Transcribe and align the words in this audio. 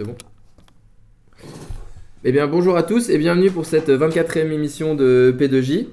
C'est 0.00 0.06
bon. 0.06 0.14
Eh 2.22 2.30
bien, 2.30 2.46
bonjour 2.46 2.76
à 2.76 2.84
tous 2.84 3.10
et 3.10 3.18
bienvenue 3.18 3.50
pour 3.50 3.66
cette 3.66 3.88
24e 3.88 4.52
émission 4.52 4.94
de 4.94 5.34
P2J. 5.36 5.88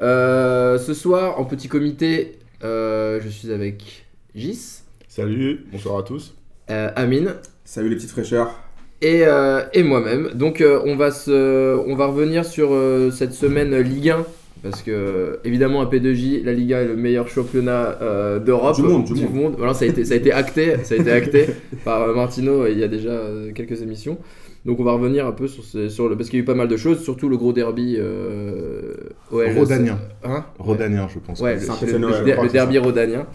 Euh, 0.00 0.78
ce 0.78 0.94
soir, 0.94 1.38
en 1.38 1.44
petit 1.44 1.68
comité, 1.68 2.38
euh, 2.64 3.20
je 3.22 3.28
suis 3.28 3.52
avec 3.52 4.06
Gis, 4.34 4.80
Salut, 5.08 5.66
bonsoir 5.70 5.98
à 5.98 6.04
tous. 6.04 6.34
euh, 6.70 6.88
Amine 6.96 7.34
Salut 7.66 7.90
les 7.90 7.96
petites 7.96 8.12
fraîcheurs. 8.12 8.58
et, 9.02 9.26
euh, 9.26 9.60
et 9.74 9.82
moi-même. 9.82 10.30
Donc, 10.32 10.62
euh, 10.62 10.80
on, 10.86 10.96
va 10.96 11.10
se, 11.10 11.76
on 11.86 11.94
va 11.96 12.06
revenir 12.06 12.46
sur 12.46 12.72
euh, 12.72 13.10
cette 13.10 13.34
semaine 13.34 13.76
Ligue 13.78 14.08
1. 14.08 14.24
Parce 14.62 14.82
que, 14.82 15.38
évidemment, 15.44 15.80
à 15.80 15.86
P2J, 15.86 16.44
la 16.44 16.52
Ligue 16.52 16.74
1 16.74 16.80
est 16.80 16.86
le 16.88 16.96
meilleur 16.96 17.28
championnat 17.28 17.96
euh, 18.02 18.38
d'Europe. 18.38 18.76
Du 18.76 18.82
monde, 18.82 19.04
du 19.04 19.26
monde. 19.26 19.54
Voilà, 19.56 19.72
ça, 19.72 19.86
a 19.86 19.88
été, 19.88 20.04
ça 20.04 20.12
a 20.14 20.16
été 20.18 20.32
acté, 20.32 20.74
ça 20.84 20.94
a 20.94 20.98
été 20.98 21.10
acté 21.10 21.46
par 21.84 22.06
Martino 22.14 22.66
il 22.66 22.78
y 22.78 22.84
a 22.84 22.88
déjà 22.88 23.08
euh, 23.10 23.52
quelques 23.54 23.80
émissions. 23.80 24.18
Donc 24.66 24.78
on 24.78 24.84
va 24.84 24.92
revenir 24.92 25.26
un 25.26 25.32
peu 25.32 25.48
sur, 25.48 25.64
ce- 25.64 25.88
sur 25.88 26.10
le 26.10 26.16
parce 26.16 26.28
qu'il 26.28 26.38
y 26.38 26.42
a 26.42 26.44
eu 26.44 26.46
pas 26.46 26.54
mal 26.54 26.68
de 26.68 26.76
choses, 26.76 27.02
surtout 27.02 27.30
le 27.30 27.38
gros 27.38 27.54
derby 27.54 27.96
euh, 27.98 28.92
OL. 29.30 29.48
Rodanien. 29.56 29.98
Hein? 30.22 30.44
Rodanien, 30.58 31.08
je 31.08 31.18
pense. 31.18 31.40
Ouais, 31.40 31.54
le, 31.56 31.92
le- 31.96 32.08
le 32.18 32.24
der- 32.26 32.42
le 32.42 32.48
derby 32.50 32.74
ça. 32.74 32.80
rhodanien. 32.82 33.26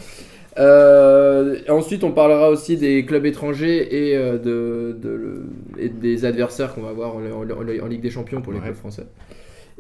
Euh, 0.60 1.58
ensuite, 1.68 2.04
on 2.04 2.12
parlera 2.12 2.50
aussi 2.50 2.78
des 2.78 3.04
clubs 3.06 3.26
étrangers 3.26 4.10
et, 4.12 4.16
euh, 4.16 4.38
de, 4.38 4.96
de 5.02 5.10
le- 5.10 5.44
et 5.80 5.90
des 5.90 6.24
adversaires 6.26 6.74
qu'on 6.74 6.82
va 6.84 6.90
avoir 6.90 7.16
en, 7.16 7.20
en- 7.22 7.84
en 7.84 7.88
Ligue 7.88 8.02
des 8.02 8.10
Champions 8.12 8.42
pour 8.42 8.54
les 8.54 8.60
Ouais. 8.60 8.66
clubs 8.66 8.76
français. 8.78 9.08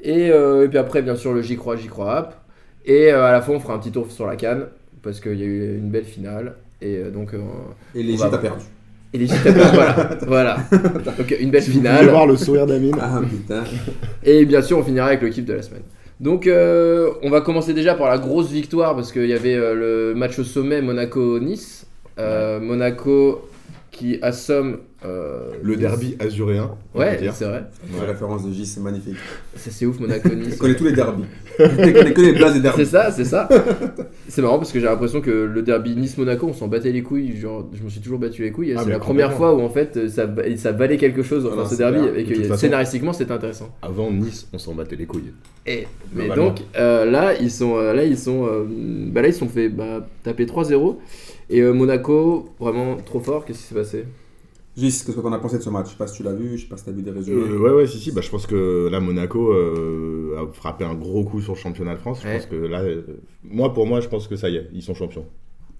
Et, 0.05 0.29
euh, 0.31 0.65
et 0.65 0.67
puis 0.69 0.77
après, 0.77 1.01
bien 1.01 1.15
sûr, 1.15 1.33
le 1.33 1.41
J'y 1.41 1.57
crois, 1.57 1.75
J'y 1.75 1.87
crois 1.87 2.15
app. 2.15 2.35
Et 2.85 3.11
euh, 3.11 3.23
à 3.25 3.31
la 3.31 3.41
fin, 3.41 3.53
on 3.53 3.59
fera 3.59 3.73
un 3.73 3.79
petit 3.79 3.91
tour 3.91 4.09
sur 4.11 4.25
la 4.27 4.35
canne 4.35 4.67
parce 5.01 5.19
qu'il 5.19 5.37
y 5.39 5.43
a 5.43 5.45
eu 5.45 5.77
une 5.77 5.89
belle 5.89 6.05
finale. 6.05 6.53
Et 6.81 6.97
euh, 6.97 7.09
donc, 7.11 7.33
euh, 7.33 7.37
Et 7.95 7.99
On 8.01 8.03
l'Égypte 8.03 8.29
va- 8.29 8.37
a 8.37 8.41
perdu. 8.41 8.63
et 9.13 9.17
les 9.17 9.27
Gitanes, 9.27 9.55
voilà, 9.73 10.09
voilà. 10.27 10.57
Donc 11.17 11.35
une 11.39 11.49
belle 11.49 11.63
Si 11.63 11.71
vous 11.71 11.79
voulez 11.79 11.89
finale. 11.89 12.09
voir 12.09 12.27
le 12.27 12.35
sourire 12.37 12.67
d'Amine. 12.67 12.95
Ah 13.01 13.21
putain. 13.27 13.63
Et 14.23 14.45
bien 14.45 14.61
sûr, 14.61 14.77
on 14.77 14.83
finira 14.83 15.07
avec 15.07 15.21
le 15.21 15.29
kiff 15.29 15.45
de 15.45 15.53
la 15.53 15.61
semaine. 15.63 15.83
Donc, 16.19 16.47
euh, 16.47 17.11
on 17.23 17.29
va 17.29 17.41
commencer 17.41 17.73
déjà 17.73 17.93
par 17.95 18.09
la 18.09 18.17
grosse 18.17 18.49
victoire 18.51 18.95
parce 18.95 19.11
qu'il 19.11 19.25
y 19.27 19.33
avait 19.33 19.55
euh, 19.55 19.73
le 20.11 20.15
match 20.15 20.37
au 20.39 20.43
sommet 20.43 20.81
Monaco-Nice. 20.81 21.87
Euh, 22.19 22.59
Monaco 22.59 23.41
qui 23.91 24.19
assomme. 24.21 24.77
Euh, 25.05 25.51
Le 25.61 25.75
derby 25.75 26.15
azuréen. 26.19 26.71
Ouais, 26.93 27.19
c'est 27.33 27.45
vrai. 27.45 27.63
La 27.99 28.05
référence 28.05 28.45
de 28.45 28.51
J, 28.51 28.65
c'est 28.65 28.81
magnifique. 28.81 29.15
Ça, 29.55 29.69
c'est 29.71 29.85
ouf, 29.85 29.95
Il 29.99 30.03
Monaco-Nice. 30.07 30.57
connaît 30.57 30.75
tous 30.75 30.85
les 30.85 30.91
derbys. 30.93 31.23
Il 31.59 31.93
connaît 31.93 32.13
que 32.13 32.21
les 32.21 32.33
places 32.33 32.53
des 32.53 32.59
C'est 32.59 32.63
derbys. 32.63 32.85
ça, 32.85 33.11
c'est 33.11 33.23
ça. 33.25 33.47
C'est 34.27 34.41
marrant 34.41 34.57
parce 34.57 34.71
que 34.71 34.79
j'ai 34.79 34.85
l'impression 34.85 35.21
que 35.21 35.29
le 35.31 35.61
derby 35.61 35.95
Nice-Monaco, 35.95 36.47
on 36.47 36.53
s'en 36.53 36.67
battait 36.67 36.91
les 36.91 37.03
couilles. 37.03 37.37
Genre, 37.37 37.69
je 37.73 37.83
me 37.83 37.89
suis 37.89 38.01
toujours 38.01 38.19
battu 38.19 38.41
les 38.41 38.51
couilles. 38.51 38.73
Ah, 38.75 38.79
c'est 38.79 38.85
mais 38.87 38.91
la 38.93 38.99
première 38.99 39.33
fois 39.33 39.53
où 39.55 39.61
en 39.61 39.69
fait 39.69 40.09
ça, 40.09 40.27
ça 40.57 40.71
valait 40.71 40.97
quelque 40.97 41.23
chose 41.23 41.45
enfin, 41.45 41.53
Voilà, 41.55 41.69
ce 41.69 41.75
c'est 41.75 41.83
derby 41.83 41.99
clair. 41.99 42.17
et 42.17 42.23
que 42.25 42.43
façon- 42.43 42.57
scénaristiquement 42.59 43.13
c'était 43.13 43.31
intéressant. 43.31 43.69
Avant 43.81 44.11
Nice, 44.11 44.47
on 44.53 44.57
s'en 44.57 44.73
battait 44.73 44.95
les 44.95 45.05
couilles. 45.05 45.31
Et, 45.65 45.87
mais 46.13 46.25
Globalement. 46.25 46.47
donc 46.49 46.57
euh, 46.77 47.05
là 47.09 47.33
ils 47.39 47.51
sont 47.51 47.77
euh, 47.77 47.93
là 47.93 48.03
ils 48.03 48.17
sont 48.17 48.45
euh, 48.47 48.65
bah 48.67 49.21
là 49.21 49.27
ils 49.29 49.33
sont 49.33 49.47
fait 49.47 49.69
bah, 49.69 50.05
taper 50.23 50.45
3-0 50.45 50.95
et 51.49 51.61
euh, 51.61 51.73
Monaco 51.73 52.49
vraiment 52.59 52.97
trop 52.97 53.19
fort 53.19 53.45
qu'est-ce 53.45 53.59
qui 53.59 53.63
s'est 53.65 53.75
passé? 53.75 54.05
J, 54.77 54.83
qu'est-ce 54.87 55.05
que 55.15 55.21
t'en 55.21 55.31
as 55.31 55.39
pensé 55.39 55.57
de 55.57 55.63
ce 55.63 55.69
match? 55.69 55.85
Je 55.87 55.91
sais 55.91 55.97
pas 55.97 56.07
si 56.07 56.17
tu 56.17 56.23
l'as 56.23 56.33
vu, 56.33 56.57
je 56.57 56.63
sais 56.63 56.67
pas 56.69 56.75
si 56.75 56.83
t'as 56.85 56.91
vu 56.91 57.01
des 57.01 57.11
résumés. 57.11 57.41
Euh, 57.41 57.57
ouais, 57.59 57.71
ouais, 57.71 57.87
si, 57.87 57.97
si. 57.99 58.11
Bah, 58.11 58.21
je 58.21 58.29
pense 58.29 58.45
que 58.45 58.89
là, 58.91 58.99
Monaco 58.99 59.53
euh, 59.53 60.35
a 60.37 60.51
frappé 60.53 60.83
un 60.83 60.95
gros 60.95 61.23
coup 61.23 61.39
sur 61.41 61.53
le 61.53 61.57
championnat 61.59 61.93
de 61.93 61.99
France. 61.99 62.21
Je 62.21 62.27
Ouais. 62.27 62.37
pense 62.37 62.45
que 62.47 62.55
là, 62.55 62.81
euh, 62.81 63.03
moi, 63.43 63.73
pour 63.73 63.87
moi, 63.87 64.01
je 64.01 64.09
pense 64.09 64.27
que 64.27 64.35
ça 64.35 64.49
y 64.49 64.57
est, 64.57 64.69
ils 64.73 64.81
sont 64.83 64.93
champions. 64.93 65.25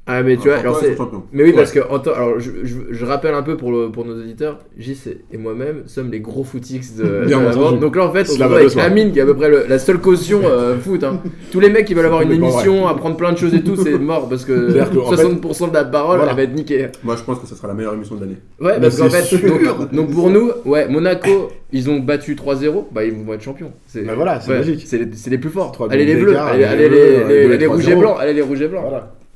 Ah 0.08 0.22
mais 0.22 0.38
tu 0.38 0.44
vois 0.50 0.60
Encore 0.60 0.78
alors 0.78 0.80
c'est 0.80 0.96
mais 1.34 1.44
oui 1.44 1.54
parce 1.54 1.72
que 1.72 1.80
en 1.90 1.98
temps- 1.98 2.14
alors 2.14 2.40
je, 2.40 2.52
je, 2.64 2.76
je 2.92 3.06
rappelle 3.06 3.34
un 3.34 3.42
peu 3.42 3.58
pour, 3.58 3.72
le, 3.72 3.90
pour 3.90 4.06
nos 4.06 4.14
auditeurs 4.14 4.60
Gis 4.78 5.00
et 5.32 5.38
moi-même 5.38 5.84
sommes 5.88 6.12
les 6.12 6.20
gros 6.20 6.44
footix 6.44 6.96
de, 6.96 7.26
Bien 7.26 7.40
de 7.42 7.46
la 7.46 7.52
vente. 7.52 7.80
donc 7.80 7.96
là 7.96 8.06
en 8.06 8.12
fait 8.12 8.22
on 8.22 8.26
se 8.26 8.32
retrouve 8.44 8.54
avec. 8.58 8.78
Amine 8.78 9.12
qui 9.12 9.18
est 9.18 9.24
à 9.24 9.26
peu 9.26 9.34
près 9.36 9.50
le- 9.50 9.66
la 9.68 9.80
seule 9.80 9.98
caution 10.00 10.42
euh, 10.44 10.78
foot 10.80 11.04
hein. 11.04 11.22
tous 11.52 11.60
les 11.60 11.70
mecs 11.72 11.86
qui 11.86 11.96
veulent 11.96 12.06
avoir 12.06 12.22
une 12.22 12.32
émission 12.34 12.88
apprendre 12.88 13.18
plein 13.18 13.32
de 13.32 13.38
choses 13.40 13.56
et 13.56 13.64
tout 13.64 13.76
c'est 13.76 13.98
mort 13.98 14.30
parce 14.30 14.46
que 14.46 14.70
C'est-à-dire 14.70 14.92
que, 14.92 15.00
en 15.00 15.12
60% 15.12 15.70
de 15.70 15.74
la 15.74 15.86
parole 15.86 16.18
Voilà. 16.18 16.32
elle 16.34 16.38
va 16.38 16.44
être 16.44 16.54
niquée 16.56 16.88
Moi, 17.04 17.16
je 17.16 17.24
pense 17.24 17.40
que 17.40 17.48
ce 17.48 17.56
sera 17.56 17.68
la 17.68 17.74
meilleure 17.74 17.94
émission 17.96 18.16
de 18.16 18.22
l'année. 18.22 18.38
Ouais, 18.62 18.74
Mais 18.76 18.82
parce 18.82 19.00
qu'en 19.00 19.10
c'est 19.10 19.38
fait, 19.38 19.48
donc, 19.48 19.92
donc 19.92 20.12
pour 20.12 20.30
nous, 20.30 20.52
ouais, 20.66 20.88
Monaco, 20.88 21.50
ils 21.72 21.90
ont 21.90 21.98
battu 22.00 22.36
3-0, 22.36 22.86
bah 22.92 23.04
ils 23.06 23.12
vont 23.14 23.34
être 23.34 23.42
champions. 23.42 23.72
C'est 23.88 24.04
Bah 24.04 24.14
voilà, 24.16 24.40
c'est 24.40 24.52
ouais, 24.52 24.58
logique. 24.60 24.84
C'est 24.86 24.98
les, 25.00 25.06
les 25.32 25.38
plus 25.40 25.50
forts. 25.50 25.76
Allez 25.90 26.06
les 26.06 26.16
bleus, 26.16 26.38
allez, 26.38 27.58
les 27.58 27.66
rouges 27.68 27.88
et 27.88 27.94
3-0. 27.96 28.00
blancs, 28.00 28.18
allez 28.20 28.34
les 28.34 28.42
rouges 28.42 28.62
et 28.62 28.68
blancs. 28.68 28.84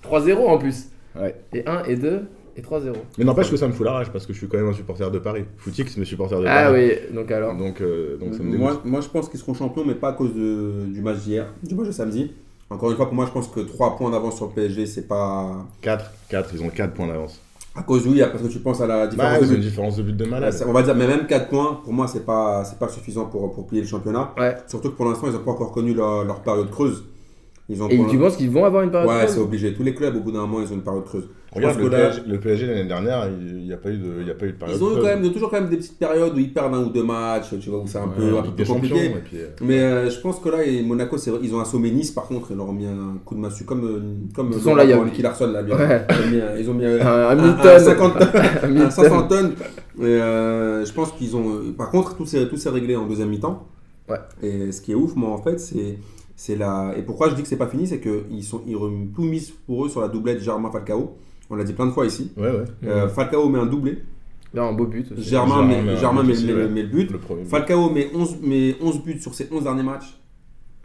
Voilà. 0.09 0.25
3-0 0.35 0.47
en 0.47 0.57
plus. 0.57 0.87
Ouais. 1.19 1.35
Et 1.53 1.63
1 1.67 1.83
et 1.85 1.95
2 1.95 2.21
et 2.57 2.61
3-0. 2.61 2.93
Mais 3.17 3.23
n'empêche 3.25 3.49
que 3.49 3.57
ça 3.57 3.67
me 3.67 3.73
fout 3.73 3.85
la 3.85 3.93
rage 3.93 4.11
parce 4.11 4.25
que 4.25 4.33
je 4.33 4.37
suis 4.37 4.47
quand 4.47 4.57
même 4.57 4.67
un 4.69 4.73
supporter 4.73 5.09
de 5.11 5.19
Paris. 5.19 5.45
Footix, 5.57 5.95
mais 5.97 6.05
supporter 6.05 6.39
de 6.39 6.45
Ah 6.47 6.65
Paris. 6.65 6.91
oui, 7.09 7.15
donc 7.15 7.31
alors. 7.31 7.55
Donc, 7.55 7.81
euh, 7.81 8.17
donc 8.17 8.33
ça 8.35 8.43
me 8.43 8.57
moi, 8.57 8.81
moi, 8.85 9.01
je 9.01 9.07
pense 9.07 9.29
qu'ils 9.29 9.39
seront 9.39 9.53
champions, 9.53 9.83
mais 9.85 9.95
pas 9.95 10.09
à 10.09 10.13
cause 10.13 10.33
de- 10.33 10.85
du 10.87 11.01
match 11.01 11.17
d'hier, 11.19 11.47
du 11.63 11.75
match 11.75 11.87
de 11.87 11.91
samedi. 11.91 12.31
Encore 12.69 12.91
une 12.91 12.97
fois, 12.97 13.05
pour 13.07 13.15
moi, 13.15 13.25
je 13.25 13.31
pense 13.31 13.47
que 13.47 13.61
3 13.61 13.97
points 13.97 14.11
d'avance 14.11 14.35
sur 14.37 14.45
le 14.45 14.51
PSG, 14.51 14.85
c'est 14.85 15.07
pas. 15.07 15.65
4, 15.81 16.11
4, 16.29 16.51
ils 16.53 16.61
ont 16.63 16.69
4 16.69 16.93
points 16.93 17.07
d'avance. 17.07 17.39
À 17.75 17.81
cause, 17.83 18.05
oui, 18.07 18.19
parce 18.19 18.41
que 18.43 18.47
tu 18.47 18.59
penses 18.59 18.81
à 18.81 18.87
la 18.87 19.05
Bah, 19.05 19.07
différence 19.07 19.37
ont 19.37 19.41
de 19.41 19.45
une 19.45 19.53
but. 19.55 19.59
différence 19.61 19.95
de 19.97 20.03
but 20.03 20.17
de 20.17 20.25
malade. 20.25 20.53
on 20.67 20.71
va 20.73 20.81
dire, 20.83 20.95
mais 20.95 21.07
même 21.07 21.25
4 21.27 21.49
points, 21.49 21.79
pour 21.83 21.93
moi, 21.93 22.07
c'est 22.07 22.25
pas, 22.25 22.63
c'est 22.65 22.77
pas 22.77 22.87
suffisant 22.89 23.25
pour, 23.25 23.51
pour 23.53 23.65
plier 23.67 23.81
le 23.81 23.87
championnat. 23.87 24.33
Ouais. 24.37 24.55
Surtout 24.67 24.89
que 24.91 24.95
pour 24.95 25.05
l'instant, 25.05 25.27
ils 25.27 25.33
n'ont 25.33 25.39
pas 25.39 25.51
encore 25.51 25.71
connu 25.71 25.93
leur, 25.93 26.25
leur 26.25 26.41
période 26.41 26.69
creuse. 26.69 27.05
Ils 27.71 27.83
ont 27.83 27.87
Et 27.89 27.99
tu 28.09 28.17
penses 28.17 28.35
qu'ils 28.35 28.49
vont 28.49 28.65
avoir 28.65 28.81
une 28.83 28.89
période 28.89 29.07
Ouais, 29.09 29.19
creuse 29.25 29.35
c'est 29.35 29.39
obligé. 29.39 29.73
Tous 29.75 29.83
les 29.83 29.93
clubs, 29.93 30.15
au 30.15 30.21
bout 30.21 30.31
d'un 30.31 30.39
moment, 30.41 30.59
ils 30.61 30.71
ont 30.71 30.75
une 30.75 30.81
période 30.81 31.05
creuse. 31.05 31.29
Regarde, 31.51 31.79
le 31.79 31.87
là, 31.89 31.97
PSG, 32.09 32.21
le 32.27 32.39
PSG 32.39 32.67
l'année 32.67 32.85
dernière, 32.85 33.27
il 33.27 33.63
n'y 33.65 33.73
a, 33.73 33.77
pas 33.77 33.89
eu 33.89 33.97
de- 33.97 34.21
il 34.21 34.27
y 34.27 34.31
a 34.31 34.35
pas 34.35 34.45
eu 34.45 34.51
de 34.51 34.57
période. 34.57 34.77
ils 34.77 34.83
ont 34.83 34.87
eu 34.87 34.91
creuse. 34.93 35.03
quand 35.03 35.09
même, 35.09 35.23
ils 35.23 35.29
ont 35.29 35.33
toujours 35.33 35.49
quand 35.51 35.59
même 35.61 35.69
des 35.69 35.77
petites 35.77 35.97
périodes 35.97 36.33
où 36.35 36.39
ils 36.39 36.51
perdent 36.53 36.73
un 36.75 36.83
ou 36.83 36.89
deux 36.89 37.03
matchs, 37.03 37.53
tu 37.59 37.69
vois, 37.69 37.79
où 37.79 37.87
c'est 37.87 37.97
un 37.97 38.03
Ouais, 38.05 38.09
peu, 38.17 38.37
un 38.37 38.41
peu 38.51 38.63
compliqué. 38.65 39.11
Puis, 39.25 39.37
euh, 39.37 39.47
Mais 39.61 39.79
euh, 39.81 40.09
je 40.09 40.19
pense 40.19 40.39
que 40.39 40.49
là, 40.49 40.63
et 40.63 40.81
Monaco, 40.83 41.17
ils 41.41 41.55
ont 41.55 41.59
assommé 41.59 41.91
Nice, 41.91 42.11
par 42.11 42.25
contre, 42.27 42.47
ils 42.51 42.57
leur 42.57 42.69
ont 42.69 42.73
mis 42.73 42.85
un 42.85 43.17
coup 43.25 43.33
de 43.35 43.39
massue 43.39 43.65
comme, 43.65 43.83
euh, 43.85 44.33
comme 44.35 44.51
façon, 44.53 44.73
là, 44.75 44.83
il 44.83 44.89
y 44.91 44.93
a- 44.93 45.03
Nicky 45.03 45.21
Larson, 45.21 45.47
là, 45.51 45.61
lui. 45.63 45.73
Ouais. 45.73 46.05
Ils 46.09 46.15
ont 46.25 46.29
mis, 46.31 46.41
un- 46.41 46.57
ils 46.57 46.69
ont 46.69 46.73
mis 46.73 46.85
un, 46.85 46.99
Un 47.01 47.05
un- 47.05 47.29
Hamilton. 47.29 47.67
un 47.67 47.79
50 47.79 48.19
tonnes, 48.19 48.29
un 48.33 48.63
Hamilton. 48.65 48.91
500 48.91 49.27
tonnes. 49.27 49.51
Et, 49.99 50.03
euh, 50.03 50.85
je 50.85 50.93
pense 50.93 51.11
qu'ils 51.13 51.35
ont. 51.35 51.73
Par 51.77 51.89
contre, 51.91 52.15
tout 52.15 52.25
s'est 52.25 52.47
tout 52.47 52.57
s'est 52.57 52.69
réglé 52.69 52.95
en 52.95 53.05
deuxième 53.07 53.29
mi-temps. 53.29 53.67
Ouais. 54.09 54.17
Et 54.41 54.71
ce 54.71 54.81
qui 54.81 54.91
est 54.91 54.95
ouf, 54.95 55.15
moi, 55.15 55.29
en 55.31 55.37
fait, 55.41 55.59
c'est. 55.59 55.97
C'est 56.41 56.55
la... 56.55 56.93
Et 56.95 57.01
pourquoi 57.01 57.29
je 57.29 57.35
dis 57.35 57.41
que 57.41 57.49
c'est 57.49 57.57
pas 57.57 57.67
fini, 57.67 57.85
c'est 57.85 57.99
qu'ils 57.99 58.45
sont... 58.45 58.61
ils 58.65 58.77
ont 58.77 58.89
tout 59.13 59.23
mis 59.23 59.51
pour 59.65 59.85
eux 59.85 59.89
sur 59.89 59.99
la 59.99 60.07
doublette 60.07 60.39
Germain-Falcao. 60.41 61.17
On 61.49 61.55
l'a 61.55 61.65
dit 61.65 61.73
plein 61.73 61.85
de 61.85 61.91
fois 61.91 62.05
ici. 62.05 62.31
Ouais, 62.37 62.49
ouais. 62.49 62.63
Euh, 62.85 63.09
Falcao 63.09 63.49
met 63.49 63.59
un 63.59 63.65
doublé. 63.65 63.97
Là, 64.53 64.63
un 64.63 64.71
beau 64.71 64.85
but. 64.85 65.11
aussi. 65.11 65.21
Germain, 65.29 65.55
Germain 65.55 65.67
met, 65.67 65.81
met 65.83 65.91
un 65.91 65.95
Germain 65.97 66.23
met, 66.23 66.31
aussi, 66.31 66.45
met- 66.45 66.53
ouais. 66.53 66.67
met 66.69 66.83
le 66.83 66.87
but. 66.87 67.11
Le. 67.11 67.19
Falcao 67.43 67.89
met 67.89 68.09
11, 68.15 68.37
met 68.41 68.77
11 68.81 69.03
buts 69.03 69.19
sur 69.19 69.33
ses 69.33 69.49
11 69.51 69.63
derniers 69.63 69.83
matchs. 69.83 70.17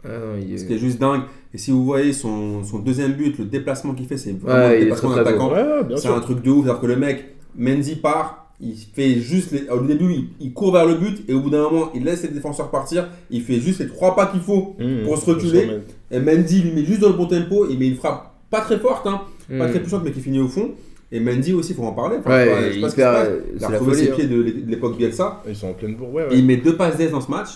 Ah 0.03 0.09
est- 0.37 0.57
Ce 0.57 0.65
qui 0.65 0.73
est 0.73 0.77
juste 0.77 0.99
dingue. 0.99 1.21
Et 1.53 1.57
si 1.57 1.71
vous 1.71 1.85
voyez 1.85 2.11
son, 2.11 2.61
son 2.65 2.79
deuxième 2.79 3.13
but, 3.13 3.39
le 3.39 3.45
déplacement 3.45 3.93
qu'il 3.93 4.07
fait, 4.07 4.17
c'est 4.17 4.33
vraiment 4.33 4.71
est 4.71 4.79
déplacement 4.81 5.15
d'attaquant. 5.15 5.53
Ouais, 5.53 5.63
ouais, 5.63 5.83
bien 5.85 5.95
C'est 5.95 6.09
un 6.09 6.19
truc 6.19 6.41
de 6.41 6.51
ouf. 6.51 6.65
C'est-à-dire 6.65 6.81
que 6.81 6.87
le 6.87 6.97
mec, 6.97 7.33
Mendy 7.57 7.95
part, 7.95 8.44
il 8.61 8.75
fait 8.75 9.15
juste. 9.15 9.51
Les... 9.51 9.67
Au 9.69 9.81
début, 9.81 10.11
il, 10.13 10.27
il 10.39 10.53
court 10.53 10.71
vers 10.73 10.85
le 10.85 10.95
but 10.95 11.23
et 11.29 11.33
au 11.33 11.41
bout 11.41 11.49
d'un 11.49 11.63
moment, 11.69 11.91
il 11.93 12.03
laisse 12.03 12.23
les 12.23 12.29
défenseurs 12.29 12.71
partir. 12.71 13.07
Il 13.29 13.41
fait 13.41 13.59
juste 13.59 13.79
les 13.79 13.87
trois 13.87 14.15
pas 14.15 14.27
qu'il 14.27 14.39
faut. 14.41 14.75
Mmh, 14.79 15.03
pour 15.03 15.17
se 15.17 15.29
reculer. 15.29 15.69
Et 16.11 16.19
Mendy 16.19 16.61
lui 16.61 16.71
met 16.71 16.85
juste 16.85 17.01
dans 17.01 17.09
le 17.09 17.15
bon 17.15 17.25
tempo. 17.27 17.67
Il 17.69 17.77
met 17.79 17.87
une 17.87 17.95
frappe 17.95 18.33
pas 18.49 18.61
très 18.61 18.77
forte, 18.79 19.05
hein, 19.07 19.21
pas 19.49 19.67
Hmm. 19.67 19.69
très 19.69 19.79
puissante, 19.81 20.03
mais 20.05 20.11
qui 20.11 20.21
finit 20.21 20.39
au 20.39 20.47
fond. 20.47 20.71
Et 21.11 21.19
Mendy 21.19 21.53
aussi, 21.53 21.71
il 21.71 21.75
faut 21.75 21.83
en 21.83 21.91
parler. 21.93 22.17
Enfin, 22.19 22.29
Ouais, 22.31 22.45
je 22.45 22.49
sais 22.49 22.55
pas- 22.55 22.69
je 22.69 22.73
sais 22.73 22.81
pas 22.81 22.89
ce 22.89 22.95
qui 22.95 23.01
se 23.01 23.01
hyper- 23.01 23.13
passe. 23.13 23.27
c'est 23.27 23.55
Il 23.57 23.63
a 23.63 23.67
retrouvé 23.67 23.93
ses 23.95 24.09
hein. 24.11 24.15
pieds 24.15 24.25
de 24.27 24.41
l'é- 24.41 24.51
de 24.61 24.71
l'époque 24.71 24.97
Bielsa. 24.97 25.43
Ils 25.47 25.55
sont 25.55 25.67
en 25.67 25.73
pleine 25.73 25.95
bourre, 25.95 26.13
ouais, 26.13 26.23
Et 26.23 26.27
ouais. 26.27 26.37
il 26.39 26.45
met 26.45 26.57
deux 26.57 26.75
passes 26.75 26.97
d'aise 26.97 27.11
dans 27.11 27.21
ce 27.21 27.29
match. 27.31 27.49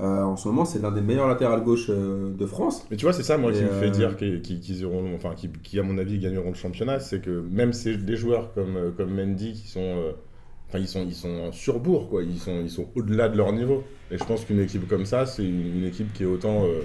Euh, 0.00 0.22
en 0.22 0.36
ce 0.36 0.46
moment, 0.46 0.64
c'est 0.64 0.80
l'un 0.80 0.92
des 0.92 1.00
meilleurs 1.00 1.26
latérales 1.26 1.62
gauche 1.64 1.86
euh, 1.90 2.30
de 2.32 2.46
France. 2.46 2.86
Mais 2.90 2.96
tu 2.96 3.04
vois, 3.04 3.12
c'est 3.12 3.24
ça, 3.24 3.36
moi, 3.36 3.50
qui 3.52 3.58
Et, 3.58 3.62
me 3.62 3.68
fait 3.68 3.86
euh, 3.86 3.90
dire 3.90 4.16
qu'ils 4.16 4.84
auront, 4.84 5.12
enfin, 5.16 5.30
qui, 5.36 5.48
qui, 5.64 5.78
à 5.80 5.82
mon 5.82 5.98
avis, 5.98 6.18
gagneront 6.18 6.50
le 6.50 6.54
championnat, 6.54 7.00
c'est 7.00 7.20
que 7.20 7.42
même 7.50 7.72
ces, 7.72 7.96
des 7.96 8.16
joueurs 8.16 8.52
comme, 8.54 8.92
comme 8.96 9.10
Mendy 9.14 9.54
qui 9.54 9.66
sont, 9.68 9.80
euh, 9.80 10.12
enfin, 10.68 10.78
ils 10.78 10.88
sont, 10.88 11.04
ils 11.06 11.14
sont 11.14 11.30
en 11.40 11.52
surbourg, 11.52 12.08
quoi. 12.08 12.22
Ils 12.22 12.38
sont, 12.70 12.88
au-delà 12.94 13.28
de 13.28 13.36
leur 13.36 13.52
niveau. 13.52 13.84
Et 14.10 14.18
je 14.18 14.24
pense 14.24 14.44
qu'une 14.44 14.60
équipe 14.60 14.88
comme 14.88 15.06
ça, 15.06 15.26
c'est 15.26 15.44
une, 15.44 15.78
une 15.78 15.84
équipe 15.84 16.12
qui 16.12 16.22
est 16.22 16.26
autant, 16.26 16.64
euh, 16.64 16.82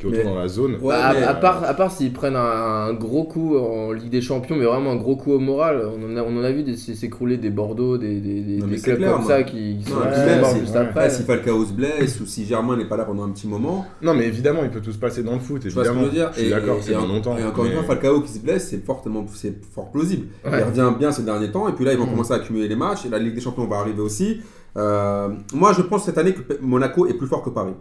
qui 0.00 0.06
est 0.06 0.08
autant 0.08 0.18
Mais- 0.18 0.24
dans 0.24 0.38
la 0.38 0.48
zone. 0.48 0.72
Ouais, 0.80 0.94
Bah, 0.94 1.06
à- 1.08 1.12
mais- 1.14 1.22
à, 1.22 1.34
part, 1.34 1.62
à 1.64 1.74
part 1.74 1.92
s'ils 1.92 2.12
prennent 2.12 2.34
un, 2.36 2.40
un 2.88 2.92
gros 2.94 3.24
coup 3.24 3.56
en 3.56 3.92
Ligue 3.92 4.08
des 4.10 4.20
Champions, 4.20 4.56
mais 4.56 4.64
vraiment 4.64 4.90
un 4.92 4.96
gros 4.96 5.14
coup 5.16 5.32
au 5.32 5.38
moral, 5.38 5.82
on 5.96 6.12
en 6.12 6.16
a, 6.16 6.22
on 6.22 6.36
en 6.38 6.42
a 6.42 6.50
vu 6.52 6.64
s'écrouler 6.76 7.36
des 7.36 7.50
Bordeaux, 7.50 7.98
des, 7.98 8.20
des, 8.20 8.40
des- 8.40 8.56
Non, 8.58 8.66
clubs 8.68 8.96
clair, 8.96 9.12
comme 9.12 9.20
moi. 9.22 9.28
ça 9.30 9.42
qui, 9.42 9.76
qui 9.78 9.84
sont 9.90 9.96
Non, 9.96 10.02
sont 10.02 10.40
morts 10.40 10.50
c'est- 10.50 10.60
juste 10.60 10.72
ouais. 10.74 10.78
après. 10.80 11.00
Ouais, 11.04 11.10
si 11.10 11.22
Falcao 11.22 11.64
se 11.64 11.72
blesse 11.72 12.20
ou 12.20 12.26
si 12.26 12.44
Germain 12.46 12.76
n'est 12.76 12.88
pas 12.88 12.96
là 12.96 13.04
pendant 13.04 13.24
un 13.24 13.30
petit 13.30 13.46
moment. 13.46 13.84
Non, 14.02 14.14
mais 14.14 14.26
évidemment, 14.26 14.60
il 14.64 14.70
peut 14.70 14.80
tout 14.80 14.92
se 14.92 14.98
passer 14.98 15.22
dans 15.22 15.34
le 15.34 15.38
foot, 15.40 15.64
évidemment. 15.66 16.00
je 16.00 16.04
veux 16.06 16.10
dire 16.10 16.30
Je 16.32 16.38
suis 16.38 16.46
Et- 16.46 16.50
d'accord, 16.50 16.78
et- 16.78 16.82
c'est 16.82 16.92
et 16.92 16.94
dans 16.94 17.02
en- 17.04 17.06
longtemps. 17.08 17.36
Et 17.38 17.44
encore 17.44 17.64
une 17.66 17.72
fois, 17.72 17.82
Falcao 17.82 18.20
qui 18.22 18.32
se 18.32 18.38
blesse, 18.40 18.68
c'est 18.68 18.84
fortement, 18.84 19.24
c'est 19.34 19.62
fort 19.74 19.90
plausible. 19.90 20.26
Ouais. 20.44 20.58
Il 20.60 20.64
revient 20.64 20.90
bien 20.98 21.12
ces 21.12 21.22
derniers 21.22 21.50
temps, 21.50 21.68
et 21.68 21.72
puis 21.72 21.84
là, 21.84 21.92
ils 21.92 21.98
vont 21.98 22.04
Mhm. 22.04 22.10
commencer 22.12 22.32
à 22.32 22.36
accumuler 22.36 22.68
les 22.68 22.76
matchs, 22.76 23.04
et 23.06 23.08
la 23.10 23.18
Ligue 23.18 23.34
des 23.34 23.40
Champions 23.40 23.66
va 23.66 23.76
arriver 23.76 24.00
aussi. 24.00 24.40
Euh, 24.76 25.28
moi, 25.52 25.72
je 25.76 25.82
pense 25.82 26.04
cette 26.04 26.16
année 26.18 26.32
que 26.32 26.40
Monaco 26.62 27.06
est 27.06 27.14
plus 27.14 27.26
fort 27.26 27.42
que 27.42 27.50
Paris. 27.50 27.74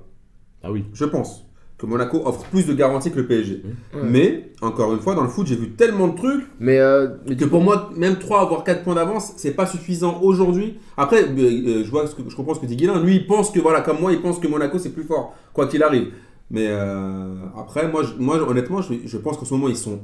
Ah 0.63 0.71
oui. 0.71 0.86
Je 0.94 1.06
pense. 1.06 1.45
Que 1.80 1.86
Monaco 1.86 2.22
offre 2.26 2.44
plus 2.52 2.68
de 2.68 2.74
garanties 2.74 3.10
que 3.10 3.16
le 3.20 3.26
PSG. 3.26 3.64
Ouais. 3.96 4.02
Mais, 4.04 4.52
encore 4.62 4.92
une 4.94 5.00
fois, 5.00 5.16
dans 5.16 5.24
le 5.24 5.30
foot, 5.30 5.48
j'ai 5.48 5.56
vu 5.56 5.72
tellement 5.72 6.10
de 6.10 6.16
trucs 6.18 6.46
Mais, 6.60 6.78
euh, 6.78 7.08
mais 7.28 7.36
que 7.38 7.46
pour 7.46 7.62
moi, 7.62 7.90
même 7.96 8.18
3 8.20 8.48
voire 8.50 8.64
4 8.66 8.84
points 8.84 8.96
d'avance, 8.96 9.31
c'est 9.38 9.54
pas 9.56 9.66
suffisant 9.66 10.20
aujourd'hui. 10.22 10.78
Après, 10.98 11.24
euh, 11.24 11.28
euh, 11.40 11.84
je 11.86 11.90
vois 11.90 12.06
ce 12.06 12.14
que 12.16 12.22
je 12.28 12.36
comprends 12.36 12.54
ce 12.54 12.60
que 12.60 12.66
dit 12.66 12.76
Guilain. 12.76 13.02
Lui, 13.02 13.16
il 13.16 13.26
pense 13.28 13.50
que, 13.50 13.60
voilà, 13.62 13.80
comme 13.81 14.00
moi, 14.02 14.12
il 14.12 14.22
pense 14.22 14.40
que 14.40 14.48
Monaco 14.48 14.78
c'est 14.78 14.90
plus 14.94 15.06
fort, 15.06 15.34
quoi 15.54 15.68
qu'il 15.68 15.81
arrive. 15.81 16.10
Mais 16.52 16.66
euh, 16.68 17.36
après, 17.58 17.88
moi, 17.90 18.04
je- 18.04 18.22
moi 18.22 18.36
honnêtement, 18.48 18.81
je, 18.81 18.94
je 19.06 19.18
pense 19.18 19.38
qu'en 19.38 19.46
ce 19.46 19.54
moment, 19.54 19.70
ils 19.70 19.78
sont 19.78 20.00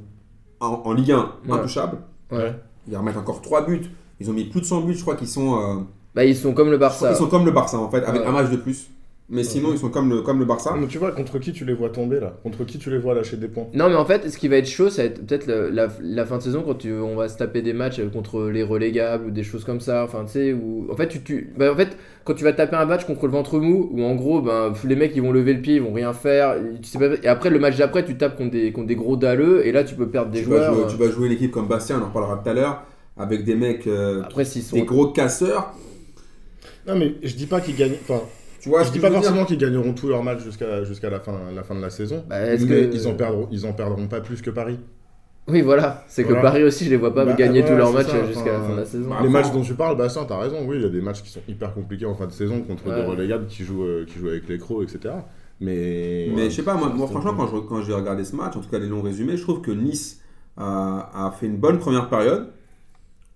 en, 0.62 0.82
en 0.86 0.94
Ligue 0.94 1.12
1 1.12 1.18
Ouais. 1.48 1.54
intouchables. 1.60 1.98
Ouais. 2.32 2.54
Ils 2.90 2.96
remettent 2.96 3.18
encore 3.18 3.42
3 3.42 3.66
buts. 3.66 3.82
Ils 4.22 4.30
ont 4.30 4.34
mis 4.34 4.46
plus 4.46 4.62
de 4.62 4.66
100 4.66 4.80
buts, 4.82 4.94
je 4.94 5.02
crois 5.02 5.16
qu'ils 5.16 5.28
sont. 5.28 5.56
euh, 5.60 5.76
Bah, 6.16 6.24
ils 6.24 6.38
sont 6.38 6.54
comme 6.54 6.72
le 6.72 6.78
Barça. 6.78 7.10
qu'ils 7.10 7.18
sont 7.18 7.28
comme 7.28 7.46
le 7.46 7.52
Barça 7.52 7.78
en 7.78 7.90
fait, 7.90 8.04
avec 8.06 8.22
Ouais. 8.22 8.28
un 8.28 8.32
match 8.32 8.50
de 8.50 8.56
plus. 8.56 8.88
Mais 9.28 9.44
sinon, 9.44 9.72
ils 9.72 9.80
sont 9.80 9.90
comme 9.90 10.10
le, 10.10 10.22
comme 10.22 10.38
le 10.38 10.46
Barça. 10.46 10.76
Mais 10.80 10.86
tu 10.86 11.00
vois, 11.00 11.12
contre 11.12 11.40
qui 11.40 11.52
tu 11.52 11.66
les 11.66 11.74
vois 11.74 11.90
tomber 11.90 12.20
là? 12.20 12.38
Contre 12.44 12.64
qui 12.64 12.78
tu 12.78 12.92
les 12.92 13.00
vois 13.00 13.16
lâcher 13.16 13.38
des 13.38 13.48
points? 13.48 13.66
Non, 13.74 13.90
mais 13.90 13.96
en 13.96 14.06
fait, 14.06 14.30
ce 14.30 14.38
qui 14.38 14.48
va 14.48 14.58
être 14.58 14.68
chaud, 14.68 14.90
ça 14.92 15.02
va 15.02 15.08
être 15.08 15.26
peut-être 15.26 15.48
la, 15.48 15.88
la 16.00 16.26
fin 16.28 16.38
de 16.38 16.44
saison 16.44 16.62
quand 16.64 16.76
tu, 16.76 16.94
on 16.94 17.16
va 17.16 17.28
se 17.28 17.36
taper 17.38 17.64
des 17.64 17.74
matchs 17.74 18.00
contre 18.14 18.44
les 18.50 18.62
relégables 18.62 19.26
ou 19.26 19.32
des 19.32 19.44
choses 19.44 19.64
comme 19.64 19.80
ça. 19.82 20.04
Enfin, 20.04 20.26
tu 20.26 20.34
sais, 20.34 20.54
où. 20.54 20.86
En 20.92 20.96
fait, 20.96 21.08
tu, 21.08 21.22
tu- 21.24 21.52
bah, 21.58 21.72
en 21.74 21.76
fait, 21.76 21.98
quand 22.24 22.36
tu 22.36 22.44
vas 22.44 22.54
taper 22.54 22.76
un 22.76 22.86
match 22.86 23.06
contre 23.06 23.26
le 23.26 23.32
ventre 23.32 23.58
mou, 23.60 23.90
où 23.92 24.04
en 24.04 24.14
gros, 24.14 24.42
ben, 24.42 24.74
les 24.84 24.96
mecs 24.96 25.16
ils 25.16 25.24
vont 25.24 25.32
lever 25.32 25.54
le 25.54 25.62
pied, 25.62 25.76
ils 25.76 25.82
vont 25.82 25.94
rien 25.94 26.14
faire. 26.14 26.54
et 26.58 26.80
Tu 26.82 26.90
sais 26.90 27.00
pas, 27.00 27.16
et 27.24 27.28
après, 27.28 27.50
le 27.50 27.58
match 27.58 27.78
d'après, 27.78 28.06
tu 28.06 28.16
tapes 28.18 28.38
contre 28.38 28.52
des, 28.52 28.72
contre 28.72 28.88
des 28.88 28.96
gros 28.96 29.18
dalleux, 29.18 29.66
et 29.66 29.72
là, 29.72 29.84
tu 29.84 29.96
peux 29.96 30.08
perdre 30.08 30.30
des 30.30 30.40
tu, 30.40 30.46
vas 30.46 30.58
joueurs. 30.58 30.76
jouer, 30.76 30.88
tu 30.88 30.98
vas 31.04 31.10
jouer 31.12 31.26
une 31.28 31.34
équipe 31.34 31.52
comme 31.52 31.68
Bastien, 31.68 32.00
on 32.00 32.04
en 32.04 32.08
reparlera 32.10 32.38
tout 32.44 32.50
à 32.50 32.54
l'heure, 32.54 32.84
avec 33.18 33.44
des 33.44 33.56
mecs, 33.56 33.88
euh, 33.88 34.22
Après, 34.24 34.46
s'ils 34.46 34.62
sont. 34.62 34.76
des 34.78 34.84
gros 34.84 35.08
casseurs. 35.08 35.74
Non, 36.88 36.96
mais 36.96 37.16
je 37.24 37.36
dis 37.36 37.48
pas 37.48 37.62
qu'ils 37.62 37.76
gagnent. 37.76 37.98
Enfin, 38.02 38.22
Tu 38.66 38.70
vois 38.70 38.82
je 38.82 38.92
dis 38.92 38.98
pas 39.00 39.12
forcément 39.12 39.46
qu'ils 39.46 39.60
gagneront 39.60 39.94
tous 39.94 40.08
leurs 40.08 40.24
matchs 40.24 40.44
jusqu'à 40.44 40.84
jusqu'à 40.84 41.12
la, 41.12 41.20
fin, 41.20 41.34
la 41.54 41.62
fin 41.62 41.76
de 41.76 41.82
la 41.82 41.92
saison. 41.92 42.24
Bah, 42.28 42.42
est-ce 42.42 42.66
mais 42.66 42.90
que- 42.90 42.96
ils, 42.96 43.08
en 43.08 43.14
perdront, 43.14 43.48
ils 43.52 43.64
en 43.68 43.74
perdront 43.74 44.08
pas 44.08 44.22
plus 44.22 44.42
que 44.42 44.50
Paris. 44.50 44.80
Oui, 45.48 45.62
voilà. 45.62 46.04
C'est 46.08 46.24
que. 46.24 46.34
Paris 46.34 46.64
aussi, 46.64 46.86
je 46.86 46.90
les 46.90 46.98
vois 46.98 47.14
pas 47.14 47.26
Bah, 47.26 47.34
gagner 47.34 47.64
tous 47.64 47.76
leurs 47.76 47.94
matchs 47.94 48.08
jusqu'à 48.28 48.54
la 48.54 48.60
fin 48.62 48.72
de 48.74 48.78
la 48.80 48.86
saison. 48.86 49.08
bah, 49.12 49.18
les 49.22 49.30
matchs 49.30 49.46
on- 49.52 49.58
dont 49.58 49.62
tu 49.62 49.76
parles, 49.76 49.96
bah 49.96 50.10
ça, 50.10 50.26
t'as 50.28 50.40
raison. 50.40 50.66
Oui, 50.68 50.78
il 50.78 50.82
y 50.82 50.86
a 50.86 50.90
des 50.90 51.02
matchs 51.02 51.22
qui 51.22 51.30
sont 51.30 51.42
hyper 51.48 51.76
compliqués 51.76 52.08
en 52.08 52.16
fin 52.16 52.26
de 52.26 52.32
saison 52.32 52.62
contre 52.64 52.88
Ouais. 52.90 52.96
des 52.96 53.06
relégables 53.06 53.46
qui 53.46 53.64
jouent, 53.64 53.84
euh, 53.84 54.06
qui 54.08 54.18
jouent 54.18 54.30
avec 54.30 54.50
les 54.50 54.58
crocs, 54.58 54.82
etc. 54.82 55.14
Mais. 55.62 56.32
Mais 56.36 56.50
je 56.50 56.56
sais 56.56 56.64
pas, 56.64 56.74
moi, 56.74 56.92
franchement, 57.08 57.36
quand 57.38 57.46
je- 57.48 57.62
quand 57.62 57.82
j'ai 57.84 57.94
regardé 57.94 58.24
ce 58.26 58.36
match, 58.36 58.56
en 58.56 58.62
tout 58.62 58.70
cas 58.70 58.80
les 58.80 58.88
longs 58.88 59.04
résumés, 59.04 59.38
je 59.38 59.44
trouve 59.44 59.62
que 59.62 59.70
Nice 59.70 60.20
a, 60.58 61.28
a 61.28 61.32
fait 61.32 61.46
une 61.46 61.58
bonne 61.58 61.78
première 61.78 62.10
période 62.10 62.48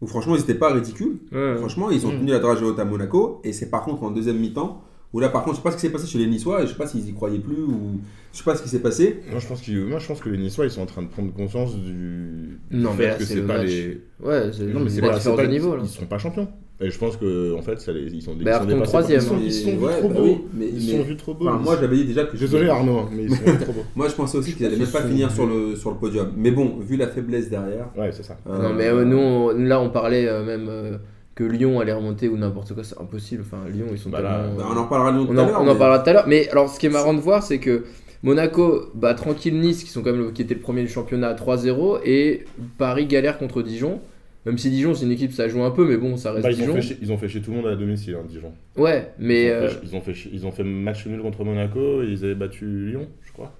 où 0.02 0.08
franchement 0.08 0.34
ils 0.36 0.40
n'étaient 0.40 0.56
pas 0.56 0.74
ridicules. 0.74 1.20
Ouais. 1.32 1.58
Franchement, 1.58 1.92
ils 1.92 2.08
ont 2.08 2.12
Mm. 2.12 2.20
tenu 2.22 2.32
la 2.32 2.40
dragée 2.40 2.66
haute 2.66 2.80
à 2.80 2.86
Monaco 2.86 3.40
et 3.44 3.54
c'est 3.54 3.70
par 3.70 3.84
contre 3.84 4.02
en 4.02 4.10
deuxième 4.10 4.38
mi-temps 4.40 4.82
où 5.14 5.20
là 5.20 5.30
par 5.30 5.44
contre, 5.44 5.56
je 5.56 5.62
sais 5.62 5.64
pas 5.64 5.72
ce 5.72 5.76
qui 5.78 5.82
s'est 5.82 5.90
passé 5.92 6.08
chez 6.08 6.20
les 6.20 6.28
Niçois 6.28 6.62
et 6.62 6.68
je 6.68 6.72
sais 6.72 6.78
pas 6.78 6.88
s'ils 6.88 7.08
y 7.08 7.14
croyaient 7.14 7.40
plus 7.40 7.62
ou 7.64 8.00
je 8.32 8.38
sais 8.38 8.44
pas 8.44 8.56
ce 8.56 8.62
qui 8.64 8.70
s'est 8.70 8.80
passé. 8.82 9.22
Moi 9.32 9.40
je, 9.40 9.48
pense 9.48 9.62
qu'ils- 9.62 9.86
moi, 9.86 10.00
je 10.00 10.08
pense 10.08 10.20
que 10.20 10.30
les 10.30 10.38
Niçois, 10.38 10.66
ils 10.66 10.72
sont 10.72 10.82
en 10.82 10.86
train 10.86 11.02
de 11.02 11.08
prendre 11.08 11.34
conscience 11.34 11.76
du, 11.76 12.60
du 12.70 12.78
Non, 12.78 12.92
mais 12.98 13.04
fait 13.06 13.08
là, 13.10 13.16
que 13.16 13.24
c'est 13.24 13.42
pas 13.42 13.58
match. 13.60 13.68
les. 13.68 14.02
Ouais, 14.24 14.52
c'est 14.54 14.64
Non, 14.66 14.80
mais 14.82 14.90
c'est 14.90 15.02
pas, 15.02 15.14
c'est 15.14 15.18
différence 15.20 15.38
pas- 15.38 15.46
de 15.48 15.52
niveau 15.52 15.76
là. 15.76 15.82
Ils 15.84 15.90
sont 15.90 16.06
pas 16.06 16.18
champions. 16.20 16.48
Et 16.82 16.90
je 16.92 16.98
pense 16.98 17.18
que 17.18 17.54
en 17.58 17.62
fait, 17.62 17.78
ça 17.82 17.92
les, 17.92 18.04
ils 18.04 18.22
sont, 18.22 18.34
ils 18.40 18.46
Bah, 18.46 18.62
sont 18.62 18.68
par- 18.78 18.84
troisième, 18.84 19.20
Ils 19.20 19.24
sont, 19.26 19.36
hein. 19.36 19.40
ils 19.44 19.52
sont 19.54 19.78
Ouais, 19.80 19.98
trop 20.00 20.08
bah 20.08 20.16
beaux. 20.16 20.24
oui, 20.24 20.38
mais- 20.54 20.68
ils 20.70 20.74
mais- 20.76 20.98
sont 20.98 21.04
vus 21.04 21.18
trop 21.18 21.34
beaux. 21.34 21.48
Enfin, 21.50 21.58
moi 21.58 21.78
j'avais 21.82 21.98
dit 21.98 22.06
déjà 22.06 22.24
que 22.24 22.38
Désolé 22.38 22.70
Arnaud, 22.70 23.00
hein, 23.00 23.10
mais 23.12 23.24
ils 23.24 23.36
sont 23.36 23.44
vus 23.52 23.58
trop 23.60 23.74
beaux. 23.74 23.84
Moi 23.98 24.08
je 24.08 24.14
pensais 24.16 24.38
aussi 24.38 24.54
qu'ils 24.54 24.66
allaient 24.66 24.78
même 24.78 24.88
pas 24.88 25.02
finir 25.02 25.30
sur 25.30 25.46
le, 25.46 25.76
sur 25.76 25.90
le 25.92 25.98
podium. 25.98 26.32
Mais 26.38 26.52
bon, 26.52 26.78
vu 26.80 26.96
la 26.96 27.08
faiblesse 27.08 27.50
derrière. 27.50 27.90
Ouais, 27.98 28.12
c'est 28.14 28.24
ça. 28.24 28.38
euh, 28.48 28.62
Non, 28.70 28.74
mais 28.74 28.88
euh, 28.88 29.04
nous, 29.04 29.50
là, 29.68 29.82
on 29.82 29.90
parlait 29.90 30.26
euh, 30.30 30.46
même 30.46 31.00
que 31.40 31.44
Lyon 31.46 31.80
allait 31.80 31.94
remonter 31.94 32.28
ou 32.28 32.36
n'importe 32.38 32.74
quoi, 32.74 32.84
c'est 32.84 33.00
impossible. 33.00 33.44
Enfin, 33.46 33.64
Lyon, 33.72 33.86
ils 33.92 33.98
sont 33.98 34.10
Bah 34.10 34.22
là, 34.22 34.42
tellement. 34.44 34.58
bah, 34.58 34.68
on 34.74 34.78
en 34.78 34.84
reparlera 34.84 35.12
Lyon 35.12 35.26
tout 35.26 35.32
on 35.34 35.38
à 35.38 35.42
en, 35.44 35.46
l'heure. 35.48 35.62
on 35.62 35.68
en 35.70 35.76
parlera 35.76 36.00
tout 36.00 36.10
à 36.10 36.14
l'heure. 36.14 36.28
Mais 36.28 36.50
alors, 36.50 36.70
ce 36.70 36.80
qui 36.80 36.86
est 36.88 36.90
marrant 36.90 37.14
de 37.14 37.20
voir, 37.22 37.44
c'est 37.44 37.60
que 37.60 37.86
Monaco 38.24 38.90
bat 38.94 39.14
tranquille 39.14 39.58
Nice, 39.60 39.84
qui, 39.84 39.90
sont 39.90 40.02
quand 40.04 40.12
même 40.12 40.22
le- 40.22 40.32
qui 40.32 40.42
était 40.42 40.54
le 40.54 40.60
premier 40.60 40.82
du 40.82 40.90
championnat 40.90 41.30
à 41.30 41.34
3-0, 41.36 42.00
et 42.04 42.46
Paris 42.78 43.06
galère 43.06 43.38
contre 43.38 43.62
Dijon. 43.62 44.02
Même 44.46 44.58
si 44.58 44.70
Dijon, 44.70 44.94
c'est 44.96 45.06
une 45.06 45.12
équipe, 45.12 45.32
ça 45.34 45.48
joue 45.48 45.64
un 45.64 45.72
peu, 45.72 45.86
mais 45.88 45.98
bon, 45.98 46.18
ça 46.18 46.32
reste 46.32 46.44
Bah, 46.44 46.52
ils, 46.52 46.56
ont 46.56 46.60
Dijon. 46.60 46.76
fait 46.76 46.82
chier, 46.82 46.98
ils 47.02 47.12
ont 47.12 47.18
fait 47.18 47.28
chier 47.30 47.42
tout 47.42 47.52
le 47.52 47.58
monde 47.58 47.68
à 47.68 47.76
domicile, 47.76 48.16
hein, 48.16 48.26
Dijon. 48.28 48.52
Ouais, 48.78 49.12
mais. 49.20 49.46
ils, 49.46 49.52
ont 49.52 49.54
euh, 49.56 49.68
fait, 49.70 49.80
ils, 49.84 49.96
ont 49.96 50.02
fait 50.02 50.14
chier- 50.14 50.32
ils 50.34 50.46
ont 50.46 50.52
fait 50.52 50.64
match 50.64 51.06
nul 51.08 51.22
contre 51.22 51.44
Monaco 51.46 52.04
et 52.04 52.08
ils 52.08 52.24
avaient 52.26 52.36
battu 52.36 52.66
Lyon, 52.90 53.08
je 53.22 53.32
crois. 53.32 53.54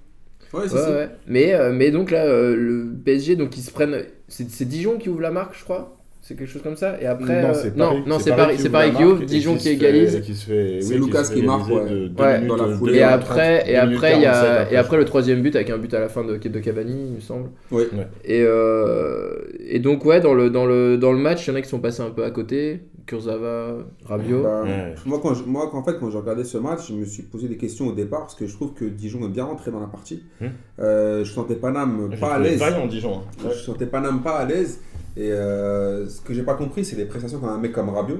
Ouais, 0.54 0.68
c'est 0.68 0.76
ouais, 0.76 0.82
ça. 0.82 0.92
ouais. 0.92 1.10
Mais, 1.28 1.54
euh, 1.54 1.72
mais 1.74 1.92
donc 1.92 2.12
là, 2.12 2.26
euh, 2.26 2.56
le 2.56 2.94
PSG, 3.06 3.36
donc 3.36 3.56
ils 3.58 3.62
se 3.62 3.72
prennent. 3.72 4.04
C'est 4.28 4.68
Dijon 4.68 4.98
qui 4.98 5.10
ouvre 5.10 5.22
la 5.22 5.32
marque, 5.32 5.56
je 5.58 5.64
crois? 5.64 5.99
C'est 6.22 6.36
quelque 6.36 6.50
chose 6.50 6.62
comme 6.62 6.76
ça 6.76 7.02
Et 7.02 7.06
après. 7.06 7.42
non, 7.42 7.50
euh, 7.50 7.54
c'est 7.54 7.76
non, 7.76 7.86
Paris, 7.86 8.04
non, 8.06 8.20
c'est 8.20 8.36
Paris, 8.36 8.56
c'est 8.60 8.70
Paris 8.70 8.92
qui 8.96 9.04
ouvre, 9.04 9.24
Dijon 9.24 9.56
qui 9.56 9.70
égalise. 9.70 10.22
C'est 10.34 10.80
oui, 10.84 10.98
Lucas 10.98 11.30
qui 11.34 11.42
marque, 11.42 11.70
ouais. 11.72 12.10
dans 12.46 12.56
la 12.56 12.76
foulée. 12.76 12.98
Et 12.98 13.04
après, 13.04 13.60
30, 13.60 13.70
et 13.70 13.76
après, 13.78 14.14
il 14.16 14.20
y 14.20 14.24
47 14.24 14.26
a, 14.26 14.62
après, 14.62 14.74
et 14.74 14.78
après 14.78 14.98
le 14.98 15.06
troisième 15.06 15.42
but 15.42 15.56
avec 15.56 15.70
un 15.70 15.78
but 15.78 15.94
à 15.94 16.00
la 16.00 16.10
fin 16.10 16.24
de, 16.24 16.36
de 16.38 16.60
Cavani, 16.60 17.08
il 17.10 17.16
me 17.16 17.20
semble. 17.20 17.50
Oui. 17.72 17.84
Et, 18.26 18.44
euh, 18.46 19.34
et 19.66 19.80
donc, 19.80 20.06
ouais, 20.06 20.20
dans 20.20 20.34
le, 20.34 20.50
dans, 20.50 20.66
le, 20.66 20.98
dans 20.98 21.14
le 21.14 21.20
match, 21.20 21.48
il 21.48 21.52
y 21.52 21.54
en 21.54 21.56
a 21.56 21.62
qui 21.62 21.70
sont 21.70 21.80
passés 21.80 22.02
un 22.02 22.12
peu 22.12 22.24
à 22.24 22.32
côté. 22.32 22.82
Kurzawa, 23.10 23.78
Rabiot. 24.06 24.44
Bah, 24.44 24.62
Ouais. 24.64 24.96
Moi, 25.06 25.20
quand 25.22 25.34
je- 25.34 25.44
moi, 25.44 25.70
en 25.74 25.84
fait, 25.84 25.98
quand 26.00 26.10
j'ai 26.10 26.18
regardé 26.18 26.44
ce 26.44 26.58
match, 26.58 26.90
je 26.90 26.94
me 26.94 27.06
suis 27.06 27.24
posé 27.24 27.48
des 27.48 27.58
questions 27.58 27.88
au 27.88 27.92
départ 27.92 28.22
parce 28.22 28.36
que 28.36 28.46
je 28.48 28.54
trouve 28.56 28.74
que 28.74 28.86
Dijon 28.86 29.20
est 29.26 29.30
bien 29.30 29.46
rentré 29.46 29.72
dans 29.72 29.80
la 29.80 29.88
partie. 29.88 30.24
Hmm. 30.40 30.48
Euh, 30.80 31.24
je 31.26 31.32
sentais 31.32 31.56
Paname 31.56 32.10
pas 32.20 32.34
à 32.36 32.40
l'aise. 32.40 32.60
vaillant 32.60 32.88
Dijon. 32.88 33.18
hein. 33.20 33.46
Ouais. 33.48 33.52
Je 33.54 33.60
sentais 33.60 33.86
Paname 33.88 34.22
pas 34.22 34.38
à 34.38 34.46
l'aise. 34.46 34.80
Et 35.18 35.32
euh, 35.32 36.08
ce 36.08 36.22
que 36.22 36.34
j'ai 36.34 36.44
pas 36.44 36.54
compris, 36.54 36.86
c'est 36.86 36.96
les 36.96 37.06
prestations 37.06 37.40
d'un 37.40 37.58
mec 37.58 37.72
comme 37.74 37.90
Rabiot. 37.90 38.20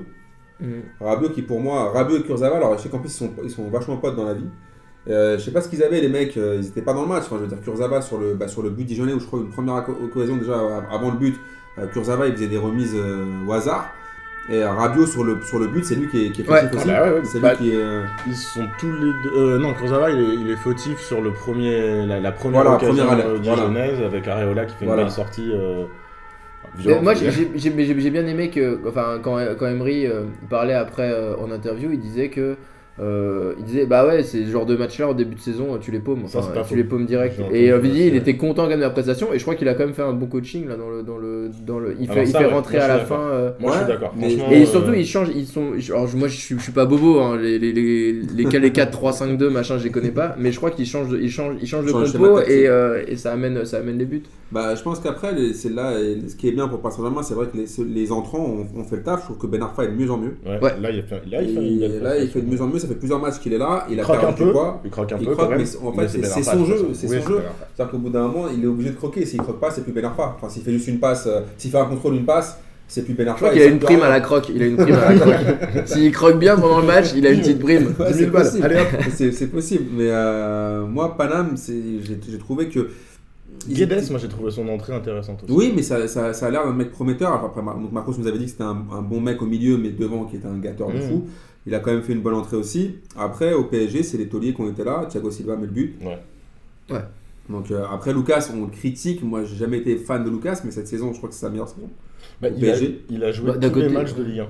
Mm. 0.60 0.66
Rabiot 1.00 1.30
qui, 1.30 1.44
pour 1.44 1.60
moi, 1.62 1.92
Rabiot 1.94 2.18
et 2.18 2.24
Kurzawa, 2.24 2.58
alors 2.58 2.78
je 2.78 2.84
sais 2.84 2.90
qu'en 2.90 3.00
plus, 3.00 3.10
ils 3.10 3.14
sont, 3.14 3.30
ils 3.44 3.50
sont 3.52 3.70
vachement 3.70 3.98
potes 3.98 4.16
dans 4.16 4.26
la 4.26 4.34
vie. 4.34 4.48
Euh, 5.08 5.38
je 5.38 5.44
sais 5.44 5.52
pas 5.52 5.62
ce 5.62 5.70
qu'ils 5.70 5.82
avaient, 5.82 6.02
les 6.02 6.10
mecs, 6.10 6.36
euh, 6.36 6.58
ils 6.60 6.68
étaient 6.68 6.82
pas 6.82 6.94
dans 6.94 7.04
le 7.04 7.08
match. 7.08 7.24
Enfin, 7.28 7.38
je 7.38 7.44
veux 7.44 7.48
dire, 7.48 7.62
Kurzawa 7.62 8.02
sur 8.02 8.18
le, 8.18 8.34
bah, 8.34 8.48
sur 8.50 8.62
le 8.62 8.70
but 8.70 8.84
dijonnais, 8.84 9.14
où 9.14 9.20
je 9.20 9.26
crois 9.26 9.40
une 9.40 9.50
première 9.50 9.76
occasion 10.04 10.36
déjà 10.36 10.60
avant 10.92 11.12
le 11.12 11.18
but, 11.18 11.36
euh, 11.78 11.88
Kurzawa 11.88 12.28
il 12.28 12.34
faisait 12.34 12.48
des 12.48 12.58
remises 12.58 12.94
euh, 12.96 13.46
au 13.48 13.52
hasard. 13.54 13.90
Et 14.52 14.64
Rabiot 14.64 15.06
sur 15.06 15.24
le, 15.24 15.40
sur 15.44 15.60
le 15.60 15.68
but, 15.68 15.86
c'est 15.86 15.96
lui 15.96 16.08
qui 16.10 16.26
est, 16.26 16.32
qui 16.32 16.42
est 16.42 16.50
Ouais. 16.50 16.62
fautif 16.62 16.78
aussi. 16.80 16.90
Ah 16.92 17.00
bah 17.02 17.06
ouais, 17.08 17.14
ouais. 17.20 17.26
C'est 17.26 17.40
Bah, 17.40 17.52
lui 17.52 17.58
qui 17.58 17.72
est. 17.72 17.76
euh, 17.82 18.02
Ils 18.28 18.36
sont 18.36 18.66
tous 18.80 18.92
les 18.92 19.12
deux. 19.24 19.32
euh, 19.38 19.60
non, 19.60 19.74
Kurzawa, 19.74 20.10
il 20.10 20.20
est, 20.20 20.36
il 20.42 20.50
est 20.50 20.56
fautif 20.56 21.00
sur 21.00 21.22
le 21.22 21.32
premier, 21.32 22.06
la, 22.08 22.20
la 22.20 22.32
première 22.32 22.62
Voilà, 22.64 22.76
occasion 22.78 23.06
première 23.06 23.28
voilà. 23.48 24.06
avec 24.08 24.28
Areola 24.28 24.66
qui 24.66 24.76
fait 24.76 24.86
Voilà. 24.86 25.02
une 25.04 25.08
belle 25.08 25.14
sortie. 25.14 25.52
euh, 25.54 25.86
moi, 27.02 27.14
j'ai 27.16 28.10
bien 28.10 28.26
aimé 28.28 28.50
que, 28.50 28.80
enfin, 28.88 29.20
quand, 29.22 29.38
quand 29.58 29.68
Emery 29.68 30.06
euh, 30.08 30.24
parlait 30.50 30.74
après 30.74 31.12
euh, 31.12 31.36
en 31.38 31.52
interview, 31.52 31.92
il 31.92 32.00
disait 32.00 32.30
que, 32.30 32.58
euh, 33.02 33.54
il 33.60 33.64
disait, 33.66 33.86
bah 33.86 34.06
ouais, 34.06 34.24
c'est 34.24 34.44
ce 34.46 34.50
genre 34.52 34.66
de 34.66 34.76
match-là 34.76 35.10
au 35.10 35.14
début 35.14 35.36
de 35.36 35.40
saison, 35.40 35.78
tu 35.80 35.92
les 35.92 36.00
paumes, 36.00 36.22
enfin, 36.26 36.40
tu 36.68 36.76
les 36.76 36.84
paumes 36.84 37.06
direct. 37.06 37.40
Et 37.54 37.72
euh, 37.72 37.78
Vidi, 37.78 38.08
il 38.08 38.16
était 38.16 38.36
content 38.36 38.64
quand 38.64 38.70
même 38.70 38.80
de 38.80 38.84
la 38.84 38.90
prestation, 38.90 39.34
et 39.34 39.38
je 39.40 39.44
crois 39.44 39.56
qu'il 39.56 39.68
a 39.70 39.74
quand 39.74 39.86
même 39.86 39.94
fait 39.94 40.02
un 40.02 40.14
bon 40.14 40.26
coaching 40.28 40.68
là 40.68 40.76
dans 40.76 40.90
le, 40.90 41.04
dans 41.04 41.18
le, 41.18 41.50
dans 41.66 41.80
le, 41.80 41.96
il 42.00 42.08
fait, 42.08 42.24
il 42.24 42.32
fait 42.32 42.38
ouais, 42.40 42.46
rentrer 42.54 42.78
moi, 42.78 42.86
à 42.86 42.88
la 42.90 43.00
fin. 43.00 43.20
euh, 43.20 43.52
Moi, 43.60 43.72
je 43.72 43.78
suis 43.78 43.88
d'accord. 43.88 44.14
Et 44.52 44.62
euh, 44.64 44.66
surtout, 44.66 44.94
ils 44.94 45.06
changent, 45.06 45.32
ils 45.36 45.46
sont. 45.46 45.72
Alors, 45.90 46.08
moi, 46.16 46.28
je 46.28 46.36
suis, 46.36 46.56
je 46.58 46.62
suis 46.62 46.72
pas 46.74 46.86
bobo, 46.86 47.20
hein, 47.20 47.38
les, 47.38 47.58
les, 47.60 47.72
les, 47.72 48.12
les, 48.14 48.60
les 48.60 48.72
4, 48.72 48.92
3, 48.92 49.14
5, 49.14 49.38
2, 49.38 49.50
machin, 49.50 49.78
je 49.78 49.84
les 49.86 49.92
connais 49.92 50.12
pas, 50.12 50.36
mais 50.38 50.52
je 50.52 50.58
crois 50.58 50.72
qu'ils 50.72 50.86
changent, 50.86 51.10
de- 51.10 51.20
ils 51.20 51.30
changent, 51.32 51.56
ils 51.62 51.68
changent 51.68 51.86
de 51.86 51.92
compo 51.92 52.40
et, 52.42 52.68
euh, 52.68 53.04
et 53.08 53.16
ça, 53.16 53.32
amène, 53.34 53.64
ça 53.66 53.78
amène 53.78 53.98
les 53.98 54.06
buts. 54.06 54.24
Bah, 54.52 54.74
je 54.76 54.82
pense 54.82 55.00
qu'après, 55.00 55.34
c'est 55.54 55.70
là, 55.72 55.94
ce 56.28 56.36
qui 56.36 56.48
est 56.48 56.52
bien 56.52 56.68
pour 56.68 56.80
Paris 56.82 56.96
Saint-Germain, 56.96 57.22
c'est 57.22 57.36
vrai 57.36 57.46
que 57.48 57.56
les, 57.58 57.66
les 57.94 58.12
entrants 58.12 58.40
ont, 58.44 58.80
ont 58.80 58.84
fait 58.84 58.96
le 58.98 59.04
taf. 59.04 59.20
Je 59.22 59.26
trouve 59.26 59.38
que 59.38 59.46
Ben 59.48 59.62
Arfa 59.62 59.84
est 59.84 59.90
de 59.90 59.94
mieux 59.96 60.10
en 60.10 60.18
mieux. 60.18 60.38
ouais, 60.46 60.60
Ouais. 60.60 60.72
Là, 60.82 60.90
il 60.90 61.04
fait, 61.04 61.22
là, 61.30 61.42
il 61.44 61.54
fait, 61.56 61.64
Et 61.64 61.68
une 61.74 61.80
belle 61.80 62.02
là, 62.02 62.18
il 62.18 62.28
fait 62.30 62.42
de 62.42 62.50
mieux 62.52 62.60
en 62.62 62.68
mieux. 62.68 62.80
Fait 62.90 62.96
plusieurs 62.96 63.20
matchs 63.20 63.40
qu'il 63.40 63.54
est 63.54 63.58
là. 63.58 63.86
Il 63.90 63.94
Il 63.94 64.00
a 64.00 64.04
croque 64.04 64.18
un 64.18 64.20
perdu 64.20 64.44
peu. 64.44 64.52
poids. 64.52 64.82
Il 64.84 64.92
croque 64.92 65.12
un 65.14 65.18
Il 65.20 65.26
peu 65.28 65.34
croque, 65.34 65.46
quand 65.46 65.56
même. 65.58 65.60
mais 65.66 65.88
en 65.88 65.92
fait, 65.94 66.18
mais 66.20 66.28
c'est- 66.28 66.44
son 66.44 66.66
jeu, 66.66 66.76
c'est 66.94 67.08
Oui, 67.08 67.22
son 67.22 67.28
jeu. 67.30 67.42
C'est-à-dire 67.76 67.92
qu'au 67.92 67.98
bout 68.00 68.10
d'un 68.10 68.28
moment, 68.28 68.46
il 68.54 68.64
est 68.64 68.68
obligé 68.68 68.90
de 68.92 68.96
croquer. 68.96 69.26
S'il 69.26 69.40
croque 69.42 69.60
pas, 69.60 69.72
c'est 69.72 69.84
plus 69.84 69.94
Ben 69.94 70.04
Arfa. 70.06 70.36
Enfin, 70.38 70.50
s'il 70.50 70.64
fait 70.64 70.72
juste 70.74 70.88
une 70.88 71.00
passe, 71.00 71.26
euh, 71.28 71.42
s'il 71.58 71.72
fait 71.72 71.78
un 71.80 71.86
contrôle, 71.86 72.16
une 72.16 72.26
passe, 72.26 72.60
c'est 72.88 73.04
plus 73.04 73.14
Ben 73.14 73.26
Je 73.26 73.30
Arfa. 73.30 73.46
crois 73.46 73.50
il 73.56 73.60
qu'il 73.62 73.68
a 73.70 73.72
une 73.74 73.80
prime 73.80 74.02
à 74.02 74.10
la 74.10 74.20
croque. 74.20 74.50
Il 74.50 74.62
a 74.62 74.66
une 74.66 74.78
prime 74.78 74.96
à 74.96 75.14
la 75.14 75.20
croque. 75.20 75.36
S'il 75.86 76.12
croque 76.12 76.40
bien 76.40 76.56
pendant 76.58 76.80
le 76.82 76.88
match, 76.88 77.08
il 77.16 77.26
a 77.28 77.30
une 77.32 77.40
petite 77.42 77.60
prime. 77.60 77.94
Ouais, 78.00 78.08
10 78.08 78.14
c'est 78.14 78.20
000 78.20 78.32
balles. 78.32 78.44
possible. 78.44 79.52
C'est. 79.62 79.80
Mais 79.96 80.10
euh, 80.10 80.86
moi, 80.86 81.16
Paname, 81.18 81.56
c'est- 81.56 81.74
j'ai 82.04 82.38
trouvé 82.40 82.68
que. 82.70 82.90
Guedes, 83.68 84.10
moi, 84.10 84.20
j'ai 84.22 84.30
trouvé 84.30 84.52
son 84.52 84.68
entrée 84.70 84.94
intéressante 84.94 85.44
aussi. 85.44 85.52
Oui, 85.52 85.74
mais 85.76 85.82
ça, 85.82 86.08
ça, 86.08 86.34
ça 86.34 86.46
a 86.48 86.50
l'air 86.50 86.66
d'un 86.66 86.72
mec 86.74 86.92
prometteur. 86.92 87.34
Après, 87.44 87.62
Marcos 87.92 88.14
nous 88.18 88.26
avait 88.28 88.38
dit 88.38 88.46
que 88.46 88.52
c'était 88.52 88.64
un, 88.64 88.78
un 88.94 89.02
bon 89.02 89.20
mec 89.20 89.42
au 89.42 89.46
milieu, 89.46 89.78
mais 89.78 89.90
devant 89.90 90.24
qui 90.26 90.38
était 90.38 90.48
un 90.48 90.58
gâteur 90.58 90.88
de 90.90 90.98
Mm. 90.98 91.02
fou. 91.02 91.28
Il 91.68 91.76
a 91.76 91.80
quand 91.80 91.92
même 91.92 92.02
fait 92.02 92.14
une 92.14 92.22
bonne 92.22 92.34
entrée 92.36 92.58
aussi. 92.58 92.96
Après, 93.18 93.54
au 93.54 93.66
PSG, 93.66 94.04
c'est 94.04 94.18
les 94.18 94.28
tauliers 94.28 94.54
qui 94.54 94.62
ont 94.62 94.70
été 94.70 94.84
là. 94.84 95.06
Thiago 95.10 95.30
Silva 95.30 95.56
met 95.56 95.68
le 95.68 95.72
but. 95.72 95.96
Ouais. 96.02 96.18
Ouais. 96.90 97.02
Donc 97.50 97.70
euh, 97.72 97.84
après, 97.92 98.14
Lucas, 98.14 98.50
on 98.56 98.62
le 98.62 98.68
critique. 98.72 99.22
Moi, 99.24 99.44
j'ai 99.44 99.56
jamais 99.56 99.78
été 99.80 99.98
fan 99.98 100.24
de 100.24 100.30
Lucas, 100.30 100.62
mais 100.66 100.72
cette 100.72 100.88
saison, 100.88 101.12
je 101.14 101.18
crois 101.18 101.30
que 101.30 101.36
c'est 101.36 101.42
sa 101.42 101.50
meilleure 101.50 101.68
saison. 101.68 101.90
Bah, 102.42 102.48
Au 102.50 102.58
il, 102.58 102.64
a, 102.70 102.72
PSG. 102.74 103.02
il 103.10 103.24
a 103.24 103.32
joué 103.32 103.48
Bah, 103.52 103.58
d'un 103.58 103.70
tous 103.70 103.80
les 103.80 103.84
côté- 103.88 103.94
matchs 103.96 104.14
de 104.16 104.24
Ligue 104.24 104.40
1. 104.40 104.48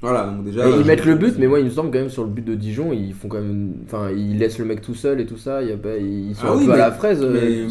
Voilà, 0.00 0.26
donc 0.26 0.44
déjà. 0.44 0.68
Et 0.68 0.72
euh, 0.72 0.76
ils 0.80 0.86
mettent 0.86 1.04
le 1.04 1.14
but, 1.14 1.34
mais 1.38 1.46
moi 1.46 1.60
il 1.60 1.66
me 1.66 1.70
semble 1.70 1.92
quand 1.92 1.98
même 2.00 2.08
sur 2.10 2.24
le 2.24 2.30
but 2.30 2.44
de 2.44 2.56
Dijon, 2.56 2.92
ils 2.92 3.14
font 3.14 3.28
quand 3.28 3.40
même, 3.40 3.74
enfin 3.84 4.10
ils 4.10 4.36
laissent 4.36 4.58
le 4.58 4.64
mec 4.64 4.80
tout 4.80 4.96
seul 4.96 5.20
et 5.20 5.26
tout 5.26 5.36
ça. 5.36 5.62
Il 5.62 5.68
y 5.68 5.72
a 5.72 5.76
pas, 5.76 5.96
ils 5.96 6.34
sont 6.34 6.42
Ah 6.48 6.52
un 6.52 6.56
oui, 6.56 6.64
peu 6.66 6.72
à 6.72 6.74
mais- 6.74 6.80
la 6.80 6.90
fraise. 6.90 7.20
Mais, 7.20 7.26
euh, 7.28 7.68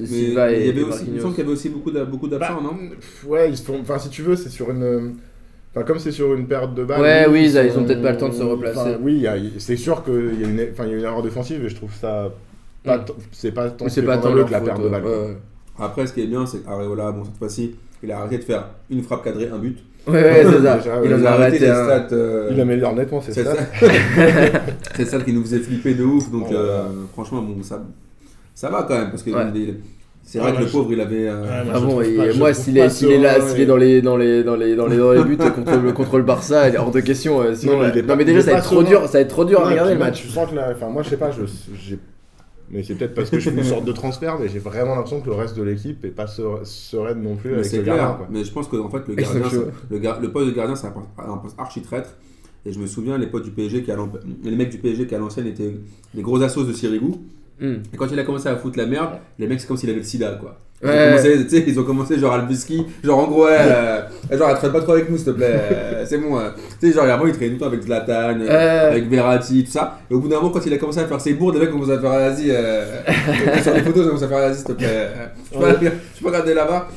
mais 0.00 0.06
Silva 0.06 0.50
il 0.50 0.62
et, 0.62 0.66
y 0.66 0.70
avait 0.70 0.80
et 0.80 0.84
aussi, 0.84 1.04
il 1.08 1.12
me 1.12 1.20
semble 1.20 1.34
qu'il 1.34 1.42
y 1.44 1.46
avait 1.46 1.52
aussi 1.52 1.68
beaucoup 1.68 1.90
d'a- 1.90 2.06
beaucoup 2.06 2.26
d'absents, 2.26 2.62
Bah, 2.62 2.70
non? 2.72 3.28
Ouais, 3.30 3.50
ils 3.50 3.56
se 3.58 3.64
font. 3.64 3.78
Enfin, 3.82 3.98
si 3.98 4.08
tu 4.08 4.22
veux, 4.22 4.34
c'est 4.34 4.48
sur 4.48 4.70
une. 4.70 5.12
Enfin, 5.74 5.84
comme 5.84 5.98
c'est 5.98 6.12
sur 6.12 6.32
une 6.34 6.46
perte 6.46 6.74
de 6.74 6.84
balle. 6.84 7.00
Ouais, 7.00 7.26
oui, 7.28 7.46
ils 7.46 7.58
a- 7.58 7.64
ils 7.64 7.76
ont 7.76 7.84
peut-être 7.84 8.02
pas 8.02 8.12
le 8.12 8.16
temps 8.18 8.28
de 8.28 8.34
se 8.34 8.42
replacer. 8.42 8.78
Enfin, 8.78 8.96
oui, 9.02 9.26
c'est 9.58 9.76
sûr 9.76 10.04
qu'il 10.04 10.40
y, 10.40 10.44
a 10.44 10.48
une- 10.48 10.68
enfin, 10.72 10.84
il 10.84 10.90
y 10.90 10.94
a 10.94 10.98
une 10.98 11.04
erreur 11.04 11.22
défensive 11.22 11.64
et 11.64 11.68
je 11.68 11.74
trouve 11.74 11.92
ça 12.00 12.30
pas 12.84 12.98
Mm. 12.98 13.04
c'est 13.32 13.52
pas 13.52 13.70
tant, 13.70 13.84
Mais 13.86 13.90
c'est 13.90 14.02
pas 14.02 14.18
tant 14.18 14.32
que 14.32 14.38
la 14.52 14.60
perte 14.60 14.82
de 14.82 14.88
balle. 14.88 15.02
ouais, 15.04 15.10
quoi. 15.10 15.22
ouais. 15.26 15.36
Après, 15.80 16.06
ce 16.06 16.12
qui 16.12 16.20
est 16.22 16.26
bien, 16.26 16.46
c'est 16.46 16.58
qu'Areola, 16.64 17.10
bon, 17.12 17.24
cette 17.24 17.36
fois-ci, 17.38 17.74
il 18.02 18.12
a 18.12 18.18
arrêté 18.20 18.38
de 18.38 18.44
faire 18.44 18.66
une 18.90 19.02
frappe 19.02 19.24
cadrée, 19.24 19.48
un 19.52 19.58
but. 19.58 19.78
Ouais, 20.06 20.12
ouais, 20.22 20.44
c'est 20.44 20.62
ça. 20.62 20.78
Il 21.04 21.10
Il 21.18 21.26
a 21.26 21.32
arrêté 21.32 21.58
les 21.60 21.68
un. 21.70 21.84
stats. 21.86 22.08
euh, 22.14 22.50
Il 22.52 22.60
améliore 22.60 22.94
nettement 22.94 23.22
ses 23.22 23.32
C'est 23.32 23.40
stats. 23.42 23.54
ça. 23.56 23.62
c'est 24.96 25.04
ça 25.06 25.18
qui 25.20 25.32
nous 25.32 25.40
faisait 25.42 25.60
flipper 25.60 25.94
de 25.94 26.04
ouf. 26.04 26.30
Donc, 26.30 26.46
Oh 26.50 26.54
euh, 26.54 26.82
franchement, 27.14 27.40
bon, 27.40 27.62
ça, 27.62 27.82
ça 28.54 28.68
va 28.68 28.82
quand 28.86 28.94
même. 28.98 29.10
Parce 29.10 29.22
que 29.22 29.30
Ouais. 29.30 29.72
C'est 30.24 30.38
vrai 30.38 30.52
que 30.52 30.60
le 30.60 30.66
je- 30.66 30.72
pauvre, 30.72 30.92
il 30.92 31.00
avait. 31.00 31.28
euh, 31.28 31.44
Ah 31.48 31.62
je 31.74 31.80
bon, 31.80 31.88
trouve 31.90 32.02
et 32.04 32.16
pas- 32.16 32.30
je 32.30 32.38
moi, 32.38 32.52
s'il 32.54 32.78
est, 32.78 32.88
s'il 32.88 33.10
est 33.10 33.18
là, 33.18 33.40
s'il 33.40 33.60
est 33.60 33.66
dans 33.66 33.76
les, 33.76 34.00
dans 34.02 34.16
les, 34.16 34.42
dans 34.42 34.56
les, 34.56 34.74
dans 34.74 34.86
les, 34.86 34.96
dans 34.96 35.12
les 35.12 35.24
buts 35.24 35.36
contre 35.36 35.76
le, 35.78 35.92
contre 35.92 36.16
le 36.18 36.24
Barça, 36.24 36.68
il 36.68 36.74
est 36.74 36.78
hors 36.78 36.90
de 36.90 37.00
question. 37.00 37.40
euh, 37.42 37.54
Sinon, 37.54 37.74
Non, 37.74 37.92
mais 38.16 38.22
euh, 38.22 38.24
déjà, 38.24 38.40
ça 38.42 38.52
va 38.52 38.58
être 38.58 38.64
trop 38.64 38.82
dur, 38.82 39.02
ça 39.06 39.12
va 39.18 39.20
être 39.20 39.28
trop 39.28 39.44
dur 39.44 39.60
à 39.60 39.68
regarder 39.68 39.92
le 39.92 39.98
match. 40.00 40.22
Tu 40.22 40.28
sens 40.28 40.50
que 40.50 40.56
enfin, 40.56 40.88
moi, 40.88 41.02
je 41.02 41.10
sais 41.10 41.16
pas, 41.18 41.30
je, 41.30 41.42
j'ai... 41.78 41.98
mais 42.70 42.82
c'est 42.82 42.94
peut-être 42.94 43.14
parce 43.14 43.28
que 43.30 43.38
je 43.38 43.50
fais 43.50 43.56
une 43.56 43.62
sorte 43.62 43.84
de 43.84 43.92
transfert, 43.92 44.38
mais 44.40 44.48
j'ai 44.48 44.58
vraiment 44.58 44.94
l'impression 44.96 45.20
que 45.20 45.26
le 45.28 45.36
reste 45.36 45.56
de 45.56 45.62
l'équipe 45.62 46.04
est 46.04 46.08
pas 46.08 46.26
ser- 46.26 46.42
sereine 46.64 47.22
non 47.22 47.36
plus 47.36 47.50
mais 47.50 47.56
avec 47.56 47.66
c'est 47.66 47.76
le 47.78 47.82
clair. 47.82 47.96
gardien. 47.96 48.16
Quoi. 48.16 48.26
Mais 48.30 48.44
je 48.44 48.52
pense 48.52 48.66
que 48.68 48.76
en 48.76 48.88
fait, 48.88 49.02
le, 49.06 49.14
gardien, 49.14 49.42
le, 49.90 49.98
gar- 49.98 50.20
le 50.20 50.32
poste 50.32 50.46
de 50.48 50.52
gardien, 50.52 50.74
c'est 50.74 50.86
un 50.86 50.90
poste, 51.36 51.54
archi 51.58 51.82
traître. 51.82 52.10
Et 52.66 52.72
je 52.72 52.78
me 52.78 52.86
souviens, 52.86 53.18
les 53.18 53.26
potes 53.26 53.44
du 53.44 53.50
PSG, 53.50 53.82
qui 53.82 53.92
à 53.92 53.96
l'an- 53.96 54.10
les 54.42 54.56
mecs 54.56 54.70
du 54.70 54.78
PSG 54.78 55.06
qui 55.06 55.14
à 55.14 55.18
l'ancienne 55.18 55.46
étaient 55.46 55.74
les 56.14 56.22
gros 56.22 56.40
assos 56.42 56.64
de 56.64 56.72
Sirigu. 56.72 57.12
Hmm. 57.60 57.74
Et 57.92 57.96
quand 57.96 58.06
il 58.10 58.18
a 58.18 58.24
commencé 58.24 58.48
à 58.48 58.56
foutre 58.56 58.78
la 58.78 58.86
merde, 58.86 59.10
les 59.38 59.46
mecs, 59.46 59.60
c'est 59.60 59.66
comme 59.66 59.76
s'il 59.76 59.88
avait 59.90 60.00
le 60.00 60.04
sida, 60.04 60.32
quoi. 60.40 60.58
Ils, 60.82 60.88
Ouais. 60.88 60.92
ont 61.06 61.10
commencé, 61.10 61.44
tu 61.44 61.48
sais, 61.50 61.64
ils 61.66 61.80
ont 61.80 61.84
commencé 61.84 62.18
genre 62.18 62.32
Albuski, 62.34 62.84
genre 63.02 63.18
en 63.20 63.26
gros, 63.28 63.44
ouais, 63.44 63.56
euh, 63.58 64.00
genre, 64.32 64.54
traîne 64.58 64.72
pas 64.72 64.80
trop 64.82 64.92
avec 64.92 65.08
nous, 65.08 65.16
s'il 65.16 65.26
te 65.26 65.30
plaît, 65.30 65.54
euh, 65.72 66.04
c'est 66.06 66.18
bon. 66.18 66.36
euh. 66.38 66.50
Tu 66.80 66.88
sais, 66.88 66.92
genre, 66.92 67.04
avant, 67.04 67.26
il 67.26 67.32
traînait 67.32 67.50
tout 67.50 67.54
le 67.54 67.60
temps 67.60 67.66
avec 67.68 67.82
Zlatan, 67.82 68.40
avec 68.40 69.08
Verratti, 69.08 69.64
tout 69.64 69.70
ça. 69.70 69.98
Et 70.10 70.14
au 70.14 70.20
bout 70.20 70.28
d'un 70.28 70.36
moment, 70.36 70.50
quand 70.50 70.66
il 70.66 70.74
a 70.74 70.76
commencé 70.78 70.98
à 70.98 71.06
faire 71.06 71.20
ses 71.20 71.34
bourdes, 71.34 71.54
les 71.54 71.60
mecs 71.60 71.70
commencent 71.70 71.88
à 71.90 71.98
faire, 72.00 72.10
vas-y, 72.10 72.50
euh, 72.50 72.84
sur 73.62 73.72
les 73.72 73.80
photos, 73.82 74.02
ils 74.02 74.06
commencent 74.08 74.22
à 74.24 74.28
faire, 74.28 74.38
vas-y, 74.38 74.56
s'il 74.56 74.64
te 74.64 74.72
plaît. 74.72 75.08
Tu 75.52 75.58
peux, 75.58 75.64
Ouais. 75.64 75.72
peux 76.20 76.26
regarder 76.26 76.52
là-bas. 76.54 76.88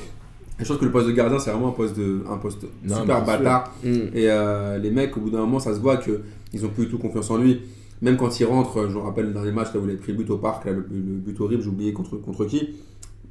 Je 0.59 0.65
pense 0.67 0.77
que 0.77 0.85
le 0.85 0.91
poste 0.91 1.07
de 1.07 1.11
gardien, 1.11 1.37
c'est 1.39 1.51
vraiment 1.51 1.67
un 1.69 1.71
poste, 1.71 1.95
de, 1.97 2.23
un 2.29 2.37
poste 2.37 2.63
Non, 2.83 3.01
super 3.01 3.23
bâtard. 3.23 3.73
Hmm. 3.83 4.07
Et 4.13 4.25
euh, 4.27 4.79
les 4.79 4.89
mecs, 4.89 5.15
au 5.15 5.19
bout 5.21 5.29
d'un 5.29 5.37
moment, 5.41 5.59
ça 5.59 5.73
se 5.73 5.79
voit 5.79 5.97
qu'ils 5.97 6.65
ont 6.65 6.69
plus 6.69 6.85
du 6.85 6.91
tout 6.91 6.97
confiance 6.97 7.29
en 7.29 7.37
lui. 7.37 7.61
Même 8.01 8.17
quand 8.17 8.39
il 8.39 8.45
rentre, 8.45 8.87
je 8.89 8.93
me 8.95 8.99
rappelle 9.01 9.25
le 9.27 9.33
dernier 9.33 9.51
match 9.51 9.73
là 9.73 9.79
où 9.79 9.85
il 9.85 9.89
avait 9.89 9.97
pris 9.99 10.11
le 10.11 10.19
but 10.19 10.29
au 10.29 10.37
parc, 10.37 10.65
là, 10.65 10.71
le, 10.71 10.77
le 10.89 10.99
but 11.17 11.39
horrible, 11.41 11.63
j'ai 11.63 11.69
oublié 11.69 11.93
contre, 11.93 12.17
contre 12.17 12.45
qui 12.45 12.75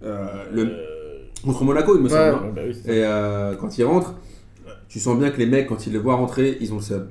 Euh, 0.03 0.27
le- 0.53 0.63
Euh, 0.65 0.93
Contre 1.45 1.65
Monaco, 1.65 1.95
il 1.97 2.03
me 2.03 2.09
semble. 2.09 2.21
Ouais. 2.21 2.29
hein. 2.29 2.53
bah 2.55 2.63
oui. 2.67 2.73
Et 2.87 3.05
euh, 3.05 3.55
quand 3.57 3.77
il 3.79 3.85
rentre, 3.85 4.15
tu 4.89 4.99
sens 4.99 5.17
bien 5.19 5.31
que 5.31 5.39
les 5.39 5.47
mecs, 5.47 5.67
quand 5.69 5.87
ils 5.87 5.93
le 5.93 5.99
voient 6.01 6.15
rentrer, 6.17 6.57
ils 6.61 6.73
ont 6.73 6.77
le 6.77 6.83
seum. 6.83 7.07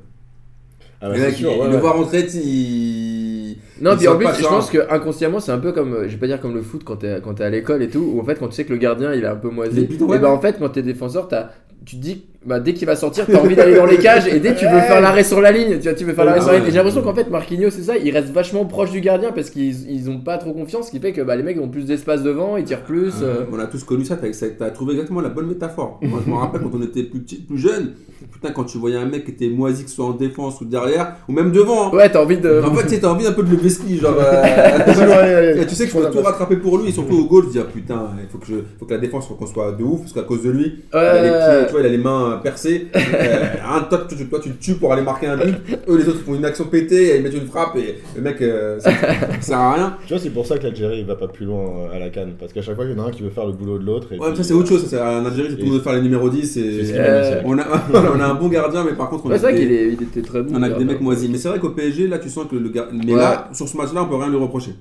Ah, 0.99 1.09
bah, 1.09 1.15
les 1.15 1.21
mecs, 1.21 1.35
sûr, 1.35 1.51
ils, 1.51 1.59
ouais, 1.59 1.65
ils 1.67 1.71
le 1.71 1.77
voient 1.77 1.91
rentrer, 1.91 2.25
tu- 2.27 2.37
ils. 2.37 3.57
Non, 3.81 3.91
ils 3.93 3.97
puis 3.97 4.07
en 4.07 4.17
plus, 4.17 4.27
je 4.37 4.43
pense 4.47 4.69
que 4.69 4.91
inconsciemment, 4.91 5.39
c'est 5.39 5.51
un 5.51 5.59
peu 5.59 5.71
comme, 5.71 6.03
je 6.03 6.07
vais 6.09 6.17
pas 6.17 6.27
dire 6.27 6.41
comme 6.41 6.53
le 6.55 6.61
foot 6.63 6.83
quand 6.83 6.97
t'es 6.97 7.21
quand 7.23 7.35
t'es 7.35 7.43
à 7.43 7.49
l'école 7.49 7.83
et 7.83 7.89
tout, 7.89 8.11
où 8.15 8.19
en 8.19 8.23
fait, 8.25 8.35
quand 8.39 8.47
tu 8.47 8.55
sais 8.55 8.65
que 8.65 8.73
le 8.73 8.79
gardien 8.79 9.13
il 9.13 9.23
est 9.23 9.27
un 9.27 9.35
peu 9.35 9.49
moisi, 9.49 9.81
et 9.81 10.17
bah 10.19 10.29
en 10.31 10.39
fait, 10.39 10.57
quand 10.59 10.69
t'es 10.69 10.81
défenseur, 10.81 11.27
t'as, 11.27 11.49
tu 11.85 11.97
te 11.97 12.01
dis, 12.01 12.25
bah 12.45 12.59
dès 12.59 12.73
qu'il 12.73 12.85
va 12.85 12.95
sortir, 12.95 13.25
t'as 13.25 13.39
envie 13.39 13.55
d'aller 13.55 13.75
dans 13.75 13.85
les 13.87 13.97
cages 13.97 14.27
et 14.27 14.39
dès 14.39 14.53
que 14.53 14.59
tu 14.59 14.65
veux 14.67 14.79
faire 14.81 15.01
l'arrêt 15.01 15.23
sur 15.23 15.41
la 15.41 15.51
ligne, 15.51 15.77
tu 15.79 15.83
vois, 15.89 15.93
tu 15.93 16.03
veux 16.05 16.13
faire 16.13 16.25
l'arrêt 16.25 16.41
sur 16.41 16.51
la 16.51 16.59
ligne. 16.59 16.67
Et 16.67 16.71
j'ai 16.71 16.77
l'impression 16.77 17.01
qu'en 17.01 17.13
fait, 17.15 17.29
Marquinhos, 17.29 17.71
c'est 17.71 17.81
ça, 17.83 17.97
il 17.97 18.11
reste 18.11 18.29
vachement 18.31 18.65
proche 18.65 18.91
du 18.91 19.01
gardien 19.01 19.31
parce 19.31 19.49
qu'ils 19.49 19.89
ils 19.91 20.09
ont 20.09 20.19
pas 20.19 20.37
trop 20.37 20.53
confiance, 20.53 20.87
ce 20.87 20.91
qui 20.91 20.99
fait 20.99 21.11
que 21.11 21.21
bah, 21.21 21.35
les 21.35 21.43
mecs 21.43 21.59
ont 21.59 21.69
plus 21.69 21.85
d'espace 21.85 22.21
devant, 22.23 22.57
ils 22.57 22.63
tirent 22.63 22.83
plus. 22.83 23.13
euh, 23.23 23.45
On 23.51 23.57
a 23.59 23.65
tous 23.65 23.83
connu 23.83 24.05
ça, 24.05 24.15
t'as 24.17 24.69
trouvé 24.69 24.93
exactement 24.93 25.21
la 25.21 25.29
bonne 25.29 25.47
métaphore. 25.47 25.99
Moi, 26.03 26.19
je 26.25 26.29
me 26.29 26.35
rappelle 26.37 26.61
quand 26.61 26.71
on 26.73 26.81
était 26.83 27.03
plus, 27.03 27.19
petit, 27.21 27.37
plus 27.37 27.57
jeune, 27.57 27.93
putain, 28.31 28.51
quand 28.51 28.63
tu 28.65 28.77
voyais 28.77 28.97
un 28.97 29.05
mec 29.05 29.25
qui 29.25 29.31
était 29.31 29.49
moisi, 29.49 29.83
que 29.83 29.89
ce 29.89 29.95
soit 29.95 30.05
en 30.05 30.11
défense 30.13 30.61
ou 30.61 30.65
derrière, 30.65 31.15
ou 31.27 31.33
même 31.33 31.51
devant. 31.51 31.87
hein. 31.87 31.95
Ouais, 31.97 32.09
t'as 32.11 32.21
envie 32.21 32.37
de. 32.37 32.61
En 32.63 32.73
fait, 32.75 32.83
tu 32.83 32.89
sais, 32.95 32.99
t'as 33.01 33.09
envie 33.09 33.25
un 33.25 33.31
peu 33.31 33.43
de 33.43 33.55
le 33.55 33.69
ski, 33.69 33.97
genre. 33.97 34.15
euh, 34.19 35.55
Et 35.61 35.65
tu 35.65 35.75
sais 35.75 35.85
que 35.87 35.91
je 35.91 35.97
peux 35.97 36.11
tout 36.11 36.21
rattraper 36.21 36.57
pour 36.57 36.77
lui 36.77 36.89
et 36.89 36.91
surtout 36.91 37.15
au 37.17 37.25
goal, 37.25 37.45
je 37.45 37.49
dis 37.51 37.59
ah 37.59 37.63
putain, 37.71 38.09
il 38.21 38.29
faut 38.29 38.37
que, 38.37 38.45
je, 38.47 38.55
faut 38.79 38.85
que 38.85 38.93
la 38.93 38.99
défense 38.99 39.27
faut 39.27 39.35
qu'on 39.35 39.45
soit 39.45 39.71
de 39.71 39.83
ouf 39.83 40.01
parce 40.01 40.13
qu'à 40.13 40.23
cause 40.23 40.43
de 40.43 40.49
lui, 40.51 40.83
il, 40.93 40.97
a 40.97 41.13
les 41.21 41.29
pieds, 41.29 41.65
tu 41.67 41.71
vois, 41.71 41.81
il 41.81 41.85
a 41.87 41.89
les 41.89 41.97
mains 41.97 42.34
percées. 42.37 42.87
Euh, 42.95 43.45
un, 43.69 43.81
toi, 43.81 44.05
tu, 44.07 44.25
toi, 44.27 44.39
tu 44.41 44.49
le 44.49 44.55
tues 44.55 44.75
pour 44.75 44.91
aller 44.93 45.01
marquer 45.01 45.27
un 45.27 45.37
but. 45.37 45.55
Eux 45.87 45.97
les 45.97 46.07
autres 46.07 46.19
ils 46.21 46.25
font 46.25 46.35
une 46.35 46.45
action 46.45 46.65
pétée, 46.65 47.17
ils 47.17 47.23
mettent 47.23 47.33
une 47.33 47.47
frappe 47.47 47.75
et 47.77 47.95
le 48.15 48.21
mec 48.21 48.41
euh, 48.41 48.79
ça, 48.79 48.91
ça 48.91 49.07
sert 49.41 49.57
à 49.57 49.73
rien. 49.73 49.97
Tu 50.07 50.13
vois, 50.13 50.21
c'est 50.21 50.29
pour 50.29 50.45
ça 50.45 50.57
que 50.57 50.63
l'Algérie 50.63 50.99
il 50.99 51.05
va 51.05 51.15
pas 51.15 51.27
plus 51.27 51.45
loin 51.45 51.63
euh, 51.91 51.95
à 51.95 51.99
la 51.99 52.09
canne. 52.09 52.33
Parce 52.39 52.53
qu'à 52.53 52.61
chaque 52.61 52.75
fois, 52.75 52.85
il 52.85 52.91
y 52.91 52.99
en 52.99 53.03
a 53.03 53.07
un 53.07 53.11
qui 53.11 53.21
veut 53.23 53.29
faire 53.29 53.45
le 53.45 53.53
boulot 53.53 53.77
de 53.79 53.85
l'autre. 53.85 54.07
et 54.13 54.19
Ouais, 54.19 54.27
puis, 54.29 54.37
ça 54.37 54.43
c'est 54.43 54.53
autre 54.53 54.69
chose. 54.69 54.83
Ça, 54.83 54.89
c'est- 54.89 55.01
en 55.01 55.25
Algérie, 55.25 55.47
c'est 55.49 55.55
tout 55.57 55.61
le 55.61 55.67
monde 55.67 55.77
veut 55.77 55.83
faire 55.83 55.93
les 55.93 56.01
numéros 56.01 56.29
10. 56.29 56.53
C'est 56.53 56.59
Et... 56.61 56.91
Euh, 56.95 57.41
On, 57.45 57.57
a, 57.57 57.63
on 57.93 58.19
a 58.19 58.25
un 58.25 58.33
bon 58.35 58.47
gardien, 58.47 58.83
mais 58.83 58.93
par 58.93 59.09
contre, 59.09 59.25
on 59.25 59.29
Ouais, 59.29 59.35
a, 59.35 59.39
c'est 59.39 59.43
vrai 59.45 59.53
des, 59.53 59.59
qu'il 59.61 59.71
est- 59.71 59.87
il 59.93 60.03
était 60.03 60.21
très 60.21 60.41
bon. 60.41 60.53
on 60.55 60.63
a 60.63 60.69
des 60.69 60.85
mecs 60.85 61.01
moisis. 61.01 61.29
Mais 61.29 61.37
c'est 61.37 61.49
vrai 61.49 61.59
qu'au 61.59 61.69
PSG, 61.69 62.07
là, 62.07 62.19
tu 62.19 62.29
sens 62.29 62.45
que 62.49 62.55
le 62.55 62.69
gars. 62.69 62.87
Mais 62.91 63.13
Ouais. 63.13 63.19
là, 63.19 63.49
sur 63.53 63.67
ce 63.67 63.75
match-là, 63.77 64.03
on 64.03 64.07
peut 64.07 64.15
rien 64.15 64.29
lui 64.29 64.37
reprocher. 64.37 64.71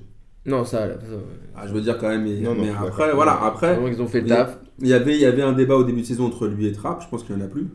Non, 0.45 0.63
ça, 0.63 0.85
là, 0.85 0.93
ça, 0.99 1.15
ouais. 1.15 1.21
Ah, 1.55 1.67
je 1.67 1.73
veux 1.73 1.81
dire 1.81 1.97
quand 1.97 2.09
même. 2.09 2.23
mais- 2.23 2.39
Non, 2.41 2.53
mais 2.55 2.69
après, 2.69 3.13
voilà, 3.13 3.39
après. 3.43 3.77
Ils 3.87 4.01
ont 4.01 4.07
fait 4.07 4.19
le 4.21 4.27
il- 4.27 4.29
taf. 4.29 4.57
Il 4.79 4.87
y, 4.87 4.93
avait, 4.93 5.15
il 5.15 5.21
y 5.21 5.25
avait 5.25 5.41
un 5.41 5.53
débat 5.53 5.75
au 5.75 5.83
début 5.83 6.01
de 6.01 6.05
saison 6.05 6.25
entre 6.25 6.47
lui 6.47 6.67
et 6.67 6.71
Trapp, 6.73 7.01
je 7.01 7.07
pense 7.07 7.23
qu'il 7.23 7.35
n'y 7.35 7.41
en 7.41 7.45
a 7.45 7.47
plus. 7.47 7.67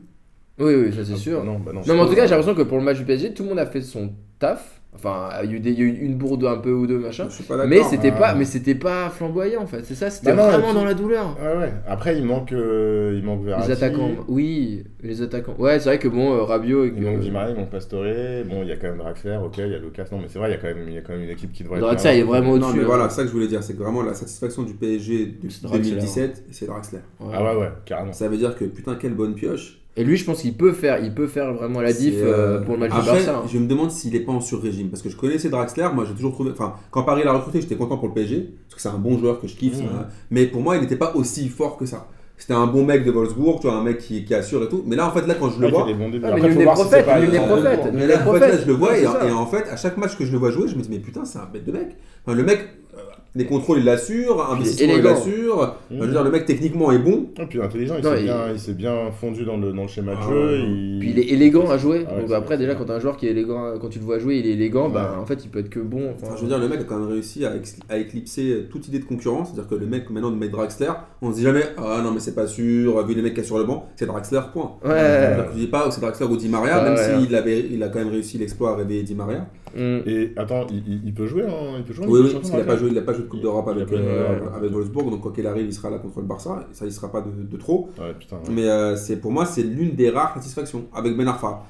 Oui, 0.58 0.74
oui, 0.74 0.92
ça 0.92 1.04
c'est 1.04 1.14
Ah, 1.14 1.16
sûr. 1.16 1.44
Non, 1.44 1.58
bah 1.58 1.72
non. 1.72 1.80
Non, 1.86 1.94
mais 1.94 2.00
en 2.00 2.06
tout 2.06 2.14
cas, 2.14 2.24
j'ai 2.26 2.30
l'impression 2.34 2.54
que 2.54 2.62
pour 2.62 2.76
le 2.78 2.84
match 2.84 2.98
du 2.98 3.04
PSG, 3.04 3.32
tout 3.32 3.42
le 3.42 3.48
monde 3.48 3.58
a 3.58 3.66
fait 3.66 3.80
son 3.80 4.12
taf. 4.38 4.79
Enfin, 4.92 5.28
il 5.44 5.50
y 5.50 5.54
a 5.54 5.56
eu, 5.56 5.60
des- 5.60 5.70
il 5.70 5.78
y 5.78 5.82
a 5.82 5.84
eu 5.84 5.98
une 6.02 6.16
bourde 6.16 6.44
un 6.44 6.58
peu 6.58 6.72
ou 6.72 6.86
deux, 6.86 6.98
machin. 6.98 7.26
Je 7.30 7.34
suis 7.36 7.44
pas 7.44 7.54
d'accord. 7.56 7.70
Mais 7.70 7.82
c'était 7.84 8.12
Ah. 8.14 8.18
pas, 8.18 8.34
mais 8.34 8.44
c'était 8.44 8.74
pas 8.74 9.08
flamboyant 9.08 9.62
en 9.62 9.66
fait. 9.66 9.82
C'est 9.84 9.94
ça, 9.94 10.10
c'était 10.10 10.34
Bah 10.34 10.48
vraiment 10.48 10.66
puis- 10.68 10.74
dans 10.74 10.84
la 10.84 10.94
douleur. 10.94 11.36
Ouais, 11.40 11.58
ouais. 11.58 11.72
Après, 11.88 12.18
il 12.18 12.24
manque, 12.24 12.52
euh, 12.52 13.14
il 13.16 13.24
manque 13.24 13.44
Verratti. 13.44 13.68
Les 13.68 13.72
attaquants, 13.74 14.10
oui, 14.28 14.84
les 15.02 15.22
attaquants. 15.22 15.54
Ouais, 15.58 15.78
c'est 15.78 15.88
vrai 15.90 15.98
que 16.00 16.08
bon, 16.08 16.34
euh, 16.34 16.42
Rabiot 16.42 16.84
et 16.86 16.90
que. 16.90 16.96
Il 16.96 17.02
manque 17.04 17.20
Di 17.20 17.30
Maria, 17.30 17.50
il 17.50 17.56
manque 17.56 17.70
Pastore. 17.70 18.02
Bon, 18.50 18.62
il 18.62 18.68
y 18.68 18.72
a 18.72 18.76
quand 18.76 18.88
même 18.88 18.98
Draxler, 18.98 19.38
ok, 19.42 19.54
il 19.58 19.68
y 19.68 19.74
a 19.74 19.78
Lucas. 19.78 20.04
Non, 20.12 20.18
mais 20.18 20.26
c'est 20.28 20.38
vrai, 20.38 20.48
il 20.48 20.52
y 20.52 20.56
a 20.56 20.58
quand 20.58 20.66
même, 20.68 20.84
il 20.88 20.94
y 20.94 20.98
a 20.98 21.02
quand 21.02 21.12
même 21.12 21.22
une 21.22 21.30
équipe 21.30 21.52
qui 21.52 21.62
devrait 21.62 21.80
Draxler, 21.80 22.14
il 22.16 22.20
est 22.20 22.22
vraiment 22.24 22.56
Non, 22.56 22.66
au-dessus. 22.66 22.78
mais 22.78 22.82
hein. 22.82 22.86
voilà, 22.86 23.08
c'est 23.08 23.16
ça 23.16 23.22
que 23.22 23.28
je 23.28 23.32
voulais 23.32 23.46
dire, 23.48 23.62
c'est 23.62 23.74
que 23.74 23.82
vraiment 23.82 24.02
la 24.02 24.14
satisfaction 24.14 24.64
du 24.64 24.74
PSG 24.74 25.26
de 25.42 25.48
C'est 25.48 25.62
Draxler. 25.62 25.82
2017, 25.84 26.44
c'est 26.50 26.66
Draxler. 26.66 26.98
Ouais. 27.20 27.32
Ah 27.32 27.42
ouais, 27.54 27.60
ouais, 27.60 27.70
carrément. 27.86 28.12
Ça 28.12 28.28
veut 28.28 28.36
dire 28.36 28.54
que 28.56 28.64
putain, 28.64 28.96
quelle 28.96 29.14
bonne 29.14 29.34
pioche. 29.34 29.79
Et 29.96 30.04
lui, 30.04 30.16
je 30.16 30.24
pense 30.24 30.42
qu'il 30.42 30.54
peut 30.54 30.72
faire, 30.72 31.02
il 31.02 31.12
peut 31.14 31.26
faire 31.26 31.52
vraiment 31.52 31.80
la 31.80 31.92
diff 31.92 32.14
euh, 32.16 32.58
euh, 32.58 32.60
pour 32.60 32.74
le 32.74 32.80
match 32.80 32.92
du 32.92 32.98
Après, 32.98 33.12
Barça. 33.12 33.38
hein. 33.38 33.48
je 33.52 33.58
me 33.58 33.66
demande 33.66 33.90
s'il 33.90 34.14
est 34.14 34.20
pas 34.20 34.32
en 34.32 34.40
sur-régime. 34.40 34.88
Parce 34.88 35.02
que 35.02 35.08
je 35.08 35.16
connaissais 35.16 35.48
Draxler, 35.48 35.88
moi 35.92 36.04
j'ai 36.06 36.14
toujours 36.14 36.32
trouvé. 36.32 36.50
Enfin, 36.52 36.74
quand 36.90 37.02
Paris 37.02 37.22
l'a 37.24 37.32
recruté, 37.32 37.60
j'étais 37.60 37.74
content 37.76 37.98
pour 37.98 38.08
le 38.08 38.14
PSG. 38.14 38.54
Parce 38.68 38.76
que 38.76 38.80
c'est 38.80 38.94
un 38.94 38.98
bon 38.98 39.18
joueur 39.18 39.40
que 39.40 39.48
je 39.48 39.56
kiffe. 39.56 39.76
Ça. 39.76 40.08
Mais 40.30 40.46
pour 40.46 40.62
moi, 40.62 40.76
il 40.76 40.82
n'était 40.82 40.96
pas 40.96 41.12
aussi 41.16 41.48
fort 41.48 41.76
que 41.76 41.86
ça. 41.86 42.06
C'était 42.38 42.54
un 42.54 42.66
bon 42.66 42.84
mec 42.86 43.04
de 43.04 43.10
Wolfsburg, 43.10 43.60
tu 43.60 43.66
vois, 43.66 43.76
un 43.76 43.82
mec 43.84 43.98
qui, 43.98 44.24
qui 44.24 44.34
assure 44.34 44.62
et 44.62 44.68
tout. 44.68 44.82
Mais 44.86 44.96
là, 44.96 45.06
en 45.06 45.10
fait, 45.10 45.26
là, 45.26 45.34
quand 45.34 45.50
je 45.50 45.60
le 45.60 45.68
vois. 45.68 45.84
des. 45.84 45.92
Ah, 46.24 46.34
mais 46.34 46.48
n'est 46.54 46.64
voir 46.64 46.74
si 46.74 46.82
prophète, 46.84 47.04
c'est 47.04 47.12
pas- 47.12 47.20
nul 47.20 47.30
n'est 47.30 47.38
euh, 47.38 47.46
prophète. 47.46 47.80
Mais 47.92 48.06
là, 48.06 48.14
en 48.14 48.18
fait, 48.18 48.24
là, 48.24 48.38
prophètes, 48.38 48.60
je 48.62 48.66
le 48.66 48.72
vois 48.72 48.96
et, 48.96 49.06
en 49.06 49.46
fait, 49.46 49.68
à 49.68 49.76
chaque 49.76 49.98
match 49.98 50.16
que 50.16 50.24
je 50.24 50.32
le 50.32 50.38
vois 50.38 50.50
jouer, 50.50 50.66
je 50.68 50.74
me 50.74 50.80
dis, 50.80 50.88
mais 50.90 51.00
putain, 51.00 51.26
c'est 51.26 51.38
un 51.38 51.44
bête 51.52 51.66
de 51.66 51.72
mec. 51.72 51.96
Enfin, 52.24 52.34
le 52.34 52.42
mec, 52.42 52.60
euh, 52.94 53.00
les 53.34 53.44
contrôles, 53.46 53.78
il 53.78 53.84
l'assure, 53.84 54.44
investissement, 54.50 54.94
il 54.96 55.02
l'assure. 55.02 55.56
Enfin, 55.58 55.74
je 55.90 55.96
veux 55.98 56.06
Mhm. 56.06 56.10
dire, 56.12 56.24
le 56.24 56.30
mec, 56.30 56.46
techniquement, 56.46 56.90
est 56.90 56.98
bon. 56.98 57.26
Et 57.40 57.46
puis 57.46 57.62
intelligent, 57.62 57.94
il 57.98 58.04
s'est 58.04 58.18
il- 58.18 58.24
bien, 58.24 58.36
il 58.52 58.58
s'est 58.58 58.72
bien 58.74 58.94
fondu 59.20 59.44
dans 59.44 59.56
le, 59.56 59.72
dans 59.72 59.82
le 59.82 59.88
schéma 59.88 60.12
de 60.12 60.16
Ah, 60.20 60.28
jeu. 60.28 60.34
ouais. 60.52 60.58
il... 60.66 60.96
Puis 61.00 61.10
il 61.10 61.18
est 61.20 61.28
élégant 61.34 61.70
à 61.70 61.78
jouer. 61.78 62.04
Ah 62.08 62.14
ouais, 62.16 62.22
Donc 62.22 62.32
après, 62.32 62.58
déjà, 62.58 62.74
quand 62.74 62.84
t'as 62.86 62.96
un 62.96 63.00
joueur 63.00 63.16
qui 63.16 63.26
est 63.28 63.30
élégant, 63.30 63.74
quand 63.80 63.88
tu 63.88 63.98
le 64.00 64.04
vois 64.04 64.18
jouer, 64.18 64.38
il 64.38 64.46
est 64.46 64.52
élégant, 64.54 64.88
bah 64.88 65.12
Ouais. 65.14 65.22
en 65.22 65.26
fait, 65.26 65.44
il 65.44 65.48
peut 65.50 65.60
être 65.60 65.70
que 65.70 65.78
bon. 65.80 66.10
Enfin, 66.16 66.26
Enfin, 66.26 66.36
je 66.36 66.42
veux 66.42 66.48
dire, 66.48 66.58
le 66.58 66.68
mec 66.68 66.80
a 66.80 66.84
quand 66.84 66.98
même 66.98 67.08
réussi 67.08 67.44
à, 67.44 67.96
éclipser 67.96 68.66
toute 68.70 68.88
idée 68.88 68.98
de 68.98 69.04
concurrence. 69.04 69.48
C'est-à-dire 69.52 69.68
que 69.70 69.74
le 69.76 69.86
mec, 69.86 70.10
maintenant, 70.10 70.30
de 70.30 70.36
mettre 70.36 70.52
Draxler, 70.52 70.90
on 71.22 71.30
se 71.30 71.36
dit 71.36 71.42
jamais, 71.42 71.62
ah 71.78 72.00
non, 72.02 72.10
mais 72.12 72.20
c'est 72.20 72.34
pas 72.34 72.46
sûr, 72.46 73.04
vu 73.06 73.14
les 73.14 73.22
mecs 73.22 73.34
qui 73.34 73.40
sont 73.42 73.46
sur 73.48 73.58
le 73.58 73.64
banc, 73.64 73.88
c'est 73.96 74.06
Draxler, 74.06 74.40
point. 74.52 74.72
Ouais. 74.84 75.36
Je 75.54 75.58
dis 75.58 75.66
pas 75.66 75.86
que 75.88 75.94
c'est 75.94 76.00
Draxler 76.00 76.26
ou 76.26 76.36
Di 76.36 76.48
Maria, 76.48 76.82
même 76.82 76.94
ouais. 76.94 77.18
s'il 77.24 77.34
avait, 77.34 77.64
il 77.70 77.82
a 77.82 77.88
quand 77.88 77.98
même 78.00 78.10
réussi 78.10 78.38
l'exploit 78.38 78.70
à 78.72 78.76
réveiller 78.76 79.02
Di 79.02 79.14
Maria. 79.14 79.46
Mm. 79.74 79.98
Et 80.06 80.32
attends, 80.36 80.66
il, 80.70 81.12
peut 81.14 81.26
jouer 81.26 81.44
en, 81.44 81.76
il 81.78 81.84
peut 81.84 81.92
jouer 81.92 82.06
Oui, 82.06 82.20
oui, 82.24 82.32
parce 82.32 82.50
qu'il 82.50 82.60
a 82.60 82.64
pas 82.64 82.76
joué, 82.76 82.90
il 82.90 82.98
a 82.98 83.02
pas 83.02 83.12
joué 83.12 83.22
de 83.22 83.28
Coupe 83.28 83.40
d'Europe 83.40 83.68
avec, 83.68 83.92
euh, 83.92 84.38
avec 84.54 84.70
Wolfsburg, 84.72 85.10
donc 85.10 85.20
quoi 85.20 85.32
qu'il 85.32 85.46
arrive, 85.46 85.66
il 85.66 85.72
sera 85.72 85.90
là 85.90 85.98
contre 85.98 86.20
le 86.20 86.26
Barça. 86.26 86.66
Ça, 86.72 86.86
il 86.86 86.92
sera 86.92 87.10
pas 87.10 87.20
de, 87.20 87.30
de 87.50 87.56
trop. 87.56 87.90
Ouais, 87.98 88.14
putain. 88.18 88.36
ouais. 88.36 88.42
Mais 88.50 88.68
euh, 88.68 88.96
c'est 88.96 89.16
pour 89.16 89.32
moi, 89.32 89.46
c'est 89.46 89.62
l'une 89.62 89.94
des 89.94 90.10
rares 90.10 90.34
satisfactions 90.34 90.86
avec 90.94 91.16
Ben 91.16 91.28
Arfa. 91.28 91.62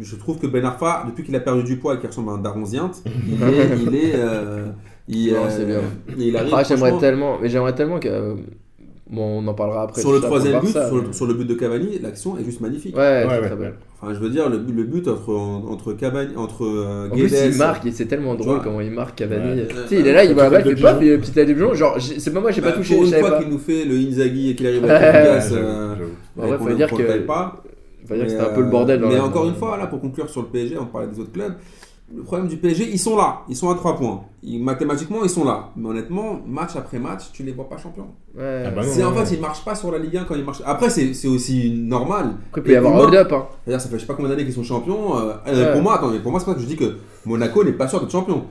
Je 0.00 0.16
trouve 0.16 0.38
que 0.38 0.46
Ben 0.46 0.64
Arfa, 0.64 1.04
depuis 1.06 1.22
qu'il 1.24 1.36
a 1.36 1.40
perdu 1.40 1.62
du 1.62 1.76
poids 1.76 1.94
et 1.94 1.98
qu'il 1.98 2.08
ressemble 2.08 2.30
à 2.30 2.32
un 2.32 2.38
daron 2.38 2.64
Zient, 2.64 2.90
il 3.06 3.42
est. 3.42 3.78
il 3.78 3.94
est 3.94 4.12
euh, 4.16 4.66
il, 5.08 5.32
Non, 5.32 5.44
euh, 5.44 5.50
c'est 5.50 5.64
bien. 5.64 5.80
il 6.18 6.36
arrive. 6.36 6.52
Ah, 6.54 6.62
j'aimerais 6.64 6.98
tellement, 6.98 7.38
mais 7.40 7.48
j'aimerais 7.48 7.74
tellement 7.74 8.00
que. 8.00 8.36
Euh, 9.10 9.14
Bon, 9.14 9.40
on 9.42 9.46
en 9.46 9.54
parlera 9.54 9.82
après. 9.84 10.00
Sur 10.00 10.12
le 10.12 10.20
troisième 10.20 10.60
but, 10.60 10.70
sur 10.70 10.96
le, 10.96 11.02
mais- 11.02 11.12
sur 11.12 11.26
le 11.26 11.34
but 11.34 11.46
de 11.46 11.54
Cavani, 11.54 11.98
l'action 12.02 12.36
est 12.38 12.44
juste 12.44 12.60
magnifique. 12.60 12.96
Ouais, 12.96 13.02
Ouais, 13.02 13.24
très, 13.26 13.34
ouais, 13.40 13.46
très 13.46 13.50
ouais. 13.54 13.56
belle. 13.60 13.74
Enfin, 14.02 14.12
je 14.14 14.18
veux 14.18 14.30
dire, 14.30 14.48
le, 14.48 14.58
but- 14.58 14.72
le 14.74 14.82
but 14.84 15.06
entre, 15.08 15.32
entre 15.32 15.92
Cavani, 15.92 16.36
entre 16.36 16.64
euh, 16.64 17.08
En 17.10 17.14
plus, 17.14 17.32
il 17.32 17.56
marque 17.56 17.86
et 17.86 17.92
c'est 17.92 18.06
tellement 18.06 18.34
drôle 18.34 18.60
comment 18.62 18.80
il 18.80 18.90
marque 18.90 19.16
Cavani. 19.16 19.60
Ouais. 19.60 19.68
Tu 19.68 19.74
sais, 19.94 20.00
il 20.00 20.06
est 20.06 20.12
là, 20.12 20.24
il 20.24 20.34
voit 20.34 20.44
la 20.44 20.50
balle, 20.50 20.62
il 20.66 20.76
fait 20.76 20.82
pop, 20.82 21.02
et 21.02 21.18
petit 21.18 21.30
de 21.32 21.52
pigeon. 21.52 21.74
Genre, 21.74 21.96
c'est 22.00 22.32
pas 22.32 22.40
moi, 22.40 22.50
j'ai 22.50 22.60
Bah, 22.60 22.72
pas 22.72 22.76
touché, 22.78 22.94
Pour 22.94 23.04
je 23.04 23.06
une 23.08 23.12
savais 23.12 23.22
fois 23.22 23.30
pas. 23.38 23.42
qu'il 23.42 23.52
nous 23.52 23.58
fait 23.58 23.84
le 23.84 23.94
Inzaghi 23.96 24.50
et 24.50 24.54
qu'il 24.56 24.66
arrive 24.66 24.84
à 24.84 25.40
J'avoue, 25.40 25.54
euh. 25.56 25.94
En 26.38 26.46
vrai, 26.48 26.58
faut 26.58 26.68
le 26.68 26.74
dire 26.74 26.90
que- 26.90 27.18
pas. 27.20 27.62
Faut 28.08 28.14
dire 28.14 28.24
que 28.24 28.30
c'était 28.30 28.42
un 28.42 28.54
peu 28.54 28.60
le 28.60 28.66
euh, 28.66 28.70
bordel. 28.70 29.00
dans 29.00 29.08
Mais 29.08 29.18
encore 29.18 29.46
une 29.48 29.54
fois, 29.54 29.76
là, 29.76 29.86
pour 29.88 30.00
conclure 30.00 30.28
sur 30.30 30.42
le 30.42 30.48
PSG, 30.48 30.76
on 30.78 30.86
parlait 30.86 31.08
des 31.08 31.18
autres 31.18 31.32
clubs. 31.32 31.54
Le 32.14 32.22
problème 32.22 32.46
du 32.46 32.56
PSG, 32.56 32.88
ils 32.92 33.00
sont 33.00 33.16
là, 33.16 33.40
ils 33.48 33.56
sont 33.56 33.68
à 33.68 33.74
3 33.74 33.96
points. 33.96 34.22
Ils- 34.44 34.62
mathématiquement, 34.62 35.24
ils 35.24 35.28
sont 35.30 35.44
là. 35.44 35.70
Mais 35.76 35.88
honnêtement, 35.88 36.40
match 36.46 36.76
après 36.76 37.00
match, 37.00 37.32
tu 37.32 37.42
les 37.42 37.50
vois 37.50 37.68
pas 37.68 37.76
champions. 37.78 38.06
Ouais. 38.36 38.62
Ah 38.64 38.70
bah 38.70 38.82
non, 38.84 38.88
C'est 38.92 39.02
en 39.02 39.10
non, 39.10 39.16
fait, 39.24 39.34
ils 39.34 39.40
marchent 39.40 39.64
pas 39.64 39.74
sur 39.74 39.90
la 39.90 39.98
Ligue 39.98 40.16
1 40.18 40.24
quand 40.24 40.36
ils 40.36 40.44
marchent. 40.44 40.62
Après, 40.64 40.88
c'est 40.88 41.14
c'est 41.14 41.26
aussi 41.26 41.70
normal. 41.76 42.34
Après, 42.50 42.60
il 42.60 42.64
peut 42.64 42.72
y 42.72 42.76
avoir 42.76 42.94
un 42.94 42.98
hold-up. 43.00 43.32
Hein. 43.32 43.46
C'est-à-dire, 43.64 43.80
ça 43.80 43.88
fait 43.88 43.96
je 43.96 44.00
sais 44.02 44.06
pas 44.06 44.14
combien 44.14 44.28
d'années 44.30 44.44
qu'ils 44.44 44.52
sont 44.54 44.62
champions. 44.62 45.18
euh, 45.18 45.32
euh, 45.48 45.66
Ouais. 45.66 45.72
Pour 45.72 45.82
moi, 45.82 45.96
attends, 45.96 46.10
mais 46.10 46.20
pour 46.20 46.30
moi, 46.30 46.38
c'est 46.38 46.46
pas 46.46 46.54
que 46.54 46.60
je 46.60 46.66
dis 46.66 46.76
que 46.76 46.96
Monaco 47.24 47.64
n'est 47.64 47.72
pas 47.72 47.88
sûr 47.88 47.98
d'être 48.00 48.12
champion. 48.12 48.44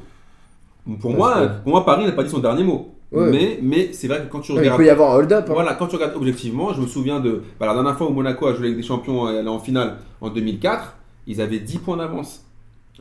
Pour 0.99 1.13
moi, 1.13 1.47
pour 1.63 1.71
moi, 1.71 1.85
Paris 1.85 2.05
n'a 2.05 2.11
pas 2.11 2.23
dit 2.23 2.29
son 2.29 2.39
dernier 2.39 2.63
mot. 2.63 2.91
Ouais. 3.11 3.29
Mais, 3.31 3.59
mais 3.61 3.93
c'est 3.93 4.07
vrai 4.07 4.19
que 4.19 4.29
quand 4.31 4.41
tu 4.41 4.51
Ouais, 4.51 4.57
il 4.57 4.61
regardes. 4.63 4.77
peut 4.77 4.85
y 4.85 4.89
avoir 4.89 5.13
un 5.13 5.15
hold-up. 5.19 5.45
hein. 5.47 5.53
Voilà, 5.53 5.73
quand 5.75 5.87
tu 5.87 5.95
regardes 5.95 6.15
objectivement, 6.15 6.73
je 6.73 6.81
me 6.81 6.87
souviens 6.87 7.19
de 7.21 7.41
bah, 7.59 7.65
la 7.67 7.73
dernière 7.73 7.97
fois 7.97 8.07
où 8.07 8.13
Monaco 8.13 8.47
a 8.47 8.53
joué 8.53 8.65
avec 8.65 8.75
des 8.77 8.83
champions 8.83 9.29
et 9.29 9.37
allé 9.37 9.47
en 9.47 9.59
finale 9.59 9.97
en 10.21 10.29
2004, 10.29 10.95
ils 11.27 11.39
avaient 11.41 11.59
10 11.59 11.77
points 11.77 11.97
d'avance. 11.97 12.44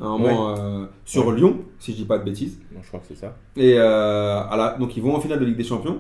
À 0.01 0.07
un 0.07 0.19
moment 0.19 0.51
euh, 0.57 0.87
sur 1.05 1.27
Ouais. 1.29 1.37
Lyon, 1.37 1.59
si 1.79 1.93
je 1.93 1.99
dis 1.99 2.05
pas 2.05 2.19
de 2.19 2.25
bêtises. 2.25 2.59
Non, 2.75 2.81
je 2.83 2.89
crois 2.89 3.01
que 3.01 3.07
c'est 3.09 3.17
ça. 3.17 3.37
Et 3.57 3.75
euh, 3.79 4.41
à 4.41 4.57
la- 4.57 4.77
donc 4.79 4.97
ils 4.97 5.03
vont 5.03 5.15
en 5.15 5.21
finale 5.21 5.39
de 5.41 5.45
Ligue 5.45 5.57
des 5.57 5.65
Champions 5.65 5.99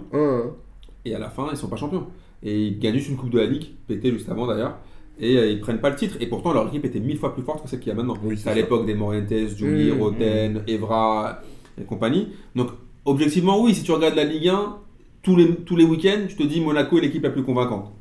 et 1.04 1.14
à 1.14 1.18
la 1.18 1.28
fin 1.30 1.46
ils 1.50 1.56
sont 1.56 1.68
pas 1.68 1.76
champions. 1.76 2.06
Et 2.42 2.60
ils 2.66 2.78
gagnent 2.78 2.94
juste 2.96 3.08
une 3.10 3.16
Coupe 3.16 3.30
de 3.30 3.38
la 3.38 3.46
Ligue, 3.46 3.66
pété 3.86 4.10
juste 4.10 4.28
avant 4.28 4.46
d'ailleurs. 4.46 4.76
Et 5.20 5.36
euh, 5.36 5.46
ils 5.48 5.60
prennent 5.60 5.78
pas 5.80 5.90
le 5.90 5.96
titre. 5.96 6.16
Et 6.20 6.26
pourtant 6.26 6.52
leur 6.52 6.66
équipe 6.66 6.84
était 6.84 6.98
mille 6.98 7.18
fois 7.18 7.32
plus 7.34 7.42
forte 7.44 7.62
que 7.62 7.68
celle 7.68 7.78
qu'il 7.78 7.88
y 7.88 7.92
a 7.92 7.94
maintenant. 7.94 8.16
Oui, 8.24 8.36
C'est 8.36 8.50
à 8.50 8.54
l'époque 8.54 8.84
des 8.84 8.94
Morientes, 8.94 9.32
Juli, 9.56 9.92
Mmh. 9.92 10.00
Roten, 10.02 10.62
Evra 10.66 11.38
et 11.80 11.84
compagnie. 11.84 12.28
Donc, 12.56 12.70
objectivement, 13.04 13.62
oui, 13.62 13.74
si 13.74 13.82
tu 13.84 13.92
regardes 13.92 14.16
la 14.16 14.24
Ligue 14.24 14.48
1, 14.48 14.76
tous 15.22 15.36
les, 15.36 15.54
tous 15.54 15.76
les 15.76 15.84
week-ends, 15.84 16.26
tu 16.28 16.34
te 16.36 16.42
dis 16.42 16.60
Monaco 16.60 16.98
est 16.98 17.02
l'équipe 17.02 17.22
la 17.22 17.30
plus 17.30 17.44
convaincante. 17.44 17.92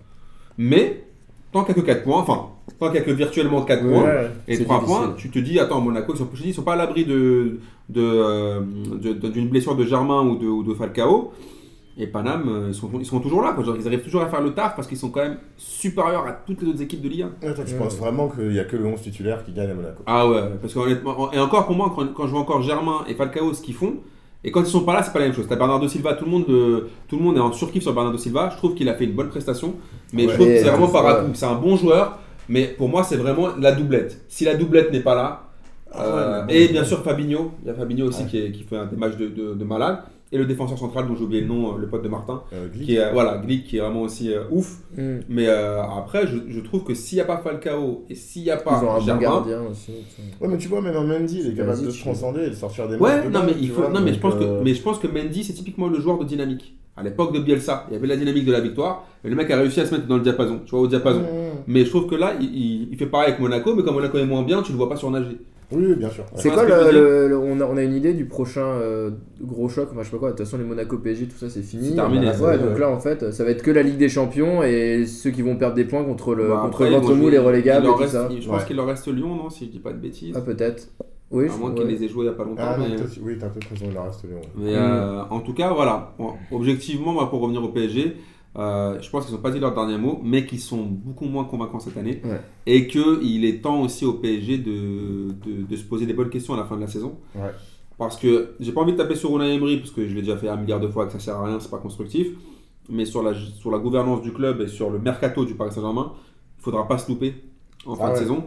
Mais, 0.58 1.04
tant 1.52 1.64
qu'il 1.64 1.76
n'y 1.76 1.80
a 1.82 1.84
que 1.84 1.88
4 1.88 2.04
points, 2.04 2.20
enfin, 2.22 2.50
tant 2.80 2.86
qu'il 2.88 2.94
n'y 2.96 3.00
a 3.00 3.02
que 3.02 3.12
virtuellement 3.12 3.62
4 3.64 3.82
points, 3.82 4.04
Ouais. 4.04 4.32
et 4.48 4.56
c'est 4.56 4.64
3 4.66 4.80
difficile. 4.80 4.98
points, 5.06 5.14
tu 5.18 5.30
te 5.30 5.40
dis, 5.40 5.60
attends, 5.60 5.82
Monaco, 5.82 6.14
ils 6.14 6.18
sont, 6.18 6.30
ils 6.46 6.54
sont 6.54 6.64
pas 6.64 6.74
à 6.74 6.78
l'abri 6.78 7.06
de, 7.06 7.60
de, 7.90 8.02
euh, 8.02 8.62
de- 9.02 9.14
de- 9.14 9.28
d'une 9.30 9.50
blessure 9.50 9.76
de 9.76 9.84
Germain 9.86 10.22
ou 10.22 10.38
de, 10.38 10.48
ou 10.48 10.64
de 10.64 10.74
Falcao. 10.74 11.32
Et 11.96 12.08
Paname, 12.08 12.46
euh, 12.50 12.66
ils 12.70 12.74
sont, 12.74 12.90
ils 13.00 13.06
sont 13.06 13.20
toujours 13.20 13.44
là. 13.44 13.52
Quoi. 13.54 13.64
Genre, 13.64 13.76
ils 13.80 13.86
arrivent 13.86 14.02
toujours 14.02 14.24
à 14.24 14.26
faire 14.26 14.42
le 14.42 14.56
taf 14.56 14.76
parce 14.76 14.88
qu'ils 14.88 14.98
sont 14.98 15.10
quand 15.12 15.22
même 15.22 15.38
supérieurs 15.58 16.26
à 16.26 16.32
toutes 16.32 16.64
les 16.64 16.70
autres 16.70 16.82
équipes 16.82 17.02
de 17.04 17.08
Ligue 17.10 17.26
1. 17.44 17.48
Ouais, 17.48 17.54
toi, 17.54 17.64
tu 17.64 17.74
Ouais. 17.74 17.78
penses 17.80 17.98
vraiment 17.98 18.30
qu'il 18.30 18.50
n'y 18.50 18.58
a 18.60 18.64
que 18.64 18.76
le 18.76 18.86
11 18.88 19.00
titulaire 19.02 19.44
qui 19.46 19.52
gagne 19.52 19.70
à 19.70 19.74
Monaco? 19.76 20.02
Ah 20.08 20.28
ouais, 20.28 20.42
parce 20.60 20.74
qu'honnêtement, 20.74 21.32
et 21.32 21.38
encore 21.40 21.68
pour 21.68 21.76
moi, 21.76 21.94
quand, 21.96 22.12
quand 22.14 22.26
je 22.26 22.32
vois 22.32 22.40
encore 22.40 22.64
Germain 22.64 23.02
et 23.08 23.14
Falcao, 23.14 23.54
ce 23.54 23.62
qu'ils 23.62 23.76
font, 23.76 23.98
et 24.44 24.50
quand 24.52 24.62
ils 24.62 24.66
sont 24.66 24.82
pas 24.82 24.94
là, 24.96 25.04
c'est 25.04 25.14
pas 25.14 25.20
la 25.20 25.26
même 25.26 25.36
chose. 25.36 25.46
T'as 25.48 25.56
Bernardo 25.56 25.88
Silva, 25.88 26.16
tout 26.16 26.26
le 26.26 26.32
monde, 26.32 26.46
euh, 26.50 26.90
tout 27.08 27.18
le 27.18 27.24
monde 27.24 27.38
est 27.38 27.42
en 27.42 27.52
surkiff 27.52 27.84
sur 27.84 27.94
Bernardo 27.94 28.18
Silva. 28.18 28.50
Je 28.52 28.58
trouve 28.58 28.74
qu'il 28.74 28.90
a 28.90 28.96
fait 28.96 29.06
une 29.06 29.14
bonne 29.14 29.30
prestation, 29.30 29.76
mais 30.14 30.24
Ouais. 30.26 30.30
je 30.32 30.34
trouve 30.36 30.48
que 30.48 30.58
c'est 30.58 30.70
vraiment 30.70 30.88
par 30.88 31.06
ouais. 31.06 31.30
C'est 31.36 31.46
un 31.46 31.56
bon 31.56 31.78
joueur, 31.78 32.18
mais 32.50 32.68
pour 32.78 32.90
moi, 32.90 33.04
c'est 33.04 33.18
vraiment 33.18 33.50
la 33.60 33.72
doublette. 33.72 34.24
Si 34.28 34.46
la 34.46 34.56
doublette 34.56 34.92
n'est 34.92 35.02
pas 35.02 35.16
là, 35.16 35.44
Ah 35.92 36.06
euh, 36.06 36.46
ouais, 36.48 36.56
et 36.56 36.68
bien 36.70 36.84
sûr 36.84 37.04
Fabinho, 37.04 37.52
il 37.64 37.68
y 37.68 37.70
a 37.72 37.74
Fabinho 37.76 38.08
aussi 38.08 38.24
Ouais. 38.24 38.30
qui, 38.30 38.38
est- 38.40 38.52
qui 38.52 38.64
fait 38.64 38.78
un 38.78 38.86
des 38.88 38.96
matchs 38.98 39.16
de, 39.18 39.28
de- 39.28 39.54
de 39.54 39.64
malade, 39.64 40.00
et 40.32 40.38
le 40.40 40.46
défenseur 40.46 40.80
central 40.80 41.08
dont 41.08 41.16
j'ai 41.16 41.24
oublié 41.24 41.42
le 41.42 41.48
nom, 41.48 41.76
euh, 41.76 41.78
le 41.80 41.88
pote 41.88 42.02
de 42.02 42.08
Martin, 42.10 42.42
Euh, 42.52 42.68
Glick. 42.68 42.86
qui 42.88 42.96
est 42.96 43.00
euh, 43.04 43.12
voilà 43.14 43.38
Glick, 43.38 43.66
qui 43.68 43.78
est 43.78 43.80
vraiment 43.80 44.02
aussi 44.02 44.34
euh, 44.34 44.42
ouf. 44.50 44.78
Hmm. 44.98 45.20
Mais 45.30 45.46
euh, 45.48 45.84
après, 45.84 46.26
je, 46.26 46.38
je 46.48 46.60
trouve 46.62 46.84
que 46.84 46.96
s'il 46.96 47.18
n'y 47.18 47.22
a 47.22 47.26
pas 47.26 47.38
Falcao 47.38 48.04
et 48.10 48.16
s'il 48.16 48.42
n'y 48.42 48.50
a 48.50 48.56
Ils 48.58 48.64
pas 48.64 48.84
ont 48.84 48.90
un 48.96 48.98
bon 48.98 49.06
Germain, 49.06 49.22
gardien 49.22 49.62
aussi. 49.70 49.92
Ouais, 50.42 50.48
mais 50.48 50.58
tu 50.58 50.68
vois, 50.70 50.82
même 50.82 50.96
un 50.98 51.04
Mendy, 51.04 51.42
il 51.42 51.52
est 51.52 51.56
capable 51.56 51.86
de 51.86 51.92
se 51.92 52.00
transcender 52.02 52.46
et 52.46 52.50
de 52.50 52.56
sortir 52.56 52.88
des 52.90 52.96
Ouais, 52.96 53.18
matchs 53.18 53.32
non 53.32 53.44
mais 53.46 53.54
il 53.62 53.70
faut, 53.70 53.82
vois, 53.82 53.90
non 53.92 54.02
mais 54.02 54.14
je 54.16 54.20
pense 54.20 54.34
euh, 54.34 54.60
que, 54.60 54.64
mais 54.64 54.74
je 54.74 54.82
pense 54.82 54.98
que 54.98 55.06
Mendy 55.06 55.44
c'est 55.44 55.54
typiquement 55.54 55.88
le 55.88 56.00
joueur 56.00 56.18
de 56.18 56.24
dynamique. 56.26 56.76
À 56.96 57.02
l'époque 57.04 57.34
de 57.34 57.40
Bielsa, 57.40 57.86
il 57.90 57.94
y 57.94 57.98
avait 57.98 58.06
la 58.08 58.16
dynamique 58.16 58.46
de 58.46 58.52
la 58.52 58.60
victoire, 58.62 59.08
et 59.26 59.30
le 59.30 59.36
mec 59.36 59.50
a 59.50 59.58
réussi 59.58 59.80
à 59.82 59.86
se 59.86 59.96
mettre 59.96 60.06
dans 60.08 60.18
le 60.18 60.22
diapason, 60.22 60.60
tu 60.66 60.72
vois, 60.72 60.82
au 60.82 60.88
diapason. 60.88 61.22
Mmh. 61.22 61.26
Mais 61.68 61.86
je 61.86 61.90
trouve 61.90 62.06
que 62.08 62.16
là, 62.16 62.34
il, 62.40 62.46
il- 62.56 62.88
il 62.92 62.98
fait 62.98 63.08
pareil 63.08 63.30
avec 63.30 63.40
Monaco, 63.40 63.74
mais 63.76 63.82
comme 63.84 63.96
Monaco 63.96 64.18
est 64.20 64.26
moins 64.26 64.44
bien, 64.44 64.62
tu 64.62 64.72
le 64.74 64.78
vois 64.78 64.90
pas 64.90 64.96
surnager. 64.96 65.38
Oui, 65.72 65.86
oui, 65.88 65.96
bien 65.96 66.10
sûr. 66.12 66.24
ouais. 66.26 66.30
C'est 66.36 66.52
quoi 66.52 66.66
le, 66.92 67.36
on, 67.36 67.60
a, 67.60 67.64
on 67.66 67.78
a 67.78 67.82
une 67.84 67.96
idée 67.96 68.14
du 68.14 68.26
prochain 68.26 68.62
euh, 68.64 69.10
gros 69.42 69.70
choc 69.70 69.88
Enfin, 69.92 70.02
je 70.04 70.06
sais 70.06 70.12
pas 70.12 70.20
quoi. 70.20 70.32
De 70.32 70.36
toute 70.38 70.46
façon, 70.46 70.60
les 70.60 70.64
Monaco 70.66 71.00
PSG, 71.00 71.26
tout 71.26 71.38
ça, 71.38 71.50
c'est 71.50 71.64
fini. 71.64 71.90
C'est 71.90 71.96
terminé, 71.96 72.28
Ouais, 72.40 72.60
donc 72.60 72.78
là, 72.78 72.92
en 72.92 73.00
fait, 73.00 73.32
ça 73.32 73.44
va 73.44 73.50
être 73.50 73.64
que 73.64 73.72
la 73.72 73.82
Ligue 73.82 73.98
des 73.98 74.10
Champions 74.10 74.62
et 74.62 75.08
ceux 75.08 75.32
qui 75.32 75.42
vont 75.42 75.56
perdre 75.56 75.74
des 75.76 75.86
points 75.86 76.04
contre 76.04 76.36
le 76.36 76.44
Bah, 76.50 76.60
contre 76.62 76.84
après, 76.86 76.90
les 77.32 77.40
relégables 77.40 77.88
et 77.88 77.90
tout 77.90 77.96
reste- 77.96 78.12
ça. 78.12 78.30
Je 78.30 78.46
pense 78.48 78.60
Ouais. 78.62 78.68
qu'il 78.68 78.76
leur 78.76 78.86
reste 78.86 79.08
Lyon, 79.08 79.34
non, 79.36 79.50
si 79.50 79.66
je 79.66 79.72
dis 79.72 79.80
pas 79.80 79.94
de 79.94 79.98
bêtises. 79.98 80.36
Ah, 80.38 80.42
peut-être. 80.42 80.90
Oui, 81.34 81.50
à 81.50 81.58
moins 81.58 81.72
ouais. 81.72 81.76
qu'il 81.76 81.88
les 81.88 82.04
ait 82.04 82.08
joués 82.08 82.26
il 82.26 82.28
y 82.28 82.32
a 82.32 82.34
pas 82.34 82.44
longtemps. 82.46 82.62
Ah, 82.66 82.78
mais... 82.78 82.96
toi, 82.96 83.06
tu- 83.12 83.20
oui, 83.22 83.38
t'as 83.40 83.50
peut-être 83.50 83.70
raison, 83.70 83.86
il 83.92 83.98
reste 83.98 84.24
Lyon. 84.24 84.36
ouais. 84.38 84.50
Mais 84.56 84.76
euh, 84.76 85.24
en 85.26 85.40
tout 85.42 85.54
cas, 85.54 85.74
voilà. 85.74 86.14
Bon, 86.18 86.34
objectivement, 86.52 87.12
moi, 87.14 87.30
pour 87.30 87.42
revenir 87.42 87.64
au 87.64 87.70
PSG, 87.70 88.16
euh, 88.58 89.02
je 89.02 89.10
pense 89.10 89.26
qu'ils 89.26 89.34
n'ont 89.36 89.42
pas 89.42 89.50
dit 89.52 89.60
leur 89.60 89.74
dernier 89.74 89.98
mot, 89.98 90.22
mais 90.24 90.46
qu'ils 90.46 90.60
sont 90.60 90.84
beaucoup 90.84 91.26
moins 91.26 91.44
convaincants 91.46 91.80
cette 91.80 91.98
année. 91.98 92.22
Ouais. 92.24 92.40
Et 92.68 92.88
qu'il 92.88 93.44
est 93.46 93.62
temps 93.64 93.82
aussi 93.82 94.06
au 94.06 94.14
PSG 94.14 94.60
de, 94.60 95.30
de, 95.44 95.64
de 95.68 95.76
se 95.76 95.84
poser 95.84 96.06
des 96.06 96.14
bonnes 96.14 96.30
questions 96.30 96.54
à 96.54 96.58
la 96.58 96.66
fin 96.66 96.76
de 96.76 96.82
la 96.82 96.88
saison. 96.88 97.16
Ouais. 97.36 97.50
Parce 97.98 98.18
que 98.18 98.56
j'ai 98.60 98.72
pas 98.72 98.82
envie 98.82 98.92
de 98.94 98.98
taper 98.98 99.16
sur 99.16 99.36
Unai 99.36 99.54
Emery, 99.56 99.78
parce 99.78 99.92
que 99.92 100.08
je 100.08 100.14
l'ai 100.14 100.22
déjà 100.22 100.38
fait 100.38 100.50
un 100.50 100.56
milliard 100.58 100.80
de 100.80 100.88
fois 100.88 101.06
que 101.08 101.12
ça 101.12 101.20
sert 101.20 101.36
à 101.38 101.46
rien, 101.46 101.60
c'est 101.60 101.72
pas 101.72 101.78
constructif. 101.80 102.28
Mais 102.90 103.06
sur 103.06 103.24
la, 103.24 103.34
sur 103.34 103.72
la 103.72 103.78
gouvernance 103.80 104.22
du 104.22 104.34
club 104.34 104.62
et 104.62 104.68
sur 104.68 104.90
le 104.90 105.00
mercato 105.00 105.46
du 105.46 105.56
Paris 105.56 105.72
Saint-Germain, 105.72 106.12
il 106.60 106.64
faudra 106.64 106.88
pas 106.88 106.98
se 106.98 107.10
louper 107.10 107.34
en 107.86 107.96
fin 107.96 108.04
Ah 108.06 108.08
de 108.10 108.14
ouais. 108.14 108.20
saison. 108.20 108.44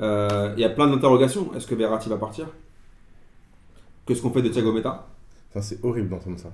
Euh, 0.00 0.52
Il 0.56 0.60
y 0.60 0.64
a 0.64 0.70
plein 0.70 0.86
d'interrogations. 0.88 1.48
Est-ce 1.56 1.66
que 1.66 1.74
Verratti 1.74 2.08
va 2.08 2.16
partir? 2.16 2.46
Qu'est-ce 4.06 4.22
qu'on 4.22 4.30
fait 4.30 4.42
de 4.42 4.48
Thiago 4.48 4.72
Meta? 4.72 5.06
Enfin, 5.50 5.60
c'est 5.62 5.84
horrible 5.84 6.08
d'entendre 6.08 6.38
ça. 6.38 6.48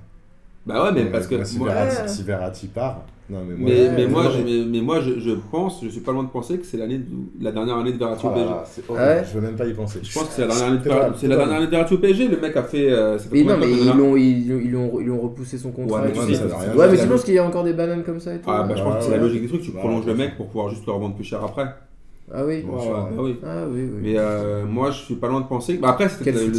Bah 0.65 0.85
ouais, 0.85 0.93
mais 0.93 1.07
parce 1.07 1.27
que. 1.27 1.43
si, 1.45 1.59
moi- 1.59 1.69
Verratti, 1.69 2.03
Ouais. 2.03 2.09
si 2.09 2.23
Verratti 2.23 2.67
part, 2.69 3.01
non 3.29 3.41
mais 3.47 3.57
moi, 3.57 3.69
Mais, 3.69 3.81
Ouais, 3.89 3.93
mais, 3.97 4.07
moi, 4.07 4.23
je, 4.31 4.43
mais, 4.45 4.65
mais 4.65 4.81
moi 4.81 5.01
je, 5.01 5.19
je 5.19 5.33
pense, 5.51 5.83
je 5.83 5.89
suis 5.89 6.01
pas 6.03 6.13
loin 6.13 6.23
de 6.23 6.29
penser 6.29 6.57
que 6.57 6.65
c'est 6.65 6.77
l'année 6.77 6.99
de- 6.99 7.05
la 7.41 7.51
dernière 7.51 7.77
année 7.79 7.93
de 7.93 7.99
Verratti 7.99 8.23
Oh 8.25 8.29
au 8.29 8.33
PSG. 8.33 8.49
là, 8.49 8.63
c'est 8.65 8.89
horrible, 8.89 9.05
Ah 9.05 9.15
ouais 9.17 9.25
je 9.27 9.35
veux 9.35 9.41
même 9.41 9.57
pas 9.57 9.67
y 9.67 9.75
penser. 9.75 9.99
Je 10.05 10.15
pense 10.15 10.29
que 10.29 10.33
c'est 10.35 10.43
la 10.43 10.47
dernière 10.47 10.67
année 10.69 10.79
de, 10.79 10.85
Verratti- 10.85 11.19
c'est 11.19 11.27
la 11.27 11.35
total. 11.35 11.39
dernière 11.39 11.57
année 11.57 11.67
de 11.67 11.71
Verratti 11.73 11.95
au 11.95 11.99
PSG. 11.99 12.29
Le 12.29 12.37
mec 12.41 12.57
a 12.57 12.63
fait. 12.63 12.93
euh, 12.93 13.19
ça 13.19 13.25
fait 13.29 13.43
Mais 13.43 13.43
non, 13.43 13.55
de 13.55 13.61
mais 13.67 13.73
ils 13.73 13.87
l'ont 13.89 14.17
ils, 14.17 14.49
l'ont- 14.73 15.01
ils, 15.01 15.07
l'ont- 15.07 15.21
repoussé 15.21 15.59
son 15.59 15.73
contrat. 15.73 16.01
Ouais, 16.01 16.07
mais 16.07 16.13
tu 16.13 16.21
sais, 16.27 16.35
ça. 16.35 16.41
ça 16.43 16.47
veut 16.47 16.55
rien 16.55 16.77
Ouais, 16.77 16.87
mais 16.91 16.95
dire. 16.97 17.05
tu 17.07 17.11
penses 17.11 17.25
qu'il 17.25 17.35
y 17.35 17.39
a 17.39 17.45
encore 17.45 17.65
des 17.65 17.73
bananes 17.73 18.05
comme 18.05 18.21
ça 18.21 18.33
et 18.33 18.39
tout 18.39 18.49
Ah 18.49 18.63
bah 18.63 18.75
je 18.77 18.83
pense 18.85 18.99
que 18.99 19.03
c'est 19.03 19.11
la 19.11 19.17
logique 19.17 19.43
des 19.43 19.49
trucs. 19.49 19.63
Tu 19.63 19.73
prolonges 19.73 20.07
le 20.07 20.15
mec 20.15 20.37
pour 20.37 20.47
pouvoir 20.47 20.69
juste 20.71 20.87
le 20.87 20.93
revendre 20.93 21.17
plus 21.17 21.25
cher 21.25 21.43
après. 21.43 21.67
Ah 22.31 22.45
oui. 22.47 22.63
Ouais, 22.63 22.75
ouais, 22.75 22.77
ouais. 22.77 22.93
bah 22.93 23.23
oui. 23.23 23.37
Ah 23.45 23.65
oui, 23.69 23.81
oui. 23.93 23.99
Mais 24.03 24.15
euh, 24.19 24.65
moi 24.67 24.91
je 24.91 24.99
suis 25.03 25.15
pas 25.17 25.29
loin 25.29 25.41
de 25.41 25.47
penser. 25.47 25.79
Bah, 25.79 25.91
après 25.91 26.09
c'était 26.09 26.33
le- 26.33 26.53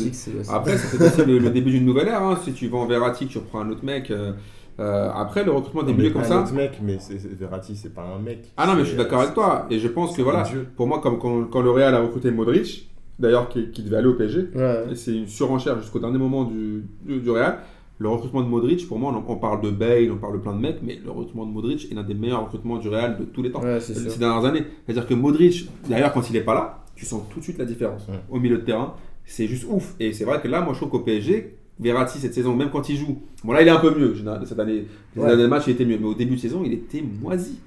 Après, 0.51 0.73
aussi 0.75 1.25
le, 1.25 1.37
le 1.39 1.49
début 1.49 1.71
d'une 1.71 1.85
nouvelle 1.85 2.07
ère. 2.07 2.21
hein. 2.23 2.37
Si 2.43 2.53
tu 2.53 2.67
vends 2.67 2.85
Verratti, 2.85 3.27
que 3.27 3.31
tu 3.33 3.37
reprends 3.37 3.61
un 3.61 3.69
autre 3.69 3.83
mec. 3.85 4.11
euh, 4.11 4.33
euh, 4.79 5.09
après, 5.13 5.43
le 5.43 5.51
recrutement 5.51 5.83
des 5.83 5.93
milieux 5.93 6.09
comme 6.09 6.21
un 6.21 6.25
ça. 6.25 6.41
autre 6.41 6.53
mec, 6.53 6.79
mais 6.81 6.97
Verratti, 7.39 7.75
c'est 7.75 7.93
pas 7.93 8.01
un 8.03 8.19
mec. 8.19 8.39
Ah 8.57 8.65
non, 8.65 8.73
mais 8.73 8.81
je 8.83 8.87
suis 8.89 8.97
d'accord 8.97 9.21
avec 9.21 9.33
toi. 9.35 9.67
Et 9.69 9.77
je 9.79 9.87
pense 9.87 10.17
que 10.17 10.21
voilà, 10.23 10.41
un 10.41 10.45
pour 10.75 10.87
moi, 10.87 10.99
comme 10.99 11.19
quand, 11.19 11.43
quand 11.45 11.61
le 11.61 11.69
Real 11.69 11.93
a 11.93 11.99
recruté 12.01 12.31
Modric, 12.31 12.89
d'ailleurs 13.19 13.49
qui, 13.49 13.69
qui 13.69 13.83
devait 13.83 13.97
aller 13.97 14.07
au 14.07 14.15
PSG, 14.15 14.47
Ouais. 14.55 14.83
c'est 14.95 15.15
une 15.15 15.27
surenchère 15.27 15.79
jusqu'au 15.79 15.99
dernier 15.99 16.17
moment 16.17 16.43
du, 16.43 16.85
du, 17.03 17.19
du 17.19 17.29
Real. 17.29 17.59
Le 17.99 18.09
recrutement 18.09 18.41
de 18.41 18.47
Modric, 18.47 18.87
pour 18.87 18.97
moi, 18.99 19.23
on, 19.27 19.35
parle 19.35 19.61
de 19.61 19.69
Bale, 19.69 20.11
on 20.11 20.17
parle 20.17 20.33
de 20.33 20.39
plein 20.39 20.53
de 20.53 20.59
mecs, 20.59 20.77
mais 20.81 20.99
le 21.03 21.11
recrutement 21.11 21.45
de 21.45 21.51
Modric 21.51 21.87
est 21.91 21.95
l'un 21.95 22.03
des 22.03 22.15
meilleurs 22.15 22.43
recrutements 22.43 22.77
du 22.77 22.89
Real 22.89 23.17
de 23.17 23.23
tous 23.25 23.43
les 23.43 23.51
temps. 23.51 23.61
Ouais, 23.61 23.79
c'est 23.79 23.93
sûr. 23.93 24.11
ces 24.11 24.19
dernières 24.19 24.43
années. 24.45 24.63
C'est-à-dire 24.85 25.07
que 25.07 25.13
Modric, 25.13 25.69
d'ailleurs, 25.87 26.11
quand 26.11 26.29
il 26.29 26.35
est 26.35 26.41
pas 26.41 26.53
là, 26.55 26.83
tu 26.95 27.05
sens 27.05 27.23
tout 27.31 27.39
de 27.39 27.43
suite 27.43 27.57
la 27.59 27.65
différence 27.65 28.07
Ouais. 28.07 28.15
au 28.29 28.39
milieu 28.39 28.57
de 28.57 28.63
terrain. 28.63 28.93
C'est 29.25 29.47
juste 29.47 29.65
ouf. 29.69 29.93
Et 29.99 30.11
c'est 30.11 30.25
vrai 30.25 30.41
que 30.41 30.47
là, 30.47 30.61
moi, 30.61 30.73
je 30.73 30.79
trouve 30.79 30.89
qu'au 30.89 30.99
PSG, 30.99 31.55
Verratti, 31.79 32.19
cette 32.19 32.33
saison, 32.33 32.55
même 32.55 32.69
quand 32.71 32.89
il 32.89 32.97
joue, 32.97 33.21
bon 33.43 33.53
là, 33.53 33.61
il 33.61 33.67
est 33.67 33.71
un 33.71 33.79
peu 33.79 33.97
mieux. 33.97 34.13
Cette 34.45 34.59
année, 34.59 34.85
les 35.15 35.21
Ouais. 35.21 35.27
derniers 35.29 35.47
matchs, 35.47 35.63
il 35.67 35.71
était 35.73 35.85
mieux. 35.85 35.97
Mais 35.99 36.07
au 36.07 36.13
début 36.13 36.35
de 36.35 36.39
saison, 36.41 36.61
il 36.65 36.73
était 36.73 37.03
moisi. 37.21 37.59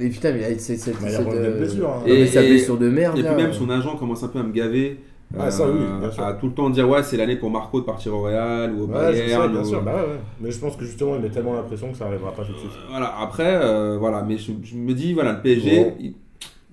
Mais 0.00 0.08
putain, 0.08 0.32
mais 0.32 0.38
il 0.40 0.44
a 0.54 0.58
cette. 0.58 0.88
euh, 0.88 1.58
blessure, 1.58 1.90
hein. 1.90 2.02
mais 2.06 2.20
Et- 2.20 2.26
sa 2.26 2.42
et- 2.42 2.48
blessure 2.48 2.78
de 2.78 2.88
merde. 2.88 3.18
Et 3.18 3.20
puis 3.22 3.28
là. 3.30 3.36
même 3.36 3.52
son 3.52 3.68
agent 3.68 3.96
commence 3.96 4.22
un 4.22 4.28
peu 4.28 4.38
à 4.38 4.42
me 4.42 4.52
gaver. 4.52 4.98
Ah, 5.38 5.50
ça, 5.50 5.68
oui, 5.68 5.80
bien 6.00 6.10
sûr. 6.10 6.22
À 6.24 6.32
tout 6.34 6.46
le 6.46 6.52
temps 6.52 6.70
dire, 6.70 6.88
ouais, 6.88 7.02
c'est 7.02 7.16
l'année 7.16 7.36
pour 7.36 7.50
Marco 7.50 7.80
de 7.80 7.84
partir 7.86 8.14
au 8.14 8.22
Real 8.22 8.72
ou 8.72 8.84
au 8.84 8.86
Ouais, 8.86 8.94
c'est 9.12 9.28
ça, 9.28 9.38
Bayern. 9.38 9.52
bien 9.52 9.60
ou- 9.60 9.64
sûr. 9.64 9.82
Bah 9.82 9.94
ouais. 9.96 10.20
Mais 10.40 10.50
je 10.50 10.58
pense 10.58 10.76
que 10.76 10.84
justement, 10.84 11.16
il 11.16 11.22
met 11.22 11.28
tellement 11.30 11.54
l'impression 11.54 11.90
que 11.92 11.96
ça 11.98 12.06
arrivera 12.06 12.30
pas 12.32 12.44
tout 12.44 12.52
de 12.52 12.58
suite. 12.58 12.70
Voilà, 12.90 13.12
après, 13.20 13.56
euh, 13.62 13.96
voilà, 13.98 14.22
mais 14.22 14.38
je, 14.38 14.52
je 14.62 14.76
me 14.76 14.94
dis, 14.94 15.12
voilà, 15.14 15.32
le 15.32 15.40
PSG, 15.42 15.84
Bon. 15.84 15.94
il- 16.00 16.14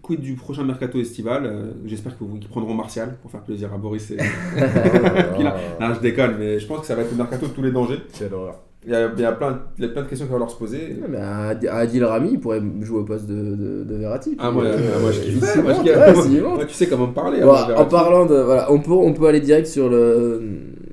quid 0.02 0.20
du 0.20 0.36
prochain 0.36 0.64
mercato 0.66 1.00
estival 1.00 1.46
euh, 1.46 1.72
J'espère 1.86 2.18
qu'ils 2.18 2.28
prendront 2.50 2.74
Martial 2.74 3.16
pour 3.22 3.32
faire 3.32 3.40
plaisir 3.42 3.74
à 3.74 3.78
Boris. 3.78 4.12
Et... 4.12 4.18
Ah, 4.58 5.56
non, 5.80 5.94
je 5.96 6.00
déconne, 6.02 6.36
mais 6.38 6.60
je 6.60 6.68
pense 6.68 6.82
que 6.82 6.86
ça 6.86 6.96
va 6.96 7.02
être 7.04 7.12
le 7.12 7.18
mercato 7.18 7.48
de 7.48 7.52
tous 7.54 7.62
les 7.64 7.72
dangers. 7.72 8.00
Quelle 8.18 8.34
horreur. 8.34 8.60
Il 8.86 8.92
y 8.92 8.96
a, 8.96 9.10
il 9.16 9.22
y 9.22 9.26
a 9.26 9.32
plein, 9.32 9.62
il 9.78 9.86
y 9.86 9.88
a 9.88 9.92
plein 9.92 10.02
de 10.04 10.08
questions 10.08 10.26
qui 10.28 10.32
vont 10.34 10.40
leur 10.40 10.52
se 10.52 10.58
poser. 10.58 10.98
Ouais, 11.02 11.08
mais 11.10 11.18
Ad- 11.18 11.66
Adil 11.72 12.04
Rami, 12.04 12.32
il 12.34 12.40
pourrait 12.40 12.62
jouer 12.82 13.00
au 13.00 13.04
poste 13.04 13.28
de, 13.28 13.34
de, 13.56 13.84
de 13.86 13.96
Verratti. 13.96 14.36
Ah, 14.40 14.52
moi, 14.52 14.66
Euh, 14.66 14.78
ah, 14.96 15.00
moi, 15.00 15.12
je 15.12 15.22
kiffe. 15.22 15.44
s'y 15.44 15.60
Moi, 15.62 15.72
je 15.72 15.78
monte, 15.78 15.84
kiffe. 15.86 15.96
ouais, 15.98 16.22
s'y 16.22 16.42
monte. 16.42 16.56
Moi, 16.56 16.66
tu 16.66 16.74
sais 16.74 16.88
comment 16.88 17.08
me 17.08 17.14
parler. 17.14 17.40
Bon, 17.42 17.54
hein, 17.54 17.76
en 17.78 17.86
parlant 17.86 18.26
de. 18.26 18.36
Voilà, 18.36 18.72
on 18.72 18.80
peut, 18.80 18.92
on 18.92 19.14
peut 19.14 19.28
aller 19.28 19.40
direct 19.40 19.68
sur 19.68 19.90
le. 19.90 20.42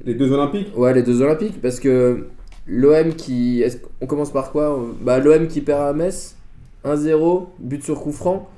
Les 0.04 0.14
deux 0.14 0.30
Olympiques 0.32 0.68
Ouais, 0.76 0.94
les 0.94 1.02
deux 1.02 1.20
Olympiques, 1.20 1.60
parce 1.60 1.80
que 1.80 2.26
l'OM 2.68 3.14
qui. 3.14 3.64
qu'on 3.98 4.06
commence 4.06 4.30
par 4.32 4.52
quoi? 4.52 4.78
Bah, 5.02 5.18
l'OM 5.18 5.48
qui 5.48 5.60
perd 5.60 5.82
à 5.82 5.92
Metz, 5.92 6.36
1-0, 6.84 7.46
but 7.58 7.82
sur 7.82 8.00
coup 8.00 8.12
franc, 8.12 8.48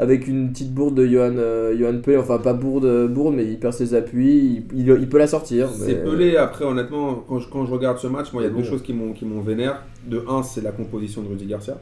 avec 0.00 0.26
une 0.26 0.50
petite 0.50 0.72
bourde 0.72 0.94
de 0.94 1.06
Johan, 1.06 1.34
euh, 1.36 1.76
Johan 1.78 1.98
Pelé, 2.00 2.16
enfin 2.16 2.38
pas 2.38 2.54
bourde, 2.54 3.06
bourde, 3.08 3.34
mais 3.34 3.44
il 3.44 3.58
perd 3.60 3.74
ses 3.74 3.94
appuis, 3.94 4.64
il, 4.72 4.78
il- 4.80 4.88
il 5.00 5.08
peut 5.08 5.18
la 5.18 5.26
sortir. 5.26 5.68
C'est 5.68 6.02
mais- 6.02 6.10
pelé. 6.10 6.36
Après, 6.36 6.64
honnêtement, 6.64 7.22
quand 7.28 7.38
je, 7.38 7.48
quand 7.50 7.66
je 7.66 7.72
regarde 7.72 7.98
ce 7.98 8.06
match, 8.06 8.32
moi, 8.32 8.42
il 8.42 8.46
y 8.46 8.48
a 8.48 8.50
deux 8.50 8.62
bon. 8.62 8.64
choses 8.64 8.82
qui 8.82 8.92
m'ont 8.94 9.40
vénère. 9.42 9.82
De 10.06 10.24
un, 10.28 10.42
c'est 10.42 10.62
la 10.62 10.72
composition 10.72 11.22
de 11.22 11.28
Rudy 11.28 11.44
Garcia. 11.46 11.76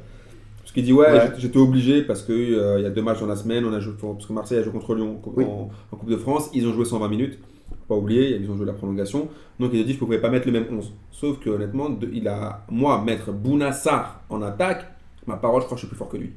Parce 0.61 0.73
qu'il 0.73 0.85
dit, 0.85 0.93
ouais, 0.93 1.07
Ouais. 1.07 1.31
j'étais- 1.39 1.57
obligé 1.59 2.03
parce 2.03 2.23
qu'il 2.23 2.51
y 2.51 2.85
a 2.87 2.91
deux 2.91 3.01
matchs 3.03 3.21
dans 3.21 3.27
la 3.27 3.37
semaine. 3.37 3.65
On 3.65 3.73
a 3.73 3.79
joué, 3.81 3.95
parce 4.01 4.27
que 4.27 4.33
Marseille 4.33 4.59
a 4.59 4.63
joué 4.63 4.73
contre 4.73 4.95
Lyon 4.97 5.21
en, 5.25 5.33
Oui. 5.37 5.45
en- 5.45 5.71
en 5.93 5.97
Coupe 5.97 6.11
de 6.11 6.17
France. 6.17 6.51
Ils 6.53 6.67
ont 6.67 6.73
joué 6.75 6.85
120 6.85 7.09
minutes. 7.09 7.39
Pas 7.89 7.95
oublier, 7.95 8.37
ils 8.37 8.51
ont 8.51 8.57
joué 8.57 8.67
la 8.67 8.73
prolongation. 8.75 9.29
Donc 9.61 9.71
il 9.73 9.81
a 9.81 9.85
dit, 9.85 9.91
je 9.91 9.95
ne 9.95 10.01
pouvais 10.01 10.19
pas 10.19 10.29
mettre 10.29 10.47
le 10.47 10.53
même 10.53 10.67
11. 10.71 10.93
Sauf 11.13 11.39
que, 11.39 11.49
honnêtement, 11.51 11.89
de- 11.89 12.11
il 12.13 12.27
a, 12.29 12.67
moi, 12.71 13.01
mettre 13.07 13.33
Bounassar 13.33 14.23
en 14.29 14.43
attaque, 14.43 14.85
ma 15.27 15.37
parole, 15.37 15.61
je 15.63 15.67
crois 15.67 15.77
que 15.77 15.81
je 15.83 15.87
suis 15.87 15.95
plus 15.95 15.97
fort 15.97 16.09
que 16.11 16.17
lui. 16.19 16.33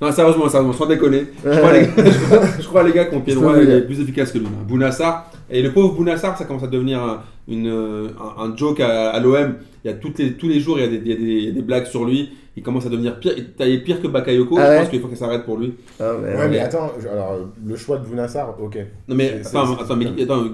Non, 0.00 0.12
sérieusement, 0.12 0.48
sérieusement, 0.48 0.72
sans 0.74 0.86
déconner. 0.86 1.26
Je 1.44 1.50
crois, 1.58 1.72
les 1.72 1.80
gars, 1.86 1.88
je 1.96 2.24
crois- 2.26 2.46
je 2.60 2.66
crois 2.66 2.82
les 2.82 2.92
gars 2.92 3.04
qui 3.06 3.16
ont 3.16 3.20
pied 3.20 3.34
droit, 3.34 3.56
est 3.56 3.80
plus 3.82 4.00
efficace 4.00 4.30
que 4.32 4.38
lui. 4.38 4.46
hein. 4.46 4.64
Bounassar. 4.68 5.30
Et 5.48 5.62
le 5.62 5.72
pauvre 5.72 5.94
Bounassar, 5.94 6.36
ça 6.36 6.44
commence 6.44 6.64
à 6.64 6.66
devenir 6.66 7.00
un, 7.02 7.22
une, 7.48 7.68
un, 7.68 8.42
un 8.44 8.56
joke 8.56 8.80
à, 8.80 9.10
à 9.10 9.20
l'OM. 9.20 9.54
Il 9.84 9.90
y 9.90 9.94
a 9.94 9.96
toutes 9.96 10.18
les, 10.18 10.32
tous 10.34 10.48
les 10.48 10.60
jours, 10.60 10.78
il 10.78 10.84
y, 10.84 10.86
a 10.86 10.90
des, 10.90 10.96
il 11.04 11.08
y 11.08 11.12
a 11.12 11.16
des- 11.16 11.22
il 11.22 11.44
y 11.44 11.48
a 11.48 11.52
des 11.52 11.62
blagues 11.62 11.86
sur 11.86 12.04
lui. 12.04 12.30
Il 12.58 12.62
commence 12.62 12.86
à 12.86 12.88
devenir 12.88 13.18
pire. 13.20 13.32
Il 13.36 13.66
est 13.70 13.78
pire 13.78 14.00
que 14.02 14.08
Bakayoko. 14.08 14.56
Ah 14.58 14.64
je 14.64 14.70
ouais 14.70 14.78
pense 14.80 14.88
qu'il 14.88 15.00
faut 15.00 15.08
que 15.08 15.14
ça 15.14 15.26
s'arrête 15.26 15.44
pour 15.44 15.58
lui. 15.58 15.74
Ah, 16.00 16.12
mais- 16.22 16.36
Ouais, 16.36 16.48
mais 16.48 16.58
attends, 16.58 16.90
alors 17.12 17.36
le 17.64 17.76
choix 17.76 17.98
de 17.98 18.06
Bounassar, 18.06 18.54
ok. 18.60 18.78
Non, 19.08 19.14
mais 19.14 19.40
attends, 19.46 19.72
attends, 19.74 19.96
mais, 19.96 20.06
attends, 20.22 20.44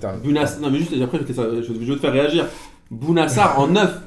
t'arrêtes. 0.00 0.22
Bounassar. 0.22 0.60
Non, 0.60 0.70
mais 0.70 0.78
juste 0.78 0.92
après, 1.02 1.18
je, 1.26 1.32
je, 1.62 1.72
je 1.84 1.90
veux 1.90 1.96
te 1.96 2.00
faire 2.00 2.12
réagir. 2.12 2.46
Bounassar 2.90 3.58
en 3.60 3.68
9. 3.68 4.00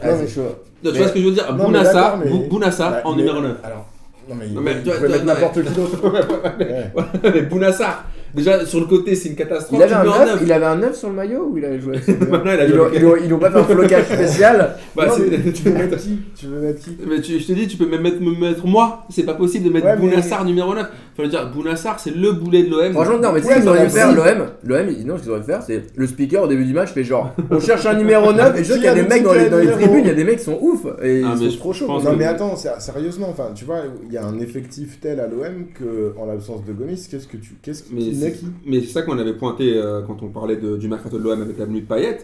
Ah, 0.00 0.06
c'est 0.16 0.28
chaud. 0.28 0.42
Tu 0.82 0.90
Mais- 0.92 0.98
vois 0.98 1.08
ce 1.08 1.12
que 1.12 1.18
je 1.20 1.24
veux 1.26 1.32
dire? 1.32 1.52
Bounassar, 1.54 2.16
mais- 2.18 2.48
Bounassar 2.48 2.90
Bah, 2.92 3.00
en 3.04 3.10
mais- 3.12 3.22
numéro 3.22 3.40
9. 3.40 3.56
Alors, 3.64 3.86
non 4.28 4.34
mais, 4.34 4.48
Non, 4.48 4.60
mais 4.60 4.72
il 4.72 4.84
vois- 4.84 4.94
pouvait 4.96 5.06
tu 5.06 5.12
mettre 5.12 5.24
n'importe 5.24 5.62
qui 5.64 5.70
d'autre. 5.72 5.98
Ouais. 7.22 7.30
mais 7.34 7.42
Bounassar, 7.42 8.04
déjà 8.34 8.64
sur 8.66 8.80
le 8.80 8.86
côté, 8.86 9.14
c'est 9.14 9.28
une 9.30 9.34
catastrophe. 9.34 9.78
Il 9.78 9.82
avait, 9.82 9.94
un 9.94 10.02
le 10.04 10.08
mets 10.10 10.14
en 10.14 10.18
9, 10.20 10.26
neuf. 10.32 10.40
il 10.44 10.52
avait 10.52 10.66
un 10.66 10.76
9 10.76 10.96
sur 10.96 11.08
le 11.08 11.14
maillot 11.14 11.48
ou 11.50 11.58
il 11.58 11.64
avait 11.64 11.80
joué 11.80 11.96
avec 11.96 12.04
son 12.04 12.30
Maintenant, 12.30 12.52
il 12.52 12.60
a 12.60 12.64
Ils 12.64 12.70
joué 13.00 13.20
ils 13.24 13.28
n'ont 13.30 13.38
pas 13.38 13.50
fait 13.50 13.58
un 13.58 13.64
flocage 13.64 14.04
spécial. 14.12 14.76
Bah, 14.96 15.06
Non, 15.06 15.12
c'est- 15.16 15.30
mais 15.44 15.52
tu 15.52 15.62
veux 15.62 15.72
mettre 15.72 15.96
qui? 15.96 16.18
Tu 16.36 16.46
veux 16.46 16.60
mettre 16.60 16.80
qui? 16.80 16.96
Mais 17.08 17.20
tu- 17.20 17.38
je 17.38 17.46
te 17.46 17.52
dis, 17.52 17.66
tu 17.68 17.76
peux 17.76 17.86
même 17.88 18.02
mettre, 18.02 18.20
me 18.20 18.34
mettre 18.38 18.66
moi. 18.66 19.04
C'est 19.10 19.24
pas 19.24 19.34
possible 19.34 19.64
de 19.66 19.70
mettre 19.70 19.86
Ouais, 19.86 19.94
mais- 19.96 20.08
Bounassar 20.10 20.44
numéro 20.44 20.74
9. 20.74 20.86
Faut 21.16 21.22
le 21.22 21.28
dire, 21.28 21.50
Bounassar, 21.52 21.98
c'est 21.98 22.14
le 22.14 22.32
boulet 22.32 22.62
de 22.64 22.70
l'OM. 22.70 22.92
Franchement, 22.92 23.18
non, 23.18 23.32
mais 23.32 23.40
tu 23.40 23.46
sais 23.46 23.52
Ouais, 23.52 23.54
ce 23.56 23.60
qu'ils 23.60 23.68
auraient 23.68 23.86
dû 23.86 23.90
faire, 23.92 24.12
l'OM 24.14 24.46
l'OM, 24.64 24.86
non, 25.06 25.16
ce 25.16 25.22
qu'ils 25.22 25.30
auraient 25.30 25.40
dû 25.40 25.46
faire, 25.46 25.62
c'est 25.62 25.82
le 25.96 26.06
speaker 26.06 26.42
au 26.44 26.46
début 26.46 26.64
du 26.64 26.72
match 26.74 26.92
fait 26.92 27.02
genre, 27.04 27.34
on 27.50 27.58
cherche 27.58 27.86
un 27.86 27.94
numéro 27.94 28.32
9, 28.32 28.54
et 28.58 28.64
je 28.64 28.72
sais 28.72 28.74
qu'il 28.74 28.84
y 28.84 28.88
a 28.88 28.94
des 28.94 29.02
mecs 29.02 29.22
dans 29.24 29.32
les, 29.32 29.48
dans 29.50 29.58
les 29.58 29.66
tribunes, 29.68 30.00
il 30.04 30.06
y 30.06 30.10
a 30.10 30.14
des 30.14 30.24
mecs 30.24 30.38
qui 30.38 30.44
sont 30.44 30.58
ouf, 30.60 30.84
et 31.02 31.22
Ah, 31.24 31.34
ils 31.40 31.50
sont 31.50 31.56
trop 31.58 31.72
chauds. 31.72 31.86
Non 31.88 32.14
mais 32.16 32.24
attends, 32.26 32.54
sé- 32.56 32.68
sérieusement, 32.78 33.28
enfin, 33.30 33.50
tu 33.54 33.64
vois, 33.64 33.78
il 34.06 34.12
y 34.12 34.16
a 34.16 34.24
un 34.24 34.38
effectif 34.38 35.00
tel 35.00 35.18
à 35.20 35.26
l'OM 35.26 35.66
que, 35.74 36.12
en 36.20 36.26
l'absence 36.26 36.64
de 36.64 36.72
Gomis, 36.72 37.08
qu'est-ce 37.10 37.26
que 37.26 37.36
tu, 37.36 37.54
qu'est-ce 37.62 37.82
Mais 38.20 38.30
c'est 38.34 38.46
mais 38.66 38.80
ça 38.82 39.02
qu'on 39.02 39.18
avait 39.18 39.34
pointé 39.34 39.74
euh, 39.76 40.02
quand 40.06 40.22
on 40.22 40.28
parlait 40.28 40.56
de- 40.56 40.76
du 40.76 40.88
mercato 40.88 41.18
de 41.18 41.22
l'OM 41.24 41.40
avec 41.42 41.58
la 41.58 41.64
venue 41.64 41.80
de 41.82 41.86
Payet. 41.86 42.18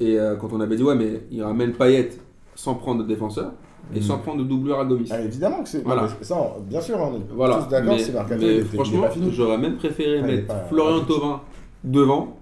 Et 0.00 0.18
euh, 0.18 0.36
quand 0.36 0.52
on 0.52 0.60
avait 0.60 0.76
dit, 0.76 0.82
ouais, 0.82 0.94
mais 0.96 1.22
il 1.30 1.42
ramène 1.42 1.72
Payet 1.72 2.10
sans 2.54 2.74
prendre 2.74 3.02
de 3.02 3.08
défenseur 3.08 3.52
et 3.94 3.98
Mm. 4.00 4.02
sans 4.02 4.18
prendre 4.18 4.42
de 4.42 4.48
doublure 4.48 4.78
à 4.78 4.84
Gomis. 4.84 5.08
Ah, 5.10 5.20
évidemment 5.20 5.62
que 5.62 5.68
c'est. 5.68 5.82
Voilà. 5.84 6.08
ça, 6.20 6.36
on- 6.36 6.60
bien 6.62 6.80
sûr, 6.80 6.96
on 6.98 7.16
est 7.16 7.22
Voilà. 7.34 7.56
tous 7.62 7.68
d'accord, 7.70 7.94
Mais- 7.94 7.98
c'est 8.02 8.12
Mercato, 8.12 8.40
mais 8.44 8.60
franchement, 8.62 9.06
j'aurais 9.30 9.58
même 9.58 9.76
préféré 9.76 10.22
mettre 10.22 10.46
pas- 10.48 10.64
Florian 10.68 11.04
Thauvin 11.04 11.40
devant 11.84 12.36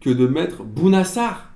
que 0.00 0.10
de 0.10 0.26
mettre 0.26 0.62
Bounassar. 0.62 1.46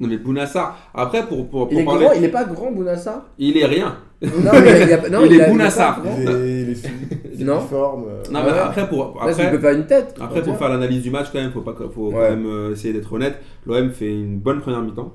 Non 0.00 0.08
mais 0.08 0.16
Bounassar. 0.18 0.76
Après, 0.94 1.26
pour, 1.26 1.46
pour, 1.48 1.68
pour 1.68 1.72
Il 1.72 1.78
est 1.80 1.84
parler, 1.84 2.04
grand, 2.06 2.14
il 2.14 2.24
est 2.24 2.28
pas 2.28 2.44
grand, 2.44 2.72
Bounassar? 2.72 3.22
Il 3.38 3.56
est 3.56 3.66
rien. 3.66 3.96
Non, 4.22 4.50
mais 4.62 4.82
il 4.82 4.88
y 4.88 4.92
a- 4.92 5.08
non, 5.08 5.24
Il 5.24 5.40
est 5.40 5.48
Bounassar. 5.50 6.02
pas. 6.02 6.08
Il 6.18 6.28
est, 6.28 6.62
il 6.62 6.70
est 6.70 6.74
fi- 6.74 7.44
Non. 7.44 7.58
filiforme, 7.58 8.04
euh, 8.08 8.22
Non, 8.30 8.40
mais 8.44 8.52
ouais. 8.52 8.58
après, 8.58 8.88
pour, 8.88 9.16
après, 9.20 9.34
faire 9.34 9.74
une 9.76 9.86
tête. 9.86 10.14
après, 10.20 10.42
pour 10.42 10.56
faire 10.56 10.68
l'analyse 10.68 11.02
du 11.02 11.10
match, 11.10 11.26
quand 11.32 11.40
même, 11.40 11.50
faut, 11.50 11.60
pas, 11.62 11.74
faut 11.74 12.10
quand 12.10 12.18
Ouais. 12.18 12.30
même 12.30 12.46
euh, 12.46 12.72
essayer 12.72 12.92
d'être 12.94 13.12
honnête. 13.12 13.38
L'OM 13.66 13.90
fait 13.90 14.12
une 14.12 14.38
bonne 14.38 14.60
première 14.60 14.80
mi-temps. 14.82 15.12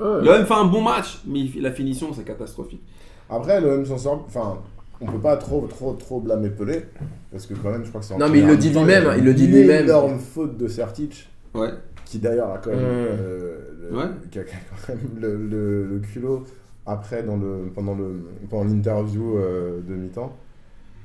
Ouais. 0.00 0.22
L'OM 0.24 0.44
fait 0.46 0.54
un 0.54 0.64
bon 0.64 0.80
match, 0.80 1.20
mais 1.26 1.40
la 1.60 1.70
finition, 1.70 2.08
c'est 2.14 2.24
catastrophique. 2.24 2.82
Après, 3.28 3.60
l'OM 3.60 3.84
s'en 3.84 3.98
sort. 3.98 4.24
Enfin, 4.26 4.58
on 5.00 5.06
peut 5.06 5.18
pas 5.18 5.36
trop, 5.36 5.66
trop, 5.68 5.92
trop 5.92 6.20
blâmer 6.20 6.48
Pelé. 6.50 6.82
Parce 7.30 7.46
que, 7.46 7.54
quand 7.54 7.70
même, 7.70 7.84
je 7.84 7.88
crois 7.90 8.00
que 8.00 8.06
c'est 8.06 8.14
en 8.14 8.18
Non, 8.18 8.28
mais 8.30 8.38
il 8.38 8.46
le 8.46 8.56
dit 8.56 8.70
lui-même, 8.70 9.04
mi-temps, 9.04 9.16
il 9.18 9.24
le 9.24 9.34
dit 9.34 9.46
lui-même. 9.46 9.82
Une 9.82 9.88
énorme 9.90 10.18
faute 10.18 10.56
de 10.56 10.66
Sertic. 10.68 11.28
Ouais. 11.54 11.70
Qui 12.06 12.18
d'ailleurs 12.18 12.50
a 12.50 12.58
quand 12.58 12.70
même. 12.70 12.78
Mm. 12.80 12.82
euh, 12.82 13.58
le- 13.90 13.96
Ouais. 13.96 14.04
qui 14.30 14.38
a 14.38 14.42
quand 14.44 14.88
même 14.94 14.98
le, 15.20 15.36
le, 15.36 15.84
le 15.84 15.98
culot 16.00 16.44
après, 16.86 17.22
dans 17.22 17.36
le, 17.36 17.70
pendant 17.74 17.94
le 17.94 18.24
pendant 18.50 18.64
l'interview 18.64 19.38
euh, 19.38 19.80
de 19.86 19.94
mi-temps. 19.94 20.36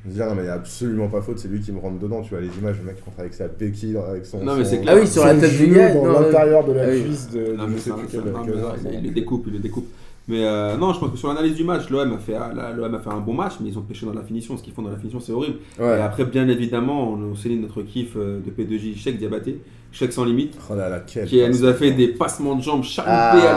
de 0.06 0.12
dire 0.12 0.28
non, 0.28 0.36
mais 0.36 0.42
il 0.42 0.46
n'y 0.46 0.50
a 0.50 0.54
absolument 0.56 1.08
pas 1.08 1.22
faute, 1.22 1.40
c'est 1.40 1.48
lui 1.48 1.62
qui 1.62 1.72
me 1.72 1.80
rentre 1.80 2.00
dedans. 2.00 2.22
Tu 2.22 2.30
vois, 2.32 2.42
les 2.42 2.56
images, 2.58 2.78
le 2.80 2.86
mec 2.86 2.98
rentre 3.06 3.20
avec 3.20 3.34
sa 3.34 3.48
béquille, 3.48 3.98
avec 3.98 4.26
son. 4.26 4.44
Non, 4.44 4.56
mais 4.56 4.66
c'est 4.66 4.82
clair. 4.82 4.96
Ah 4.98 5.00
oui, 5.00 5.08
sur 5.08 5.26
la 5.26 5.36
tête 5.36 5.58
du 5.58 5.68
gars, 5.68 5.94
Dans 5.94 6.20
l'intérieur 6.20 6.66
de 6.66 6.74
la 6.74 6.84
ah 6.84 6.88
oui. 6.92 7.04
cuisse 7.04 7.30
de, 7.32 7.40
de 7.52 7.54
Non, 7.54 7.68
je 7.68 7.74
mais 7.74 7.78
sais 7.80 7.92
plus 7.92 8.08
quel. 8.12 8.94
il, 8.94 9.04
le 9.08 9.12
découpe, 9.12 9.44
il 9.48 9.54
le 9.54 9.60
découpe. 9.60 9.88
Mais 10.28 10.46
euh, 10.46 10.78
non, 10.78 10.94
je 10.94 11.00
pense 11.00 11.10
que 11.10 11.18
sur 11.18 11.28
l'analyse 11.30 11.56
du 11.56 11.64
match, 11.64 11.90
l'OM 11.90 12.14
a, 12.14 12.18
fait, 12.20 12.38
l'OM 12.76 12.94
a 12.94 13.00
fait 13.00 13.10
un 13.10 13.20
bon 13.20 13.34
match, 13.34 13.54
mais 13.62 13.70
ils 13.70 13.80
ont 13.80 13.82
pêché 13.82 14.06
dans 14.06 14.14
la 14.14 14.22
finition. 14.22 14.56
Ce 14.58 14.62
qu'ils 14.64 14.74
font 14.74 14.84
dans 14.84 14.92
la 14.92 14.98
finition, 14.98 15.20
c'est 15.20 15.32
horrible. 15.32 15.58
Et 15.80 15.84
après, 15.84 16.26
bien 16.26 16.48
évidemment, 16.48 17.14
on, 17.14 17.32
on 17.34 17.62
notre 17.62 17.82
kiff 17.82 18.14
euh, 18.16 18.40
de 18.40 18.52
P2J, 18.52 18.96
Cheikh 18.96 19.18
Diabaté, 19.18 19.60
Cheikh 19.92 20.14
sans 20.14 20.24
limite, 20.24 20.56
Oh 20.70 20.76
là 20.76 20.88
là, 20.88 21.00
quel 21.06 21.26
qui 21.26 21.42
nous 21.48 21.66
a 21.66 21.74
fait 21.74 21.92
des 21.92 22.10
passements 22.10 22.56
de 22.56 22.62
jambes 22.62 22.84
chaloupés 22.84 23.12
Ah. 23.12 23.32
à, 23.32 23.54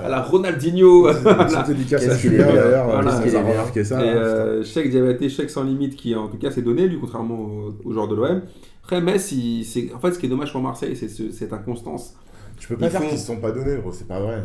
la, 0.00 0.06
à 0.06 0.08
la 0.08 0.22
Ronaldinho. 0.22 1.08
Petite 1.12 1.66
dédicace 1.66 2.08
à 2.08 2.16
Julien 2.16 2.46
d'ailleurs, 2.46 2.84
Voilà, 2.86 3.10
a 3.10 3.42
remarqué 3.42 3.82
ça. 3.84 4.00
Et 4.00 4.06
là, 4.06 4.12
euh, 4.14 4.64
Cheikh 4.64 5.50
sans 5.50 5.64
limite, 5.64 5.96
qui 5.96 6.14
en 6.14 6.28
tout 6.28 6.36
cas 6.38 6.50
s'est 6.52 6.62
donné, 6.62 6.86
lui, 6.86 6.98
contrairement 7.00 7.34
aux, 7.40 7.74
aux 7.84 7.92
joueurs 7.92 8.06
de 8.08 8.14
l'OM. 8.14 8.42
Après, 8.84 9.00
Metz, 9.00 9.32
il- 9.32 9.64
c'est- 9.64 9.92
en 9.94 9.98
fait, 9.98 10.12
ce 10.12 10.18
qui 10.18 10.26
est 10.26 10.28
dommage 10.28 10.52
pour 10.52 10.60
Marseille, 10.60 10.94
c'est 10.94 11.08
ce- 11.08 11.30
cette 11.32 11.52
inconstance. 11.52 12.14
Tu 12.58 12.68
peux 12.68 12.76
pas 12.76 12.86
ils 12.86 12.90
dire 12.90 13.00
font- 13.00 13.08
qu'ils 13.08 13.18
se 13.18 13.26
sont 13.26 13.36
pas 13.38 13.50
donnés, 13.50 13.76
gros, 13.78 13.90
c'est 13.92 14.06
pas 14.06 14.20
vrai. 14.20 14.44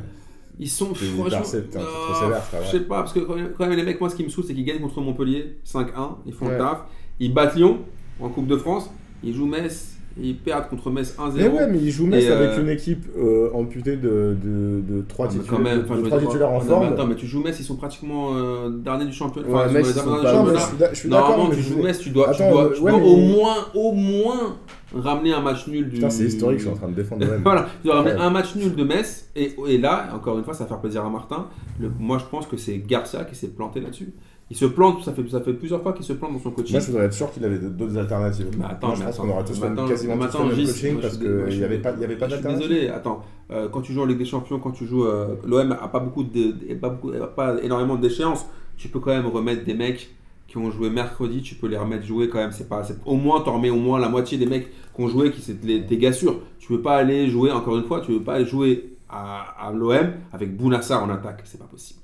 Ils 0.58 0.70
sont 0.70 0.88
T'es 0.94 1.06
franchement. 1.06 1.42
trop 1.42 1.58
Ah, 1.78 2.58
Je 2.66 2.72
sais 2.72 2.80
pas, 2.82 2.98
parce 3.02 3.14
que 3.14 3.20
quand 3.20 3.36
même, 3.68 3.78
les 3.78 3.84
mecs, 3.84 4.00
moi, 4.02 4.10
ce 4.10 4.16
qui 4.16 4.24
me 4.24 4.30
saoule, 4.30 4.44
c'est 4.48 4.54
qu'ils 4.56 4.66
gagnent 4.66 4.80
contre 4.82 5.00
Montpellier 5.00 5.58
5-1, 5.64 6.18
ils 6.26 6.34
font 6.34 6.48
Ouais. 6.48 6.54
le 6.54 6.58
taf, 6.58 6.80
ils 7.20 7.34
battent 7.34 7.56
Lyon 7.56 7.80
en 8.20 8.30
Coupe 8.30 8.48
de 8.48 8.58
France, 8.58 8.90
ils 9.24 9.34
jouent 9.36 9.46
Metz, 9.46 9.94
et 9.98 9.99
ils 10.22 10.36
perdent 10.38 10.68
contre 10.70 10.90
Metz 10.92 11.16
1-0. 11.18 11.32
Mais 11.36 11.48
ouais, 11.48 11.68
mais 11.70 11.78
ils 11.78 11.92
jouent 11.92 12.08
Metz 12.08 12.24
Et, 12.26 12.30
euh, 12.30 12.38
avec 12.50 12.60
une 12.62 12.70
équipe 12.70 13.06
euh, 13.18 13.50
amputée 13.54 13.96
de, 13.98 14.36
de, 14.44 14.82
de 14.82 15.04
3 15.08 15.26
Ah, 15.28 15.30
titulaires, 15.34 15.60
même, 15.60 15.78
de- 15.80 15.84
enfin, 15.86 15.94
de 15.94 16.00
je 16.00 16.04
veux 16.04 16.08
trois 16.08 16.20
dire, 16.20 16.28
titulaires 16.30 16.52
en 16.52 16.60
forme. 16.60 16.86
Attends, 16.88 17.08
mais 17.08 17.16
tu 17.16 17.26
joues 17.28 17.42
Metz, 17.44 17.58
ils 17.60 17.64
sont 17.64 17.76
pratiquement 17.76 18.30
euh, 18.36 18.70
derniers 18.70 19.06
du 19.06 19.14
championnat. 19.14 19.48
Ouais, 19.48 19.72
Metz, 19.72 19.88
ils 19.88 19.94
sont 20.00 20.06
pas- 20.22 20.34
Non, 20.34 20.46
je 20.92 20.96
suis 20.96 21.10
d'accord. 21.10 21.30
Normalement, 21.30 21.56
tu 21.56 21.62
joues 21.62 21.82
Metz, 21.82 22.00
tu 22.00 22.10
dois, 22.10 22.32
tu 22.34 22.42
dois, 22.50 22.72
tu 22.76 22.82
ouais, 22.82 22.92
dois 22.92 23.00
mais- 23.00 23.08
au 23.08 23.18
moins, 23.18 23.56
au 23.76 23.92
moins 23.94 24.58
ramener 24.96 25.32
un 25.34 25.42
match 25.42 25.68
nul 25.68 25.86
du. 25.88 25.96
Putain, 25.98 26.10
c'est 26.10 26.24
historique, 26.24 26.58
je 26.60 26.64
suis 26.66 26.74
en 26.74 26.76
train 26.78 26.88
de 26.90 26.96
défendre. 26.96 27.26
Voilà, 27.44 27.68
tu 27.82 27.88
dois 27.88 27.98
ramener 27.98 28.16
Ouais. 28.16 28.22
un 28.22 28.30
match 28.32 28.56
nul 28.56 28.76
de 28.76 28.84
Metz, 28.84 29.30
et, 29.36 29.54
et 29.68 29.78
là, 29.78 30.10
encore 30.16 30.38
une 30.38 30.44
fois, 30.44 30.54
ça 30.54 30.64
va 30.64 30.68
faire 30.70 30.80
plaisir 30.82 31.06
à 31.06 31.10
Martin. 31.10 31.48
Le- 31.80 31.92
moi, 32.00 32.18
je 32.18 32.26
pense 32.26 32.48
que 32.48 32.58
c'est 32.58 32.78
Garcia 32.80 33.24
qui 33.24 33.36
s'est 33.36 33.50
planté 33.50 33.80
là-dessus. 33.80 34.12
Il 34.52 34.58
se 34.58 34.66
plante, 34.66 35.04
ça 35.04 35.14
fait, 35.14 35.28
ça 35.30 35.42
fait 35.42 35.54
plusieurs 35.54 35.82
fois 35.84 35.94
qu'il 35.94 36.04
se 36.04 36.14
plante 36.14 36.34
dans 36.34 36.40
son 36.40 36.50
coaching. 36.50 36.72
Moi, 36.72 36.80
je 36.82 36.88
voudrais 36.88 37.06
être 37.06 37.14
sûr 37.14 37.32
qu'il 37.32 37.46
avait 37.46 37.60
d'autres 37.60 37.98
alternatives. 37.98 38.48
Mais 38.58 38.66
attends, 38.66 38.88
Moi, 38.88 38.96
je 38.96 39.00
mais 39.02 39.06
pense 39.08 39.18
qu'on 39.20 39.30
aura 39.30 39.44
tous 39.44 39.64
attends, 39.64 39.88
quasiment 39.88 40.14
tous 40.28 40.38
le 40.40 40.46
même 40.56 40.66
coaching 40.66 40.94
moi, 40.94 41.02
parce 41.04 41.18
qu'il 41.18 41.58
n'y 41.60 41.64
avait 41.64 41.78
pas, 41.78 41.92
y 41.92 42.04
avait 42.04 42.16
pas 42.16 42.28
Je 42.28 42.34
suis 42.34 42.42
d'alternative. 42.44 42.70
désolé, 42.70 42.90
attends. 42.90 43.22
euh, 43.52 43.70
quand 43.70 43.82
tu 43.82 43.94
joues 43.94 44.02
en 44.02 44.06
Ligue 44.06 44.18
des 44.18 44.26
Champions, 44.26 44.60
quand 44.60 44.72
tu 44.72 44.86
joues. 44.88 45.06
euh, 45.06 45.36
L'OM 45.46 45.72
a 45.72 45.88
pas 45.88 46.00
beaucoup 46.00 46.24
de, 46.24 46.74
pas, 46.76 46.90
beaucoup, 46.90 47.12
pas 47.36 47.62
énormément 47.62 47.96
d'échéances. 47.96 48.46
Tu 48.76 48.88
peux 48.88 49.00
quand 49.00 49.12
même 49.12 49.28
remettre 49.28 49.64
des 49.66 49.76
mecs 49.76 50.10
qui 50.48 50.58
ont 50.58 50.72
joué 50.72 50.90
mercredi, 50.90 51.44
tu 51.44 51.54
peux 51.54 51.68
les 51.68 51.78
remettre 51.78 52.04
jouer 52.08 52.28
quand 52.28 52.40
même. 52.40 52.52
C'est 52.52 52.68
pas, 52.68 52.84
c'est- 52.84 52.98
au 53.06 53.18
moins, 53.18 53.42
t'en 53.42 53.54
remets 53.54 53.70
au 53.70 53.76
moins 53.76 54.00
la 54.00 54.10
moitié 54.10 54.40
des 54.40 54.48
mecs 54.48 54.68
qui 54.96 55.02
ont 55.02 55.08
joué, 55.08 55.32
qui 55.32 55.42
c'est 55.42 55.64
les- 55.64 55.82
des 55.82 55.98
gars 56.00 56.12
sûrs. 56.12 56.40
Tu 56.58 56.70
peux 56.70 56.82
pas 56.82 56.96
aller 56.96 57.30
jouer, 57.30 57.52
encore 57.52 57.78
une 57.78 57.84
fois, 57.84 58.02
tu 58.02 58.14
peux 58.14 58.24
pas 58.24 58.44
jouer 58.44 58.94
à, 59.12 59.68
à 59.68 59.72
l'OM 59.72 60.08
avec 60.34 60.58
Bounassar 60.58 61.04
en 61.04 61.10
attaque. 61.12 61.42
C'est 61.44 61.60
pas 61.60 61.66
possible. 61.66 62.00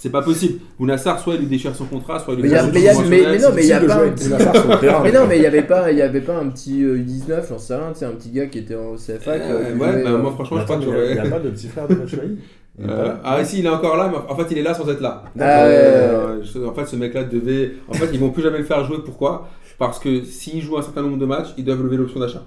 C'est 0.00 0.10
pas 0.10 0.22
possible. 0.22 0.60
Bounassar, 0.78 1.18
soit 1.18 1.34
il 1.34 1.40
lui 1.40 1.46
déchire 1.48 1.74
son 1.74 1.84
contrat, 1.86 2.20
soit 2.20 2.34
il 2.34 2.40
lui 2.40 2.48
Mais 2.48 2.56
y 2.56 2.62
mais 2.72 2.78
il 2.78 2.82
y 2.82 2.88
a- 2.88 2.92
conventionnel. 2.92 3.20
mais- 3.24 3.30
mais 3.32 3.38
non, 3.42 3.48
mais 3.54 3.62
il 3.62 3.68
y 3.68 3.72
a 3.72 3.80
C'est 3.80 3.80
difficile 3.80 3.82
de 3.82 3.86
pas 3.88 3.92
jouer 3.94 4.00
un 4.02 4.06
avec 4.06 4.14
petit- 4.14 4.28
Bounassar 4.28 4.56
sur 4.56 4.68
le 4.70 4.78
terrain. 4.80 5.00
Mais 5.02 5.12
non, 5.12 5.20
mais 5.28 5.36
il 5.36 5.40
n'y 5.40 5.46
avait, 5.46 5.62
pas- 5.62 5.90
il 5.92 5.98
y 5.98 6.02
avait 6.02 6.20
pas 6.20 6.36
un 6.38 6.48
petit 6.50 6.84
euh, 6.84 6.96
U19, 6.98 7.48
j'en 7.48 7.58
sais 7.58 7.74
rien, 7.74 7.92
sais, 7.94 8.04
un 8.04 8.12
petit 8.12 8.30
gars 8.30 8.46
qui 8.46 8.58
était 8.60 8.76
en 8.76 8.94
CFA. 8.94 9.32
Euh, 9.32 9.72
ouais, 9.74 9.78
bah, 9.78 9.86
euh, 10.10 10.18
moi 10.18 10.30
franchement, 10.32 10.56
Mais 10.58 10.62
je 10.62 10.66
crois 10.66 10.76
que 10.78 10.84
mais 10.84 10.86
il 10.86 11.08
n'y 11.10 11.14
j'aurais. 11.16 11.26
a 11.26 11.30
pas 11.30 11.40
de 11.40 11.50
petit 11.50 11.66
frère 11.68 11.88
de 11.88 11.94
Batshuayi 11.94 12.38
Euh, 12.80 13.12
ah 13.24 13.44
si, 13.44 13.58
il 13.58 13.66
est 13.66 13.68
encore 13.70 13.96
là, 13.96 14.08
mais 14.08 14.18
en 14.32 14.36
fait 14.36 14.46
il 14.52 14.58
est 14.58 14.62
là 14.62 14.72
sans 14.72 14.88
être 14.88 15.00
là. 15.00 15.24
Ah 15.36 15.64
ouais. 15.64 15.72
Euh, 15.74 16.38
en 16.64 16.72
fait 16.72 16.86
ce 16.86 16.94
mec-là 16.94 17.24
devait... 17.24 17.72
En 17.88 17.94
fait 17.94 18.06
ils 18.12 18.20
vont 18.20 18.30
plus 18.30 18.40
jamais 18.44 18.58
le 18.58 18.62
faire 18.64 18.84
jouer, 18.84 18.98
pourquoi? 19.04 19.48
Parce 19.80 19.98
que 19.98 20.22
s'il 20.22 20.62
joue 20.62 20.78
un 20.78 20.82
certain 20.82 21.02
nombre 21.02 21.18
de 21.18 21.26
matchs, 21.26 21.48
ils 21.58 21.64
doivent 21.64 21.82
lever 21.82 21.96
l'option 21.96 22.20
d'achat. 22.20 22.44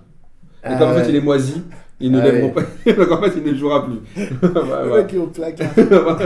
Et 0.63 0.67
Ah 0.69 0.77
comme 0.77 0.91
en 0.91 0.93
fait 0.93 1.09
il 1.09 1.15
est 1.17 1.21
moisi, 1.21 1.61
ils 2.01 2.11
ne 2.11 2.19
Ah 2.19 2.23
lèveront 2.31 2.49
pas. 2.51 2.61
Donc 2.91 3.11
en 3.11 3.21
fait 3.21 3.31
il 3.37 3.51
ne 3.51 3.57
jouera 3.57 3.85
plus. 3.85 3.95
Ouais, 4.43 4.49
Le 4.85 4.91
ouais. 4.91 5.01
mec 5.03 5.13
est 5.13 5.17
au 5.17 5.27
placard. 5.27 5.69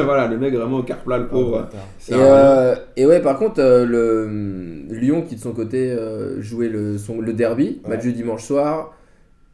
voilà, 0.05 0.27
le 0.27 0.37
mec 0.37 0.53
vraiment 0.53 0.77
au 0.77 0.83
carplat 0.83 1.17
le 1.19 1.27
pauvre. 1.27 1.67
Oh, 1.71 2.11
Et, 2.11 2.13
un- 2.15 2.17
euh, 2.19 2.75
et 2.97 3.05
ouais, 3.05 3.21
par 3.21 3.37
contre, 3.37 3.59
euh, 3.61 3.85
le 3.85 4.25
hum, 4.25 4.87
Lyon 4.95 5.23
qui 5.27 5.35
de 5.35 5.41
son 5.41 5.51
côté 5.51 5.91
euh, 5.91 6.41
jouait 6.41 6.69
le, 6.69 6.97
son, 6.97 7.19
le 7.21 7.33
derby, 7.33 7.81
Ouais. 7.83 7.91
match 7.91 8.01
du 8.03 8.13
dimanche 8.13 8.43
soir, 8.43 8.93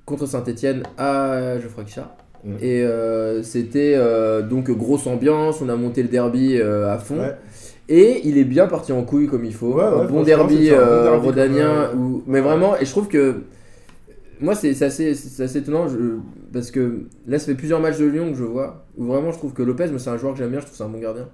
contre 0.06 0.26
Saint-Etienne 0.26 0.84
à 0.98 1.60
Geoffroy 1.60 1.84
Guichard. 1.84 2.10
Et 2.60 2.82
euh, 2.82 3.44
c'était 3.44 3.94
euh, 3.96 4.42
donc 4.42 4.72
grosse 4.72 5.06
ambiance, 5.06 5.62
on 5.62 5.70
a 5.70 5.76
monté 5.76 6.02
le 6.02 6.10
derby 6.10 6.58
euh, 6.60 6.92
à 6.92 6.98
fond. 6.98 7.20
Ouais. 7.20 7.36
Et 7.88 8.22
il 8.28 8.38
est 8.40 8.46
bien 8.46 8.66
parti 8.66 8.92
en 8.92 9.04
couille 9.04 9.28
comme 9.28 9.46
il 9.46 9.54
faut. 9.54 9.74
Ouais, 9.74 9.84
ouais, 9.84 10.02
un 10.02 10.06
bon 10.06 10.24
derby, 10.24 10.70
un 10.72 10.74
bon 10.76 10.80
euh, 10.82 11.04
derby, 11.12 11.26
rhodanien. 11.28 11.88
comme, 11.92 12.00
euh, 12.00 12.04
où- 12.04 12.24
Mais 12.26 12.40
vraiment, 12.42 12.76
et 12.78 12.86
je 12.86 12.90
trouve 12.90 13.08
que. 13.10 13.42
Moi, 14.42 14.56
c'est 14.56 14.82
assez, 14.84 15.12
assez 15.12 15.58
étonnant 15.58 15.88
je- 15.88 16.18
parce 16.52 16.72
que 16.72 17.06
là, 17.28 17.38
ça 17.40 17.46
fait 17.46 17.56
plusieurs 17.56 17.80
matchs 17.80 18.00
de 18.00 18.06
Lyon 18.06 18.32
que 18.32 18.38
je 18.38 18.44
vois 18.44 18.86
où 18.98 19.06
vraiment 19.06 19.32
je 19.32 19.38
trouve 19.38 19.54
que 19.54 19.62
Lopez, 19.64 19.88
c'est 19.98 20.10
un 20.10 20.18
joueur 20.18 20.34
que 20.34 20.40
j'aime 20.40 20.50
bien, 20.52 20.60
je 20.60 20.66
trouve 20.66 20.78
c'est 20.78 20.84
un 20.84 20.90
bon 20.90 21.00
gardien. 21.00 21.30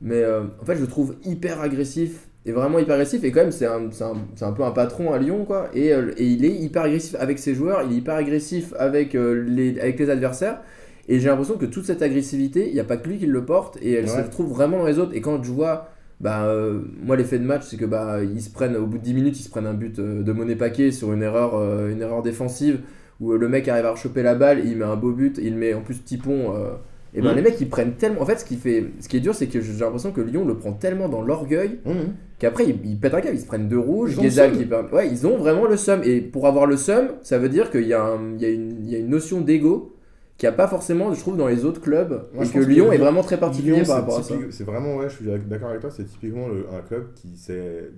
Mais 0.00 0.22
euh, 0.22 0.42
en 0.60 0.64
fait, 0.64 0.76
je 0.76 0.80
le 0.80 0.86
trouve 0.86 1.16
hyper 1.24 1.60
agressif 1.60 2.28
et 2.46 2.52
vraiment 2.52 2.78
hyper 2.78 2.94
agressif. 2.96 3.24
Et 3.24 3.32
quand 3.32 3.40
même, 3.40 3.52
c'est 3.52 3.66
un, 3.66 3.88
un, 4.00 4.14
un 4.46 4.52
peu 4.52 4.62
un 4.64 4.70
patron 4.72 5.12
à 5.12 5.18
Lyon, 5.18 5.44
quoi. 5.44 5.68
Et, 5.74 5.92
euh, 5.92 6.12
et 6.16 6.26
il 6.26 6.44
est 6.44 6.52
hyper 6.54 6.82
agressif 6.82 7.16
avec 7.18 7.38
ses 7.38 7.54
joueurs, 7.54 7.82
il 7.84 7.92
est 7.92 7.96
hyper 7.96 8.14
agressif 8.14 8.74
avec, 8.78 9.14
euh, 9.14 9.44
les, 9.46 9.78
avec 9.80 9.98
les 9.98 10.10
adversaires. 10.10 10.60
Et 11.08 11.20
j'ai 11.20 11.28
l'impression 11.28 11.56
que 11.56 11.66
toute 11.66 11.86
cette 11.86 12.02
agressivité, 12.02 12.68
il 12.68 12.74
n'y 12.74 12.80
a 12.80 12.84
pas 12.84 12.96
que 12.98 13.08
lui 13.08 13.18
qui 13.18 13.26
le 13.26 13.44
porte 13.44 13.78
et 13.82 13.92
elle 13.92 14.08
se 14.08 14.16
retrouve 14.26 14.48
vraiment 14.50 14.78
dans 14.78 14.86
les 14.86 14.98
autres. 14.98 15.14
Et 15.14 15.20
quand 15.20 15.42
je 15.42 15.50
vois 15.52 15.88
bah, 16.20 16.46
euh, 16.46 16.80
moi, 17.04 17.16
l'effet 17.16 17.38
de 17.38 17.44
match, 17.44 17.62
c'est 17.66 17.76
que 17.76 17.84
bah, 17.84 18.18
ils 18.22 18.42
se 18.42 18.50
prennent, 18.50 18.76
au 18.76 18.86
bout 18.86 18.98
de 18.98 19.02
10 19.04 19.14
minutes, 19.14 19.38
ils 19.38 19.44
se 19.44 19.50
prennent 19.50 19.66
un 19.66 19.74
but 19.74 19.98
euh, 19.98 20.22
de 20.22 20.32
monnaie 20.32 20.56
paquet 20.56 20.90
sur 20.90 21.12
une 21.12 21.22
erreur, 21.22 21.52
euh, 21.54 21.90
une 21.90 22.00
erreur 22.02 22.22
défensive 22.22 22.80
où 23.20 23.32
le 23.32 23.48
mec 23.48 23.66
arrive 23.68 23.86
à 23.86 23.92
rechoper 23.92 24.22
la 24.22 24.34
balle, 24.34 24.60
il 24.64 24.76
met 24.76 24.84
un 24.84 24.96
beau 24.96 25.12
but, 25.12 25.38
il 25.42 25.56
met 25.56 25.74
en 25.74 25.80
plus 25.80 26.02
Tipon. 26.04 26.54
et 27.14 27.20
ben 27.22 27.30
Mhm. 27.30 27.36
les 27.36 27.42
mecs 27.42 27.60
ils 27.60 27.68
prennent 27.68 27.94
tellement. 27.94 28.20
En 28.22 28.26
fait, 28.26 28.38
ce 28.38 28.44
qui, 28.44 28.56
fait, 28.56 28.84
ce 29.00 29.08
qui 29.08 29.16
est 29.16 29.20
dur, 29.20 29.34
c'est 29.34 29.46
que 29.48 29.60
j'ai 29.60 29.72
l'impression 29.80 30.12
que 30.12 30.20
Lyon 30.20 30.44
le 30.46 30.54
prend 30.56 30.72
tellement 30.72 31.08
dans 31.08 31.22
l'orgueil 31.22 31.78
Mmh. 31.84 31.90
qu'après 32.38 32.64
ils, 32.66 32.76
ils 32.84 32.98
pètent 33.00 33.14
un 33.14 33.20
câble, 33.20 33.34
ils 33.36 33.40
se 33.40 33.46
prennent 33.46 33.66
deux 33.68 33.78
rouges, 33.78 34.12
Ils 34.22 34.30
qui 34.30 34.68
Ouais, 34.92 35.08
ils 35.10 35.26
ont 35.26 35.36
vraiment 35.36 35.66
le 35.66 35.76
seum. 35.76 36.00
Et 36.04 36.20
pour 36.20 36.46
avoir 36.46 36.66
le 36.66 36.76
seum, 36.76 37.08
ça 37.22 37.38
veut 37.38 37.48
dire 37.48 37.70
qu'il 37.70 37.86
y, 37.88 37.94
a 37.94 38.04
un- 38.04 38.34
il 38.36 38.42
y, 38.42 38.44
a 38.44 38.50
une- 38.50 38.76
il 38.84 38.90
y 38.90 38.94
a 38.94 38.98
une 38.98 39.08
notion 39.08 39.40
d'ego 39.40 39.96
qu'il 40.38 40.48
n'y 40.48 40.54
a 40.54 40.56
pas 40.56 40.68
forcément, 40.68 41.12
je 41.12 41.20
trouve, 41.20 41.36
dans 41.36 41.48
les 41.48 41.64
autres 41.66 41.80
clubs. 41.82 42.28
Moi, 42.32 42.44
et 42.44 42.48
que 42.48 42.60
Lyon 42.60 42.92
est 42.92 42.98
vraiment 42.98 43.22
très 43.22 43.38
particulier 43.38 43.76
Lyon, 43.76 43.84
par 43.86 43.96
rapport 43.96 44.18
à 44.20 44.22
ça. 44.22 44.34
C'est 44.50 44.64
vraiment, 44.64 44.96
ouais, 44.96 45.08
je 45.10 45.16
suis 45.16 45.24
d'accord 45.26 45.68
avec 45.70 45.80
toi, 45.82 45.90
c'est 45.90 46.04
typiquement 46.04 46.48
le- 46.48 46.66
un 46.72 46.80
club 46.80 47.12
qui 47.14 47.36
s'est 47.36 47.90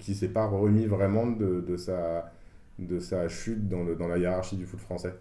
qui 0.00 0.14
s'est 0.14 0.28
pas 0.28 0.46
remis 0.46 0.86
vraiment 0.86 1.26
de, 1.26 1.60
de 1.60 1.76
sa 1.76 2.32
de 2.78 2.98
sa 2.98 3.28
chute 3.28 3.68
dans, 3.68 3.84
le, 3.84 3.94
dans 3.94 4.08
la 4.08 4.18
hiérarchie 4.18 4.56
du 4.56 4.66
foot 4.66 4.80
français. 4.80 5.14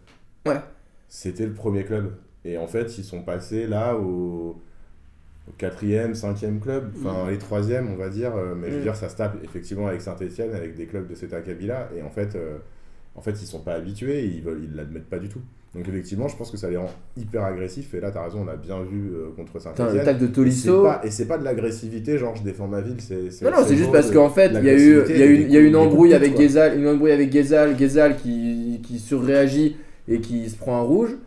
Ouais. 0.47 0.59
C'était 1.07 1.45
le 1.45 1.53
premier 1.53 1.83
club. 1.85 2.13
Et 2.43 2.57
en 2.57 2.67
fait, 2.67 2.97
ils 2.97 3.03
sont 3.03 3.21
passés 3.21 3.65
là 3.67 3.95
au, 3.95 4.59
au 5.47 5.51
quatrième, 5.57 6.13
cinquième 6.15 6.59
club, 6.59 6.91
enfin 6.97 7.29
les 7.29 7.37
troisièmes, 7.37 7.89
on 7.91 7.95
va 7.95 8.09
dire. 8.09 8.35
euh, 8.35 8.53
Mais 8.55 8.67
je 8.69 8.73
veux 8.73 8.79
Mm. 8.79 8.83
dire, 8.83 8.95
ça 8.95 9.07
se 9.09 9.15
tape 9.15 9.37
effectivement 9.43 9.87
avec 9.87 10.01
Saint-Etienne, 10.01 10.53
avec 10.53 10.75
des 10.75 10.85
clubs 10.85 11.07
de 11.07 11.15
cet 11.15 11.33
acabit-là. 11.33 11.89
Et 11.97 12.01
en 12.01 12.09
fait, 12.09 12.35
euh, 12.35 12.57
en 13.15 13.21
fait, 13.21 13.31
ils 13.41 13.45
sont 13.47 13.59
pas 13.59 13.73
habitués, 13.73 14.25
ils 14.25 14.41
veulent, 14.41 14.61
ils 14.69 14.75
l'admettent 14.75 15.09
pas 15.09 15.19
du 15.19 15.29
tout. 15.29 15.39
Donc 15.73 15.87
effectivement, 15.89 16.29
je 16.29 16.37
pense 16.37 16.51
que 16.51 16.57
ça 16.57 16.69
les 16.69 16.77
rend 16.77 16.89
hyper 17.17 17.43
agressifs. 17.43 17.93
Et 17.93 17.99
là, 17.99 18.09
tu 18.09 18.17
as 18.17 18.23
raison, 18.23 18.45
on 18.45 18.47
a 18.47 18.55
bien 18.55 18.81
vu 18.83 19.09
euh, 19.13 19.27
contre 19.35 19.51
Putain, 19.57 19.71
Saint-Etienne. 19.75 19.97
le 19.97 20.03
tacle 20.05 20.21
de 20.21 20.27
Tolisso. 20.27 20.83
pas- 20.83 21.01
Et 21.03 21.11
c'est 21.11 21.25
pas 21.25 21.37
de 21.37 21.43
l'agressivité, 21.43 22.17
genre 22.17 22.33
je 22.35 22.43
défends 22.43 22.67
ma 22.67 22.79
ville. 22.79 22.95
C'est, 22.99 23.41
Non, 23.43 23.51
non, 23.51 23.57
c'est 23.65 23.75
juste 23.75 23.91
parce 23.91 24.09
qu'en 24.09 24.29
fait, 24.29 24.51
il 24.55 24.63
y 24.63 24.69
a 24.69 24.73
eu, 24.73 24.95
y 25.09 25.21
a 25.21 25.25
il 25.25 25.51
y 25.51 25.57
a 25.57 25.59
une 25.59 25.75
embrouille 25.75 26.13
avec. 26.13 26.37
Gezal, 26.37 26.79
une 26.79 26.87
embrouille 26.87 27.11
avec 27.11 27.31
Gezal, 27.31 27.77
Gezal 27.77 28.15
qui, 28.15 28.79
qui 28.83 28.99
surréagit 28.99 29.75
et 30.07 30.19
qui 30.21 30.49
se 30.49 30.55
prend 30.55 30.77
un 30.77 30.81
rouge 30.83 31.17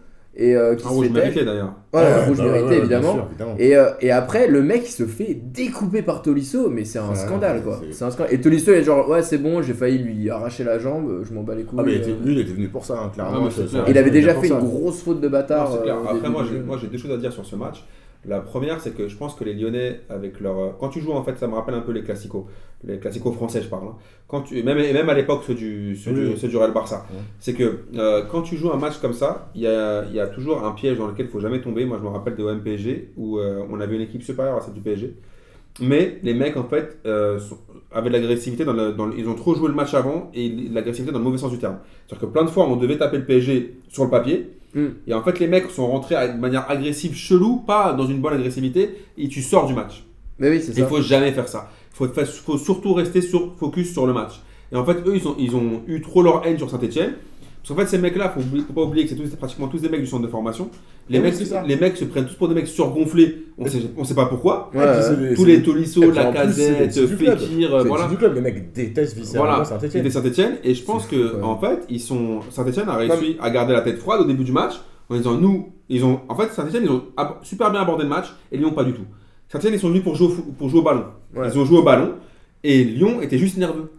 et 0.40 0.54
euh, 0.56 0.76
qui 0.76 0.86
Un 0.86 0.88
se 0.88 0.94
rouge 0.94 1.06
fait 1.08 1.12
mérité 1.12 1.44
d'ailleurs. 1.44 1.72
Ouais, 1.92 2.00
un 2.02 2.24
rouge 2.26 2.36
bah 2.38 2.44
ouais, 2.44 2.50
mérité 2.52 2.68
ouais, 2.70 2.78
évidemment. 2.78 3.12
sûr, 3.14 3.26
évidemment. 3.30 3.54
Et, 3.58 3.76
euh, 3.76 3.90
et 4.00 4.10
après, 4.12 4.46
le 4.46 4.62
mec 4.62 4.82
il 4.86 4.92
se 4.92 5.04
fait 5.04 5.34
découper 5.34 6.02
par 6.02 6.22
Tolisso, 6.22 6.68
mais 6.70 6.84
c'est 6.84 7.00
un 7.00 7.08
Ouais, 7.10 7.16
scandale 7.16 7.62
quoi. 7.62 7.80
c'est- 7.90 8.04
un 8.04 8.10
scandale. 8.10 8.32
Et 8.32 8.40
Tolisso 8.40 8.70
il 8.72 8.78
est 8.78 8.82
genre, 8.84 9.08
ouais, 9.08 9.22
c'est 9.22 9.38
bon, 9.38 9.60
j'ai 9.62 9.74
failli 9.74 9.98
lui 9.98 10.30
arracher 10.30 10.62
la 10.64 10.78
jambe, 10.78 11.24
je 11.28 11.34
m'en 11.34 11.42
bats 11.42 11.54
les 11.56 11.64
couilles. 11.64 11.78
Ah, 11.80 11.84
mais 11.84 11.92
il 11.94 11.98
euh. 11.98 12.02
était, 12.02 12.14
lui, 12.24 12.32
il 12.34 12.38
était 12.40 12.52
venu 12.52 12.68
pour 12.68 12.84
ça, 12.84 13.00
hein, 13.04 13.10
clairement. 13.12 13.38
Ah, 13.40 13.44
mais 13.44 13.50
c'est 13.50 13.62
Ça- 13.62 13.68
clair. 13.68 13.84
ça- 13.84 13.90
il 13.90 13.98
avait 13.98 14.10
venu 14.10 14.20
déjà 14.20 14.34
fait 14.34 14.48
une 14.48 14.58
grosse 14.60 15.02
faute 15.02 15.20
de 15.20 15.28
bâtard. 15.28 15.72
c'est 15.72 15.82
clair. 15.82 15.96
euh, 15.96 16.14
Après, 16.16 16.30
moi, 16.30 16.44
j'ai 16.80 16.86
deux 16.86 16.98
choses 16.98 17.10
à 17.12 17.16
dire 17.16 17.32
sur 17.32 17.44
ce 17.44 17.56
match. 17.56 17.84
La 18.26 18.40
première, 18.40 18.80
c'est 18.80 18.94
que 18.94 19.06
je 19.08 19.16
pense 19.16 19.34
que 19.34 19.44
les 19.44 19.54
Lyonnais, 19.54 20.00
avec 20.10 20.40
leur. 20.40 20.76
Quand 20.78 20.88
tu 20.88 21.00
joues, 21.00 21.12
en 21.12 21.22
fait, 21.22 21.38
ça 21.38 21.46
me 21.46 21.54
rappelle 21.54 21.74
un 21.76 21.80
peu 21.80 21.92
les 21.92 22.02
classicos. 22.02 22.44
Les 22.84 22.98
classicos 22.98 23.32
français, 23.34 23.62
je 23.62 23.68
parle. 23.68 23.88
hein. 23.88 23.96
Quand 24.26 24.42
tu... 24.42 24.62
même, 24.62 24.78
et 24.78 24.92
même 24.92 25.08
à 25.08 25.14
l'époque, 25.14 25.42
ceux 25.46 25.54
du, 25.54 25.96
ceux 25.96 26.12
du, 26.12 26.26
Oui. 26.28 26.34
ceux 26.36 26.48
du 26.48 26.56
Real 26.56 26.72
Barça. 26.72 27.06
C'est 27.40 27.54
que 27.54 27.78
euh, 27.96 28.22
quand 28.30 28.42
tu 28.42 28.56
joues 28.56 28.70
un 28.72 28.76
match 28.76 28.98
comme 28.98 29.12
ça, 29.14 29.50
il 29.54 29.62
y 29.62 29.66
a, 29.66 30.04
y 30.06 30.20
a 30.20 30.26
toujours 30.26 30.64
un 30.64 30.72
piège 30.72 30.98
dans 30.98 31.06
lequel 31.06 31.26
il 31.26 31.32
faut 31.32 31.40
jamais 31.40 31.60
tomber. 31.60 31.84
Moi, 31.84 31.96
je 31.98 32.02
me 32.04 32.08
rappelle 32.08 32.34
de 32.36 32.42
OM-PSG 32.44 33.12
où 33.16 33.38
euh, 33.38 33.62
on 33.70 33.80
avait 33.80 33.94
une 33.96 34.02
équipe 34.02 34.22
supérieure 34.22 34.56
à 34.56 34.60
celle 34.60 34.74
du 34.74 34.80
PSG. 34.80 35.14
Mais 35.80 36.18
les 36.24 36.34
mecs, 36.34 36.56
en 36.56 36.64
fait, 36.64 36.98
euh, 37.06 37.38
sont- 37.38 37.58
avaient 37.92 38.10
de 38.10 38.14
l'agressivité. 38.14 38.64
Dans 38.64 38.72
le, 38.72 38.92
dans 38.92 39.06
le- 39.06 39.16
ils 39.18 39.28
ont 39.28 39.34
trop 39.34 39.54
joué 39.54 39.68
le 39.68 39.74
match 39.74 39.94
avant 39.94 40.30
et 40.34 40.48
l'agressivité 40.72 41.12
dans 41.12 41.18
le 41.18 41.24
mauvais 41.24 41.38
sens 41.38 41.52
du 41.52 41.58
terme. 41.58 41.78
C'est-à-dire 42.06 42.28
que 42.28 42.32
plein 42.32 42.44
de 42.44 42.50
fois, 42.50 42.66
on 42.68 42.76
devait 42.76 42.98
taper 42.98 43.18
le 43.18 43.24
PSG 43.24 43.78
sur 43.88 44.04
le 44.04 44.10
papier. 44.10 44.50
Mm. 44.74 44.86
Et 45.06 45.14
en 45.14 45.22
fait, 45.22 45.38
les 45.40 45.46
mecs 45.46 45.70
sont 45.70 45.86
rentrés 45.86 46.14
de 46.28 46.38
manière 46.38 46.70
agressive, 46.70 47.14
chelou, 47.14 47.56
pas 47.66 47.92
dans 47.92 48.06
une 48.06 48.20
bonne 48.20 48.34
agressivité, 48.34 48.96
et 49.16 49.28
tu 49.28 49.42
sors 49.42 49.66
du 49.66 49.74
match. 49.74 50.04
Mais 50.38 50.50
oui, 50.50 50.60
c'est 50.62 50.72
Il 50.72 50.82
ça. 50.82 50.86
faut 50.86 51.00
jamais 51.00 51.32
faire 51.32 51.48
ça. 51.48 51.70
Il 51.92 51.96
faut, 51.96 52.08
fa- 52.08 52.24
faut 52.26 52.58
surtout 52.58 52.92
rester 52.94 53.20
sur, 53.20 53.54
focus 53.56 53.92
sur 53.92 54.06
le 54.06 54.12
match. 54.12 54.40
Et 54.70 54.76
en 54.76 54.84
fait, 54.84 54.98
eux, 55.06 55.16
ils 55.16 55.26
ont, 55.26 55.34
ils 55.38 55.56
ont 55.56 55.82
eu 55.86 56.00
trop 56.00 56.22
leur 56.22 56.46
haine 56.46 56.58
sur 56.58 56.70
Saint-Etienne. 56.70 57.14
Parce 57.62 57.68
qu'en 57.70 57.76
fait, 57.84 57.86
ces 57.88 57.98
mecs-là, 57.98 58.34
il 58.38 58.58
ne 58.58 58.62
faut 58.62 58.72
pas 58.72 58.82
oublier 58.82 59.04
que 59.04 59.10
c'est 59.10 59.16
tous- 59.16 59.34
pratiquement 59.36 59.68
tous 59.68 59.80
des 59.82 59.88
mecs 59.88 60.00
du 60.00 60.06
centre 60.06 60.22
de 60.22 60.28
formation. 60.28 60.70
Les, 61.10 61.18
Oui, 61.18 61.24
mecs, 61.24 61.66
les 61.66 61.76
mecs 61.76 61.96
se 61.96 62.04
prennent 62.04 62.24
tous 62.26 62.34
pour 62.34 62.48
des 62.48 62.54
mecs 62.54 62.66
surgonflés. 62.68 63.46
On 63.58 63.64
ne 63.64 63.68
sait, 63.68 63.78
on 63.96 64.04
sait 64.04 64.14
pas 64.14 64.26
pourquoi. 64.26 64.70
Ouais, 64.74 64.80
ouais. 64.84 65.34
Tous 65.34 65.44
les 65.44 65.62
Tolisso, 65.62 66.10
la 66.12 66.32
casette. 66.32 66.92
Fekir, 66.92 67.36
C'est 67.38 67.64
euh, 67.74 67.82
le 67.82 67.88
voilà. 67.88 68.04
petit 68.04 68.10
du 68.12 68.16
club, 68.16 68.34
les 68.34 68.40
mecs 68.40 68.72
détestent 68.72 69.16
viscéralement 69.16 69.52
Voilà, 69.56 69.64
Saint-Etienne. 69.64 69.90
c'était 69.90 70.10
Saint-Etienne. 70.10 70.52
Et 70.64 70.74
je 70.74 70.82
pense 70.84 71.06
que 71.06 71.28
fou, 71.30 71.42
en 71.42 71.58
fait, 71.58 71.84
ils 71.90 72.00
sont 72.00 72.40
Saint-Etienne 72.50 72.88
a 72.88 72.96
réussi 72.96 73.36
à 73.40 73.50
garder 73.50 73.72
la 73.74 73.80
tête 73.82 73.98
froide 73.98 74.20
au 74.20 74.24
début 74.24 74.44
du 74.44 74.52
match 74.52 74.74
en 75.10 75.16
disant 75.16 75.34
nous, 75.36 75.70
ils 75.88 76.04
ont 76.04 76.20
en 76.28 76.36
fait 76.36 76.50
Saint-Etienne 76.52 76.84
ils 76.84 76.90
ont 76.90 77.02
ab- 77.16 77.36
super 77.42 77.70
bien 77.70 77.80
abordé 77.80 78.02
le 78.04 78.08
match 78.10 78.26
et 78.52 78.56
Lyon 78.58 78.72
pas 78.72 78.84
du 78.84 78.92
tout. 78.92 79.04
Saint-Etienne 79.48 79.74
ils 79.74 79.80
sont 79.80 79.88
venus 79.88 80.02
pour 80.02 80.14
jouer 80.14 80.26
au, 80.28 80.30
fou- 80.30 80.54
pour 80.56 80.68
jouer 80.68 80.80
au 80.80 80.84
ballon. 80.84 81.04
Ouais. 81.34 81.48
Ils 81.52 81.58
ont 81.58 81.64
joué 81.64 81.78
au 81.78 81.82
ballon 81.82 82.12
et 82.62 82.84
Lyon 82.84 83.20
était 83.22 83.38
juste 83.38 83.56
nerveux. 83.56 83.90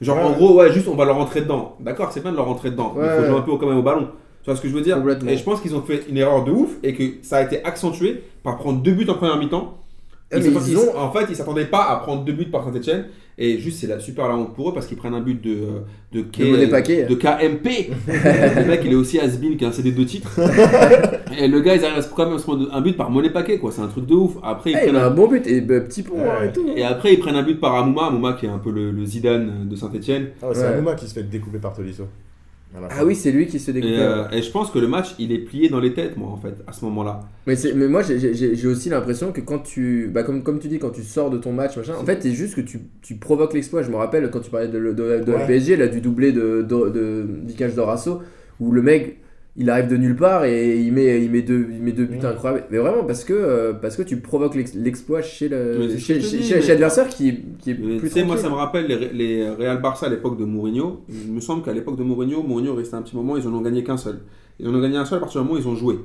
Genre 0.00 0.16
Ouais. 0.16 0.22
en 0.22 0.32
gros 0.32 0.54
ouais 0.54 0.72
juste 0.72 0.86
on 0.88 0.94
va 0.94 1.04
leur 1.04 1.16
rentrer 1.16 1.40
dedans. 1.40 1.76
D'accord 1.80 2.10
c'est 2.12 2.20
bien 2.20 2.30
de 2.32 2.36
leur 2.36 2.46
rentrer 2.46 2.70
dedans. 2.70 2.94
mais 2.96 3.04
Il 3.04 3.10
faut 3.20 3.26
jouer 3.26 3.38
un 3.38 3.42
peu 3.42 3.56
quand 3.56 3.66
même 3.66 3.78
au 3.78 3.82
ballon. 3.82 4.08
Tu 4.42 4.50
vois 4.50 4.56
ce 4.56 4.62
que 4.62 4.68
je 4.68 4.74
veux 4.74 4.80
dire? 4.80 4.96
Et 5.28 5.36
je 5.36 5.42
pense 5.44 5.60
qu'ils 5.60 5.74
ont 5.74 5.82
fait 5.82 6.04
une 6.08 6.16
erreur 6.16 6.44
de 6.44 6.52
ouf 6.52 6.70
et 6.82 6.94
que 6.94 7.02
ça 7.22 7.38
a 7.38 7.42
été 7.42 7.64
accentué 7.64 8.22
par 8.42 8.56
prendre 8.58 8.80
deux 8.80 8.92
buts 8.92 9.06
en 9.08 9.14
première 9.14 9.36
mi-temps. 9.36 9.74
Ils 10.32 10.52
ils- 10.72 10.76
ont- 10.78 10.96
En 10.98 11.10
fait, 11.10 11.26
ils 11.28 11.36
s'attendaient 11.36 11.64
pas 11.66 11.84
à 11.84 11.96
prendre 11.96 12.22
deux 12.22 12.32
buts 12.32 12.46
par 12.46 12.64
Saint-Etienne. 12.64 13.06
Et 13.40 13.58
juste, 13.58 13.78
c'est 13.80 13.86
la 13.86 14.00
super 14.00 14.26
la 14.26 14.36
honte 14.36 14.52
pour 14.54 14.70
eux 14.70 14.74
parce 14.74 14.86
qu'ils 14.86 14.96
prennent 14.96 15.14
un 15.14 15.20
but 15.20 15.40
de, 15.40 15.58
de, 16.12 16.22
K- 16.22 16.40
De 16.44 16.50
Monet 16.50 16.66
Paquet. 16.66 17.04
de 17.04 17.14
KMP. 17.14 17.90
le 18.08 18.64
mec, 18.66 18.80
il 18.84 18.90
est 18.92 18.96
aussi 18.96 19.20
has-been 19.20 19.56
qui 19.56 19.64
a 19.64 19.68
un 19.68 19.72
CD 19.72 19.92
de 19.92 19.96
deux 19.96 20.06
titres. 20.06 20.40
et 21.38 21.46
le 21.46 21.60
gars, 21.60 21.76
ils 21.76 21.84
arrivent 21.84 21.98
à 21.98 22.02
se 22.02 22.08
quand 22.12 22.24
même 22.26 22.34
à 22.34 22.38
se 22.38 22.42
prendre 22.42 22.68
un 22.74 22.80
but 22.80 22.96
par 22.96 23.10
Monet 23.10 23.30
Paquet, 23.30 23.58
quoi. 23.58 23.70
C'est 23.70 23.80
un 23.82 23.86
truc 23.86 24.06
de 24.06 24.14
ouf. 24.14 24.36
Après, 24.42 24.70
ils 24.72 24.76
Eh, 24.76 24.78
il 24.86 24.90
prennent 24.90 24.96
a 24.96 25.04
un... 25.06 25.10
un 25.10 25.14
bon 25.14 25.28
but 25.28 25.46
et 25.46 25.60
bah, 25.60 25.80
petit 25.80 26.02
pont 26.02 26.14
Ouais. 26.16 26.22
hein, 26.28 26.44
et 26.48 26.52
tout. 26.52 26.66
Et 26.74 26.82
après, 26.82 27.14
ils 27.14 27.18
prennent 27.20 27.36
un 27.36 27.44
but 27.44 27.60
par 27.60 27.74
Amouma. 27.76 28.06
Amouma 28.06 28.32
qui 28.32 28.46
est 28.46 28.50
un 28.50 28.58
peu 28.58 28.72
le, 28.72 28.90
le 28.90 29.04
Zidane 29.04 29.68
de 29.68 29.76
Saint-Etienne. 29.76 30.30
Ah 30.42 30.48
ouais, 30.48 30.54
c'est 30.54 30.62
Ouais. 30.62 30.66
Anouma 30.74 30.94
qui 30.96 31.06
se 31.06 31.14
fait 31.14 31.22
découper 31.22 31.58
par 31.58 31.72
Tolisso. 31.74 32.04
La. 32.80 32.88
Ah 32.90 33.04
oui, 33.04 33.14
c'est 33.14 33.30
lui 33.32 33.46
qui 33.46 33.58
se 33.58 33.70
Et, 33.70 33.74
découpe. 33.74 33.90
euh, 33.92 34.28
et 34.30 34.42
je 34.42 34.50
pense 34.50 34.70
que 34.70 34.78
le 34.78 34.88
match, 34.88 35.14
il 35.18 35.32
est 35.32 35.38
plié 35.38 35.68
dans 35.68 35.80
les 35.80 35.94
têtes, 35.94 36.16
moi, 36.16 36.28
en 36.28 36.36
fait, 36.36 36.54
à 36.66 36.72
ce 36.72 36.84
moment-là. 36.86 37.20
Mais, 37.46 37.56
c'est- 37.56 37.72
mais 37.74 37.88
moi, 37.88 38.02
j'ai- 38.02 38.66
aussi 38.66 38.88
l'impression 38.88 39.32
que 39.32 39.40
quand 39.40 39.58
tu. 39.60 40.10
Bah, 40.12 40.22
comme, 40.22 40.42
comme 40.42 40.58
tu 40.58 40.68
dis, 40.68 40.78
quand 40.78 40.90
tu 40.90 41.02
sors 41.02 41.30
de 41.30 41.38
ton 41.38 41.52
match, 41.52 41.76
machin, 41.76 41.94
en 42.00 42.04
fait, 42.04 42.22
c'est 42.22 42.32
juste 42.32 42.54
que 42.54 42.60
tu, 42.60 42.80
tu 43.02 43.14
provoques 43.16 43.54
l'exploit. 43.54 43.82
Je 43.82 43.90
me 43.90 43.96
rappelle 43.96 44.28
quand 44.30 44.40
tu 44.40 44.50
parlais 44.50 44.68
de, 44.68 44.78
de, 44.78 44.92
de, 44.92 45.24
de 45.24 45.32
Ouais. 45.32 45.46
PSG, 45.46 45.76
là, 45.76 45.88
du 45.88 46.00
doublé 46.00 46.32
de, 46.32 46.62
de, 46.68 46.88
de 46.90 47.70
Dorasso, 47.74 48.20
où 48.60 48.72
le 48.72 48.82
mec. 48.82 49.18
Il 49.60 49.68
arrive 49.70 49.88
de 49.88 49.96
nulle 49.96 50.14
part 50.14 50.44
et 50.44 50.78
il 50.80 50.92
met, 50.92 51.20
il 51.24 51.30
met, 51.32 51.42
deux, 51.42 51.66
il 51.72 51.82
met 51.82 51.90
deux 51.90 52.04
buts 52.06 52.18
Mm. 52.22 52.26
incroyables. 52.26 52.64
Mais 52.70 52.78
vraiment, 52.78 53.02
parce 53.02 53.24
que, 53.24 53.32
euh, 53.32 53.72
parce 53.72 53.96
que 53.96 54.02
tu 54.02 54.18
provoques 54.20 54.54
l'ex- 54.54 54.74
l'exploit 54.74 55.20
chez 55.20 55.48
l'adversaire 55.48 57.08
qui, 57.08 57.40
qui 57.58 57.70
est 57.72 57.78
Mais 57.78 57.96
plus 57.96 58.08
Tu 58.08 58.14
sais, 58.14 58.24
moi, 58.24 58.36
ça 58.36 58.48
me 58.48 58.54
rappelle 58.54 58.86
les, 58.86 59.08
les 59.12 59.48
Real 59.50 59.80
Barça 59.80 60.06
à 60.06 60.08
l'époque 60.08 60.38
de 60.38 60.44
Mourinho. 60.44 61.00
Il 61.08 61.32
me 61.32 61.40
semble 61.40 61.62
qu'à 61.64 61.72
l'époque 61.72 61.96
de 61.96 62.02
Mourinho, 62.04 62.42
Mourinho 62.42 62.74
restait 62.74 62.94
un 62.96 63.02
petit 63.02 63.16
moment, 63.16 63.36
ils 63.36 63.46
en 63.46 63.52
ont 63.54 63.60
gagné 63.60 63.82
qu'un 63.84 63.96
seul. 63.96 64.20
Ils 64.60 64.68
en 64.68 64.74
ont 64.74 64.80
gagné 64.80 64.96
un 64.96 65.04
seul 65.04 65.18
à 65.18 65.20
partir 65.20 65.40
du 65.42 65.46
moment 65.48 65.58
où 65.58 65.62
ils 65.62 65.68
ont 65.68 65.74
joué. 65.76 65.96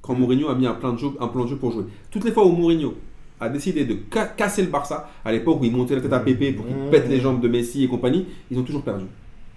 Quand 0.00 0.14
Mourinho 0.14 0.48
a 0.48 0.54
mis 0.54 0.66
un 0.66 0.74
plan 0.74 0.92
de 0.92 0.98
jeu, 0.98 1.08
un 1.20 1.28
plan 1.28 1.44
de 1.44 1.48
jeu 1.50 1.56
pour 1.56 1.70
jouer. 1.70 1.84
Toutes 2.10 2.24
les 2.24 2.32
fois 2.32 2.46
où 2.46 2.50
Mourinho 2.52 2.94
a 3.40 3.48
décidé 3.48 3.84
de 3.84 3.96
ca- 4.12 4.26
casser 4.36 4.62
le 4.62 4.68
Barça, 4.68 5.08
à 5.24 5.32
l'époque 5.32 5.60
où 5.60 5.64
il 5.64 5.72
montait 5.72 5.94
la 5.94 6.00
tête 6.00 6.12
à 6.12 6.20
Pépé 6.20 6.52
pour 6.52 6.66
qu'il 6.66 6.74
Mmh. 6.76 6.90
pète 6.90 7.08
les 7.08 7.20
jambes 7.20 7.40
de 7.40 7.48
Messi 7.48 7.84
et 7.84 7.88
compagnie, 7.88 8.26
ils 8.50 8.58
ont 8.58 8.62
toujours 8.62 8.82
perdu. 8.82 9.04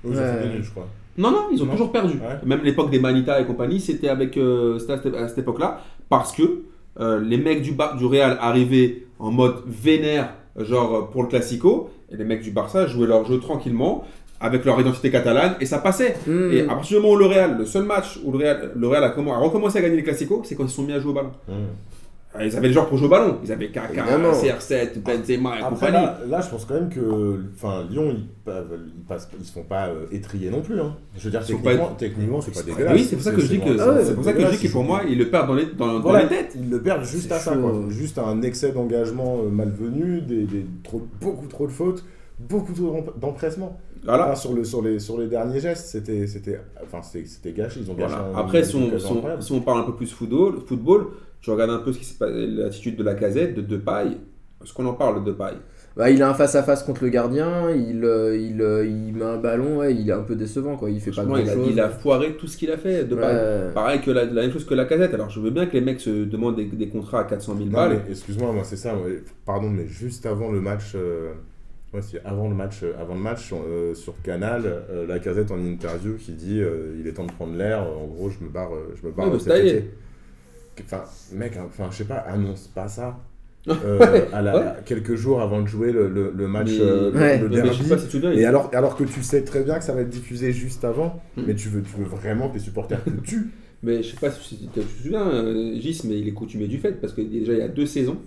Oui, 0.04 0.12
ils 0.14 0.18
ont 0.20 0.22
fait 0.22 0.48
Ouais. 0.58 0.60
je 0.62 0.70
crois. 0.72 0.88
Non, 1.18 1.32
non, 1.32 1.48
ils 1.52 1.62
ont 1.64 1.66
Non. 1.66 1.72
toujours 1.74 1.92
perdu. 1.92 2.16
Ouais. 2.16 2.40
Même 2.46 2.62
l'époque 2.64 2.90
des 2.90 3.00
Manita 3.00 3.40
et 3.40 3.46
compagnie, 3.46 3.80
c'était 3.80 4.10
avec, 4.10 4.36
euh, 4.38 4.80
c'était 4.80 5.16
à 5.18 5.28
cette, 5.28 5.38
époque-là, 5.38 5.82
parce 6.10 6.32
que 6.34 6.44
euh, 7.00 7.20
les 7.22 7.38
mecs 7.38 7.62
du, 7.62 7.72
Bar- 7.72 7.96
du 7.98 8.06
Real 8.06 8.38
arrivaient 8.42 9.04
en 9.20 9.32
mode 9.32 9.56
vénère, 9.66 10.34
genre 10.58 10.96
euh, 10.96 11.02
pour 11.12 11.24
le 11.24 11.30
Classico, 11.30 11.90
et 12.12 12.18
les 12.18 12.24
mecs 12.26 12.42
du 12.42 12.52
Barça 12.52 12.88
jouaient 12.88 13.08
leur 13.08 13.26
jeu 13.26 13.40
tranquillement, 13.40 14.04
avec 14.42 14.66
leur 14.66 14.80
identité 14.80 15.10
catalane, 15.10 15.56
et 15.62 15.66
ça 15.66 15.78
passait. 15.80 16.16
Mm. 16.28 16.52
Et 16.52 16.62
à 16.64 16.66
partir 16.76 16.98
du 16.98 17.02
moment 17.04 17.16
où 17.16 17.18
le 17.18 17.26
Real, 17.26 17.58
le 17.58 17.66
seul 17.66 17.84
match 17.86 18.20
où 18.24 18.32
le 18.34 18.38
Real, 18.40 18.72
le 18.76 18.88
Real 18.88 19.04
a, 19.04 19.10
commen- 19.10 19.32
a 19.34 19.38
recommencé 19.38 19.78
à 19.78 19.82
gagner 19.82 19.96
les 19.96 20.04
Classicos, 20.04 20.42
c'est 20.44 20.56
quand 20.56 20.64
ils 20.66 20.70
se 20.70 20.76
sont 20.76 20.84
mis 20.84 20.92
à 20.94 21.00
jouer 21.00 21.12
au 21.12 21.16
ballon. 21.16 21.32
Mmh. 21.48 21.54
Ils 22.42 22.56
avaient 22.58 22.68
les 22.68 22.74
joueurs 22.74 22.88
pour 22.88 22.98
jouer 22.98 23.08
au 23.08 23.10
ballon. 23.10 23.38
Ils 23.44 23.52
avaient 23.52 23.70
Kaka, 23.70 23.94
Évidemment. 24.02 24.32
CR7, 24.32 25.00
Benzema 25.02 25.58
et 25.58 25.62
Après, 25.62 25.70
compagnie. 25.88 25.94
là, 26.06 26.20
là, 26.28 26.42
je 26.42 26.50
pense 26.50 26.66
quand 26.66 26.74
même 26.76 26.90
que 26.90 27.40
enfin, 27.56 27.84
Lyon, 27.90 28.16
ils, 28.48 28.52
ils 29.40 29.46
se 29.46 29.52
font 29.54 29.64
pas 29.64 29.88
euh, 29.88 30.06
étrier 30.12 30.50
non 30.50 30.62
plus. 30.62 30.80
Hein. 30.80 30.96
Je 31.18 31.26
veux 31.26 31.32
dire, 31.32 31.42
techniquement, 31.98 32.42
c'est 32.42 32.54
pas 32.54 32.64
dégueulasse. 32.64 32.94
oui, 32.94 33.04
c'est 33.04 33.16
pour 33.16 33.24
ça 33.26 33.32
que 33.32 33.42
je 33.42 33.48
dis 33.48 33.60
que, 33.60 33.80
Ah 33.80 33.90
ouais, 33.94 34.04
c'est 34.06 34.16
pour 34.16 34.24
ça 34.24 34.34
que 34.34 34.42
je 34.42 34.48
dis 34.58 34.68
que 34.68 34.72
pour 34.72 34.84
moi, 34.84 35.02
ils 35.08 35.18
le 35.18 35.30
perdent 35.30 35.48
dans 35.48 35.54
les, 35.56 35.66
dans, 35.66 35.94
dans 35.94 36.00
Voilà, 36.02 36.24
les 36.24 36.30
têtes. 36.30 36.56
ils 36.56 36.70
le 36.70 36.82
perdent 36.82 37.04
juste 37.06 37.32
à 37.32 37.40
ça, 37.40 37.56
quoi. 37.56 37.74
Juste 37.90 38.18
à 38.18 38.26
un 38.26 38.42
excès 38.42 38.72
d'engagement 38.72 39.40
euh, 39.44 39.50
malvenu, 39.50 40.22
des, 40.22 40.44
des, 40.44 40.66
trop, 40.84 41.02
beaucoup 41.22 41.48
trop 41.48 41.68
de 41.68 41.72
fautes, 41.72 42.04
beaucoup 42.40 42.74
trop 42.74 42.92
d'em- 42.94 43.14
d'empressement. 43.20 43.80
Voilà. 44.04 44.26
Enfin, 44.26 44.36
sur, 44.36 44.54
le, 44.54 44.64
sur, 44.64 44.84
les, 44.84 45.00
sur 45.00 45.18
les 45.18 45.26
derniers 45.28 45.60
gestes, 45.60 45.88
c'était 45.88 46.28
c'était 46.28 46.60
enfin, 46.84 47.02
c'était- 47.02 47.54
gâché. 47.54 47.80
Ils 47.82 47.90
ont 47.90 47.96
gâché 47.96 48.14
Voilà. 48.14 48.38
un- 48.38 48.40
Après, 48.40 48.60
une 48.60 48.66
si 48.66 48.76
on, 48.76 48.88
occasion 48.88 49.00
si 49.00 49.12
on- 49.14 49.16
incroyable. 49.16 49.42
si 49.44 49.52
on 49.54 49.62
parle 49.62 49.80
un 49.80 49.84
peu 49.84 49.94
plus 49.96 50.12
football, 50.14 50.60
football 50.68 51.08
tu 51.42 51.50
regardes 51.52 51.72
un 51.72 51.80
peu 51.80 51.94
ce 51.94 52.00
qui 52.00 52.06
s'est 52.06 52.18
passé, 52.18 52.48
l'attitude 52.48 52.96
de 52.98 53.04
la 53.04 53.16
casette, 53.16 53.56
de 53.56 53.62
Depay. 53.62 54.18
Est-ce 54.64 54.74
qu'on 54.74 54.86
en 54.86 54.94
parle 54.94 55.24
de 55.24 55.32
Depay? 55.32 55.54
Bah, 55.96 56.10
il 56.10 56.22
a 56.24 56.30
un 56.30 56.34
face-à-face 56.34 56.84
contre 56.84 57.04
le 57.06 57.10
gardien, 57.10 57.70
il, 57.72 58.04
euh, 58.04 58.38
il, 58.38 58.62
euh, 58.62 58.86
il 58.86 59.14
met 59.16 59.24
un 59.24 59.38
ballon, 59.38 59.78
ouais, 59.78 59.96
il 59.96 60.10
est 60.10 60.14
un 60.14 60.24
peu 60.24 60.36
décevant, 60.36 60.76
quoi. 60.76 60.90
il 60.90 61.00
fait 61.00 61.12
pas 61.12 61.24
Franchement, 61.24 61.38
il, 61.38 61.50
a, 61.50 61.54
grand-chose. 61.56 61.72
il 61.74 61.80
a 61.80 61.90
foiré 61.90 62.34
tout 62.36 62.48
ce 62.48 62.58
qu'il 62.58 62.70
a 62.70 62.78
fait. 62.78 63.06
De 63.06 63.16
Ouais. 63.16 63.72
pareil, 63.74 64.02
que 64.02 64.12
la, 64.12 64.26
la 64.26 64.42
même 64.42 64.52
chose 64.52 64.66
que 64.66 64.74
la 64.74 64.84
casette. 64.86 65.14
Alors 65.14 65.30
je 65.30 65.40
veux 65.40 65.52
bien 65.52 65.68
que 65.68 65.74
les 65.74 65.80
mecs 65.82 66.02
se 66.02 66.26
demandent 66.26 66.58
des, 66.58 66.66
des 66.66 66.90
contrats 66.90 67.22
à 67.22 67.24
400 67.24 67.54
000 67.56 67.66
Non, 67.68 67.72
balles. 67.74 68.02
excuse-moi, 68.10 68.52
moi 68.52 68.64
c'est 68.66 68.76
ça. 68.76 68.94
Pardon, 69.46 69.70
mais 69.70 69.88
juste 69.88 70.26
avant 70.26 70.52
le 70.52 70.60
match, 70.60 70.94
euh, 70.96 71.32
ouais, 71.94 72.02
avant 72.26 72.50
le 72.50 72.56
match, 72.56 72.82
avant 73.00 73.14
le 73.14 73.22
match 73.22 73.54
euh, 73.54 73.94
sur 73.96 74.22
Canal, 74.22 74.64
euh, 74.66 75.08
la 75.08 75.20
Casette 75.20 75.52
en 75.52 75.60
interview 75.64 76.16
qui 76.16 76.34
dit 76.34 76.60
euh, 76.60 76.94
il 77.00 77.08
est 77.08 77.14
temps 77.14 77.26
de 77.26 77.32
prendre 77.32 77.56
l'air. 77.56 77.84
En 77.84 78.06
gros, 78.08 78.30
je 78.30 78.44
me 78.44 78.50
barre, 78.50 78.72
je 79.02 79.08
me 79.08 79.14
barre 79.14 79.32
Ouais, 79.32 79.86
Enfin, 80.84 81.04
mec, 81.34 81.54
enfin, 81.66 81.90
je 81.92 81.98
sais 81.98 82.04
pas, 82.06 82.16
annonce 82.18 82.68
pas 82.68 82.88
ça. 82.88 83.18
euh, 83.68 84.26
à 84.32 84.44
la- 84.44 84.56
Ouais. 84.56 84.66
quelques 84.86 85.16
jours 85.16 85.42
avant 85.42 85.60
de 85.62 85.68
jouer 85.68 85.92
le, 85.92 86.08
le- 86.08 86.32
le 86.36 86.48
match, 86.48 86.70
Mais- 86.72 86.82
euh, 86.82 87.12
le- 87.12 87.20
Ouais. 87.20 87.40
derby. 87.50 87.90
pas 87.90 88.34
Et 88.34 88.46
alors, 88.46 88.70
alors 88.74 88.96
que 88.96 89.04
tu 89.04 89.24
sais 89.24 89.44
très 89.44 89.64
bien 89.64 89.80
que 89.80 89.84
ça 89.84 89.94
va 89.94 90.02
être 90.02 90.10
diffusé 90.10 90.52
juste 90.52 90.86
avant, 90.86 91.20
Hmm. 91.36 91.44
mais 91.48 91.56
tu 91.56 91.70
veux, 91.70 91.82
tu 91.82 91.96
veux 91.98 92.06
vraiment 92.06 92.50
que 92.50 92.56
les 92.56 92.60
supporters 92.60 93.04
te 93.04 93.10
tuent. 93.22 93.50
Mais 93.84 94.02
je 94.04 94.12
sais 94.12 94.18
pas 94.20 94.32
si 94.32 94.58
tu 94.58 94.68
te 94.68 94.80
souviens, 94.82 95.28
euh, 95.28 95.74
Gis, 95.80 96.02
mais 96.06 96.18
il 96.20 96.28
est 96.28 96.32
coutumier 96.32 96.68
du 96.68 96.78
fait, 96.80 96.94
parce 96.94 97.14
que 97.14 97.22
déjà 97.22 97.54
il 97.54 97.60
y 97.60 97.62
a 97.62 97.68
deux 97.68 97.86
saisons. 97.86 98.18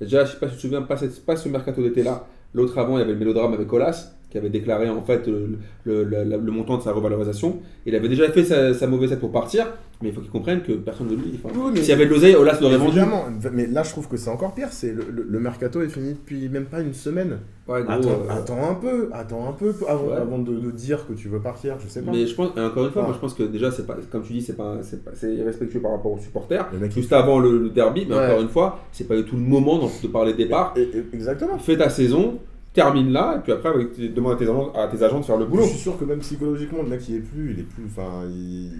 Déjà, 0.00 0.24
je 0.24 0.32
sais 0.32 0.36
pas 0.38 0.46
si 0.46 0.52
tu 0.52 0.56
te 0.58 0.62
souviens, 0.62 0.82
pas, 0.82 0.96
cette- 0.96 1.24
pas 1.24 1.34
ce 1.36 1.48
mercato 1.48 1.82
d'été 1.82 2.02
là. 2.02 2.26
L'autre 2.54 2.76
avant, 2.78 2.96
il 2.98 3.00
y 3.00 3.02
avait 3.02 3.12
le 3.14 3.18
mélodrame 3.18 3.52
avec 3.54 3.66
Colas, 3.66 4.12
qui 4.32 4.38
avait 4.38 4.48
déclaré 4.48 4.88
en 4.88 5.02
fait 5.02 5.26
le, 5.26 5.58
le- 5.84 6.04
le- 6.04 6.24
le 6.38 6.50
montant 6.50 6.78
de 6.78 6.82
sa 6.82 6.90
revalorisation. 6.92 7.58
Il 7.84 7.94
avait 7.94 8.08
déjà 8.08 8.26
fait 8.30 8.44
sa, 8.44 8.72
sa 8.72 8.86
mauvaise 8.86 9.10
tête 9.10 9.20
pour 9.20 9.30
partir, 9.30 9.66
mais 10.00 10.08
il 10.08 10.14
faut 10.14 10.22
qu'il 10.22 10.30
comprenne 10.30 10.62
que 10.62 10.72
personne 10.72 11.08
ne 11.08 11.14
lui. 11.16 11.38
enfin, 11.44 11.54
Oui, 11.54 11.76
S'il 11.76 11.90
y 11.90 11.92
avait 11.92 12.06
de 12.06 12.10
l'oseille, 12.10 12.34
Olas 12.34 12.58
l'aurait 12.58 12.78
vendu. 12.78 12.92
Évidemment, 12.92 13.24
mais 13.52 13.66
là 13.66 13.82
je 13.82 13.90
trouve 13.90 14.08
que 14.08 14.16
c'est 14.16 14.30
encore 14.30 14.54
pire. 14.54 14.68
C'est 14.70 14.94
le, 14.94 15.38
mercato 15.38 15.82
est 15.82 15.88
fini 15.90 16.14
depuis 16.14 16.48
même 16.48 16.64
pas 16.64 16.80
une 16.80 16.94
semaine. 16.94 17.40
Ouais, 17.68 17.82
gros, 17.82 17.92
Attends, 17.92 18.08
euh, 18.08 18.30
attends 18.32 18.70
un 18.70 18.74
peu, 18.74 19.10
attends 19.12 19.48
un 19.50 19.52
peu 19.52 19.74
avant, 19.86 20.06
Ouais. 20.06 20.16
avant 20.16 20.38
de, 20.38 20.54
de 20.58 20.70
dire 20.70 21.06
que 21.06 21.12
tu 21.12 21.28
veux 21.28 21.38
partir. 21.40 21.76
Je 21.78 21.88
sais 21.88 22.00
pas. 22.00 22.10
Mais 22.10 22.26
je 22.26 22.34
pense, 22.34 22.50
encore 22.58 22.86
une 22.86 22.90
fois, 22.92 23.02
Ah. 23.04 23.08
moi 23.08 23.14
je 23.14 23.20
pense 23.20 23.34
que 23.34 23.42
déjà, 23.42 23.70
c'est 23.70 23.86
pas, 23.86 23.96
comme 24.10 24.22
tu 24.22 24.32
dis, 24.32 24.40
c'est 24.40 24.56
pas, 24.56 24.78
c'est 25.14 25.34
irrespectueux 25.34 25.80
par 25.80 25.92
rapport 25.92 26.12
aux 26.12 26.18
supporters. 26.18 26.70
Juste 26.90 27.12
avant 27.12 27.38
le, 27.38 27.68
derby, 27.68 28.06
mais 28.08 28.14
Ouais. 28.16 28.26
encore 28.28 28.40
une 28.40 28.48
fois, 28.48 28.78
c'est 28.92 29.06
pas 29.06 29.14
du 29.16 29.24
tout 29.24 29.36
le 29.36 29.42
moment 29.42 29.90
de 30.02 30.08
parler 30.08 30.32
départ. 30.32 30.72
Et- 30.76 30.80
et- 30.82 31.04
exactement. 31.12 31.58
Fais 31.58 31.76
ta 31.76 31.90
saison, 31.90 32.38
termine 32.72 33.10
là, 33.12 33.36
et 33.36 33.40
puis 33.42 33.52
après, 33.52 33.70
demandes 34.14 34.32
à 34.32 34.36
tes, 34.36 34.44
agents, 34.44 34.72
à 34.74 34.86
tes 34.88 35.02
agents 35.02 35.20
de 35.20 35.24
faire 35.24 35.36
le 35.36 35.44
boulot. 35.46 35.62
Je 35.64 35.68
suis 35.68 35.78
sûr 35.78 35.98
que 35.98 36.04
même 36.04 36.20
psychologiquement, 36.20 36.82
le 36.82 36.88
mec 36.88 37.00
il 37.08 37.16
est 37.16 37.20
plus, 37.20 37.52
il 37.52 37.60
est 37.60 37.62
plus, 37.68 37.84
enfin, 37.86 38.24
il, 38.28 38.70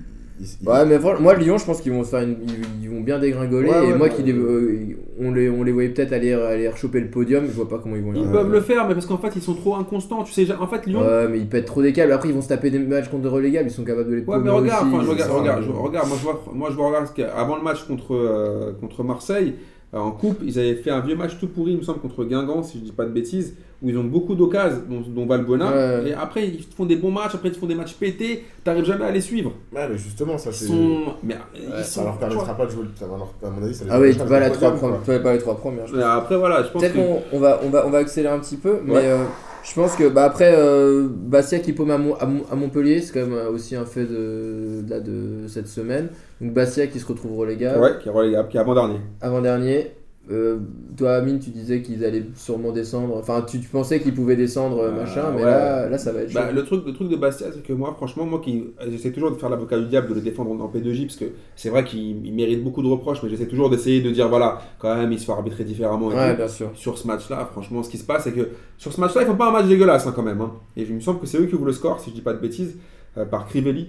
il- 0.40 0.46
il- 0.62 0.68
Ouais, 0.68 0.85
mais 0.87 0.98
moi, 1.20 1.35
Lyon, 1.35 1.59
je 1.59 1.66
pense 1.66 1.81
qu'ils 1.83 1.92
vont 1.92 2.02
se 2.02 2.09
faire 2.11 2.22
une- 2.22 2.38
ils, 2.42 2.85
ils 2.85 2.90
vont 2.90 3.02
bien 3.02 3.18
dégringoler. 3.18 3.68
Ouais, 3.68 3.76
et 3.88 3.92
ouais, 3.92 3.98
moi, 3.98 4.09
ouais. 4.09 4.14
qui 4.14 4.22
les, 4.22 4.33
euh, 4.33 4.96
on, 5.20 5.31
les, 5.31 5.48
on 5.50 5.62
les 5.62 5.72
voyait 5.72 5.90
peut-être 5.90 6.12
aller, 6.14 6.33
aller 6.33 6.68
rechoper 6.68 7.00
le 7.00 7.09
podium, 7.11 7.44
je 7.46 7.52
vois 7.52 7.68
pas 7.68 7.78
comment 7.78 7.94
ils 7.96 8.02
vont 8.02 8.14
y 8.14 8.18
Ils 8.20 8.26
peuvent 8.31 8.50
le 8.50 8.61
faire, 8.61 8.88
mais 8.88 8.94
parce 8.94 9.07
qu'en 9.07 9.18
fait, 9.18 9.37
ils 9.37 9.42
sont 9.42 9.55
trop 9.55 9.76
inconstants. 9.76 10.24
Tu 10.24 10.33
sais, 10.33 10.50
en 10.52 10.66
fait, 10.66 10.87
Lyon. 10.87 11.02
Ouais, 11.02 11.28
mais 11.28 11.38
ils 11.38 11.46
pètent 11.48 11.66
trop 11.66 11.83
des 11.83 11.92
câbles. 11.92 12.12
Après, 12.12 12.28
ils 12.31 12.35
vont 12.35 12.40
se 12.42 12.48
taper 12.48 12.70
des 12.70 12.78
matchs 12.78 13.09
contre 13.09 13.24
des 13.24 13.28
relégables, 13.28 13.68
ils 13.68 13.72
sont 13.72 13.85
capables 13.85 14.09
de 14.11 14.14
les 14.16 14.24
Ouais, 14.24 14.38
mais 14.42 14.50
regarde, 14.50 14.87
aussi, 14.87 14.94
enfin, 14.96 15.05
je 15.05 15.11
regarde, 15.11 15.31
ça, 15.31 15.37
regarde, 15.38 15.64
je- 15.64 15.70
regarde, 15.70 16.09
moi 16.09 16.16
je 16.18 16.22
vois, 16.24 16.44
moi 16.55 16.68
je 16.70 16.76
vois 16.76 16.87
regarde, 16.88 17.07
ce 17.09 17.12
qu'il 17.12 17.24
y 17.24 17.26
a- 17.26 17.35
avant 17.37 17.57
le 17.57 17.62
match 17.62 17.85
contre, 17.85 18.14
euh, 18.14 18.72
contre 18.81 19.05
Marseille, 19.05 19.55
en 20.00 20.11
coupe, 20.12 20.38
ils 20.42 20.59
avaient 20.59 20.74
fait 20.76 20.90
un 20.90 21.00
vieux 21.00 21.14
match 21.16 21.33
tout 21.38 21.48
pourri, 21.48 21.72
il 21.72 21.78
me 21.78 21.83
semble, 21.83 22.00
contre 22.00 22.24
Guingamp, 22.24 22.62
si 22.62 22.78
je 22.78 22.85
dis 22.85 22.92
pas 22.92 23.05
de 23.05 23.11
bêtises, 23.11 23.55
où 23.83 23.90
ils 23.90 23.98
ont 23.98 24.05
beaucoup 24.05 24.35
d'occasions, 24.35 24.83
dont, 24.88 25.00
dont 25.07 25.26
Valbuena, 25.26 25.70
Ouais. 25.70 26.09
et 26.11 26.14
après 26.14 26.46
ils 26.46 26.62
font 26.62 26.85
des 26.87 26.96
bons 26.96 27.11
matchs, 27.11 27.35
après 27.35 27.48
ils 27.48 27.55
font 27.55 27.66
des 27.66 27.74
matchs 27.74 27.94
pétés, 27.94 28.44
t'arrives 28.64 28.85
jamais 28.85 29.05
à 29.05 29.11
les 29.11 29.20
suivre. 29.20 29.52
Ouais, 29.74 29.87
mais 29.90 29.98
justement, 29.98 30.38
ça 30.38 30.50
Ils 30.50 30.55
c'est. 30.55 30.66
sont, 30.66 31.00
mais, 31.22 31.35
Ça 31.83 32.05
leur 32.05 32.16
permettra 32.16 32.57
pas 32.57 32.66
de 32.66 32.70
jouer. 32.70 32.85
Ça 32.98 33.07
va 33.07 33.16
leur, 33.18 33.35
à 33.44 33.50
mon 33.50 33.62
avis, 33.64 33.74
ça 33.74 33.85
les 33.85 33.90
Ah 33.90 34.00
oui, 34.00 34.14
pas, 34.14 34.40
la 34.40 34.50
premières- 34.50 34.98
pas, 35.00 35.18
pas 35.18 35.33
les 35.35 35.38
trois 35.40 35.57
premières. 35.57 35.87
je 35.87 35.96
après 35.96 36.37
voilà, 36.37 36.62
je 36.62 36.68
pense 36.68 36.81
Peut-être 36.81 36.94
qu'on 36.94 37.20
on 37.33 37.38
va, 37.40 37.61
on 37.64 37.68
va, 37.68 37.87
on 37.87 37.90
va 37.90 37.98
accélérer 37.98 38.35
un 38.35 38.38
petit 38.38 38.57
peu, 38.57 38.78
mais 38.85 38.94
euh, 38.96 39.24
je 39.64 39.75
pense 39.75 39.94
que 39.96 40.09
bah, 40.09 40.25
après, 40.25 40.53
euh, 40.55 41.09
Bastia 41.11 41.59
qui 41.61 41.72
paume 41.72 41.90
à, 41.90 41.98
Mon- 41.98 42.14
à 42.16 42.27
Mon- 42.27 42.44
à 42.51 42.55
Montpellier, 42.57 43.01
c'est 43.01 43.12
quand 43.12 43.27
même 43.27 43.35
euh, 43.38 43.51
aussi 43.51 43.77
un 43.77 43.85
fait 43.85 44.05
de, 44.05 44.83
là, 44.88 45.01
de 45.01 45.46
cette 45.48 45.68
semaine. 45.68 46.09
Donc 46.40 46.53
Bastia 46.53 46.87
qui 46.88 46.98
se 47.01 47.07
retrouve 47.07 47.37
relégable. 47.38 47.81
ouais, 47.81 47.90
qui 48.03 48.09
est 48.09 48.12
relégable, 48.12 48.48
qui 48.48 48.57
est 48.57 48.61
avant-dernier. 48.61 49.01
Avant-dernier. 49.20 49.92
Euh, 50.32 50.58
toi, 50.96 51.12
Amine, 51.16 51.38
tu 51.38 51.50
disais 51.50 51.82
qu'ils 51.82 52.04
allaient 52.04 52.24
sûrement 52.34 52.72
descendre. 52.72 53.16
Enfin, 53.16 53.42
tu, 53.46 53.60
tu 53.60 53.68
pensais 53.68 54.00
qu'ils 54.00 54.14
pouvaient 54.14 54.36
descendre, 54.36 54.78
euh, 54.78 54.88
Euh, 54.88 55.00
machin, 55.00 55.30
mais 55.34 55.44
ouais. 55.44 55.50
là, 55.50 55.88
là, 55.88 55.98
ça 55.98 56.10
va 56.12 56.22
être 56.22 56.30
chaud. 56.30 56.38
Bah, 56.38 56.50
le, 56.50 56.64
truc, 56.64 56.84
le 56.86 56.92
truc 56.92 57.08
de 57.08 57.16
Bastia, 57.16 57.48
c'est 57.52 57.62
que 57.62 57.72
moi, 57.72 57.92
franchement, 57.96 58.24
moi 58.24 58.40
qui 58.42 58.64
j'essaie 58.90 59.12
toujours 59.12 59.30
de 59.30 59.36
faire 59.36 59.50
l'avocat 59.50 59.78
du 59.78 59.86
diable, 59.86 60.08
de 60.08 60.14
le 60.14 60.20
défendre 60.22 60.50
en 60.50 60.68
P2J, 60.68 61.06
parce 61.06 61.16
que 61.16 61.26
c'est 61.54 61.68
vrai 61.68 61.84
qu'il 61.84 62.24
il 62.26 62.32
mérite 62.34 62.64
beaucoup 62.64 62.82
de 62.82 62.88
reproches, 62.88 63.22
mais 63.22 63.28
j'essaie 63.28 63.46
toujours 63.46 63.68
d'essayer 63.70 64.00
de 64.00 64.10
dire, 64.10 64.28
voilà, 64.28 64.60
quand 64.78 64.94
même, 64.96 65.12
il 65.12 65.18
se 65.20 65.26
fait 65.26 65.32
arbitrer 65.32 65.64
différemment. 65.64 66.10
et 66.10 66.14
ouais, 66.14 66.30
tout. 66.32 66.36
bien 66.38 66.48
sûr. 66.48 66.70
Sur 66.74 66.96
ce 66.98 67.06
match-là, 67.06 67.48
franchement, 67.52 67.82
ce 67.82 67.90
qui 67.90 67.98
se 67.98 68.04
passe, 68.04 68.24
c'est 68.24 68.32
que 68.32 68.48
sur 68.78 68.92
ce 68.92 69.00
match-là, 69.00 69.22
ils 69.22 69.26
font 69.26 69.36
pas 69.36 69.48
un 69.48 69.52
match 69.52 69.66
dégueulasse 69.66 70.06
hein, 70.06 70.12
quand 70.16 70.22
même. 70.22 70.40
hein. 70.40 70.52
Et 70.76 70.82
il 70.82 70.94
me 70.94 71.00
semble 71.00 71.20
que 71.20 71.26
c'est 71.26 71.38
eux 71.38 71.46
qui 71.46 71.54
ouvrent 71.54 71.66
le 71.66 71.72
score, 71.72 72.00
si 72.00 72.10
je 72.10 72.14
dis 72.14 72.22
pas 72.22 72.32
de 72.32 72.38
bêtises, 72.40 72.76
euh, 73.18 73.24
par 73.24 73.46
Crivelli. 73.46 73.88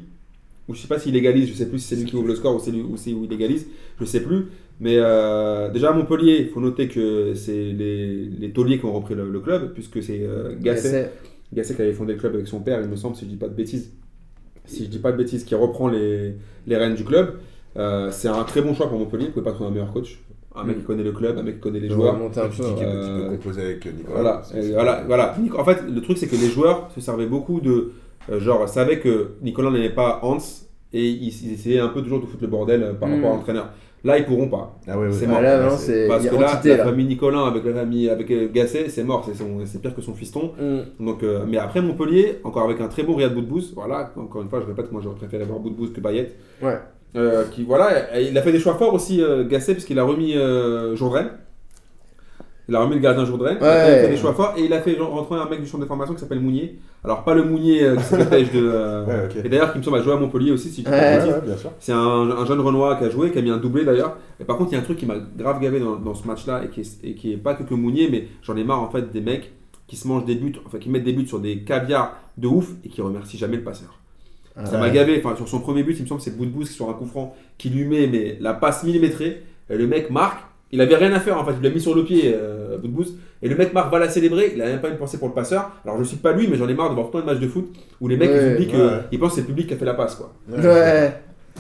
Ou 0.69 0.73
je 0.73 0.79
sais 0.81 0.87
pas 0.87 0.97
s'il 0.97 1.13
égalise, 1.17 1.49
je 1.49 1.53
sais 1.55 1.67
plus 1.67 1.79
si 1.79 1.87
c'est 1.89 1.97
lui 1.97 2.05
qui 2.05 2.15
ouvre 2.15 2.27
le 2.29 2.35
score 2.35 2.55
ou 2.55 2.59
c'est 2.59 2.71
lui 2.71 2.81
ou 2.81 2.93
où 2.95 3.23
il 3.25 3.33
égalise, 3.33 3.67
je 3.99 4.05
sais 4.05 4.21
plus. 4.21 4.45
Mais 4.79 4.95
euh, 4.97 5.69
déjà 5.69 5.89
à 5.91 5.93
Montpellier, 5.93 6.37
il 6.41 6.49
faut 6.49 6.59
noter 6.59 6.87
que 6.87 7.33
c'est 7.35 7.51
les, 7.71 8.25
les 8.25 8.51
tauliers 8.51 8.79
qui 8.79 8.85
ont 8.85 8.93
repris 8.93 9.15
le, 9.15 9.29
le 9.29 9.39
club, 9.39 9.73
puisque 9.73 10.01
c'est 10.03 10.21
euh, 10.23 10.55
Gasset. 10.59 11.11
Gasset. 11.53 11.75
Qui 11.75 11.81
avait 11.83 11.93
fondé 11.93 12.13
le 12.13 12.19
club 12.19 12.33
avec 12.35 12.47
son 12.47 12.59
père, 12.59 12.81
il 12.81 12.89
me 12.89 12.95
semble, 12.95 13.15
si 13.15 13.25
je 13.25 13.29
dis 13.29 13.35
pas 13.37 13.47
de 13.47 13.53
bêtises. 13.53 13.93
Si 14.65 14.85
je 14.85 14.89
dis 14.89 14.99
pas 14.99 15.11
de 15.11 15.17
bêtises, 15.17 15.43
qui 15.43 15.55
reprend 15.55 15.87
les, 15.89 16.35
les 16.67 16.77
rênes 16.77 16.95
du 16.95 17.03
club. 17.03 17.35
Euh, 17.77 18.09
c'est 18.11 18.27
un 18.27 18.43
très 18.43 18.61
bon 18.61 18.73
choix 18.73 18.87
pour 18.89 18.97
Montpellier, 18.99 19.25
vous 19.27 19.31
pouvez 19.33 19.45
pas 19.45 19.51
trouver 19.51 19.69
un 19.69 19.73
meilleur 19.73 19.91
coach. 19.93 20.19
Un 20.55 20.63
mec 20.65 20.77
Mm. 20.77 20.79
qui 20.81 20.85
connaît 20.85 21.03
le 21.03 21.11
club, 21.11 21.37
un 21.37 21.43
mec 21.43 21.55
qui 21.55 21.61
connaît 21.61 21.79
les 21.79 21.89
joueurs. 21.89 22.13
remonter 22.13 22.39
un 22.39 22.47
peu. 22.49 22.63
ouais. 22.63 22.85
peut- 22.85 23.27
composer 23.29 23.61
avec 23.61 23.85
Nicolas. 23.85 24.13
Voilà, 24.21 24.41
voilà, 24.73 25.03
voilà. 25.07 25.35
En 25.57 25.65
fait, 25.65 25.79
le 25.89 25.99
truc, 26.01 26.17
c'est 26.17 26.27
que 26.27 26.35
les 26.35 26.49
joueurs 26.49 26.89
se 26.93 27.01
servaient 27.01 27.25
beaucoup 27.25 27.59
de. 27.61 27.91
genre, 28.37 28.67
savaient 28.69 28.99
que 28.99 29.31
Nicolas 29.41 29.71
n'aimait 29.71 29.89
pas 29.89 30.19
Hans 30.23 30.37
et 30.93 31.07
ils, 31.09 31.27
ils 31.45 31.53
essayaient 31.53 31.79
un 31.79 31.87
peu 31.87 32.03
toujours 32.03 32.19
de 32.21 32.25
foutre 32.27 32.43
le 32.43 32.49
bordel 32.49 32.95
par 32.99 33.09
Mm. 33.09 33.13
rapport 33.15 33.31
à 33.31 33.35
l'entraîneur. 33.35 33.69
Là, 34.05 34.17
ils 34.17 34.25
pourront 34.25 34.49
pas. 34.49 34.77
Ah. 34.87 34.95
C'est 35.11 35.25
Ah, 35.25 35.29
mort. 35.29 35.41
là, 35.41 35.57
Là, 35.59 35.63
non, 35.63 35.77
c'est- 35.77 35.85
c'est. 36.03 36.07
Parce 36.09 36.27
que 36.27 36.35
là, 36.35 36.53
entité, 36.53 36.69
la 36.69 36.77
là. 36.77 36.83
famille 36.85 37.05
Nicolas 37.05 37.45
avec 37.47 37.63
la 37.63 37.73
famille 37.73 38.09
avec 38.09 38.29
euh, 38.31 38.49
Gasset, 38.53 38.89
c'est 38.89 39.03
mort. 39.03 39.23
C'est 39.25 39.33
son- 39.33 39.65
c'est 39.65 39.81
pire 39.81 39.95
que 39.95 40.01
son 40.01 40.13
fiston. 40.13 40.51
Mm. 40.59 41.05
Donc, 41.05 41.23
euh, 41.23 41.45
mais 41.47 41.57
après 41.57 41.81
Montpellier, 41.81 42.39
encore 42.43 42.63
avec 42.63 42.81
un 42.81 42.87
très 42.89 43.03
bon 43.03 43.15
Riyad 43.15 43.33
Boudbouz, 43.33 43.73
voilà, 43.75 44.11
encore 44.17 44.41
une 44.41 44.49
fois, 44.49 44.59
je 44.61 44.65
répète, 44.67 44.91
moi 44.91 44.99
j'aurais 45.01 45.15
préféré 45.15 45.45
voir 45.45 45.59
Boudbouz 45.59 45.93
que 45.93 46.01
Payet. 46.01 46.33
Ouais. 46.61 46.77
Euh, 47.15 47.43
qui, 47.51 47.63
voilà, 47.63 48.19
il 48.19 48.37
a 48.37 48.41
fait 48.41 48.51
des 48.51 48.59
choix 48.59 48.73
forts 48.73 48.93
aussi, 48.93 49.21
euh, 49.23 49.47
Gasset, 49.47 49.73
puisqu'il 49.73 49.99
a 49.99 50.03
remis 50.03 50.35
euh, 50.35 50.95
Jourdain. 50.95 51.29
Il 52.69 52.75
a 52.75 52.79
remis 52.79 52.95
le 52.95 53.01
gardien 53.01 53.25
Jourdain. 53.25 53.57
il 53.59 53.65
a 53.65 53.95
fait 54.03 54.09
des 54.09 54.17
choix 54.17 54.33
forts 54.33 54.53
et 54.57 54.63
il 54.63 54.71
a 54.73 54.81
fait 54.81 54.97
rentrer 54.97 55.35
un 55.39 55.49
mec 55.49 55.59
du 55.61 55.67
centre 55.67 55.83
de 55.83 55.87
formation 55.87 56.13
qui 56.13 56.21
s'appelle 56.21 56.39
Mounier. 56.39 56.79
Alors, 57.03 57.23
pas 57.25 57.33
le 57.33 57.43
Mounier 57.43 57.83
euh, 57.83 57.95
qui 57.97 58.25
pêche 58.25 58.51
de. 58.53 58.61
euh, 58.63 59.05
Ouais. 59.27 59.41
Et 59.45 59.49
d'ailleurs, 59.49 59.73
qui 59.73 59.79
me 59.79 59.83
semble 59.83 59.97
a 59.97 60.01
joué 60.01 60.13
à 60.13 60.15
Montpellier 60.15 60.51
aussi, 60.51 60.69
si 60.69 60.81
Ouais. 60.87 60.91
Ouais. 61.27 61.41
C'est 61.79 61.91
un, 61.91 61.97
un 61.97 62.45
jeune 62.45 62.61
Renoir 62.61 62.97
qui 62.97 63.03
a 63.05 63.09
joué, 63.09 63.31
qui 63.31 63.37
a 63.37 63.41
mis 63.41 63.49
un 63.51 63.57
doublé 63.57 63.83
d'ailleurs. 63.83 64.15
Et 64.39 64.45
par 64.45 64.55
contre, 64.57 64.71
il 64.71 64.75
y 64.75 64.77
a 64.77 64.79
un 64.79 64.83
truc 64.83 64.97
qui 64.97 65.05
m'a 65.05 65.15
grave 65.37 65.59
gavé 65.61 65.79
dans, 65.81 65.97
dans 65.97 66.13
ce 66.13 66.25
match-là 66.25 66.63
et 66.63 66.69
qui, 66.69 66.81
est, 66.81 66.99
et 67.03 67.15
qui 67.15 67.33
est 67.33 67.37
pas 67.37 67.53
que 67.55 67.63
que 67.63 67.73
Mounier, 67.73 68.07
mais 68.09 68.27
j'en 68.41 68.55
ai 68.55 68.63
marre 68.63 68.81
en 68.81 68.89
fait 68.89 69.11
des 69.11 69.21
mecs 69.21 69.51
qui 69.87 69.97
se 69.97 70.07
mangent 70.07 70.25
des 70.25 70.35
buts, 70.35 70.53
enfin 70.65 70.77
qui 70.79 70.89
mettent 70.89 71.03
des 71.03 71.11
buts 71.13 71.27
sur 71.27 71.39
des 71.39 71.59
caviars 71.59 72.15
de 72.37 72.47
ouf 72.47 72.69
et 72.85 72.89
qui 72.89 73.01
remercient 73.01 73.37
jamais 73.37 73.57
le 73.57 73.63
passeur. 73.63 73.99
Ah, 74.55 74.65
Ça 74.65 74.77
m'a 74.77 74.89
gavé. 74.89 75.21
Enfin, 75.23 75.35
sur 75.35 75.49
son 75.49 75.59
premier 75.59 75.83
but, 75.83 75.97
il 75.99 76.03
me 76.03 76.07
semble 76.07 76.19
que 76.19 76.23
c'est 76.25 76.37
Boudbouz 76.37 76.69
qui 76.69 76.73
sur 76.75 76.89
un 76.89 76.93
coup 76.93 77.05
franc 77.07 77.35
qui 77.57 77.69
lui 77.69 77.83
met 77.85 78.07
mais 78.07 78.37
la 78.39 78.53
passe 78.53 78.83
millimétrée. 78.85 79.41
Et 79.69 79.77
le 79.77 79.87
mec 79.87 80.09
marque. 80.09 80.39
Il 80.73 80.81
avait 80.81 80.95
rien 80.95 81.13
à 81.13 81.19
faire 81.19 81.39
en 81.39 81.45
fait. 81.45 81.53
Il 81.59 81.63
l'a 81.63 81.69
mis 81.69 81.79
sur 81.79 81.93
le 81.95 82.03
pied, 82.03 82.33
euh, 82.35 82.77
Boudbouz. 82.79 83.15
Et 83.43 83.47
le 83.47 83.55
mec 83.55 83.73
marque 83.73 83.91
va 83.91 83.99
la 83.99 84.09
célébrer. 84.09 84.53
Il 84.55 84.61
a 84.61 84.65
même 84.65 84.81
pas 84.81 84.89
une 84.89 84.97
pensée 84.97 85.19
pour 85.19 85.27
le 85.27 85.33
passeur. 85.35 85.71
Alors 85.85 85.99
je 85.99 86.03
suis 86.03 86.17
pas 86.17 86.33
lui, 86.33 86.47
mais 86.47 86.57
j'en 86.57 86.67
ai 86.67 86.73
marre 86.73 86.89
de 86.89 86.95
voir 86.95 87.11
tout 87.11 87.19
le 87.19 87.23
match 87.23 87.39
de 87.39 87.47
foot 87.47 87.71
où 88.01 88.07
les 88.07 88.17
mecs 88.17 88.31
Ouais, 88.31 88.49
ils 88.49 88.53
oublient 88.55 88.67
que 88.71 88.77
ouais. 88.77 89.01
ils 89.11 89.19
pensent 89.19 89.29
que 89.29 89.35
c'est 89.35 89.41
le 89.41 89.47
public 89.47 89.67
qui 89.67 89.75
a 89.75 89.77
fait 89.77 89.85
la 89.85 89.93
passe 89.93 90.15
quoi. 90.15 90.33
Ouais. 90.49 91.13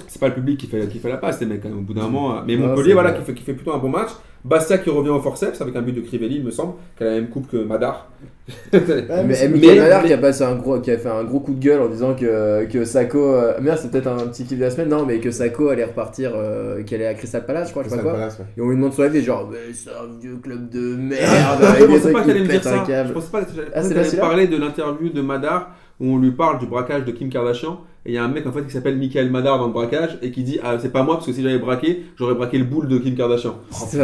C'est 0.07 0.19
pas 0.19 0.27
le 0.27 0.33
public 0.33 0.59
qui 0.59 0.67
fait, 0.67 0.87
qui 0.87 0.99
fait 0.99 1.09
la 1.09 1.17
passe, 1.17 1.39
les 1.39 1.45
mecs, 1.45 1.61
quand 1.61 1.69
même, 1.69 1.79
au 1.79 1.81
bout 1.81 1.93
d'un 1.93 2.07
moment. 2.07 2.41
Mais 2.45 2.55
Non, 2.55 2.67
Montpellier, 2.67 2.93
voilà, 2.93 3.11
qui 3.11 3.23
fait, 3.23 3.33
qui 3.33 3.43
fait 3.43 3.53
plutôt 3.53 3.73
un 3.73 3.77
bon 3.77 3.89
match. 3.89 4.09
Bastia 4.43 4.77
qui 4.77 4.89
revient 4.89 5.09
au 5.09 5.21
forceps 5.21 5.61
avec 5.61 5.73
un 5.75 5.81
but 5.81 5.93
de 5.93 6.01
Crivelli, 6.01 6.35
il 6.37 6.43
me 6.43 6.51
semble, 6.51 6.73
qui 6.97 7.03
a 7.03 7.05
la 7.07 7.11
même 7.13 7.29
coupe 7.29 7.49
que 7.49 7.57
Madar. 7.57 8.09
Ouais, 8.73 8.81
Mais, 9.25 9.47
mais 9.47 9.75
Madar 9.79 10.01
mais- 10.01 10.07
qui 10.07 10.13
a 10.13 10.17
passé 10.17 10.43
un 10.43 10.55
gros, 10.55 10.79
qui 10.81 10.91
a 10.91 10.97
fait 10.97 11.07
un 11.09 11.23
gros 11.23 11.39
coup 11.39 11.53
de 11.53 11.59
gueule 11.63 11.81
en 11.81 11.87
disant 11.87 12.13
que, 12.13 12.65
que 12.65 12.83
Sako, 12.83 13.19
euh, 13.19 13.53
merde 13.61 13.79
c'est 13.81 13.89
peut-être 13.89 14.07
un 14.07 14.27
petit 14.27 14.43
kiff 14.43 14.57
de 14.57 14.63
la 14.65 14.69
semaine, 14.69 14.89
non 14.89 15.05
mais 15.05 15.19
que 15.19 15.31
Sako 15.31 15.69
allait 15.69 15.85
repartir, 15.85 16.33
euh, 16.35 16.83
qu'elle 16.83 17.01
est 17.01 17.07
à 17.07 17.13
Crystal 17.13 17.45
Palace, 17.45 17.67
je 17.67 17.71
crois, 17.71 17.83
je 17.83 17.89
sais 17.89 17.95
pas 17.95 18.01
Crystal 18.01 18.11
quoi. 18.11 18.19
Palace, 18.19 18.39
ouais. 18.39 18.45
Et 18.57 18.61
on 18.61 18.69
lui 18.69 18.75
demande 18.75 18.91
son 18.93 19.03
avis, 19.03 19.21
genre, 19.23 19.47
mais 19.49 19.73
c'est 19.73 19.91
un 19.91 20.19
vieux 20.19 20.35
club 20.43 20.69
de 20.69 20.79
merde. 20.97 21.59
je 21.79 21.85
pensais 21.85 22.11
pas 22.11 22.21
qu'elle 22.23 22.31
allait 22.31 22.39
me 22.41 22.47
dire 22.49 22.63
ça. 22.63 22.83
Je 23.07 23.13
pensais 23.13 23.31
pas 23.31 23.41
que 23.43 23.51
j'allais 23.55 23.69
Ah, 23.73 24.17
parler 24.19 24.47
de 24.47 24.57
l'interview 24.57 25.09
de 25.09 25.21
Madar 25.21 25.71
où 26.01 26.07
on 26.07 26.17
lui 26.17 26.31
parle 26.31 26.59
du 26.59 26.65
braquage 26.65 27.05
de 27.05 27.11
Kim 27.11 27.29
Kardashian. 27.29 27.79
Et 28.05 28.11
il 28.11 28.15
y 28.15 28.17
a 28.17 28.23
un 28.25 28.27
mec 28.27 28.45
en 28.45 28.51
fait 28.51 28.65
qui 28.65 28.71
s'appelle 28.71 28.97
Michael 28.97 29.31
Madar 29.31 29.57
dans 29.59 29.67
le 29.67 29.71
braquage 29.71 30.17
et 30.21 30.31
qui 30.31 30.43
dit 30.43 30.59
Ah, 30.61 30.75
c'est 30.77 30.91
pas 30.91 31.03
moi 31.03 31.15
parce 31.15 31.25
que 31.25 31.31
si 31.31 31.41
j'avais 31.41 31.57
braqué, 31.59 32.03
j'aurais 32.17 32.35
braqué 32.35 32.57
le 32.57 32.65
boule 32.65 32.89
de 32.89 32.97
Kim 32.97 33.15
Kardashian. 33.15 33.55
C'est 33.71 34.01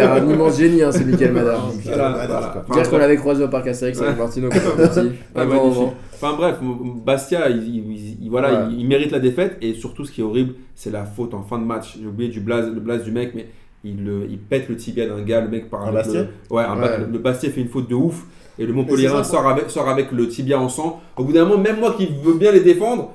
un 0.00 0.28
immense 0.28 0.58
génie, 0.58 0.82
hein, 0.82 0.90
ce 0.90 1.04
Michael 1.04 1.32
Madar. 1.32 1.70
Faut 2.66 2.74
dire 2.74 2.90
qu'on 2.90 2.98
l'avait 2.98 3.16
croisé 3.16 3.44
au 3.44 3.48
parc 3.48 3.68
Astérix 3.68 4.00
avec 4.00 4.18
Martino. 4.18 4.48
Ah. 5.34 5.44
Enfin 6.14 6.36
bref, 6.36 6.56
Bastia, 7.04 7.48
il, 7.48 7.62
il- 7.76 8.16
il- 8.22 8.30
voilà, 8.30 8.52
Ouais. 8.52 8.72
il, 8.72 8.80
il 8.80 8.86
mérite 8.88 9.10
la 9.10 9.18
défaite 9.18 9.56
et 9.60 9.74
surtout 9.74 10.04
ce 10.04 10.12
qui 10.12 10.20
est 10.20 10.24
horrible, 10.24 10.54
c'est 10.74 10.90
la 10.90 11.04
faute 11.04 11.34
en 11.34 11.42
fin 11.42 11.58
de 11.58 11.64
match. 11.64 11.98
J'ai 12.00 12.06
oublié 12.06 12.30
du 12.30 12.40
blaze, 12.40 12.70
le 12.72 12.78
blaze 12.80 13.02
du 13.02 13.10
mec, 13.10 13.32
mais 13.34 13.46
il, 13.84 14.08
il 14.30 14.38
pète 14.38 14.68
le 14.68 14.76
tibia 14.76 15.06
d'un 15.08 15.20
gars, 15.22 15.40
le 15.40 15.48
mec 15.48 15.68
par 15.68 15.84
Un 15.86 15.92
Bastier 15.92 16.20
le, 16.50 16.56
ouais, 16.56 16.62
un 16.62 16.76
ba- 16.76 16.82
Ouais. 16.98 17.06
le 17.10 17.18
Bastier 17.18 17.50
fait 17.50 17.60
une 17.60 17.68
faute 17.68 17.88
de 17.90 17.94
ouf 17.96 18.24
et 18.58 18.66
le 18.66 18.72
Montpellierin 18.72 19.24
sort 19.24 19.46
avec, 19.46 19.70
sort 19.70 19.88
avec 19.88 20.12
le 20.12 20.28
tibia 20.28 20.58
en 20.58 20.68
sang. 20.68 21.00
Au 21.16 21.24
bout 21.24 21.32
d'un 21.32 21.44
moment, 21.44 21.60
même 21.62 21.80
moi 21.80 21.94
qui 21.96 22.06
veux 22.06 22.34
bien 22.34 22.52
les 22.52 22.60
défendre, 22.60 23.10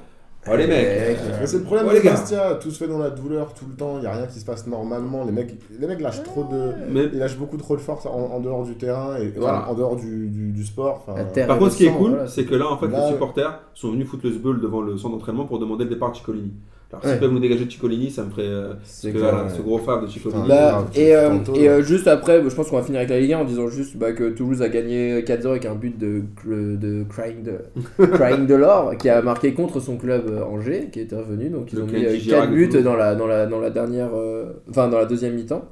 oh 0.49 0.55
les 0.55 0.65
mecs, 0.67 0.85
euh, 0.87 1.45
c'est 1.45 1.57
le 1.57 1.63
problème 1.63 1.85
ouais, 1.87 1.93
de 1.93 1.97
les 1.99 2.03
gars. 2.05 2.11
Bastia, 2.13 2.55
tout 2.55 2.71
se 2.71 2.77
fait 2.77 2.87
dans 2.87 2.97
la 2.99 3.09
douleur 3.09 3.53
tout 3.53 3.65
le 3.69 3.75
temps, 3.75 3.95
il 3.97 4.01
n'y 4.01 4.07
a 4.07 4.13
rien 4.13 4.27
qui 4.27 4.39
se 4.39 4.45
passe 4.45 4.65
normalement. 4.65 5.25
Les 5.25 5.31
mecs, 5.31 5.55
les 5.79 5.87
mecs 5.87 5.99
lâchent 6.01 6.23
trop 6.23 6.43
de. 6.43 6.71
Mais- 6.89 7.09
Ils 7.13 7.19
lâchent 7.19 7.37
beaucoup 7.37 7.57
trop 7.57 7.75
de 7.75 7.81
force 7.81 8.05
en, 8.05 8.11
en 8.33 8.39
dehors 8.39 8.63
du 8.63 8.75
terrain 8.75 9.17
et 9.17 9.31
enfin, 9.37 9.65
en 9.67 9.73
dehors 9.73 9.95
du, 9.95 10.27
du, 10.29 10.51
du 10.51 10.65
sport. 10.65 11.05
terre. 11.33 11.47
Par 11.47 11.59
contre, 11.59 11.71
ce 11.73 11.77
qui 11.77 11.85
est 11.85 11.91
cool, 11.91 12.11
voilà, 12.11 12.27
c'est 12.27 12.45
que 12.45 12.55
là, 12.55 12.67
en 12.71 12.77
fait, 12.77 12.87
Là, 12.87 13.05
les 13.05 13.11
supporters 13.13 13.59
sont 13.73 13.91
venus 13.91 14.07
foutre 14.07 14.25
le 14.25 14.31
sbeul 14.33 14.61
devant 14.61 14.81
le 14.81 14.97
centre 14.97 15.15
d'entraînement 15.15 15.45
pour 15.45 15.59
demander 15.59 15.83
le 15.83 15.89
départ 15.91 16.11
de 16.11 16.15
Ciccolini. 16.15 16.53
Alors, 16.89 17.03
Ouais. 17.03 17.11
s'ils 17.11 17.19
peuvent 17.19 17.31
nous 17.33 17.39
dégager 17.39 17.65
de 17.65 17.69
Ciccolini, 17.71 18.09
ça 18.09 18.23
me 18.23 18.29
ferait. 18.29 18.43
euh, 18.47 18.73
C'est 18.83 19.11
que, 19.11 19.17
clair. 19.17 19.33
voilà, 19.33 19.49
ce 19.49 19.61
gros 19.61 19.77
phare 19.77 20.01
de 20.01 20.07
Ciccolini. 20.07 20.47
Bah, 20.47 20.71
grave, 20.71 20.89
et 20.95 21.13
euh, 21.15 21.37
et 21.55 21.67
euh, 21.67 21.81
juste 21.81 22.07
après, 22.07 22.41
je 22.49 22.55
pense 22.55 22.69
qu'on 22.69 22.77
va 22.77 22.83
finir 22.83 22.99
avec 22.99 23.09
la 23.09 23.19
Ligue 23.19 23.33
1 23.33 23.39
en 23.39 23.43
disant 23.45 23.67
juste 23.67 23.97
bah, 23.97 24.13
que 24.13 24.29
Toulouse 24.29 24.61
a 24.61 24.69
gagné 24.69 25.21
4-0 25.23 25.47
avec 25.49 25.65
un 25.65 25.75
but 25.75 25.97
de, 25.97 26.23
de 26.45 27.03
Crying 27.09 27.43
de, 27.43 27.57
Crying 28.13 28.47
de 28.47 28.55
l'or 28.55 28.97
qui 28.97 29.09
a 29.09 29.21
marqué 29.21 29.53
contre 29.53 29.81
son 29.81 29.97
club 29.97 30.29
euh, 30.29 30.43
Angers 30.45 30.87
qui 30.91 31.01
était 31.01 31.17
revenu. 31.17 31.49
Donc 31.49 31.73
ils 31.73 31.75
Le 31.79 31.83
ont 31.83 31.87
mis 31.87 31.91
Kenji 32.03 32.05
4 32.05 32.19
Girac 32.19 32.49
de 32.51 32.55
buts 32.55 32.83
dans 32.83 32.95
la, 32.95 33.15
dans, 33.15 33.27
la, 33.27 33.45
dans 33.47 33.59
la 33.59 33.69
dernière. 33.69 34.11
euh, 34.15 34.53
Enfin, 34.69 34.87
dans 34.87 34.97
la 34.97 35.05
deuxième 35.05 35.33
mi-temps. 35.35 35.65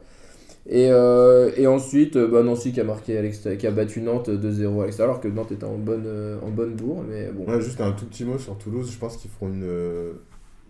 Et, 0.68 0.90
euh, 0.92 1.52
et 1.58 1.68
ensuite, 1.68 2.18
bah, 2.18 2.42
Nancy 2.44 2.74
qui 2.74 2.82
a, 2.82 2.84
marqué 2.84 3.18
à 3.18 3.56
qui 3.56 3.68
a 3.68 3.72
battu 3.72 4.02
Nantes 4.02 4.30
2-0 4.30 4.82
à 4.82 4.86
l'extérieur, 4.86 5.12
alors 5.12 5.22
que 5.22 5.28
Nantes 5.28 5.52
était 5.52 5.64
en 5.64 5.78
bonne, 5.78 6.08
en 6.46 6.50
bonne 6.50 6.74
bourre. 6.74 7.04
Mais 7.08 7.30
bon. 7.32 7.50
Ouais, 7.50 7.62
juste 7.62 7.80
un 7.80 7.92
tout 7.92 8.06
petit 8.06 8.26
mot 8.26 8.38
sur 8.38 8.58
Toulouse. 8.58 8.90
Je 8.92 8.98
pense 8.98 9.16
qu'ils 9.16 9.30
feront 9.32 9.48
une. 9.48 9.64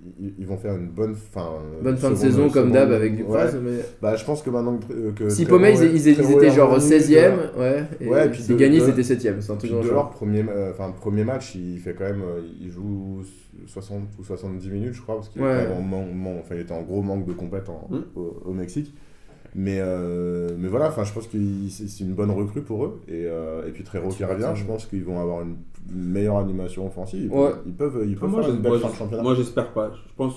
Euh, 0.06 0.10
Ils, 0.20 0.34
ils 0.40 0.46
vont 0.48 0.58
faire 0.58 0.76
une 0.76 0.88
bonne 0.90 1.16
fin. 1.16 1.42
euh, 1.46 1.82
Bonne 1.84 1.98
fin 1.98 2.12
de 2.12 2.16
saison 2.16 2.50
comme 2.50 2.72
d'hab 2.72 2.92
avec 2.92 3.12
ouais. 3.14 3.18
Dupraz. 3.18 3.52
Mais... 3.64 3.80
Bah, 4.02 4.16
je 4.16 4.24
pense 4.26 4.42
que 4.42 4.50
maintenant 4.50 4.78
que. 4.78 4.94
euh, 4.94 5.12
que 5.12 5.30
Si 5.30 5.46
Pommet, 5.46 5.74
ils, 5.76 5.96
ils, 5.96 6.08
ils 6.08 6.32
étaient 6.32 6.52
genre 6.52 6.72
revenu, 6.74 6.90
16ème, 6.96 7.34
ouais. 7.60 7.84
Et 8.00 8.08
Ouais, 8.10 8.28
et 8.28 8.30
puis 8.30 8.42
s'ils 8.42 8.58
gagnaient, 8.58 8.80
de- 8.80 8.86
c'était 8.86 9.02
7ème. 9.30 9.42
C'est 9.42 9.52
un 9.52 9.56
truc 9.56 9.72
dans 9.72 9.84
leur 9.84 10.10
premier, 10.12 10.44
euh, 10.50 10.72
enfin, 10.72 10.92
premier 10.92 11.24
match, 11.24 11.56
il 11.56 11.80
fait 11.80 11.94
quand 11.94 12.06
même, 12.06 12.22
euh, 12.22 12.42
il 12.62 12.70
joue 12.72 13.22
60 13.68 14.02
ou 14.20 14.24
70 14.24 14.70
minutes, 14.70 14.94
je 14.94 15.02
crois, 15.02 15.16
parce 15.16 15.30
qu'il 15.30 15.42
Ouais. 15.42 15.64
était 15.64 15.74
en, 15.74 15.82
man- 15.82 16.14
man- 16.14 16.38
enfin, 16.40 16.56
il 16.56 16.62
était 16.62 16.74
en 16.74 16.82
gros 16.84 17.02
manque 17.02 17.26
de 17.26 17.34
compète 17.34 17.70
en- 17.70 17.88
Mm. 17.90 18.04
au, 18.16 18.42
au 18.46 18.54
Mexique. 18.54 18.94
Mais, 19.58 19.78
euh, 19.80 20.50
mais 20.60 20.68
voilà, 20.68 20.90
enfin, 20.90 21.06
je 21.06 21.14
pense 21.14 21.28
que 21.28 21.38
c'est 21.70 22.04
une 22.04 22.14
bonne 22.14 22.30
recrue 22.32 22.62
pour 22.62 22.84
eux. 22.84 23.00
Et, 23.08 23.24
euh, 23.26 23.66
et 23.66 23.72
puis 23.72 23.84
Trero 23.86 24.10
qui 24.10 24.26
revient, 24.26 24.50
je 24.54 24.66
pense 24.66 24.86
qu'ils 24.86 25.04
vont 25.06 25.18
avoir 25.22 25.44
une 25.44 25.56
meilleure 25.90 26.38
animation 26.40 26.86
offensive. 26.88 27.22
Ils 27.24 27.30
peuvent, 27.30 27.40
Ouais. 27.40 27.52
ils 27.66 27.74
peuvent, 27.74 28.04
ils 28.06 28.16
peuvent 28.18 28.30
moi, 28.30 28.42
faire 28.44 28.54
une 28.54 28.60
belle 28.60 28.80
fin 28.80 28.90
de 28.90 28.96
championnat. 28.96 29.24
moi, 29.24 29.34
j'espère 29.36 29.70
pas. 29.72 29.92
Je 29.96 30.00
pense. 30.18 30.34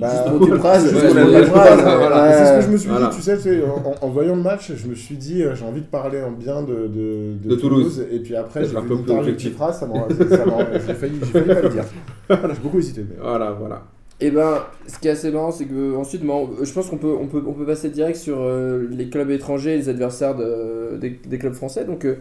Bah, 0.00 0.08
c'est 0.10 0.30
ouais, 0.30 0.38
ce 0.80 2.56
que 2.56 2.60
je 2.62 2.68
me 2.70 2.76
suis 2.76 2.88
Voilà. 2.88 3.08
dit, 3.08 3.16
tu 3.16 3.22
sais, 3.22 3.62
en, 3.64 4.04
en 4.04 4.08
voyant 4.10 4.34
le 4.36 4.42
match, 4.42 4.72
je 4.74 4.88
me 4.88 4.94
suis 4.94 5.16
dit, 5.16 5.42
euh, 5.42 5.54
j'ai 5.54 5.64
envie 5.64 5.82
de 5.82 5.86
parler 5.86 6.20
en 6.22 6.32
bien 6.32 6.62
de, 6.62 6.86
de, 6.88 7.34
De 7.48 7.54
Toulouse. 7.56 8.04
Et 8.10 8.20
puis 8.20 8.34
après, 8.36 8.64
j'ai 8.64 8.76
un 8.76 8.80
vu 8.80 8.88
peu 8.88 8.94
une 8.94 9.02
plus 9.02 9.12
interview 9.12 9.24
de 9.26 9.30
objectif. 9.30 9.50
Tsipras, 9.52 9.72
ça 9.74 9.86
m'a- 9.86 10.08
ça 10.36 10.46
m'a- 10.46 10.72
j'ai 10.72 10.94
failli, 10.94 11.18
j'ai 11.20 11.26
failli 11.26 11.46
pas 11.46 11.60
le 11.62 11.68
dire. 11.68 11.84
J'ai 12.28 12.60
beaucoup 12.62 12.78
hésité. 12.78 13.04
Mais... 13.08 13.16
Voilà, 13.20 13.52
voilà. 13.52 13.82
Et 14.20 14.30
ben, 14.30 14.64
ce 14.86 14.98
qui 14.98 15.08
est 15.08 15.10
assez 15.10 15.30
marrant, 15.30 15.52
c'est 15.52 15.66
que 15.66 15.94
ensuite, 15.94 16.24
bon, 16.24 16.48
je 16.62 16.72
pense 16.72 16.88
qu'on 16.88 16.96
peut, 16.96 17.14
on 17.20 17.26
peut, 17.26 17.42
on 17.46 17.52
peut 17.52 17.66
passer 17.66 17.90
direct 17.90 18.16
sur 18.16 18.38
euh, 18.40 18.86
les 18.90 19.10
clubs 19.10 19.30
étrangers, 19.30 19.74
et 19.74 19.76
les 19.76 19.88
adversaires 19.90 20.34
de- 20.34 20.96
des, 20.96 21.10
des 21.10 21.38
clubs 21.38 21.52
français. 21.52 21.84
Donc, 21.84 22.06
euh, 22.06 22.16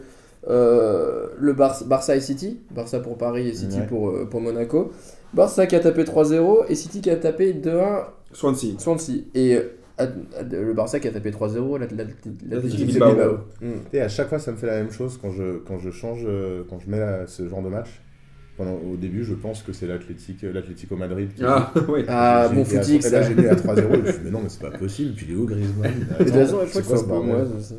euh, 0.50 1.28
le 1.40 1.54
Bar- 1.54 1.84
Barça 1.86 2.16
et 2.16 2.22
City, 2.22 2.60
Barça 2.72 3.00
pour 3.00 3.18
Paris 3.18 3.48
et 3.48 3.54
City 3.54 3.80
Ouais. 3.80 3.88
pour, 3.88 4.10
euh, 4.10 4.26
pour 4.26 4.42
Monaco. 4.42 4.92
Barça 5.34 5.66
qui 5.68 5.76
a 5.76 5.80
tapé 5.80 6.04
3-0 6.04 6.66
et 6.70 6.76
City 6.76 7.02
qui 7.02 7.10
a 7.10 7.16
tapé 7.16 7.54
2-1 7.54 8.04
Swansea. 8.34 8.78
Swansea. 8.78 9.16
Et 9.34 9.56
euh, 9.56 9.62
ad- 9.98 10.16
ad- 10.38 10.54
le 10.54 10.74
Barça 10.74 11.00
qui 11.00 11.08
a 11.08 11.12
tapé 11.12 11.32
3-0 11.32 11.78
l'At- 11.78 11.92
l'At- 11.92 12.06
l'Atlético 12.50 12.86
Bilbao. 12.86 13.10
Bilbao. 13.16 13.38
Mm. 13.62 13.72
Et 13.94 14.02
à 14.02 14.08
chaque 14.10 14.28
fois, 14.30 14.40
ça 14.40 14.52
me 14.52 14.58
fait 14.58 14.68
la 14.68 14.78
même 14.78 14.92
chose 14.92 15.18
quand 15.22 15.32
je, 15.32 15.60
quand 15.66 15.80
je 15.80 15.90
change, 15.92 16.28
quand 16.70 16.78
je 16.80 16.90
mets 16.90 17.00
la- 17.00 17.26
ce 17.28 17.48
genre 17.48 17.62
de 17.64 17.70
match. 17.70 18.02
Pendant, 18.58 18.72
au 18.74 18.96
début, 18.96 19.24
je 19.26 19.34
pense 19.34 19.62
que 19.64 19.74
c'est 19.74 19.86
l'Atlético 19.86 20.48
l'Atlético 20.54 20.96
Madrid 20.96 21.30
qui 21.36 21.44
Ah, 21.46 21.72
oui. 21.90 22.06
Ah, 22.08 22.48
footix, 22.54 23.06
Et 23.06 23.10
là, 23.10 23.22
j'ai 23.22 23.36
mis 23.36 23.48
à 23.48 23.56
3-0. 23.56 23.78
et 23.78 23.82
je 23.82 23.98
me 24.00 24.06
suis 24.06 24.14
dit, 24.14 24.20
mais 24.24 24.32
non, 24.32 24.40
mais 24.44 24.50
c'est 24.50 24.62
pas 24.62 24.78
possible. 24.78 25.14
Puis 25.14 25.26
il 25.30 25.34
est 25.36 25.38
où 25.38 25.46
Griezmann 25.46 25.92
Et 26.20 26.24
de 26.24 26.30
toute 26.30 26.34
façon, 26.40 26.60
je 26.64 26.70
crois 26.70 26.82
C'est 26.82 26.82
que 26.82 26.86
c'est 26.88 26.98
ce 26.98 27.04
pour 27.04 27.24
moi. 27.24 27.38
ça, 27.60 27.76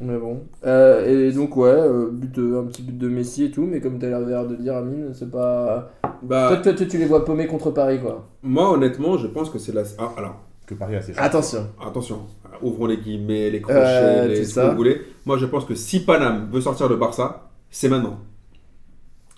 Mais 0.00 0.16
bon. 0.18 0.40
Euh, 0.64 1.28
et 1.28 1.32
donc, 1.32 1.56
ouais, 1.56 1.70
euh, 1.70 2.08
but, 2.12 2.32
de- 2.36 2.54
un 2.56 2.64
petit 2.66 2.82
but 2.82 2.96
de 2.96 3.08
Messi 3.08 3.44
et 3.46 3.50
tout, 3.50 3.66
mais 3.66 3.80
comme 3.80 3.98
tu 3.98 4.06
as 4.06 4.10
l'air 4.10 4.46
de 4.46 4.54
dire, 4.54 4.76
Amine, 4.76 5.10
c'est 5.12 5.30
pas. 5.30 5.90
Bah, 6.22 6.46
Toi, 6.50 6.58
toi, 6.58 6.72
toi, 6.74 6.86
tu 6.86 6.98
les 6.98 7.06
vois 7.06 7.24
paumés 7.24 7.48
contre 7.48 7.72
Paris, 7.72 7.98
quoi. 8.00 8.28
moi, 8.44 8.70
honnêtement, 8.72 9.16
je 9.18 9.26
pense 9.26 9.50
que 9.50 9.58
c'est 9.58 9.74
la. 9.74 9.82
Ah, 9.98 10.12
alors, 10.16 10.40
Que 10.66 10.74
Paris 10.74 10.94
a 10.94 11.02
ses 11.02 11.14
chances. 11.14 11.24
Attention. 11.24 11.66
attention. 11.84 12.18
Ouvrons 12.62 12.86
les 12.86 12.98
guillemets, 12.98 13.50
les 13.50 13.60
crochets, 13.60 13.78
Euh, 13.80 14.28
les 14.28 14.34
tout 14.38 14.42
ce 14.44 14.48
que 14.48 14.54
ça. 14.54 14.68
vous 14.70 14.76
voulez. 14.76 15.00
Moi, 15.26 15.36
je 15.36 15.46
pense 15.46 15.64
que 15.64 15.74
si 15.74 16.04
Paname 16.04 16.48
veut 16.52 16.60
sortir 16.60 16.88
le 16.88 16.94
Barça, 16.94 17.50
c'est 17.70 17.88
maintenant. 17.88 18.18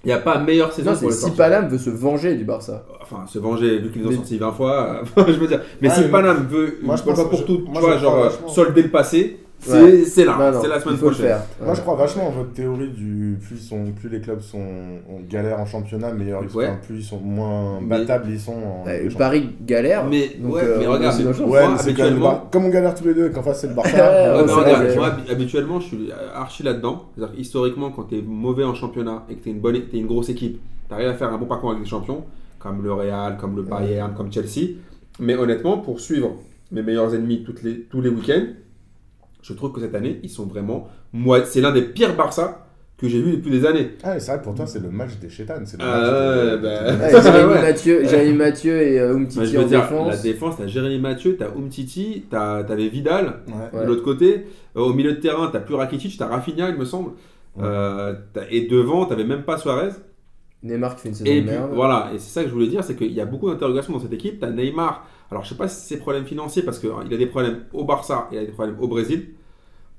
Il 0.05 0.09
n'y 0.09 0.12
a 0.12 0.18
pas 0.18 0.38
meilleure 0.38 0.72
saison 0.72 0.92
Non, 0.92 0.96
pour 0.98 1.09
le 1.09 1.14
si. 1.14 1.30
Paname 1.32 1.68
veut 1.68 1.78
se 1.78 1.90
venger 1.90 2.34
du 2.34 2.44
Barça. 2.44 2.84
Enfin, 3.02 3.24
se 3.26 3.38
venger, 3.38 3.78
vu 3.78 3.90
qu'ils 3.90 4.05
ont 4.07 4.11
Mais- 4.11 4.16
sortis 4.16 4.38
20 4.38 4.52
fois, 4.52 5.00
euh, 5.18 5.24
je 5.28 5.32
veux 5.32 5.46
dire. 5.46 5.61
Mais 5.80 5.88
Ouais, 5.88 5.94
si 5.94 6.00
mais- 6.02 6.09
Paname 6.09 6.46
veut, 6.50 6.78
Moi, 6.82 6.96
je 6.96 7.02
pense- 7.02 7.22
pour 7.24 7.38
je- 7.38 7.42
toutes, 7.44 7.64
moi, 7.64 7.74
tu 7.76 7.80
je 7.80 7.86
vois, 7.86 7.98
genre, 7.98 8.30
solder 8.48 8.82
le 8.82 8.90
passé, 8.90 9.38
Ouais. 9.72 10.04
c'est 10.04 10.24
là, 10.24 10.36
Bah 10.38 10.58
c'est 10.60 10.68
la 10.68 10.80
semaine 10.80 10.98
prochaine. 10.98 11.26
faire. 11.26 11.42
Moi, 11.60 11.70
Ouais. 11.70 11.74
je 11.76 11.80
crois 11.80 11.94
vachement 11.96 12.28
en 12.28 12.30
votre 12.30 12.52
théorie 12.52 12.88
du 12.90 13.38
plus, 13.40 13.56
ils 13.56 13.62
sont, 13.62 13.92
plus 13.92 14.08
les 14.08 14.20
clubs 14.20 14.40
sont 14.40 14.58
en 14.58 15.20
galère 15.28 15.60
en 15.60 15.66
championnat, 15.66 16.12
meilleur 16.12 16.42
ils 16.44 16.50
sont, 16.50 16.58
Ouais. 16.58 16.72
plus 16.86 16.96
ils 16.98 17.02
sont 17.04 17.18
moins 17.18 17.80
Mais- 17.80 17.98
battables 18.00 18.26
ils 18.30 18.40
sont 18.40 18.52
en. 18.52 18.84
Paris 19.18 19.50
galère. 19.64 20.04
Mais, 20.06 20.32
donc, 20.38 20.54
ouais, 20.54 20.60
euh, 20.64 20.76
mais 20.80 20.86
regarde, 20.86 21.16
mais- 21.24 21.46
Moi, 21.46 21.60
habituellement- 21.80 22.48
Comme 22.50 22.64
on 22.66 22.70
galère 22.70 22.94
tous 22.94 23.04
les 23.06 23.14
deux 23.14 23.28
et 23.28 23.30
qu'en 23.32 23.42
face 23.42 23.60
c'est 23.60 23.68
le 23.68 23.74
Barça. 23.74 23.90
Mais 24.46 24.52
regarde, 24.52 24.96
moi, 24.96 25.08
habi- 25.08 25.30
habituellement, 25.30 25.80
je 25.80 25.86
suis 25.86 26.08
archi 26.34 26.62
là-dedans. 26.62 27.04
Historiquement, 27.36 27.90
quand 27.90 28.04
tu 28.04 28.18
es 28.18 28.22
mauvais 28.22 28.64
en 28.64 28.74
championnat 28.74 29.24
et 29.30 29.34
que 29.34 29.42
tu 29.42 29.48
es 29.48 29.52
une, 29.52 29.60
bonne, 29.60 29.80
t'es 29.90 29.98
une 29.98 30.06
grosse 30.06 30.28
équipe, 30.28 30.60
tu 30.88 30.94
arrives 30.94 31.08
à 31.08 31.14
faire 31.14 31.32
un 31.32 31.38
bon 31.38 31.46
parcours 31.46 31.70
avec 31.70 31.82
des 31.82 31.88
champions, 31.88 32.24
comme 32.58 32.82
le 32.82 32.92
Real, 32.92 33.36
comme 33.38 33.56
le 33.56 33.62
Bayern, 33.62 34.12
comme 34.14 34.32
Chelsea. 34.32 34.72
Mais 35.20 35.34
honnêtement, 35.36 35.78
pour 35.78 36.00
suivre 36.00 36.32
mes 36.72 36.82
meilleurs 36.82 37.14
ennemis 37.14 37.42
toutes 37.44 37.62
les, 37.62 37.80
tous 37.82 38.00
les 38.00 38.08
week-ends, 38.08 38.46
je 39.47 39.53
trouve 39.53 39.72
que 39.72 39.80
cette 39.80 39.95
année, 39.95 40.18
ils 40.22 40.30
sont 40.30 40.47
vraiment. 40.47 40.88
Moi, 41.12 41.45
c'est 41.45 41.61
l'un 41.61 41.70
des 41.72 41.82
pires 41.82 42.16
Barça 42.16 42.66
que 42.97 43.09
j'ai 43.09 43.20
vu 43.20 43.32
depuis 43.36 43.51
des 43.51 43.66
années. 43.66 43.90
Ah, 44.05 44.18
c'est 44.20 44.30
vrai 44.32 44.40
pour 44.40 44.55
toi 44.55 44.66
c'est 44.68 44.78
le 44.80 44.88
match 44.88 45.16
des 45.20 45.28
chétanes. 45.28 45.66
C'est 45.66 45.76
le 45.76 45.84
Ah, 45.84 45.99
match 45.99 46.11
de- 46.11 46.57
ouais, 46.57 46.62
bah- 46.62 47.07
Ouais, 47.18 47.22
Jérémy, 47.22 47.53
Ouais. 47.53 47.62
Mathieu, 47.62 48.05
Jérémy 48.09 48.36
Mathieu 48.36 48.82
et 48.82 49.01
euh, 49.01 49.14
Umtiti 49.16 49.47
je 49.47 49.59
en 49.59 49.62
dire, 49.64 49.80
défense. 49.82 50.11
la 50.11 50.16
défense, 50.16 50.55
t'as 50.57 50.66
Jérémy 50.68 50.99
Mathieu, 51.01 51.36
t'as 51.36 51.49
Umtiti, 51.49 52.24
t'as- 52.30 52.62
t'avais 52.64 52.88
Vidal. 52.88 53.40
Ouais. 53.49 53.78
Ouais. 53.78 53.82
De 53.84 53.88
l'autre 53.88 54.05
côté, 54.05 54.47
euh, 54.76 54.80
au 54.80 54.92
milieu 54.95 55.12
de 55.12 55.20
terrain, 55.20 55.49
t'as 55.53 55.59
plus 55.61 55.74
Rakitic, 55.74 56.16
t'as 56.16 56.28
Rafinha, 56.28 56.70
il 56.70 56.76
me 56.76 56.84
semble. 56.84 57.11
Ouais. 57.57 57.64
Euh, 57.64 58.14
et 58.51 58.66
devant, 58.68 59.05
t'avais 59.07 59.24
même 59.24 59.42
pas 59.42 59.59
Suarez. 59.59 59.90
Neymar 60.62 60.95
qui 60.97 61.03
fait 61.03 61.09
une 61.11 61.14
saison 61.14 61.30
Et 61.30 61.40
de 61.42 61.47
puis, 61.47 61.51
merde. 61.59 61.70
voilà, 61.74 62.11
et 62.14 62.18
c'est 62.18 62.30
ça 62.32 62.42
que 62.42 62.49
je 62.49 62.55
voulais 62.55 62.68
dire, 62.68 62.82
c'est 62.82 62.95
qu'il 62.97 63.12
y 63.12 63.20
a 63.20 63.26
beaucoup 63.26 63.51
d'interrogations 63.51 63.92
dans 63.92 63.99
cette 64.01 64.12
équipe. 64.14 64.40
T'as 64.40 64.51
Neymar, 64.51 65.07
alors 65.35 65.45
je 65.45 65.51
sais 65.51 65.57
pas 65.57 65.68
si 65.68 65.87
c'est 65.87 65.97
problème 65.99 66.24
financier, 66.24 66.62
parce 66.62 66.78
qu'il 66.78 66.91
a 66.91 67.16
des 67.16 67.26
problèmes 67.26 67.64
au 67.72 67.85
Barça, 67.85 68.28
il 68.32 68.39
a 68.39 68.45
des 68.45 68.53
problèmes 68.53 68.76
au 68.80 68.87
Brésil. 68.89 69.26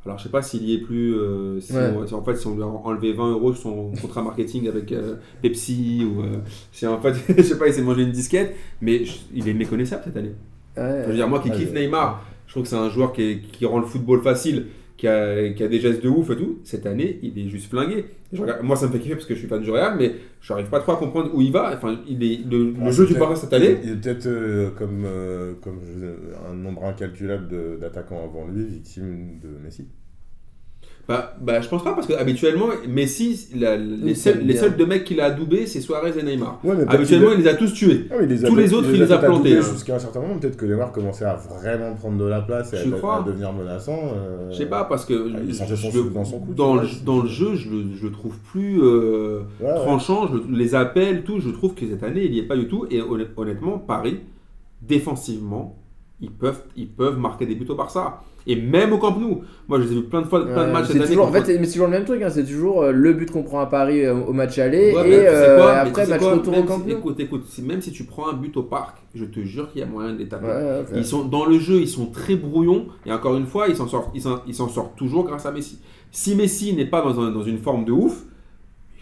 Alors 0.06 0.18
je 0.20 0.24
sais 0.24 0.30
pas 0.30 0.42
s'il 0.44 0.64
y 0.64 0.76
est 0.76 0.78
plus, 0.78 1.16
euh, 1.16 1.60
si, 1.60 1.74
Ouais. 1.74 1.92
on- 1.98 2.06
si 2.08 2.14
en 2.14 2.24
fait 2.24 2.36
si 2.36 2.46
on 2.48 2.56
lui 2.56 2.62
a 2.62 2.68
enlevé 2.68 3.12
20 3.14 3.32
euros 3.32 3.54
sur 3.54 3.64
son 3.64 3.92
contrat 4.00 4.22
marketing 4.22 4.68
avec 4.68 4.92
euh, 4.92 5.16
Pepsi, 5.42 6.06
ou 6.06 6.22
euh, 6.22 6.38
si 6.72 6.86
en 6.88 7.00
fait, 7.02 7.14
je 7.38 7.42
sais 7.42 7.58
pas, 7.58 7.68
il 7.68 7.74
s'est 7.74 7.82
mangé 7.82 8.04
une 8.04 8.12
disquette, 8.12 8.56
mais 8.82 9.04
je- 9.04 9.18
il 9.34 9.50
est 9.50 9.54
méconnaissable 9.54 10.04
cette 10.06 10.16
année. 10.18 10.36
Ouais. 10.78 11.02
Je 11.04 11.10
veux 11.10 11.16
dire, 11.16 11.28
moi 11.28 11.40
qui 11.40 11.50
Ouais, 11.50 11.56
kiffe 11.58 11.74
Neymar, 11.74 12.24
je 12.46 12.52
trouve 12.54 12.64
que 12.64 12.70
c'est 12.70 12.76
un 12.78 12.90
joueur 12.90 13.14
qui, 13.14 13.24
est- 13.24 13.40
qui 13.52 13.66
rend 13.66 13.80
le 13.80 13.86
football 13.88 14.22
facile, 14.22 14.68
qui 14.98 15.08
a, 15.08 15.50
qui 15.50 15.64
a 15.64 15.68
des 15.68 15.80
gestes 15.80 16.04
de 16.04 16.10
ouf 16.10 16.30
et 16.30 16.38
tout. 16.38 16.60
Cette 16.64 16.86
année, 16.86 17.20
il 17.22 17.38
est 17.38 17.50
juste 17.50 17.70
flingué. 17.70 18.06
Regarde- 18.38 18.64
moi, 18.64 18.76
ça 18.76 18.88
me 18.88 18.92
fait 18.92 19.00
kiffer 19.00 19.16
parce 19.16 19.26
que 19.26 19.34
je 19.34 19.40
suis 19.40 19.48
fan 19.48 19.62
du 19.62 19.70
Real, 19.72 19.96
mais 19.98 20.14
je 20.42 20.52
n'arrive 20.54 20.70
pas 20.70 20.80
trop 20.80 20.94
à 20.94 20.98
comprendre 20.98 21.32
où 21.34 21.42
il 21.42 21.52
va. 21.52 21.74
Enfin, 21.76 22.00
il 22.08 22.24
est, 22.24 22.40
le, 22.50 22.72
le 22.72 22.74
Ah, 22.82 22.92
jeu 22.92 23.06
du 23.06 23.14
Barça 23.16 23.42
cette 23.44 23.54
année. 23.54 23.78
Il 23.84 23.92
est 23.92 23.96
peut-être 23.96 24.26
euh, 24.28 24.70
comme, 24.72 25.04
euh, 25.06 25.54
comme 25.62 25.80
je- 26.00 26.50
un 26.50 26.54
nombre 26.54 26.84
incalculable 26.86 27.80
d'attaquants 27.80 28.24
avant 28.24 28.48
lui, 28.48 28.66
victime 28.66 29.40
de 29.42 29.50
Messi. 29.64 29.88
Bah, 31.08 31.36
bah, 31.40 31.62
je 31.62 31.70
pense 31.70 31.84
pas 31.84 31.94
parce 31.94 32.08
que 32.08 32.14
habituellement, 32.14 32.66
Messi, 32.90 33.50
la- 33.56 33.78
les, 33.78 34.16
seuls, 34.16 34.40
les 34.44 34.56
deux 34.76 34.88
mecs 34.88 35.04
qu'il 35.04 35.22
a 35.22 35.26
adoubés, 35.26 35.68
c'est 35.68 35.80
Suarez 35.80 36.14
et 36.20 36.24
Neymar. 36.24 36.60
Ouais, 36.64 36.72
mais 36.72 36.78
peut-être 36.78 36.94
Habituellement, 36.96 37.32
il 37.34 37.42
les 37.42 37.48
a 37.48 37.54
tous 37.54 37.72
tués. 37.74 38.08
Ah 38.10 38.20
les 38.22 38.44
a 38.44 38.48
tous 38.48 38.56
les 38.56 38.74
autres, 38.74 38.88
il 38.92 39.00
les 39.00 39.12
a 39.12 39.18
peut-être 39.20 39.30
plantés, 39.32 39.58
hein. 39.58 39.62
Jusqu'à 39.62 39.96
un 39.96 40.00
certain 40.00 40.20
moment, 40.22 40.40
peut-être 40.40 40.58
que 40.58 40.66
Neymar 40.66 40.92
commençait 40.92 41.26
à 41.26 41.36
vraiment 41.36 41.94
prendre 41.94 42.18
de 42.18 42.26
la 42.26 42.42
place 42.42 42.74
et 42.74 42.78
à, 42.78 43.22
devenir 43.24 43.54
menaçant. 43.54 44.00
euh, 44.16 44.50
Je 44.52 44.58
sais 44.58 44.66
pas 44.66 44.86
parce 44.86 45.06
que 45.06 45.32
Ah, 45.36 45.40
il 45.48 45.54
sentait 45.54 45.76
son 45.76 45.92
je- 45.92 46.00
dans 46.10 46.26
son 46.26 46.42
dans, 46.56 46.76
le, 46.76 46.88
c'est- 46.88 47.06
dans 47.06 47.22
le 47.22 47.30
jeu, 47.30 47.54
je 47.56 47.70
le, 47.70 47.84
je 47.96 48.08
le 48.08 48.12
trouve 48.12 48.36
plus 48.52 48.82
euh, 48.82 49.42
Ouais, 49.62 49.68
ouais. 49.68 49.76
tranchant. 49.76 50.28
Je- 50.28 50.52
les 50.58 50.74
appels, 50.74 51.24
tout, 51.24 51.40
je 51.40 51.50
trouve 51.52 51.76
que 51.76 51.86
cette 51.88 52.02
année, 52.02 52.26
il 52.26 52.32
n'y 52.32 52.40
est 52.40 52.48
pas 52.48 52.56
du 52.58 52.68
tout. 52.68 52.88
Et 52.90 53.00
honn- 53.02 53.28
honnêtement, 53.38 53.78
Paris, 53.78 54.22
défensivement, 54.82 55.78
ils 56.22 56.32
peuvent, 56.32 56.64
ils 56.76 56.88
peuvent 56.88 57.20
marquer 57.20 57.46
des 57.46 57.56
buts 57.56 57.66
au 57.70 57.76
Barça. 57.76 58.22
Et 58.48 58.56
même 58.56 58.94
au 58.94 58.98
Camp 59.00 59.18
Nou. 59.20 59.42
Moi, 59.68 59.80
je 59.80 59.86
les 59.86 59.92
ai 59.92 59.96
vu 59.96 60.04
plein 60.04 60.22
de 60.22 60.28
fois, 60.28 60.46
plein 60.46 60.54
de 60.54 60.60
Ouais, 60.68 60.72
matchs 60.74 60.88
cette 60.88 60.98
année. 60.98 61.06
toujours, 61.08 61.24
en 61.26 61.32
contre- 61.32 61.46
fait, 61.46 61.58
c'est- 61.64 61.72
toujours 61.72 61.88
le 61.88 61.92
même 61.94 62.06
truc, 62.06 62.22
hein, 62.22 62.30
c'est 62.30 62.46
toujours 62.46 62.84
euh, 62.84 62.92
le 62.92 63.14
but 63.14 63.32
qu'on 63.32 63.42
prend 63.42 63.60
à 63.60 63.66
Paris 63.66 64.06
euh, 64.06 64.14
au 64.14 64.34
match 64.34 64.60
aller 64.60 64.94
Ouais, 64.94 65.10
et 65.10 65.28
euh, 65.28 65.58
quoi, 65.58 65.72
après 65.78 65.92
tu 65.94 66.06
sais 66.06 66.08
match 66.12 66.20
quoi, 66.22 66.34
retour 66.34 66.58
au 66.58 66.64
Camp 66.64 66.78
si- 66.86 66.92
Nou. 66.92 66.98
Écoute, 67.00 67.20
écoute, 67.20 67.44
même 67.64 67.82
si 67.82 67.92
tu 67.92 68.04
prends 68.04 68.30
un 68.30 68.34
but 68.34 68.56
au 68.58 68.64
parc, 68.64 68.98
je 69.16 69.26
te 69.26 69.40
jure 69.40 69.72
qu'il 69.72 69.82
y 69.82 69.84
a 69.84 69.88
moyen 69.88 70.14
de 70.14 70.20
les 70.20 70.28
taper. 70.28 70.46
Ouais. 70.46 70.84
Ils 70.96 71.06
sont 71.06 71.26
dans 71.26 71.46
le 71.46 71.58
jeu, 71.58 71.78
ils 71.80 71.88
sont 71.90 72.06
très 72.06 72.36
brouillons 72.36 72.86
et 73.06 73.12
encore 73.12 73.36
une 73.36 73.48
fois, 73.48 73.68
ils 73.68 73.76
s'en 73.76 73.88
sortent, 73.88 74.12
ils 74.14 74.22
s'en, 74.22 74.42
ils 74.48 74.54
s'en 74.54 74.70
sortent 74.70 74.96
toujours 74.96 75.24
grâce 75.26 75.46
à 75.48 75.52
Messi. 75.52 75.80
Si 76.12 76.36
Messi 76.36 76.74
n'est 76.76 76.86
pas 76.86 77.02
dans, 77.02 77.20
un- 77.20 77.32
dans 77.32 77.44
une 77.44 77.58
forme 77.58 77.84
de 77.86 77.92
ouf, 77.94 78.26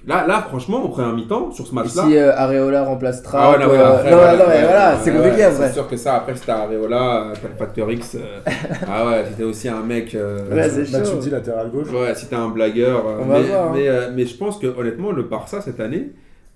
là, 0.08 0.28
là 0.28 0.41
franchement, 0.47 0.84
en 0.84 0.89
première 0.89 1.14
mi-temps 1.14 1.51
sur 1.51 1.66
ce 1.68 1.72
Et 1.72 1.76
match-là. 1.76 2.04
si 2.08 2.18
euh, 2.18 2.36
Areola 2.36 2.84
remplace 2.84 3.20
Ah 3.20 3.24
Trapp, 3.30 3.58
ouais, 3.58 3.66
non, 3.66 3.72
mais 3.72 3.78
euh, 3.80 3.93
après, 3.95 4.12
non, 4.12 4.18
voilà, 4.18 4.32
non, 4.38 4.43
mais 4.47 4.54
ouais, 4.56 4.62
voilà, 4.64 4.91
ouais, 4.91 4.97
c'est 5.04 5.12
ouais, 5.12 5.18
compliqué 5.18 5.43
après. 5.43 5.68
C'est 5.68 5.74
sûr 5.74 5.88
que 5.88 5.97
ça, 5.97 6.16
après, 6.16 6.36
c'était 6.36 6.51
Areola, 6.51 7.24
euh, 7.32 7.36
facteur 7.58 7.91
X. 7.91 8.16
euh, 8.16 8.39
ah 8.88 9.08
ouais, 9.08 9.26
c'était 9.30 9.43
aussi 9.43 9.70
un 9.70 9.82
mec. 9.82 10.14
euh, 10.16 10.54
Ouais, 10.54 10.70
c'est 10.70 10.91
Bah, 10.91 11.01
tu 11.01 11.18
dis 11.18 11.30
latéral 11.30 11.70
gauche. 11.72 11.89
Ouais, 11.91 12.14
si 12.16 12.28
t'es 12.28 12.36
un 12.36 12.49
blagueur. 12.49 13.04
euh, 13.08 13.18
On 13.22 13.26
va 13.26 13.39
mais, 13.39 13.45
voir, 13.47 13.68
hein. 13.68 13.72
mais, 13.74 13.88
euh, 13.88 14.10
mais 14.14 14.26
je 14.26 14.36
pense 14.38 14.58
que 14.58 14.68
honnêtement, 14.68 15.12
le 15.12 15.24
Barça 15.24 15.62
cette 15.62 15.80
année, 15.80 16.12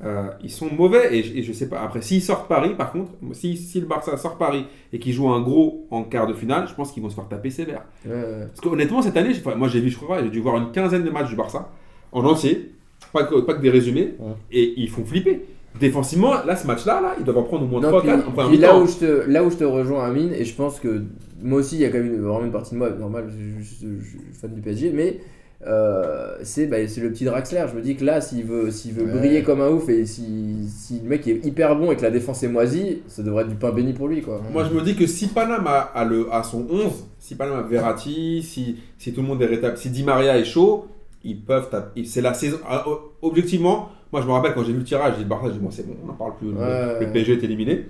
euh, 0.06 0.24
ils 0.43 0.52
sont 0.52 0.68
mauvais. 0.78 1.16
Et, 1.18 1.24
je- 1.24 1.34
et 1.38 1.41
je 1.43 1.54
sais 1.54 1.70
pas. 1.70 1.80
Après, 1.82 2.02
s'ils 2.02 2.22
sortent 2.22 2.48
Paris, 2.48 2.76
par 2.78 2.91
contre, 2.91 3.12
si, 3.32 3.58
si 3.58 3.80
le 3.80 3.88
Barça 3.88 4.16
sort 4.18 4.38
Paris 4.38 4.66
et 4.93 5.00
qu'ils 5.00 5.14
jouent 5.14 5.30
un 5.30 5.41
gros 5.41 5.88
en 5.89 6.04
quart 6.04 6.28
de 6.28 6.34
finale, 6.34 6.68
je 6.68 6.74
pense 6.76 6.91
qu'ils 6.91 7.02
vont 7.02 7.10
se 7.10 7.16
faire 7.16 7.28
taper 7.28 7.50
sévère. 7.50 7.82
Ouais, 8.06 8.14
ouais. 8.14 8.48
Parce 8.50 8.62
qu'honnêtement, 8.62 9.02
cette 9.02 9.18
année, 9.18 9.32
moi 9.56 9.68
j'ai 9.70 9.80
vu, 9.80 9.89
je 9.89 9.98
crois, 9.98 10.22
j'ai 10.22 10.30
dû 10.30 10.39
voir 10.41 10.58
une 10.58 10.72
quinzaine 10.72 11.04
de 11.04 11.10
matchs 11.10 11.30
du 11.30 11.36
Barça 11.36 11.70
en 12.12 12.24
entier, 12.26 12.74
pas 13.14 13.24
que, 13.24 13.39
pas 13.41 13.54
que 13.54 13.62
des 13.62 13.70
résumés, 13.70 14.16
Ouais. 14.20 14.32
et 14.52 14.74
ils 14.78 14.89
font 14.89 15.06
flipper. 15.06 15.45
Défensivement, 15.80 16.34
là, 16.45 16.56
ce 16.56 16.66
match-là, 16.66 17.02
là, 17.02 17.16
ils 17.20 17.24
doivent 17.24 17.38
en 17.38 17.43
prendre 17.43 17.64
au 17.66 17.68
moins 17.68 17.82
Non, 17.82 17.89
3 17.89 18.02
puis- 18.02 18.10
4 18.10 18.28
en 18.28 18.32
première 18.32 18.60
là 18.62 18.78
où 18.80 18.88
je 18.88 18.93
te 18.95 19.30
là 19.30 19.43
où 19.43 19.52
je 19.52 19.58
te 19.58 19.64
rejoins 19.64 20.04
Amine 20.06 20.34
et 20.34 20.43
je 20.43 20.56
pense 20.56 20.80
que 20.80 21.04
moi 21.43 21.60
aussi 21.60 21.76
il 21.76 21.82
y 21.82 21.86
a 21.86 21.89
quand 21.89 22.00
même 22.00 22.08
une- 22.16 22.22
vraiment 22.22 22.45
une 22.45 22.52
partie 22.52 22.74
de 22.74 22.80
moi 22.80 22.89
normal 22.89 23.26
je, 23.30 23.64
je- 23.64 24.00
je 24.02 24.10
suis 24.10 24.20
fan 24.34 24.52
du 24.56 24.60
PSG 24.62 24.91
mais 24.91 25.20
euh, 25.68 26.36
c'est 26.41 26.66
bah, 26.66 26.78
c'est 26.88 27.02
le 27.02 27.12
petit 27.12 27.26
Draxler 27.26 27.66
je 27.72 27.76
me 27.76 27.82
dis 27.82 27.95
que 27.95 28.04
là 28.06 28.22
s'il 28.22 28.43
veut 28.45 28.72
s'il 28.72 28.93
veut 28.93 29.06
Ouais. 29.06 29.12
briller 29.20 29.43
comme 29.43 29.62
un 29.62 29.70
ouf 29.70 29.88
et 29.89 30.06
si, 30.08 30.68
si 30.68 31.00
le 31.04 31.10
mec 31.10 31.28
est 31.28 31.45
hyper 31.45 31.76
bon 31.76 31.91
et 31.91 31.95
que 31.95 32.02
la 32.02 32.10
défense 32.12 32.41
est 32.41 32.48
moisie 32.48 33.04
ça 33.08 33.22
devrait 33.22 33.43
être 33.43 33.50
du 33.50 33.56
pain 33.56 33.72
béni 33.72 33.93
pour 33.93 34.08
lui 34.08 34.22
quoi 34.24 34.41
Moi, 34.52 34.66
je 34.68 34.76
me 34.76 34.82
dis 34.82 34.95
que 34.95 35.06
si 35.06 35.28
Paname 35.28 35.68
a, 35.68 35.80
a 35.93 36.06
le, 36.06 36.28
a 36.32 36.41
son 36.41 36.66
11, 36.70 37.06
si 37.20 37.36
Paname 37.36 37.60
a 37.60 37.62
Verratti, 37.64 38.41
si, 38.41 38.78
si 38.98 39.14
tout 39.14 39.22
le 39.22 39.28
monde 39.28 39.41
est 39.43 39.48
rétabli, 39.48 39.80
si 39.80 39.89
Di 39.91 40.04
Maria 40.04 40.38
est 40.38 40.45
chaud, 40.45 40.88
ils 41.30 41.40
peuvent 41.40 41.70
taper. 41.70 42.04
C'est 42.06 42.22
la 42.22 42.34
saison. 42.34 42.58
ah, 42.68 42.88
o- 42.88 43.12
Objectivement, 43.22 43.90
moi, 44.12 44.22
je 44.22 44.28
me 44.28 44.32
rappelle 44.32 44.54
quand 44.54 44.64
j'ai 44.64 44.72
vu 44.74 44.80
le 44.80 44.84
tirage, 44.86 45.14
j'ai 45.18 45.24
dit 45.24 45.30
Barça, 45.30 45.48
j'ai 45.48 45.54
dit, 45.54 45.60
bon, 45.60 45.70
c'est 45.72 45.86
bon, 45.86 45.96
on 46.04 46.08
n'en 46.08 46.14
parle 46.14 46.36
plus. 46.38 46.48
le- 46.52 46.58
Ouais. 46.58 47.00
Le 47.06 47.12
PSG 47.12 47.34
est 47.34 47.44
éliminé. 47.44 47.86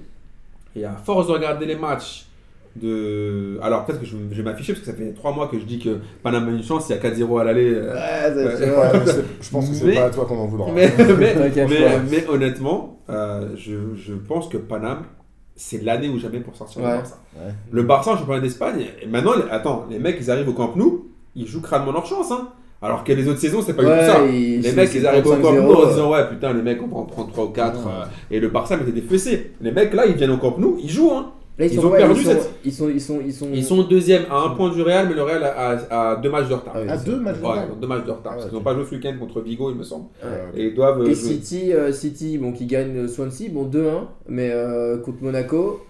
Et 0.75 0.83
à 0.85 0.91
force 0.93 1.27
de 1.27 1.31
regarder 1.33 1.65
les 1.65 1.75
matchs 1.75 2.25
de. 2.75 3.59
Alors, 3.61 3.85
peut-être 3.85 3.99
que 3.99 4.05
je, 4.05 4.15
je 4.31 4.35
vais 4.37 4.43
m'afficher 4.43 4.73
parce 4.73 4.85
que 4.85 4.91
ça 4.91 4.97
fait 4.97 5.11
3 5.13 5.31
mois 5.33 5.47
que 5.47 5.57
je 5.59 5.63
dis 5.65 5.79
que 5.79 5.97
Paname 6.23 6.47
a 6.49 6.51
une 6.51 6.63
chance, 6.63 6.87
il 6.89 6.95
y 6.95 6.95
a 6.95 7.01
4-0 7.01 7.39
à 7.39 7.43
l'aller. 7.43 7.71
euh, 7.73 7.93
Ouais, 7.93 8.45
Ouais. 8.45 9.13
je 9.41 9.49
pense 9.49 9.69
que 9.69 9.75
c'est 9.75 9.93
pas 9.93 10.05
à 10.05 10.09
toi 10.09 10.25
qu'on 10.25 10.37
en 10.37 10.45
voudra. 10.47 10.71
mais, 10.71 10.91
mais, 12.09 12.27
honnêtement, 12.27 12.99
euh, 13.09 13.49
je, 13.55 13.95
je 13.95 14.13
pense 14.13 14.47
que 14.49 14.57
Paname, 14.57 15.03
c'est 15.55 15.83
l'année 15.83 16.09
ou 16.09 16.19
jamais 16.19 16.39
pour 16.39 16.55
sortir 16.55 16.83
Ouais. 16.83 16.89
le 16.91 16.97
Barça. 16.97 17.19
Ouais. 17.35 17.51
Le 17.71 17.83
Barça 17.83 18.11
en 18.11 18.17
championnat 18.17 18.41
d'Espagne, 18.41 18.85
et 19.01 19.07
maintenant, 19.07 19.33
les- 19.35 19.49
attends, 19.51 19.85
les 19.89 19.97
mecs, 19.99 20.17
ils 20.19 20.29
arrivent 20.29 20.49
au 20.49 20.53
Camp 20.53 20.75
Nou, 20.75 21.07
ils 21.35 21.47
jouent 21.47 21.61
crânement 21.61 21.91
leur 21.91 22.05
chance. 22.05 22.31
Hein. 22.31 22.49
Alors 22.81 23.03
que 23.03 23.11
les 23.11 23.27
autres 23.27 23.39
saisons, 23.39 23.61
c'est 23.65 23.73
pas 23.73 23.83
du 23.83 23.89
tout 23.89 23.95
ça. 24.13 24.21
Ouais, 24.23 24.31
Les 24.31 24.71
mecs, 24.73 24.93
ils 24.93 25.05
arrivent 25.07 25.25
au 25.25 25.31
Camp 25.35 25.51
35-0, 25.51 25.61
Nou 25.63 25.73
en 25.73 25.81
euh. 25.81 25.89
disant 25.89 26.11
Ouais, 26.11 26.29
putain, 26.29 26.53
les 26.53 26.61
mecs, 26.61 26.79
on 26.83 26.87
va 26.87 26.97
en 26.97 27.05
prendre 27.05 27.31
3 27.31 27.45
ou 27.45 27.49
4. 27.49 27.75
Ouais. 27.85 27.91
et 28.29 28.39
le 28.39 28.49
Barça 28.49 28.77
mettait 28.77 28.91
des 28.91 29.01
fessées. 29.01 29.51
Les 29.61 29.71
mecs, 29.71 29.93
là, 29.93 30.05
ils 30.05 30.15
viennent 30.15 30.31
au 30.31 30.37
Camp 30.37 30.55
Nou, 30.59 30.77
ils 30.81 30.89
jouent. 30.89 31.11
Hein. 31.11 31.31
Là, 31.59 31.65
ils, 31.65 31.73
Ils 31.73 31.75
sont, 31.81 31.87
ont 31.87 31.89
ouais, 31.89 31.97
perdu 31.97 32.21
ils, 32.21 32.23
sont, 32.23 32.29
cette- 32.29 32.49
ils 32.65 32.71
sont 32.71 32.87
ils 32.89 33.01
sont 33.01 33.19
ils 33.25 33.33
sont 33.33 33.47
Ils 33.51 33.63
sont 33.63 33.81
deuxième 33.81 34.25
à 34.29 34.41
un 34.43 34.49
point 34.49 34.69
du 34.69 34.79
Real, 34.83 35.07
mais 35.09 35.15
le 35.15 35.23
Real 35.23 35.43
a, 35.43 35.69
a- 35.89 36.11
a 36.11 36.15
deux 36.17 36.29
matchs 36.29 36.49
de 36.49 36.53
retard. 36.53 36.73
Ah 36.75 36.79
oui, 36.83 36.87
À 36.87 36.99
c'est- 36.99 37.05
deux 37.09 37.19
matchs 37.19 37.37
de 37.37 37.41
Ouais, 37.41 37.49
retard. 37.49 37.65
deux 37.81 37.87
matchs 37.87 38.05
de 38.05 38.11
retard. 38.11 38.21
Ah 38.25 38.29
parce 38.33 38.43
ouais, 38.43 38.49
qu'ils 38.49 38.57
n'ont 38.59 38.63
pas 38.63 38.75
joué 38.75 38.83
ce 38.87 38.93
week-end 38.93 39.15
contre 39.19 39.41
Vigo, 39.41 39.71
il 39.71 39.75
me 39.77 39.83
semble. 39.83 40.05
Ouais. 40.23 40.29
Et 40.61 40.65
ils 40.67 40.75
doivent. 40.75 41.01
euh, 41.01 41.05
Et 41.07 41.15
jouer. 41.15 41.31
City, 41.31 41.73
euh, 41.73 41.91
City 41.91 42.37
bon, 42.37 42.51
qui 42.51 42.67
gagne 42.67 42.95
euh, 42.95 43.07
Swansea, 43.07 43.49
bon 43.51 43.65
2-1, 43.65 44.03
mais 44.29 44.51
euh, 44.53 44.97
contre 44.99 45.23
Monaco. 45.23 45.81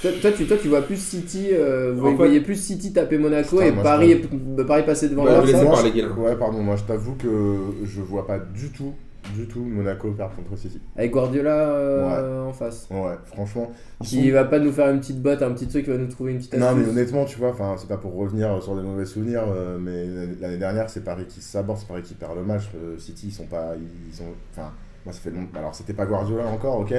Toi, 0.00 0.10
toi, 0.20 0.30
tu, 0.32 0.46
toi, 0.46 0.56
tu 0.60 0.68
vois 0.68 0.80
plus 0.82 0.96
City, 0.96 1.48
euh, 1.52 1.92
vous 1.94 2.06
En 2.06 2.10
fait- 2.10 2.16
voyez 2.16 2.40
plus 2.40 2.56
City 2.56 2.92
taper 2.92 3.18
Monaco 3.18 3.56
Putain, 3.56 3.66
et 3.66 3.72
moi, 3.72 3.82
Paris, 3.82 4.10
je 4.56 4.62
est- 4.62 4.64
Paris 4.66 4.82
passer 4.84 5.08
devant 5.08 5.24
Ouais, 5.24 5.30
le 5.30 5.42
je 5.42 5.46
vais 5.46 5.52
Barça. 5.52 5.58
laisser 5.58 5.64
Moi, 5.68 5.74
parler, 5.76 5.90
je- 5.90 5.94
Guélin. 5.94 6.16
Ouais, 6.30 6.36
pardon, 6.36 6.58
moi 6.62 6.76
je 6.76 6.82
t'avoue 6.84 7.14
que 7.14 7.56
je 7.84 8.00
vois 8.00 8.26
pas 8.26 8.38
du 8.38 8.70
tout, 8.70 8.94
du 9.36 9.46
tout 9.46 9.60
Monaco 9.60 10.10
perdre 10.12 10.34
contre 10.34 10.58
City. 10.58 10.80
Avec 10.96 11.10
Guardiola 11.12 11.50
euh, 11.68 12.46
en 12.46 12.52
face. 12.52 12.88
Ouais, 12.90 13.12
franchement. 13.26 13.70
ils 14.00 14.06
Qui 14.06 14.26
sont- 14.28 14.32
va 14.32 14.44
pas 14.44 14.58
nous 14.58 14.72
faire 14.72 14.88
une 14.90 14.98
petite 14.98 15.20
botte, 15.22 15.42
un 15.42 15.52
petit 15.52 15.68
truc, 15.68 15.84
qui 15.84 15.90
va 15.90 15.98
nous 15.98 16.08
trouver 16.08 16.32
une 16.32 16.38
petite 16.38 16.54
Non, 16.54 16.72
mais 16.74 16.80
astuce. 16.80 16.88
honnêtement, 16.88 17.24
tu 17.26 17.38
vois, 17.38 17.50
enfin, 17.50 17.76
c'est 17.78 17.86
pas 17.88 17.98
pour 17.98 18.14
revenir 18.16 18.60
sur 18.62 18.74
des 18.74 18.82
mauvais 18.82 19.04
souvenirs, 19.04 19.44
euh, 19.54 19.78
mais 19.78 20.06
l'année 20.40 20.58
dernière, 20.58 20.88
c'est 20.90 21.04
Paris 21.04 21.26
qui 21.28 21.40
s'aborde, 21.42 21.78
c'est 21.78 21.86
Paris 21.86 22.02
qui 22.02 22.14
perd 22.14 22.34
le 22.34 22.42
match. 22.42 22.62
euh, 22.74 22.98
City, 22.98 23.26
ils 23.28 23.32
sont 23.32 23.46
pas. 23.46 23.74
Ils 24.08 24.16
sont, 24.16 24.24
enfin, 24.52 24.72
moi, 25.04 25.12
ça 25.12 25.20
fait 25.20 25.30
longtemps. 25.30 25.58
Alors, 25.58 25.74
c'était 25.74 25.92
pas 25.92 26.06
Guardiola 26.06 26.46
encore, 26.46 26.80
ok, 26.80 26.92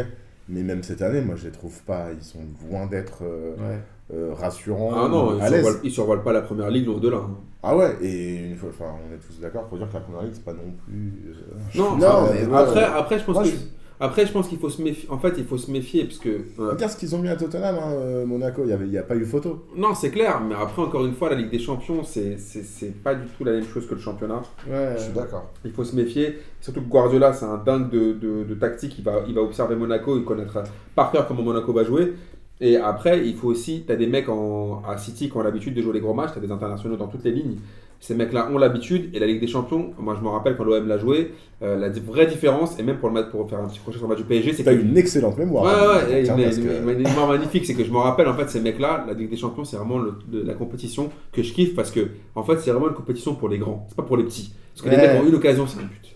mais 0.50 0.62
même 0.64 0.84
cette 0.84 1.02
année, 1.02 1.22
moi, 1.22 1.36
je 1.36 1.46
les 1.46 1.52
trouve 1.52 1.82
pas. 1.84 2.08
Ils 2.18 2.24
sont 2.24 2.40
loin 2.70 2.86
d'être 2.88 3.20
euh, 3.24 3.56
Ouais. 3.58 3.80
euh, 4.14 4.34
rassurants, 4.34 4.92
Ah 4.94 5.08
non, 5.08 5.40
à 5.40 5.48
ils 5.48 5.52
l'aise. 5.52 5.64
survolent, 5.64 5.80
ils 5.84 5.92
survolent 5.92 6.24
pas 6.24 6.34
la 6.34 6.42
première 6.42 6.70
ligue, 6.70 6.86
loin 6.88 7.00
de 7.00 7.10
là. 7.10 7.18
hein. 7.18 7.36
Ah 7.64 7.78
ouais, 7.78 7.96
et 8.02 8.36
une 8.50 8.56
fois, 8.58 8.70
enfin, 8.70 8.92
on 9.10 9.14
est 9.14 9.18
tous 9.20 9.40
d'accord 9.40 9.64
pour 9.68 9.78
dire 9.78 9.88
que 9.90 9.94
la 9.94 10.02
première 10.02 10.24
ligue, 10.24 10.34
c'est 10.34 10.44
pas 10.44 10.52
non 10.54 10.74
plus. 10.86 11.14
euh, 11.28 11.78
Non, 11.80 11.96
mais. 11.98 12.56
Après, 12.56 12.84
après, 12.84 13.20
je 13.20 13.24
pense 13.24 13.36
Moi, 13.36 13.44
que. 13.44 13.50
je- 13.50 13.56
Après, 14.04 14.26
je 14.26 14.32
pense 14.34 14.48
qu'il 14.50 14.58
faut 14.60 14.70
se 14.70 14.82
méfier. 14.82 15.10
En 15.10 15.18
fait, 15.18 15.34
il 15.38 15.46
faut 15.46 15.58
se 15.58 15.72
méfier 15.72 16.04
parce 16.04 16.18
que. 16.20 16.42
Regarde 16.58 16.92
ce 16.92 16.98
qu'ils 16.98 17.16
ont 17.16 17.20
mis 17.20 17.30
à 17.30 17.36
Tottenham, 17.38 17.76
hein, 17.82 17.92
euh, 17.94 18.26
Monaco, 18.26 18.62
il 18.64 18.68
n'y 18.68 18.74
avait, 18.74 18.86
il 18.86 18.92
y 18.92 18.98
a 18.98 19.04
pas 19.04 19.16
eu 19.16 19.24
photo. 19.26 19.64
non, 19.78 19.96
c'est 19.96 20.12
clair, 20.12 20.42
mais 20.48 20.56
après, 20.56 20.82
encore 20.82 21.06
une 21.06 21.14
fois, 21.14 21.30
la 21.30 21.36
Ligue 21.36 21.50
des 21.52 21.60
Champions, 21.60 22.04
c'est 22.04 22.38
c'est- 22.38 22.64
c'est 22.64 22.94
pas 23.02 23.16
du 23.16 23.26
tout 23.38 23.44
la 23.46 23.54
même 23.54 23.64
chose 23.66 23.88
que 23.88 23.96
le 23.96 24.02
championnat. 24.02 24.42
Ouais. 24.70 24.96
Je 24.98 25.04
suis 25.04 25.14
d'accord. 25.14 25.50
Il 25.64 25.72
faut 25.72 25.84
se 25.86 25.96
méfier. 25.96 26.40
Surtout 26.60 26.82
que 26.82 26.90
Guardiola, 26.90 27.32
c'est 27.34 27.46
un 27.46 27.58
dingue 27.58 27.90
de, 27.90 28.14
de, 28.14 28.44
de 28.44 28.54
tactique. 28.56 28.96
Il 29.00 29.04
va, 29.06 29.24
il 29.28 29.34
va 29.36 29.42
observer 29.42 29.76
Monaco, 29.76 30.18
il 30.18 30.26
connaîtra 30.26 30.64
par 30.96 31.12
cœur 31.12 31.26
comment 31.28 31.42
Monaco 31.44 31.72
va 31.72 31.84
jouer. 31.86 32.14
Et 32.62 32.78
après, 32.78 33.26
il 33.28 33.36
faut 33.36 33.48
aussi. 33.48 33.84
Tu 33.86 33.92
as 33.92 33.96
des 33.96 34.08
mecs 34.08 34.30
en, 34.30 34.82
à 34.88 34.98
City 34.98 35.30
qui 35.30 35.36
ont 35.38 35.44
l'habitude 35.44 35.74
de 35.74 35.82
jouer 35.82 35.94
les 35.94 36.00
gros 36.02 36.14
matchs. 36.14 36.32
Tu 36.34 36.40
as 36.40 36.42
des 36.42 36.52
internationaux 36.52 36.96
dans 36.98 37.08
toutes 37.08 37.24
les 37.24 37.32
lignes. 37.32 37.58
Ces 38.06 38.16
mecs-là 38.16 38.50
ont 38.54 38.58
l'habitude. 38.58 39.12
Et 39.16 39.20
la 39.20 39.28
Ligue 39.28 39.40
des 39.40 39.48
Champions, 39.48 39.92
moi 39.98 40.14
je 40.20 40.22
me 40.22 40.28
rappelle 40.28 40.58
quand 40.58 40.66
l'OM 40.66 40.86
l'a 40.90 40.98
joué, 40.98 41.32
euh, 41.62 41.78
la 41.78 41.88
vraie 41.88 42.26
différence, 42.28 42.78
et 42.78 42.84
même 42.84 42.98
pour, 42.98 43.08
le 43.08 43.14
match, 43.14 43.28
pour 43.32 43.50
faire 43.50 43.60
un 43.60 43.68
petit 43.70 43.80
crochet 43.80 43.98
sur 43.98 44.08
le 44.08 44.14
match 44.14 44.18
du 44.22 44.26
PSG, 44.26 44.52
c'est 44.52 44.64
T'as 44.64 44.76
que. 44.76 44.82
une 44.82 44.98
excellente 44.98 45.38
mémoire. 45.38 45.64
Ouais, 45.64 45.72
hein, 45.72 46.10
ouais, 46.10 46.24
tiens, 46.24 46.36
que- 46.36 46.92
une 46.92 47.02
mémoire 47.02 47.30
magnifique, 47.30 47.66
c'est 47.66 47.74
que 47.76 47.84
je 47.86 47.92
me 47.92 47.98
rappelle 48.00 48.28
en 48.28 48.34
fait 48.34 48.50
ces 48.50 48.60
mecs-là, 48.60 49.06
la 49.08 49.14
Ligue 49.14 49.30
des 49.30 49.38
Champions, 49.38 49.64
c'est 49.64 49.78
vraiment 49.78 50.00
le- 50.00 50.16
de 50.28 50.46
la 50.46 50.54
compétition 50.54 51.10
que 51.32 51.42
je 51.44 51.54
kiffe 51.54 51.76
parce 51.76 51.92
que 51.92 52.02
en 52.36 52.44
fait 52.44 52.60
c'est 52.60 52.72
vraiment 52.72 52.90
une 52.90 52.94
compétition 52.96 53.36
pour 53.36 53.48
les 53.48 53.58
grands, 53.58 53.86
c'est 53.88 53.96
pas 53.96 54.04
pour 54.04 54.18
les 54.18 54.26
petits. 54.26 54.54
Parce 54.76 54.86
que 54.86 54.90
les 54.94 54.98
Ouais. 55.02 55.14
mecs 55.14 55.24
ont 55.24 55.28
eu 55.28 55.32
l'occasion, 55.32 55.66
c'est 55.66 55.80
un 55.80 55.84
but. 55.84 56.13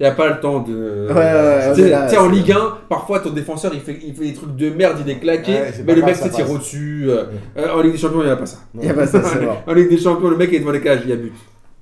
Il 0.00 0.02
n'y 0.02 0.08
a 0.08 0.12
pas 0.12 0.28
le 0.28 0.40
temps 0.40 0.60
de. 0.60 1.06
Ouais, 1.08 1.14
ouais, 1.14 1.72
ouais, 1.72 1.72
là, 1.88 2.08
en 2.18 2.28
Ligue 2.28 2.50
1, 2.52 2.78
parfois 2.88 3.20
ton 3.20 3.30
défenseur 3.30 3.72
il 3.74 3.80
fait, 3.80 3.96
il 4.04 4.12
fait 4.14 4.24
des 4.24 4.34
trucs 4.34 4.56
de 4.56 4.70
merde, 4.70 4.98
il 5.04 5.08
est 5.10 5.18
claqué, 5.20 5.52
mais 5.84 5.94
le 5.94 6.00
mec 6.06 6.16
se 6.16 6.22
tire 6.34 6.50
au-dessus. 6.50 7.04
euh, 7.08 7.24
euh, 7.56 7.72
en 7.74 7.80
Ligue 7.80 7.92
des 7.92 7.98
Champions, 7.98 8.22
il 8.22 8.26
n'y 8.26 8.30
a 8.32 8.36
pas 8.36 8.46
ça. 8.46 8.58
Y 8.82 8.88
a 8.90 8.94
pas 8.94 9.06
ça, 9.06 9.22
c'est 9.22 9.38
en 9.70 9.72
Ligue 9.74 9.88
des 9.90 9.98
Champions, 9.98 10.30
le 10.30 10.36
mec 10.36 10.52
est 10.52 10.58
devant 10.58 10.72
les 10.72 10.80
cages, 10.80 11.00
il 11.04 11.10
y 11.10 11.12
a 11.12 11.16
but. 11.16 11.32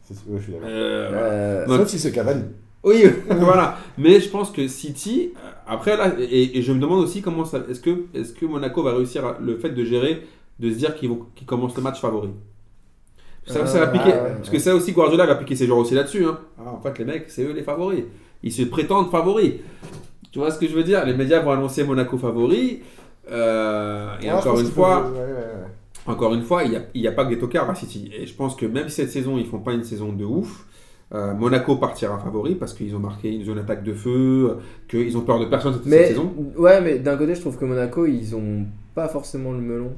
c'est- 0.07 0.15
je 0.37 0.43
suis. 0.43 0.53
Euh, 0.63 1.65
voilà. 1.67 1.79
Sauf 1.85 1.89
si 1.89 1.99
c'est 1.99 2.13
Cavani. 2.13 2.43
Oui, 2.85 3.05
voilà. 3.31 3.79
Mais 3.97 4.21
je 4.21 4.29
pense 4.29 4.51
que 4.51 4.69
City, 4.69 5.33
euh, 5.37 5.49
après 5.67 5.97
là, 5.97 6.13
et, 6.19 6.59
et 6.59 6.63
je 6.63 6.73
me 6.73 6.81
demande 6.81 7.03
aussi 7.05 7.23
comment 7.23 7.45
ça. 7.47 7.63
Est-ce 7.71 7.81
que, 7.81 7.91
est 8.13 8.35
que 8.39 8.45
Monaco 8.45 8.83
va 8.83 8.93
réussir 8.95 9.25
à- 9.25 9.39
le 9.41 9.57
fait 9.57 9.71
de 9.71 9.85
gérer, 9.85 10.21
de 10.59 10.69
se 10.71 10.75
dire 10.77 10.95
qu'ils 10.97 11.11
qu'ils 11.35 11.47
commencent 11.47 11.77
le 11.77 11.83
match 11.83 11.99
favori? 12.01 12.29
Ça, 13.47 13.67
ça 13.67 13.81
va 13.81 13.87
piquer. 13.89 14.13
ah 14.15 14.31
parce 14.37 14.51
que 14.51 14.59
ça 14.59 14.75
aussi, 14.75 14.93
Guardiola 14.93 15.27
va 15.27 15.35
piquer 15.37 15.57
ses 15.57 15.67
joueurs 15.67 15.79
aussi 15.81 15.95
là-dessus. 15.95 16.25
Hein. 16.25 16.39
Ah, 16.59 16.71
en 16.73 16.81
fait, 16.81 16.99
les 16.99 17.05
mecs, 17.05 17.25
c'est 17.29 17.43
eux 17.45 17.53
les 17.53 17.63
favoris. 17.63 18.05
Ils 18.43 18.53
se 18.53 18.63
prétendent 18.63 19.11
favoris. 19.11 19.55
Tu 20.31 20.39
vois 20.39 20.51
ce 20.51 20.59
que 20.59 20.67
je 20.67 20.75
veux 20.75 20.85
dire? 20.85 21.05
Les 21.05 21.15
médias 21.15 21.41
vont 21.41 21.51
annoncer 21.53 21.85
Monaco 21.85 22.17
favori. 22.19 22.81
euh, 23.31 24.09
et 24.21 24.27
Ouais, 24.27 24.33
encore 24.33 24.59
une 24.61 24.67
fois, 24.67 25.11
ouais, 25.11 25.19
ouais, 25.19 25.67
encore 26.07 26.35
une 26.35 26.43
fois, 26.43 26.65
il 26.65 26.71
n'y 26.71 26.77
a, 26.77 26.81
il 26.95 27.01
y 27.03 27.09
a 27.09 27.13
pas 27.13 27.25
que 27.25 27.31
des 27.31 27.39
tocards 27.39 27.69
à 27.71 27.75
City. 27.75 28.11
Et 28.17 28.27
je 28.27 28.35
pense 28.35 28.57
que 28.57 28.67
même 28.67 28.89
si 28.89 28.97
cette 28.97 29.11
saison, 29.11 29.39
ils 29.39 29.47
font 29.47 29.59
pas 29.61 29.73
une 29.73 29.85
saison 29.85 30.13
de 30.13 30.25
ouf, 30.25 30.65
euh, 31.15 31.35
Monaco 31.35 31.77
partira 31.77 32.19
favori 32.19 32.55
parce 32.55 32.73
qu'ils 32.73 32.97
ont 32.97 33.01
marqué 33.01 33.31
une 33.33 33.45
zone 33.45 33.59
attaque 33.59 33.85
de 33.85 33.93
feu, 33.93 34.57
qu'ils 34.89 35.17
ont 35.19 35.21
peur 35.21 35.39
de 35.39 35.45
personne 35.45 35.75
cette, 35.75 35.83
cette 35.83 35.91
Mais, 35.93 36.07
saison. 36.09 36.33
ouais, 36.57 36.81
mais 36.81 36.99
d'un 36.99 37.17
côté, 37.17 37.35
je 37.35 37.41
trouve 37.43 37.59
que 37.59 37.65
Monaco, 37.67 38.07
ils 38.07 38.35
ont 38.35 38.65
pas 38.95 39.09
forcément 39.09 39.53
le 39.53 39.59
melon. 39.61 39.93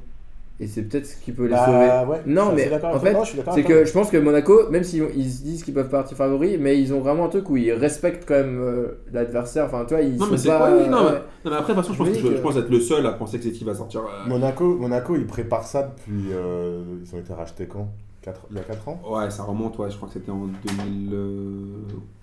Et 0.60 0.68
c'est 0.68 0.82
peut-être 0.82 1.04
ce 1.06 1.16
qui 1.16 1.32
peut 1.32 1.44
les 1.46 1.50
Bah, 1.50 1.66
sauver. 1.66 2.12
ouais, 2.12 2.22
Non, 2.26 2.52
je 2.54 2.60
suis 2.60 2.70
mais 2.70 2.84
en 2.84 2.88
avec 2.90 3.00
fait, 3.02 3.10
toi. 3.10 3.12
Non, 3.18 3.24
je 3.24 3.28
suis 3.28 3.38
d'accord 3.38 3.54
C'est 3.54 3.60
avec 3.60 3.66
toi. 3.72 3.80
que 3.80 3.84
je 3.86 3.92
pense 3.92 4.10
que 4.10 4.16
Monaco, 4.18 4.70
même 4.70 4.84
s'ils 4.84 5.04
ils 5.16 5.28
se 5.30 5.42
disent 5.42 5.64
qu'ils 5.64 5.74
peuvent 5.74 5.88
partir 5.88 6.16
favoris, 6.16 6.56
mais 6.60 6.80
ils 6.80 6.94
ont 6.94 7.00
vraiment 7.00 7.24
un 7.24 7.28
truc 7.28 7.50
où 7.50 7.56
ils 7.56 7.72
respectent 7.72 8.24
quand 8.26 8.34
même 8.34 8.60
euh, 8.60 9.00
l'adversaire. 9.12 9.64
Enfin, 9.66 9.84
toi, 9.84 10.00
ils 10.00 10.16
Non, 10.16 10.26
sont 10.26 10.30
mais 10.30 10.38
c'est 10.38 10.48
pas. 10.48 10.70
oui, 10.76 10.88
non, 10.88 10.98
ouais. 11.06 11.10
mais, 11.12 11.18
non, 11.44 11.50
mais 11.50 11.56
après, 11.56 11.72
de 11.74 11.78
toute 11.80 11.86
façon, 11.88 11.92
je 11.94 11.98
pense, 11.98 12.06
que, 12.08 12.12
Oui, 12.12 12.18
je, 12.20 12.28
que- 12.28 12.36
je 12.36 12.40
pense 12.40 12.56
être 12.56 12.70
le 12.70 12.80
seul 12.80 13.04
à 13.04 13.12
penser 13.12 13.38
que 13.38 13.42
City 13.44 13.64
va 13.64 13.74
sortir. 13.74 14.02
euh, 14.02 14.28
Monaco, 14.28 14.76
Monaco, 14.76 15.16
ils 15.16 15.26
préparent 15.26 15.66
ça 15.66 15.82
depuis. 15.96 16.28
euh, 16.32 16.82
ils 17.04 17.14
ont 17.16 17.18
été 17.18 17.32
rachetés 17.32 17.66
quand? 17.66 17.88
Quatre- 18.22 18.46
Il 18.50 18.56
y 18.56 18.60
a 18.60 18.62
4 18.62 18.88
ans? 18.88 19.02
Ouais, 19.10 19.28
ça 19.30 19.42
remonte, 19.42 19.76
ouais, 19.78 19.90
je 19.90 19.96
crois 19.96 20.06
que 20.08 20.14
c'était 20.14 20.30
en 20.30 20.46
2000. 20.46 21.10
euh, 21.12 21.64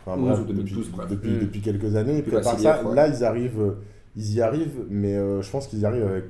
Enfin, 0.06 0.18
11 0.20 0.26
bref, 0.30 0.40
ou 0.40 0.44
2012, 0.46 0.86
depuis, 0.86 0.96
bref. 0.98 1.10
depuis, 1.10 1.30
Mm. 1.32 1.40
depuis 1.40 1.62
quelques 1.62 1.96
années, 1.98 2.18
ils 2.20 2.24
préparent 2.24 2.58
ça. 2.58 2.82
ouais. 2.84 2.96
Là, 2.96 3.08
ils 3.10 3.24
arrivent, 3.26 3.60
euh, 3.62 3.72
ils 4.16 4.34
y 4.36 4.42
arrivent, 4.42 4.86
mais 4.90 5.16
euh, 5.16 5.42
je 5.42 5.52
pense 5.52 5.68
qu'ils 5.68 5.80
y 5.80 5.86
arrivent 5.86 6.08
avec 6.08 6.24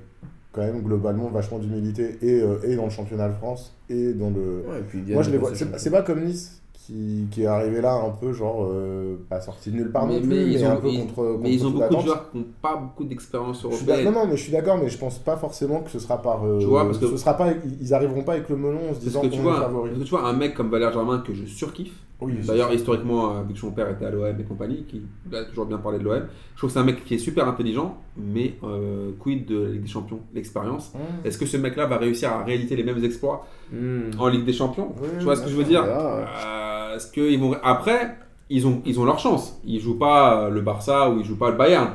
quand 0.52 0.62
même 0.62 0.82
globalement 0.82 1.30
vachement 1.30 1.60
d'humilité 1.60 2.18
et, 2.22 2.41
euh, 2.41 2.58
et 2.64 2.76
dans 2.76 2.86
le 2.86 2.89
championnat 2.89 3.30
de 3.30 3.34
France 3.36 3.74
et 3.89 4.14
dans 4.14 4.30
le. 4.30 4.64
Ouais, 4.70 4.80
et 4.80 4.84
puis, 4.88 5.02
Moi 5.14 5.24
je 5.24 5.32
les 5.32 5.38
vois. 5.38 5.52
c'est 5.56 5.91
pas 5.91 6.02
comme 6.02 6.24
Nice 6.26 6.58
qui, 6.74 7.28
qui 7.30 7.43
est 7.43 7.45
arrivé 7.45 7.80
là 7.80 7.93
un 7.93 8.10
peu 8.10 8.34
genre 8.34 8.66
euh, 8.70 9.16
pas 9.30 9.39
sorti 9.39 9.70
de 9.72 9.76
nulle 9.78 9.91
part 9.91 10.08
Mais- 10.08 10.16
non 10.16 10.20
plus, 10.22 10.28
mais 10.30 10.36
mais, 10.36 10.52
ils 10.52 10.66
ont- 10.66 10.72
un 10.72 10.76
peu 10.78 10.88
ils- 10.89 10.99
contre. 11.02 11.14
contre 11.16 11.39
Mais 11.41 11.54
ils 11.54 11.66
ont 11.66 11.70
beaucoup 11.70 11.95
de 11.95 12.02
joueurs 12.02 12.32
qui 12.32 12.38
n'ont 12.39 12.45
pas 12.62 12.76
beaucoup 12.76 13.04
d'expérience 13.04 13.64
européenne. 13.64 14.06
non, 14.06 14.12
non, 14.12 14.26
mais 14.28 14.36
je 14.36 14.41
suis 14.43 14.52
d'accord, 14.52 14.78
mais 14.82 14.89
je 14.89 14.97
pense 14.97 15.20
pas 15.20 15.38
forcément 15.38 15.82
que 15.82 15.91
ce 15.91 15.99
sera 15.99 16.22
par. 16.22 16.43
euh, 16.43 16.60
Tu 16.60 16.66
vois, 16.66 16.84
parce 16.86 16.97
que- 16.97 17.08
ce 17.08 17.18
sera 17.18 17.38
pas, 17.38 17.49
ils 17.80 17.93
arriveront 17.93 18.24
pas 18.24 18.34
avec 18.34 18.49
le 18.49 18.58
melon 18.58 18.89
en 18.89 18.93
se 18.95 18.99
disant 18.99 19.22
que 19.22 19.28
qu'on 19.28 19.32
tu 19.34 19.39
est 19.39 19.43
vois, 19.43 19.62
favori. 19.62 19.89
parce 19.91 19.99
que 20.02 20.06
tu 20.06 20.10
vois 20.10 20.28
un 20.28 20.34
mec 20.34 20.54
comme 20.56 20.70
Valère 20.70 20.91
Germain 20.91 21.24
que 21.26 21.34
je 21.34 21.45
surkiffe. 21.45 21.93
Oui, 22.22 22.34
D'ailleurs, 22.45 22.72
historiquement, 22.72 23.38
euh, 23.38 23.41
vu 23.47 23.53
que 23.55 23.59
son 23.59 23.72
père 23.72 23.89
était 23.89 24.05
à 24.05 24.11
l'OM 24.11 24.26
et 24.39 24.43
compagnie, 24.43 24.84
qui 24.88 25.01
a 25.34 25.43
toujours 25.45 25.65
bien 25.65 25.78
parlé 25.80 25.97
de 25.97 26.03
l'OM, 26.03 26.22
je 26.53 26.57
trouve 26.57 26.69
que 26.69 26.74
c'est 26.76 26.80
un 26.80 26.84
mec 26.84 27.03
qui 27.03 27.15
est 27.15 27.17
super 27.17 27.47
intelligent, 27.47 27.97
mais 28.15 28.53
euh, 28.63 29.11
quid 29.19 29.45
de 29.47 29.63
la 29.63 29.69
Ligue 29.72 29.82
des 29.82 29.88
Champions, 29.89 30.19
l'expérience? 30.36 30.93
Mmh. 30.93 31.26
Est-ce 31.28 31.38
que 31.39 31.45
ce 31.47 31.57
mec-là 31.57 31.88
va 31.88 31.97
réussir 31.97 32.32
à 32.32 32.43
réaliser 32.43 32.76
les 32.76 32.84
mêmes 32.84 33.03
exploits 33.03 33.45
Hmm. 33.72 34.11
en 34.19 34.28
Ligue 34.28 34.45
des 34.45 34.53
Champions? 34.53 34.93
Oui, 35.01 35.07
Tu 35.17 35.24
vois 35.24 35.36
ce 35.36 35.41
que 35.43 35.49
je 35.49 35.55
veux 35.55 35.63
dire? 35.63 35.82
ouais. 35.84 35.89
Euh, 35.89 36.95
Est-ce 36.95 37.11
qu'ils 37.11 37.39
vont 37.39 37.55
après 37.63 38.15
ils 38.49 38.67
ont 38.67 38.82
ils 38.86 38.99
ont 38.99 39.05
leur 39.05 39.17
chance. 39.17 39.59
Ils 39.65 39.80
jouent 39.80 39.97
pas 39.97 40.49
le 40.49 40.59
Barça 40.61 41.09
ou 41.09 41.19
ils 41.19 41.26
jouent 41.26 41.38
pas 41.38 41.49
le 41.51 41.55
Bayern. 41.57 41.91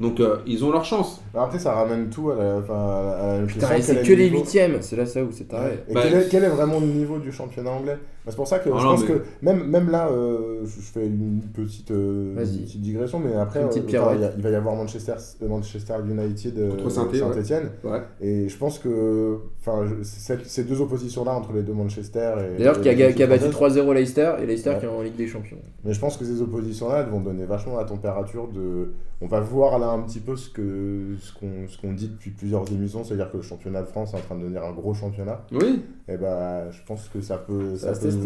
Donc 0.00 0.18
euh, 0.18 0.38
ils 0.46 0.64
ont 0.64 0.72
leur 0.72 0.84
chance. 0.84 1.20
Bah, 1.32 1.42
Après, 1.44 1.58
ça 1.58 1.72
ramène 1.74 2.08
tout 2.08 2.30
à 2.30 2.34
la, 2.36 2.56
à 2.56 3.38
la 3.40 3.46
Putain, 3.46 3.68
c'est 3.80 3.96
est 3.98 4.02
que 4.02 4.08
le 4.08 4.14
les 4.16 4.28
huitièmes, 4.30 4.78
c'est 4.80 4.96
là 4.96 5.04
ça 5.06 5.22
où 5.22 5.28
c'est 5.30 5.44
taré. 5.44 5.78
Et 5.88 5.92
Bah, 5.94 6.00
quel, 6.02 6.14
est, 6.14 6.28
quel 6.30 6.42
est 6.44 6.48
vraiment 6.48 6.80
le 6.80 6.86
niveau 6.86 7.18
du 7.18 7.30
championnat 7.30 7.70
anglais? 7.70 7.98
C'est 8.28 8.36
pour 8.36 8.46
ça 8.46 8.58
que 8.58 8.68
je 8.70 8.74
non, 8.74 8.80
pense 8.82 9.00
mais- 9.02 9.06
que 9.14 9.22
même, 9.42 9.64
même 9.64 9.90
là, 9.90 10.08
euh, 10.08 10.60
je 10.64 10.80
fais 10.80 11.06
une 11.06 11.40
petite, 11.52 11.90
euh, 11.90 12.34
une 12.38 12.62
petite 12.64 12.80
digression, 12.80 13.18
mais 13.18 13.34
après, 13.34 13.60
euh, 13.64 13.68
il 13.74 13.90
y 13.92 13.96
a- 13.96 14.32
il 14.36 14.42
va 14.42 14.50
y 14.50 14.54
avoir 14.54 14.76
Manchester, 14.76 15.14
Manchester 15.48 15.94
United 16.08 16.58
euh, 16.58 16.70
Contre 16.70 16.84
ouais. 16.84 17.18
Saint-Etienne. 17.18 17.70
Ouais. 17.82 18.02
Et 18.20 18.48
je 18.48 18.56
pense 18.58 18.78
que 18.78 19.38
enfin, 19.60 19.84
je- 19.86 20.02
cette- 20.04 20.46
ces 20.46 20.64
deux 20.64 20.80
oppositions-là 20.80 21.32
entre 21.32 21.52
les 21.52 21.62
deux 21.62 21.72
Manchester 21.72 22.34
et. 22.54 22.58
D'ailleurs, 22.58 22.80
qui 22.80 22.88
a, 22.88 22.92
les 22.92 23.14
qui 23.14 23.22
a 23.22 23.26
battu 23.26 23.44
équipes 23.44 23.54
3-0 23.54 23.92
Leicester 23.94 24.32
et 24.40 24.46
Leicester 24.46 24.70
Ouais. 24.70 24.78
qui 24.78 24.84
est 24.84 24.88
en 24.88 25.02
Ligue 25.02 25.16
des 25.16 25.26
Champions. 25.26 25.58
Mais 25.84 25.92
je 25.92 26.00
pense 26.00 26.16
que 26.16 26.24
ces 26.24 26.40
oppositions-là, 26.42 27.00
elles 27.04 27.10
vont 27.10 27.20
donner 27.20 27.46
vachement 27.46 27.76
la 27.78 27.84
température 27.84 28.48
de. 28.48 28.92
On 29.22 29.26
va 29.26 29.40
voir 29.40 29.78
là 29.78 29.88
un 29.88 30.00
petit 30.00 30.20
peu 30.20 30.34
ce 30.36 30.48
que 30.48 31.14
ce 31.20 31.32
qu'on 31.38 31.68
ce 31.68 31.78
qu'on 31.78 31.92
dit 31.92 32.08
depuis 32.08 32.30
plusieurs 32.30 32.70
émissions, 32.72 33.04
c'est-à-dire 33.04 33.30
que 33.30 33.36
le 33.36 33.42
championnat 33.42 33.82
de 33.82 33.86
France 33.86 34.14
est 34.14 34.16
en 34.16 34.20
train 34.20 34.34
de 34.34 34.40
devenir 34.42 34.64
un 34.64 34.72
gros 34.72 34.94
championnat. 34.94 35.42
Oui. 35.52 35.82
Et 36.08 36.16
bah, 36.16 36.70
je 36.70 36.78
pense 36.86 37.08
que 37.08 37.20
ça 37.20 37.36
peut 37.36 37.76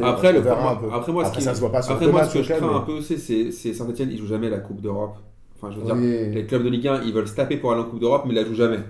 Après, 0.03 0.31
on 0.31 0.33
le 0.33 0.39
verra 0.41 0.57
format- 0.57 0.71
un 0.73 0.77
peu. 0.77 0.87
après, 0.95 1.13
moi, 1.13 1.23
ce 1.25 1.29
Après, 1.29 1.39
qui- 1.41 1.45
ça 1.45 1.55
se 1.55 1.61
voit 1.61 1.73
pas 1.73 1.83
sur 1.83 1.93
Après 1.95 2.07
le 2.07 2.13
moi 2.13 2.25
ce 2.25 2.35
que 2.39 2.43
je 2.43 2.53
crains 2.53 2.67
mais- 2.69 2.77
un 2.77 2.81
peu 2.81 2.93
aussi 2.93 3.19
c'est 3.19 3.51
c'est 3.53 3.73
Saint-Etienne 3.75 4.09
ils 4.11 4.19
jouent 4.19 4.27
jamais 4.29 4.51
la 4.51 4.59
Coupe 4.59 4.81
d'Europe. 4.81 5.17
Enfin 5.57 5.73
je 5.73 5.79
veux 5.81 5.85
dire 5.87 5.95
Oui. 5.97 6.35
les 6.35 6.45
clubs 6.47 6.65
de 6.65 6.69
Ligue 6.69 6.89
1 6.89 7.01
ils 7.05 7.13
veulent 7.13 7.29
se 7.29 7.35
taper 7.37 7.57
pour 7.59 7.73
aller 7.73 7.81
en 7.83 7.85
Coupe 7.85 8.01
d'Europe 8.01 8.23
mais 8.27 8.33
ils 8.33 8.37
la 8.37 8.45
jouent 8.45 8.55
jamais. 8.55 8.81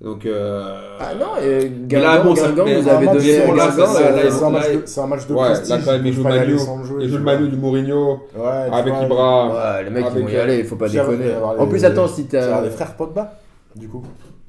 Donc 0.00 0.26
euh, 0.26 0.80
Ah 0.98 1.14
non, 1.14 1.36
et 1.40 1.70
là, 1.96 2.18
bon, 2.18 2.34
mais 2.34 2.80
vous 2.80 2.88
avez 2.88 3.06
là, 3.06 3.12
euh, 3.14 4.80
c'est 4.84 5.00
un 5.00 5.06
match 5.06 5.26
de- 5.28 5.34
Ouais, 5.34 5.40
prestige. 5.44 5.68
là, 5.70 5.78
quand 5.84 5.92
même, 5.92 6.06
jouent 6.12 6.22
tu 6.24 7.08
le. 7.18 7.18
Manu 7.20 7.48
du 7.48 7.56
Mourinho 7.56 8.20
Ouais, 8.36 8.48
avec 8.72 8.92
vois, 8.94 9.04
Ibra. 9.04 9.46
Ouais, 9.76 9.84
les 9.84 9.90
mecs 9.90 10.06
ils 10.16 10.22
vont 10.22 10.28
y 10.28 10.36
aller, 10.36 10.58
il 10.58 10.64
faut 10.64 10.74
pas 10.74 10.86
il 10.88 10.92
déconner. 10.94 11.32
En 11.56 11.66
plus, 11.68 11.84
attends, 11.84 12.08
si 12.08 12.24
t'as. 12.26 12.62
les 12.62 12.70
frères 12.70 12.96
Pogba, 12.96 13.32
du 13.76 13.86
coup. 13.88 14.02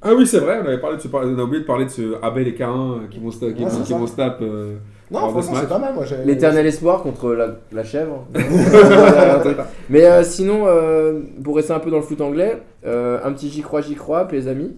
Ah 0.06 0.10
oui 0.14 0.26
c'est 0.26 0.38
vrai 0.40 0.60
on 0.62 0.66
avait 0.66 0.76
parlé 0.80 0.98
de 0.98 1.00
ce 1.02 1.08
on 1.10 1.38
a 1.38 1.42
oublié 1.42 1.60
de 1.62 1.66
parler 1.66 1.86
de 1.86 1.90
ce 1.90 2.16
Abel 2.22 2.46
et 2.46 2.54
Cain 2.54 2.96
qui 3.10 3.18
vont 3.20 3.30
se 3.30 3.38
qui 3.38 3.44
Ouais, 3.44 3.52
vont- 3.70 3.70
c'est 3.70 3.82
qui 3.84 3.92
ça. 3.92 3.96
vont 3.98 4.06
se 4.06 4.16
taper. 4.16 4.44
euh, 4.44 4.74
Non, 5.14 5.30
franchement, 5.30 5.54
c'est 5.60 5.68
pas 5.68 5.78
mal. 5.78 5.94
Moi, 5.94 6.04
L'éternel 6.24 6.66
espoir 6.66 7.02
contre 7.02 7.32
la, 7.32 7.48
la 7.72 7.84
chèvre. 7.84 8.26
Mais 9.90 10.04
euh, 10.04 10.22
sinon, 10.24 10.64
euh, 10.66 11.20
pour 11.42 11.56
rester 11.56 11.72
un 11.72 11.78
peu 11.78 11.90
dans 11.90 11.98
le 11.98 12.02
foot 12.02 12.20
anglais, 12.20 12.60
euh, 12.84 13.18
un 13.24 13.32
petit 13.32 13.48
j'y 13.48 13.62
crois, 13.62 13.80
j'y 13.80 13.94
crois, 13.94 14.28
les 14.30 14.48
amis. 14.48 14.76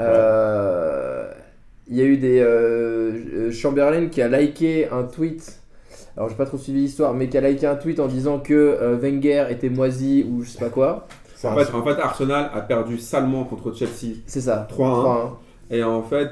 Euh, 0.00 1.30
Il 1.88 1.96
y 1.96 2.00
a 2.00 2.04
eu 2.04 2.16
des. 2.16 3.50
Chamberlain 3.52 4.06
qui 4.06 4.22
a 4.22 4.28
liké 4.28 4.88
un 4.90 5.04
tweet. 5.04 5.58
Alors, 6.16 6.28
j'ai 6.28 6.34
pas 6.34 6.44
trop 6.46 6.58
suivi 6.58 6.80
l'histoire, 6.80 7.14
mais 7.14 7.28
qui 7.28 7.38
a 7.38 7.40
liké 7.40 7.66
un 7.66 7.76
tweet 7.76 7.98
en 8.00 8.06
disant 8.06 8.38
que 8.38 8.52
euh, 8.52 8.96
Wenger 9.00 9.46
était 9.50 9.70
moisi 9.70 10.26
ou 10.30 10.42
je 10.42 10.50
sais 10.50 10.58
pas 10.58 10.68
quoi. 10.68 11.06
En 11.44 11.56
fait, 11.56 11.74
en 11.74 11.82
fait, 11.82 12.00
Arsenal 12.00 12.50
a 12.54 12.60
perdu 12.60 12.98
salement 12.98 13.44
contre 13.44 13.74
Chelsea 13.74 14.16
C'est 14.26 14.42
ça. 14.42 14.68
3-1. 14.70 15.04
3-1. 15.04 15.30
Et 15.70 15.82
en 15.82 16.02
fait, 16.02 16.28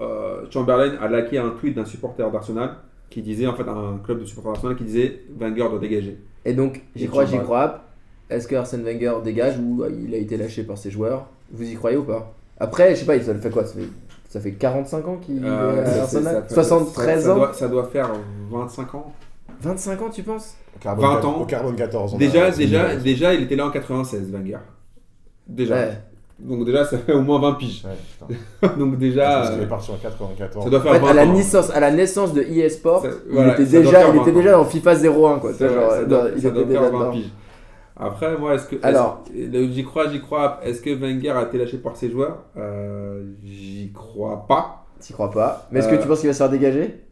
euh, 0.00 0.44
Chamberlain 0.50 0.94
a 1.00 1.08
laqué 1.08 1.38
un 1.38 1.50
tweet 1.50 1.74
d'un 1.76 1.84
supporter 1.84 2.30
d'Arsenal 2.30 2.76
qui 3.10 3.22
disait, 3.22 3.46
en 3.46 3.54
fait, 3.54 3.68
un 3.68 3.98
club 4.04 4.20
de 4.20 4.24
supporters 4.24 4.52
d'Arsenal 4.54 4.76
qui 4.76 4.84
disait 4.84 5.20
Wenger 5.38 5.68
doit 5.70 5.78
dégager. 5.78 6.18
Et 6.44 6.52
donc, 6.52 6.82
j'y 6.96 7.06
crois, 7.08 7.24
j'y 7.26 7.38
crois. 7.38 7.84
Est-ce 8.30 8.48
que 8.48 8.54
Arsène 8.56 8.82
Wenger 8.82 9.14
dégage 9.22 9.58
ou 9.58 9.82
euh, 9.82 9.90
il 10.06 10.14
a 10.14 10.16
été 10.18 10.36
lâché 10.36 10.62
par 10.64 10.78
ses 10.78 10.90
joueurs? 10.90 11.26
Vous 11.52 11.68
y 11.70 11.74
croyez 11.74 11.96
ou 11.96 12.04
pas? 12.04 12.34
Après, 12.58 12.94
je 12.94 13.00
sais 13.00 13.06
pas, 13.06 13.20
ça 13.20 13.34
fait 13.34 13.50
quoi? 13.50 13.64
Ça 13.66 13.74
fait, 13.74 13.88
ça 14.28 14.40
fait 14.40 14.52
45 14.52 15.06
ans 15.08 15.16
qu'il 15.18 15.44
Euh, 15.44 15.84
est 15.84 15.88
à 15.98 16.02
Arsenal? 16.02 16.34
ça- 16.34 16.48
ça- 16.48 16.54
73 16.64 17.24
ça 17.24 17.32
ans? 17.32 17.36
doit, 17.36 17.52
ça 17.52 17.68
doit 17.68 17.84
faire 17.84 18.10
25 18.50 18.94
ans. 18.94 19.12
25 19.60 20.02
ans, 20.02 20.10
tu 20.10 20.22
penses? 20.22 20.56
Au 20.74 20.78
carbone 20.80 21.04
20 21.06 21.14
4 21.16 21.26
ans. 21.28 21.40
Au 21.40 21.44
carbone 21.44 21.76
14. 21.76 22.14
on 22.14 22.18
Déjà, 22.18 22.46
a- 22.46 22.50
déjà, 22.50 22.96
déjà, 22.96 23.34
il 23.34 23.42
était 23.42 23.56
là 23.56 23.66
en 23.66 23.70
96, 23.70 24.30
Wenger. 24.32 24.58
Déjà. 25.46 25.74
Ouais. 25.74 25.98
Donc 26.38 26.64
déjà, 26.64 26.84
ça 26.84 26.98
fait 26.98 27.12
au 27.12 27.20
moins 27.22 27.38
20 27.40 27.52
piges. 27.54 27.84
Ouais. 27.84 28.36
Donc 28.78 28.90
Parce 28.90 28.98
déjà, 28.98 29.42
qu'il 29.52 29.60
est 29.60 29.64
euh, 29.64 29.68
parti 29.68 29.90
en 29.92 29.96
94. 29.96 30.64
ça 30.64 30.70
doit 30.70 30.78
En 30.80 30.82
faire 30.82 30.92
fait, 30.94 30.98
20 31.00 31.08
à 31.08 31.12
la, 31.14 31.22
ans. 31.24 31.32
naissance, 31.32 31.70
à 31.70 31.80
la 31.80 31.90
naissance 31.92 32.34
de 32.34 32.42
EA 32.42 32.68
Sport, 32.68 33.02
Ça- 33.02 33.08
il, 33.28 33.32
voilà, 33.34 33.52
était 33.54 33.64
déjà, 33.64 34.08
il 34.08 34.16
était 34.20 34.30
20 34.32 34.36
déjà 34.40 34.54
ans. 34.58 34.62
dans 34.62 34.68
FIFA 34.68 34.94
01 34.94 35.38
quoi. 35.38 35.52
Vois, 35.52 35.68
genre, 35.68 35.90
ça 35.92 36.02
dans- 36.02 36.08
doit, 36.08 36.28
il 36.34 36.42
ça 36.42 36.48
était 36.48 36.56
doit 36.56 36.64
déjà 36.64 36.80
faire 36.80 36.90
20 36.92 36.98
dedans. 36.98 37.10
piges. 37.12 37.30
Après, 37.96 38.36
moi, 38.36 38.54
est-ce 38.54 38.66
que. 38.66 38.76
Alors. 38.82 39.22
le 39.32 39.68
j'y 39.70 39.84
crois, 39.84 40.08
j'y 40.10 40.20
crois. 40.20 40.58
Est-ce 40.64 40.80
que 40.82 40.90
Wenger 40.90 41.30
a 41.30 41.42
été 41.44 41.58
lâché 41.58 41.78
par 41.78 41.94
ses 41.96 42.10
joueurs? 42.10 42.38
Euh, 42.56 43.22
J'y 43.44 43.92
crois 43.94 44.44
pas. 44.48 44.84
T'y 44.98 45.12
crois 45.12 45.30
pas 45.30 45.68
Mais 45.70 45.78
est-ce 45.78 45.88
que 45.88 45.94
Euh, 45.94 45.98
tu 46.02 46.08
penses 46.08 46.18
qu'il 46.20 46.28
va 46.28 46.32
se 46.32 46.38
faire 46.38 46.50
dégager? 46.50 47.03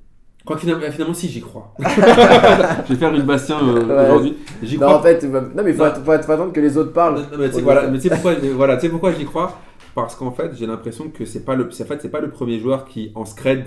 Quoi 0.44 0.56
finalement, 0.58 0.82
finalement, 0.90 1.14
si, 1.14 1.28
j'y 1.28 1.40
crois. 1.40 1.72
je 1.78 2.92
vais 2.92 2.96
faire 2.98 3.14
une 3.14 3.22
Bastien 3.22 3.58
euh, 3.62 3.84
Ouais. 3.86 4.04
aujourd'hui. 4.06 4.36
J'y 4.62 4.76
Non, 4.78 4.86
crois. 4.86 4.98
en 4.98 5.02
fait, 5.02 5.22
non, 5.22 5.40
mais 5.62 5.70
il 5.70 5.76
faut, 5.76 5.84
Non. 5.84 5.92
faut- 5.94 6.02
faut 6.04 6.10
attendre 6.32 6.52
que 6.52 6.60
les 6.60 6.76
autres 6.76 6.92
parlent. 6.92 7.14
Non, 7.16 7.20
non, 7.32 7.38
mais 7.38 7.48
tu 7.48 7.54
sais, 7.56 7.60
voilà, 7.62 7.82
ouais. 7.84 7.90
mais 7.92 7.98
tu 7.98 8.08
sais 8.08 8.10
pourquoi, 8.10 8.32
voilà, 8.54 8.74
tu 8.76 8.82
sais 8.82 8.88
pourquoi 8.88 9.12
j'y 9.12 9.24
crois? 9.24 9.58
Parce 9.94 10.14
qu'en 10.16 10.32
fait, 10.32 10.50
j'ai 10.58 10.66
l'impression 10.66 11.10
que 11.10 11.24
c'est 11.24 11.44
pas 11.44 11.54
le, 11.54 11.70
c'est- 11.70 11.84
en 11.84 11.86
fait, 11.86 11.98
c'est 12.02 12.08
pas 12.10 12.20
le 12.20 12.30
premier 12.30 12.58
joueur 12.58 12.84
qui 12.86 13.12
en 13.14 13.24
scred 13.24 13.66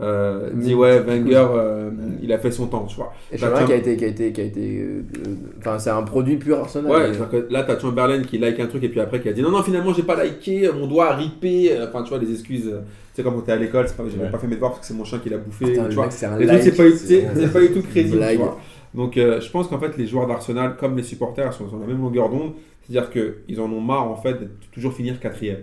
euh, 0.00 0.50
dit 0.54 0.74
ouais 0.74 0.98
Wenger, 1.00 1.46
euh, 1.54 1.90
il 2.22 2.32
a 2.32 2.38
fait 2.38 2.50
son 2.50 2.66
temps, 2.66 2.84
tu 2.86 2.96
vois. 2.96 3.12
Et 3.30 3.36
Chamberlain 3.38 3.58
Cham- 3.60 3.66
qui 3.66 3.72
a 3.72 3.76
été, 3.76 3.96
qui 3.96 4.04
a 4.04 4.08
été, 4.08 4.32
qui 4.32 4.40
a 4.40 4.44
été, 4.44 4.80
euh, 4.80 5.02
euh, 5.26 5.34
enfin 5.58 5.78
c'est 5.78 5.90
un 5.90 6.02
produit 6.02 6.36
pur 6.36 6.58
Arsenal. 6.58 6.90
Ouais, 6.90 7.10
Mais- 7.10 7.26
que 7.40 7.52
là, 7.52 7.62
t'as 7.64 7.78
Chamberlain 7.78 8.22
qui 8.22 8.38
like 8.38 8.58
un 8.60 8.66
truc 8.66 8.82
et 8.84 8.88
puis 8.88 9.00
après 9.00 9.20
qui 9.20 9.28
a 9.28 9.32
dit 9.32 9.42
non, 9.42 9.50
non, 9.50 9.62
finalement, 9.62 9.92
j'ai 9.92 10.02
pas 10.04 10.22
liké, 10.24 10.70
mon 10.72 10.86
doigt 10.86 11.10
a 11.10 11.16
ripé. 11.16 11.72
euh, 11.72 11.86
Enfin, 11.88 12.02
tu 12.02 12.08
vois, 12.10 12.18
les 12.18 12.30
excuses. 12.30 12.64
Tu 12.64 12.72
sais, 13.16 13.22
comme 13.22 13.34
quand 13.34 13.40
t'es 13.42 13.52
à 13.52 13.56
l'école, 13.56 13.86
c'est 13.88 13.96
pas, 13.96 14.04
j'ai 14.10 14.18
Ouais. 14.22 14.30
pas 14.30 14.38
fait 14.38 14.46
mes 14.46 14.54
devoirs 14.54 14.70
parce 14.72 14.82
que 14.82 14.86
c'est 14.86 14.98
mon 14.98 15.04
chien 15.04 15.18
qui 15.18 15.28
l'a 15.28 15.36
bouffé. 15.38 15.66
Putain, 15.66 15.88
tu 15.88 15.94
vois. 15.96 16.04
mec, 16.04 16.12
c'est 16.12 16.26
un 16.26 16.38
Les 16.38 16.46
like. 16.46 16.60
trucs, 16.60 16.74
c'est 16.74 16.82
pas, 16.90 16.96
c'est- 16.96 17.26
c'est 17.34 17.52
pas 17.52 17.60
du 17.60 17.72
tout 17.72 17.82
crédible. 17.82 18.24
Tu 18.30 18.36
vois. 18.36 18.58
Donc, 18.94 19.12
je 19.16 19.50
pense 19.50 19.66
qu'en 19.68 19.78
fait, 19.78 19.96
les 19.98 20.06
joueurs 20.06 20.26
d'Arsenal, 20.26 20.76
comme 20.78 20.96
les 20.96 21.02
supporters, 21.02 21.52
sont 21.52 21.68
sur 21.68 21.78
la 21.78 21.86
même 21.86 22.00
longueur 22.00 22.28
d'onde. 22.30 22.52
C'est-à-dire 22.82 23.10
qu'ils 23.10 23.60
en 23.60 23.70
ont 23.70 23.80
marre, 23.80 24.10
en 24.10 24.16
fait, 24.16 24.32
de 24.34 24.48
toujours 24.72 24.92
finir 24.92 25.20
quatrième. 25.20 25.58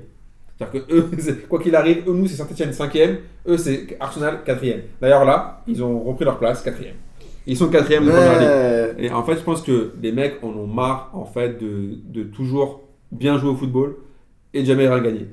C'est-à-dire 0.57 0.85
que 0.87 0.93
eux, 0.93 1.09
quoi 1.49 1.59
qu'il 1.59 1.75
arrive, 1.75 2.03
eux, 2.07 2.13
nous, 2.13 2.27
c'est 2.27 2.35
Saint-Etienne 2.35 2.73
cinquième, 2.73 3.17
eux, 3.47 3.57
c'est 3.57 3.95
Arsenal 3.99 4.43
quatrième. 4.43 4.81
D'ailleurs, 5.01 5.23
là, 5.25 5.61
ils 5.67 5.83
ont 5.83 5.99
repris 5.99 6.25
leur 6.25 6.37
place, 6.39 6.61
quatrième. 6.63 6.95
Ils 7.45 7.55
sont 7.55 7.69
quatrième 7.69 8.05
de 8.05 8.09
première 8.11 8.39
ligue. 8.39 9.05
Et 9.05 9.11
en 9.11 9.23
fait, 9.23 9.35
je 9.35 9.41
pense 9.43 9.61
que 9.61 9.91
les 10.01 10.11
mecs 10.11 10.35
en 10.43 10.49
ont 10.49 10.67
marre, 10.67 11.11
en 11.13 11.25
fait, 11.25 11.61
de, 11.61 11.91
de 12.05 12.23
toujours 12.23 12.81
bien 13.11 13.37
jouer 13.37 13.51
au 13.51 13.55
football 13.55 13.95
et 14.53 14.61
de 14.61 14.65
jamais 14.67 14.87
rien 14.87 14.99
gagner. 15.01 15.27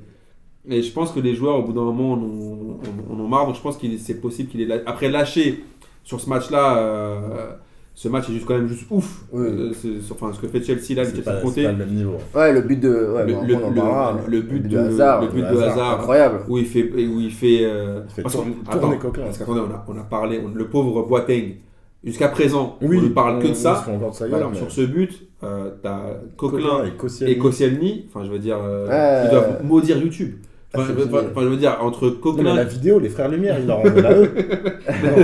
Et 0.68 0.80
je 0.82 0.92
pense 0.92 1.10
que 1.12 1.20
les 1.20 1.34
joueurs, 1.34 1.56
au 1.58 1.62
bout 1.62 1.72
d'un 1.72 1.82
moment, 1.82 2.12
en 2.12 2.18
ont, 2.22 2.78
en- 3.10 3.14
en 3.14 3.20
ont 3.20 3.28
marre. 3.28 3.46
Donc, 3.46 3.56
je 3.56 3.60
pense 3.60 3.76
qu'il 3.76 3.98
c'est 3.98 4.20
possible 4.20 4.48
qu'il 4.50 4.60
ait 4.60 4.66
la- 4.66 4.82
après 4.86 5.08
lâché 5.10 5.64
sur 6.04 6.20
ce 6.20 6.28
match-là. 6.30 6.76
euh, 6.78 7.50
ce 7.96 8.08
match 8.08 8.28
est 8.28 8.32
juste 8.32 8.44
quand 8.46 8.54
même 8.56 8.66
juste 8.68 8.86
ouf. 8.90 9.22
Oui. 9.32 9.46
Euh, 9.46 9.72
c'est- 9.72 10.00
c'est- 10.02 10.12
enfin, 10.12 10.32
ce 10.32 10.40
que 10.40 10.48
fait 10.48 10.62
Chelsea 10.62 10.94
là, 11.00 11.04
C'est 11.04 11.22
pas, 11.24 11.34
pas 11.34 11.48
le 11.56 11.72
même 11.76 11.88
niveau. 11.90 12.16
Ouais, 12.34 12.52
le 12.52 12.60
but 12.62 12.80
de. 12.80 12.88
Ouais, 13.14 13.24
le, 13.24 13.32
le- 13.46 13.54
le- 13.54 13.60
parlera. 13.60 14.18
le 14.26 14.40
but 14.42 14.66
de, 14.66 14.78
Hazard. 14.78 15.22
le 15.22 15.28
but 15.28 15.36
de 15.36 15.40
de 15.42 15.46
Hazard. 15.46 15.72
Hazard, 15.72 16.00
Incroyable. 16.00 16.40
où 16.48 16.58
il 16.58 16.66
fait, 16.66 16.82
où 16.92 17.20
il 17.20 17.30
fait, 17.30 17.60
euh, 17.62 18.00
Il 18.08 18.12
fait 18.14 18.22
parce 18.22 18.34
tourner- 18.34 18.52
qu'on- 18.52 18.72
tourner 18.78 18.96
attends, 18.96 19.02
Coquelin. 19.08 19.24
parce 19.26 19.38
qu'attendez, 19.38 19.60
on 19.60 19.72
a, 19.72 19.84
on 19.88 19.98
a 20.00 20.02
parlé, 20.04 20.40
on- 20.44 20.52
le 20.56 20.66
pauvre 20.66 21.06
Boateng, 21.06 21.54
jusqu'à 22.02 22.28
présent, 22.28 22.76
Oui, 22.82 22.98
on 22.98 23.02
ne 23.02 23.08
parle 23.10 23.40
que 23.40 23.48
de 23.48 23.54
ça. 23.54 23.84
Voilà, 24.28 24.48
mais- 24.50 24.58
sur 24.58 24.70
ce 24.72 24.80
but, 24.82 25.28
euh, 25.44 25.70
t'as 25.82 26.00
Coquelin 26.36 26.90
Coquelin 26.98 27.26
et 27.28 27.38
Koscielny. 27.38 28.06
enfin 28.08 28.24
je 28.26 28.30
veux 28.32 28.38
dire, 28.40 28.58
euh, 28.60 29.24
ils 29.26 29.30
doivent 29.30 29.62
maudire 29.64 29.98
YouTube. 29.98 30.34
Enfin, 30.74 30.82
Ah, 30.88 31.40
je 31.42 31.46
veux- 31.46 31.56
dire, 31.56 31.78
entre 31.80 32.06
Non, 32.06 32.10
mais 32.14 32.20
Coquelin, 32.20 32.54
la 32.54 32.64
vidéo, 32.64 32.98
les 32.98 33.08
frères 33.08 33.28
Lumière, 33.28 33.56
ils 33.62 33.70
en 33.70 33.82
donnent 33.82 34.04
à 34.04 34.12
eux. 34.12 34.30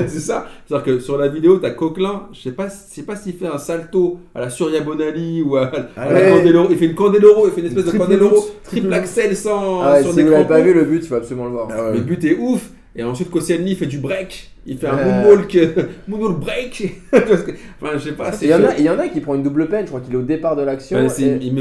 c'est 0.07 0.21
ça. 0.21 0.47
C'est-à-dire 0.67 0.85
que 0.85 0.99
sur 1.01 1.19
la 1.19 1.29
vidéo, 1.29 1.59
t'as 1.59 1.71
Coquelin, 1.71 2.29
je 2.33 2.41
sais 2.41 2.53
pas, 2.53 2.69
sais 2.71 3.03
pas 3.03 3.17
s'il 3.17 3.35
fait 3.35 3.47
un 3.47 3.59
salto 3.59 4.19
à 4.35 4.41
la 4.41 4.51
Surya 4.51 4.81
Bonali 4.81 5.43
ou 5.43 5.57
à, 5.57 5.71
à 5.97 6.13
la 6.13 6.15
ouais. 6.15 6.31
Candeloro. 6.31 6.69
Il 6.71 6.77
fait 6.77 6.87
une 6.87 6.95
Candeloro, 6.95 7.47
il 7.49 7.53
fait 7.53 7.61
une 7.61 7.67
espèce 7.67 7.87
de 7.93 7.99
Candeloro, 7.99 8.37
triple 8.37 8.53
triple 8.65 8.95
axel 8.95 9.37
sans 9.37 9.81
Ah 9.83 9.93
ouais, 9.95 10.03
sur 10.03 10.11
si 10.11 10.17
des 10.17 10.23
vous 10.25 10.31
l'avez 10.31 10.45
pas 10.47 10.61
vu 10.61 10.73
le 10.73 10.85
but, 10.85 11.03
il 11.03 11.09
faut 11.09 11.15
absolument 11.17 11.47
le 11.47 11.53
voir. 11.53 11.69
Ah 11.71 11.87
ouais. 11.87 11.95
Le 11.95 12.01
but 12.01 12.25
est 12.25 12.37
ouf. 12.39 12.71
Et 12.97 13.05
ensuite, 13.05 13.31
Koscielny 13.31 13.77
fait 13.77 13.87
du 13.87 13.99
break. 13.99 14.51
Il 14.67 14.77
fait 14.79 14.87
un 14.89 14.97
Ouais. 14.97 15.05
moonwalk, 15.05 15.59
moonwalk 16.09 16.41
break. 16.41 16.93
Parce 17.11 17.43
que- 17.43 17.53
enfin, 17.81 17.93
je 17.95 17.99
sais 17.99 18.13
pas. 18.13 18.31
Il 18.43 18.49
y, 18.49 18.55
en 18.55 18.65
a, 18.65 18.77
il 18.79 18.85
y 18.85 18.91
en 18.91 18.99
a 18.99 19.09
qui 19.09 19.21
prend 19.21 19.35
une 19.35 19.43
double 19.43 19.69
peine, 19.69 19.83
je 19.85 19.89
crois 19.89 20.01
qu'il 20.01 20.13
est 20.15 20.19
au 20.19 20.23
départ 20.23 20.55
de 20.57 20.63
l'action. 20.63 20.99
Ouais, 20.99 21.09
c'est- 21.09 21.39
Koscielny 21.39 21.53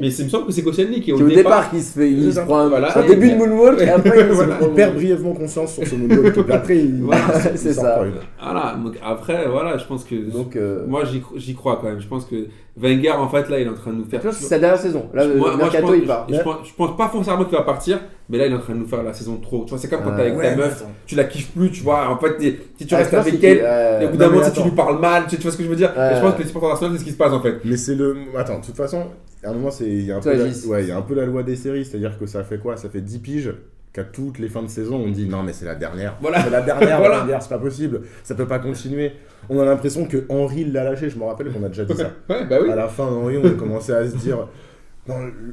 Mais 0.00 0.10
c'est- 0.10 0.22
il 0.22 0.24
me 0.26 0.30
semble 0.30 0.46
que 0.46 0.52
c'est 0.52 0.62
Koscielny 0.62 1.00
qui 1.00 1.10
est 1.10 1.14
qui 1.14 1.22
au, 1.22 1.26
au 1.26 1.28
départ 1.30 1.70
qui 1.70 1.80
se 1.80 1.98
fait, 1.98 2.10
il 2.10 2.32
se 2.32 2.40
prend 2.40 2.58
un, 2.60 2.68
Voilà. 2.68 2.96
un 2.98 3.06
début 3.06 3.30
de 3.30 3.36
moonwalk 3.36 3.80
et 3.80 3.88
après 3.88 4.20
il 4.20 4.26
Voilà. 4.32 4.56
perd 4.74 4.94
brièvement 4.94 5.32
conscience 5.34 5.74
sur 5.74 5.86
ce 5.86 5.94
moonwalk, 5.94 6.36
et 6.48 6.52
après, 6.52 6.76
il, 6.78 7.02
Voilà, 7.02 7.22
il 7.52 7.58
c'est 7.58 7.72
ça. 7.72 8.02
Voilà, 8.42 8.76
donc 8.82 8.94
après, 9.04 9.46
voilà, 9.48 9.78
je 9.78 9.84
pense 9.84 10.04
que. 10.04 10.14
Donc, 10.14 10.56
euh, 10.56 10.84
Moi, 10.86 11.04
j'y 11.04 11.18
cro- 11.20 11.36
j'y 11.36 11.54
crois 11.54 11.78
quand 11.80 11.88
même. 11.88 12.00
Je 12.00 12.06
pense 12.08 12.24
que 12.26 12.46
Wenger, 12.78 13.12
en 13.12 13.28
fait, 13.28 13.48
là, 13.48 13.58
il 13.58 13.66
est 13.66 13.70
en 13.70 13.74
train 13.74 13.90
de 13.90 13.96
nous 13.96 14.04
je 14.04 14.10
faire. 14.10 14.20
pense 14.20 14.36
que 14.36 14.42
c'est 14.42 14.48
sa 14.50 14.58
dernière 14.58 14.78
saison. 14.78 15.06
Là, 15.14 15.26
Moi- 15.26 15.50
je 15.52 15.56
mercato 15.56 15.86
pense- 15.86 15.96
il 15.96 16.04
part. 16.06 16.26
Je, 16.28 16.34
je 16.34 16.40
pense, 16.42 16.56
je 16.90 16.96
pas 16.96 17.08
foncièrement 17.08 17.44
qu'il 17.44 17.56
va 17.56 17.62
partir, 17.64 18.00
mais 18.28 18.36
là, 18.36 18.46
il 18.46 18.52
est 18.52 18.54
en 18.56 18.58
train 18.60 18.74
de 18.74 18.80
nous 18.80 18.86
faire 18.86 19.02
la 19.02 19.14
saison 19.14 19.38
trop. 19.40 19.64
Tu 19.64 19.70
vois, 19.70 19.78
c'est 19.78 19.88
comme 19.88 20.00
quand 20.02 20.10
Ouais. 20.10 20.16
t'es 20.16 20.22
avec 20.36 20.38
ta 20.42 20.56
meuf, 20.56 20.84
tu 21.06 21.14
la 21.14 21.24
kiffes 21.24 21.52
plus, 21.52 21.70
tu 21.70 21.82
vois. 21.82 22.06
En 22.16 22.18
fait, 22.18 22.56
si 22.78 22.86
tu 22.86 22.94
Ah, 22.94 22.98
restes 22.98 23.14
avec 23.14 23.42
elle, 23.44 23.58
et 24.02 24.06
au 24.06 24.10
bout 24.10 24.16
d'un 24.16 24.28
moment, 24.28 24.40
tu 24.40 24.46
sais, 24.46 24.52
tu 24.52 24.62
lui 24.62 24.70
parles 24.76 24.98
mal, 25.00 25.24
tu 25.28 25.36
vois 25.36 25.50
ce 25.52 25.56
que 25.56 25.62
je 25.64 25.68
veux 25.68 25.76
dire? 25.76 25.92
Je 25.96 26.20
pense 26.20 26.34
que 26.34 26.40
les 26.40 26.46
supporters 26.46 26.70
d'Arsenal, 26.70 26.92
c'est 26.94 27.00
ce 27.00 27.04
qui 27.04 27.12
se 27.12 27.16
passe 27.16 27.32
en 27.32 27.40
fait. 27.40 27.56
Mais 27.64 27.76
c'est 27.76 27.94
le. 27.94 28.16
Attends, 28.36 28.58
de 28.60 28.64
toute 28.64 28.76
façon, 28.76 29.04
à 29.44 29.50
un 29.50 29.52
moment, 29.52 29.70
c'est 29.70 29.84
il 29.86 30.06
y 30.06 30.12
a 30.12 30.16
un 30.16 30.20
peu. 30.20 30.32
La... 30.32 30.44
Ouais, 30.44 30.82
il 30.84 30.88
y 30.88 30.92
a 30.92 30.96
un 30.96 31.02
peu 31.02 31.14
la 31.14 31.24
loi 31.26 31.42
des 31.42 31.56
séries, 31.56 31.84
c'est-à-dire 31.84 32.18
que 32.18 32.26
ça 32.26 32.42
fait 32.44 32.58
quoi? 32.58 32.76
Ça 32.76 32.88
fait 32.88 33.00
10 33.00 33.18
piges 33.20 33.54
qu'à 33.92 34.04
toutes 34.04 34.38
les 34.38 34.48
fins 34.48 34.62
de 34.62 34.68
saison, 34.68 34.96
on 34.96 35.10
dit 35.10 35.26
non, 35.26 35.42
mais 35.42 35.52
c'est 35.54 35.64
la 35.64 35.74
dernière. 35.74 36.16
Voilà. 36.20 36.42
C'est 36.44 36.50
la 36.50 36.60
dernière, 36.60 36.98
Voilà. 36.98 37.16
dernière, 37.18 37.42
c'est 37.42 37.48
pas 37.48 37.58
possible. 37.58 38.02
Ça 38.24 38.34
peut 38.34 38.46
pas 38.46 38.58
continuer. 38.58 39.12
On 39.48 39.58
a 39.60 39.64
l'impression 39.64 40.04
que 40.06 40.24
Henri 40.28 40.64
l'a 40.64 40.84
lâché. 40.84 41.08
Je 41.08 41.18
me 41.18 41.24
rappelle 41.24 41.50
qu'on 41.52 41.62
a 41.64 41.68
déjà 41.68 41.84
dit 41.84 41.94
ça. 41.94 42.10
Ouais, 42.28 42.44
bah 42.44 42.58
oui. 42.62 42.70
À 42.70 42.76
la 42.76 42.88
fin, 42.88 43.04
Henri, 43.04 43.38
on 43.38 43.46
a 43.46 43.50
commencé 43.50 43.92
à 43.92 44.04
se 44.06 44.16
dire. 44.16 44.48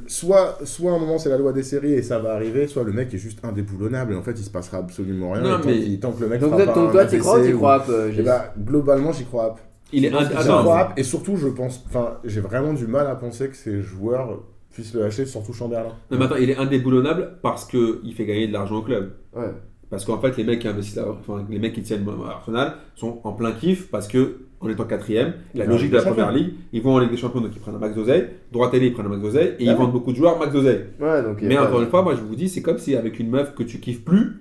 Soit, 0.06 0.58
soit 0.64 0.92
à 0.92 0.94
un 0.94 0.98
moment 0.98 1.18
c'est 1.18 1.28
la 1.28 1.38
loi 1.38 1.52
des 1.52 1.62
séries 1.62 1.92
et 1.94 2.02
ça 2.02 2.18
va 2.18 2.34
arriver, 2.34 2.66
soit 2.66 2.82
le 2.84 2.92
mec 2.92 3.12
est 3.14 3.18
juste 3.18 3.38
indéboulonnable 3.44 4.12
et 4.12 4.16
en 4.16 4.22
fait 4.22 4.32
il 4.32 4.44
se 4.44 4.50
passera 4.50 4.78
absolument 4.78 5.32
rien. 5.32 5.42
Non, 5.42 5.58
et 5.58 5.60
tant, 5.62 5.68
mais- 5.68 5.78
qu'il- 5.80 6.00
tant 6.00 6.12
que 6.12 6.20
le 6.22 6.28
mec 6.28 6.40
Donc, 6.40 6.50
toi, 6.50 6.58
pas 6.66 6.74
donc 6.74 6.88
un 6.88 6.92
toi, 6.92 7.04
t'y 7.06 7.18
crois 7.18 7.40
ou 7.40 7.44
t'y 7.44 7.52
crois 7.52 7.80
peu, 7.80 8.06
Eh 8.08 8.12
Gilles 8.12 8.24
bah, 8.24 8.52
globalement 8.58 9.12
j'y 9.12 9.24
crois 9.24 9.54
pas. 9.54 9.60
Il 9.92 10.04
est 10.04 10.12
un. 10.12 10.20
J'y 10.20 10.32
Attends, 10.34 10.62
crois 10.62 10.74
pas, 10.88 10.92
et 10.96 11.02
surtout 11.04 11.36
je 11.36 11.48
pense, 11.48 11.84
enfin 11.86 12.18
j'ai 12.24 12.40
vraiment 12.40 12.72
du 12.72 12.86
mal 12.86 13.06
à 13.06 13.14
penser 13.14 13.48
que 13.48 13.56
ces 13.56 13.80
joueurs 13.80 14.40
puissent 14.72 14.92
le 14.94 15.00
lâcher, 15.02 15.24
surtout 15.24 15.52
Chamberlain. 15.52 15.92
non, 16.10 16.18
mais 16.18 16.24
attends, 16.24 16.36
il 16.36 16.50
est 16.50 16.56
indéboulonnable 16.56 17.38
parce 17.42 17.64
qu'il 17.64 18.12
fait 18.16 18.24
gagner 18.26 18.48
de 18.48 18.52
l'argent 18.52 18.76
au 18.76 18.82
club. 18.82 19.12
Ouais. 19.36 19.52
Parce 19.90 20.04
qu'en 20.04 20.18
fait, 20.20 20.36
les 20.36 20.42
mecs 20.42 20.58
qui 20.58 20.66
investissent, 20.66 20.98
à- 20.98 21.08
enfin, 21.08 21.46
les 21.48 21.60
mecs 21.60 21.74
qui 21.74 21.82
tiennent 21.82 22.04
à 22.26 22.30
Arsenal 22.30 22.74
sont 22.96 23.20
en 23.22 23.32
plein 23.34 23.52
kiff 23.52 23.88
parce 23.90 24.08
que 24.08 24.38
en 24.66 24.70
étant 24.70 24.84
quatrième, 24.84 25.32
la 25.54 25.64
Ils 25.64 25.70
logique 25.70 25.90
de 25.90 25.96
la 25.96 26.02
en 26.02 26.06
première 26.06 26.32
ligue, 26.32 26.50
ils 26.72 26.82
vont 26.82 26.94
en 26.94 26.98
Ligue 26.98 27.10
des 27.10 27.16
Champions 27.16 27.40
donc 27.40 27.50
ils 27.54 27.60
prennent 27.60 27.74
un 27.74 27.78
max 27.78 27.94
d'oseille, 27.94 28.26
droit 28.52 28.70
télé 28.70 28.86
ils 28.86 28.92
prennent 28.92 29.06
un 29.06 29.10
max 29.10 29.22
d'oseille 29.22 29.48
et 29.48 29.50
Ah 29.50 29.54
ils 29.60 29.68
ouais. 29.70 29.74
vendent 29.74 29.92
beaucoup 29.92 30.12
de 30.12 30.16
joueurs 30.16 30.38
max 30.38 30.52
d'oseille. 30.52 30.80
Ouais, 31.00 31.20
Mais 31.42 31.58
encore 31.58 31.80
une 31.82 31.88
fois, 31.88 32.02
moi 32.02 32.14
je 32.14 32.20
vous 32.20 32.34
dis, 32.36 32.48
c'est 32.48 32.62
comme 32.62 32.78
si 32.78 32.96
avec 32.96 33.18
une 33.18 33.30
meuf 33.30 33.54
que 33.54 33.62
tu 33.62 33.78
kiffes 33.78 34.04
plus 34.04 34.32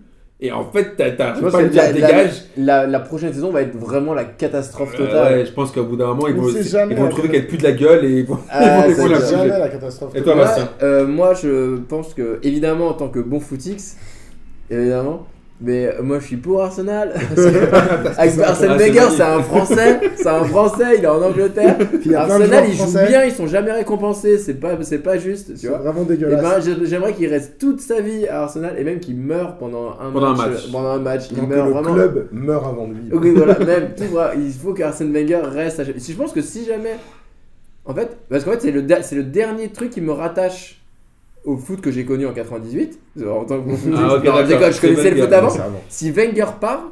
et 0.41 0.51
en 0.51 0.65
fait 0.71 0.95
t'as 0.97 1.11
Je 1.11 1.15
t'as 1.15 1.33
pense 1.33 1.51
pas 1.51 1.59
que 1.59 1.63
le 1.65 1.69
dire 1.69 1.83
la, 1.83 1.93
dégage. 1.93 2.41
la, 2.57 2.99
prochaine 2.99 3.31
saison 3.31 3.51
va 3.51 3.61
être 3.61 3.77
vraiment 3.77 4.13
la 4.13 4.25
catastrophe 4.25 4.93
Euh, 4.95 5.05
totale. 5.05 5.33
ouais, 5.37 5.45
je 5.45 5.51
pense 5.51 5.71
qu'au 5.71 5.83
bout 5.83 5.95
d'un 5.95 6.07
moment 6.07 6.27
ils 6.27 6.35
On 6.37 6.41
vont, 6.41 6.49
ils 6.49 7.09
trouver 7.09 7.29
qu'elle 7.29 7.47
pue 7.47 7.57
de 7.57 7.63
la 7.63 7.71
gueule 7.71 8.03
et 8.03 8.19
ils 8.19 8.25
vont, 8.25 8.39
Ah, 8.49 8.85
ils 8.89 8.93
vont- 8.95 9.07
la 9.07 9.69
catastrophe. 9.69 10.13
Et 10.15 10.21
toi, 10.21 10.35
Bastien 10.35 10.67
euh, 10.81 11.05
moi, 11.07 11.33
je 11.35 11.77
pense 11.77 12.13
que, 12.13 12.39
évidemment, 12.43 12.87
en 12.89 12.93
tant 12.93 13.07
que 13.09 13.19
bon 13.19 13.39
footix, 13.39 13.97
évidemment, 14.69 15.27
mais 15.63 15.87
euh, 15.87 16.03
moi 16.03 16.19
je 16.19 16.25
suis 16.27 16.35
pour 16.37 16.61
Arsenal. 16.61 17.13
Avec. 18.17 18.39
Arsène 18.39 18.77
c'est 18.77 18.87
Wenger, 18.91 19.07
c'est 19.15 19.21
un 19.23 19.41
Français, 19.41 19.99
c'est 20.15 20.27
un 20.27 20.43
Français, 20.43 20.95
il 20.97 21.03
est 21.03 21.07
en 21.07 21.21
Angleterre. 21.21 21.77
De 22.05 22.13
Arsenal, 22.13 22.65
ils 22.67 22.75
jouent 22.75 23.07
bien, 23.07 23.23
ils 23.23 23.31
sont 23.31 23.47
jamais 23.47 23.71
récompensés, 23.71 24.37
c'est 24.37 24.55
pas, 24.55 24.77
c'est 24.81 24.99
pas 24.99 25.17
juste, 25.17 25.53
tu 25.53 25.57
C'est 25.57 25.67
vois. 25.69 25.77
vraiment 25.79 26.03
dégueulasse. 26.03 26.41
ben, 26.41 26.59
j'ai- 26.61 26.85
j'aimerais 26.85 27.13
qu'il 27.13 27.27
reste 27.29 27.57
toute 27.57 27.79
sa 27.79 28.01
vie 28.01 28.27
à 28.27 28.41
Arsenal 28.43 28.75
et 28.77 28.83
même 28.83 28.99
qu'il 28.99 29.15
meure 29.17 29.57
pendant 29.57 29.91
un 29.99 30.11
Pendant 30.11 30.27
un 30.27 30.35
match. 30.35 30.71
Pendant 30.71 30.89
un 30.89 30.99
match, 30.99 31.23
il 31.31 31.37
Donc 31.37 31.49
meurt 31.49 31.65
le 31.67 31.73
vraiment. 31.73 31.93
club 31.93 32.27
meurt 32.31 32.65
avant 32.65 32.87
lui. 32.87 33.09
Oui, 33.11 33.31
voilà, 33.35 33.57
même, 33.59 33.89
tout, 33.95 34.03
voilà, 34.11 34.35
il 34.35 34.51
faut 34.51 34.73
qu'Arsène 34.73 35.11
Wenger 35.13 35.41
reste 35.43 35.79
à... 35.79 35.83
Si 35.97 36.11
je 36.11 36.17
pense 36.17 36.33
que 36.33 36.41
si 36.41 36.65
jamais... 36.65 36.97
En 37.85 37.93
fait, 37.93 38.15
parce 38.29 38.43
qu'en 38.43 38.51
fait, 38.51 38.61
c'est 38.61 38.71
le, 38.71 38.81
der- 38.81 39.03
c'est 39.03 39.15
le 39.15 39.23
dernier 39.23 39.69
truc 39.69 39.89
qui 39.89 40.01
me 40.01 40.11
rattache 40.11 40.82
au 41.45 41.57
foot 41.57 41.81
que 41.81 41.91
j'ai 41.91 42.05
connu 42.05 42.25
en 42.25 42.33
98. 42.33 42.99
En 43.27 43.45
tant 43.45 43.61
que. 43.61 43.69
Ah, 43.95 44.15
ok, 44.15 44.23
Non, 44.25 44.31
je 44.71 44.81
connaissais 44.81 45.11
le 45.11 45.15
Wenger, 45.17 45.21
foot 45.21 45.33
avant. 45.33 45.49
Si 45.89 46.11
Wenger 46.11 46.45
part, 46.59 46.91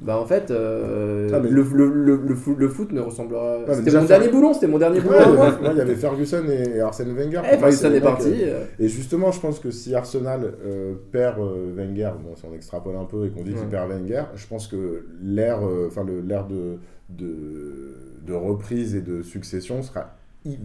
bah 0.00 0.18
en 0.18 0.24
fait, 0.26 0.50
euh, 0.50 1.30
Ah, 1.32 1.38
mais- 1.40 1.48
le, 1.50 1.62
le, 1.62 1.86
le, 1.88 2.16
le 2.26 2.34
foot, 2.34 2.56
le 2.58 2.68
foot 2.68 2.90
ne 2.90 3.00
ressemblera... 3.00 3.58
mais 3.68 3.74
c'était 3.76 3.92
mon 3.96 4.04
dernier 4.04 4.28
boulon, 4.28 4.52
c'était 4.52 4.66
mon 4.66 4.78
dernier 4.78 4.98
boulon. 5.00 5.14
Ouais, 5.16 5.22
à 5.22 5.30
ouais, 5.30 5.36
moi. 5.36 5.46
ouais, 5.50 5.68
il 5.72 5.76
y 5.76 5.80
avait 5.80 5.94
Ferguson 5.94 6.42
et, 6.48 6.80
Arsène 6.80 7.14
Wenger. 7.14 7.40
Eh, 7.44 7.56
Ferguson 7.58 7.92
est 7.92 8.00
parti. 8.00 8.28
euh, 8.42 8.54
euh, 8.62 8.64
Et 8.80 8.88
justement, 8.88 9.30
je 9.30 9.40
pense 9.40 9.60
que 9.60 9.70
si 9.70 9.94
Arsenal 9.94 10.54
euh, 10.66 10.94
perd 11.12 11.38
euh, 11.38 11.72
Wenger, 11.76 12.10
bon, 12.20 12.34
si 12.34 12.42
on 12.50 12.54
extrapole 12.54 12.96
un 12.96 13.04
peu 13.04 13.26
et 13.26 13.30
qu'on 13.30 13.42
dit 13.44 13.52
Ouais. 13.52 13.58
qu'il 13.60 13.68
perd 13.68 13.90
Wenger, 13.90 14.24
je 14.34 14.46
pense 14.48 14.66
que 14.66 15.04
l'ère, 15.22 15.60
euh, 15.64 15.86
enfin 15.88 16.04
l'ère 16.26 16.46
de, 16.48 16.78
de 17.10 17.94
de 18.26 18.32
reprise 18.34 18.94
et 18.96 19.00
de 19.02 19.22
succession 19.22 19.82
sera 19.82 20.16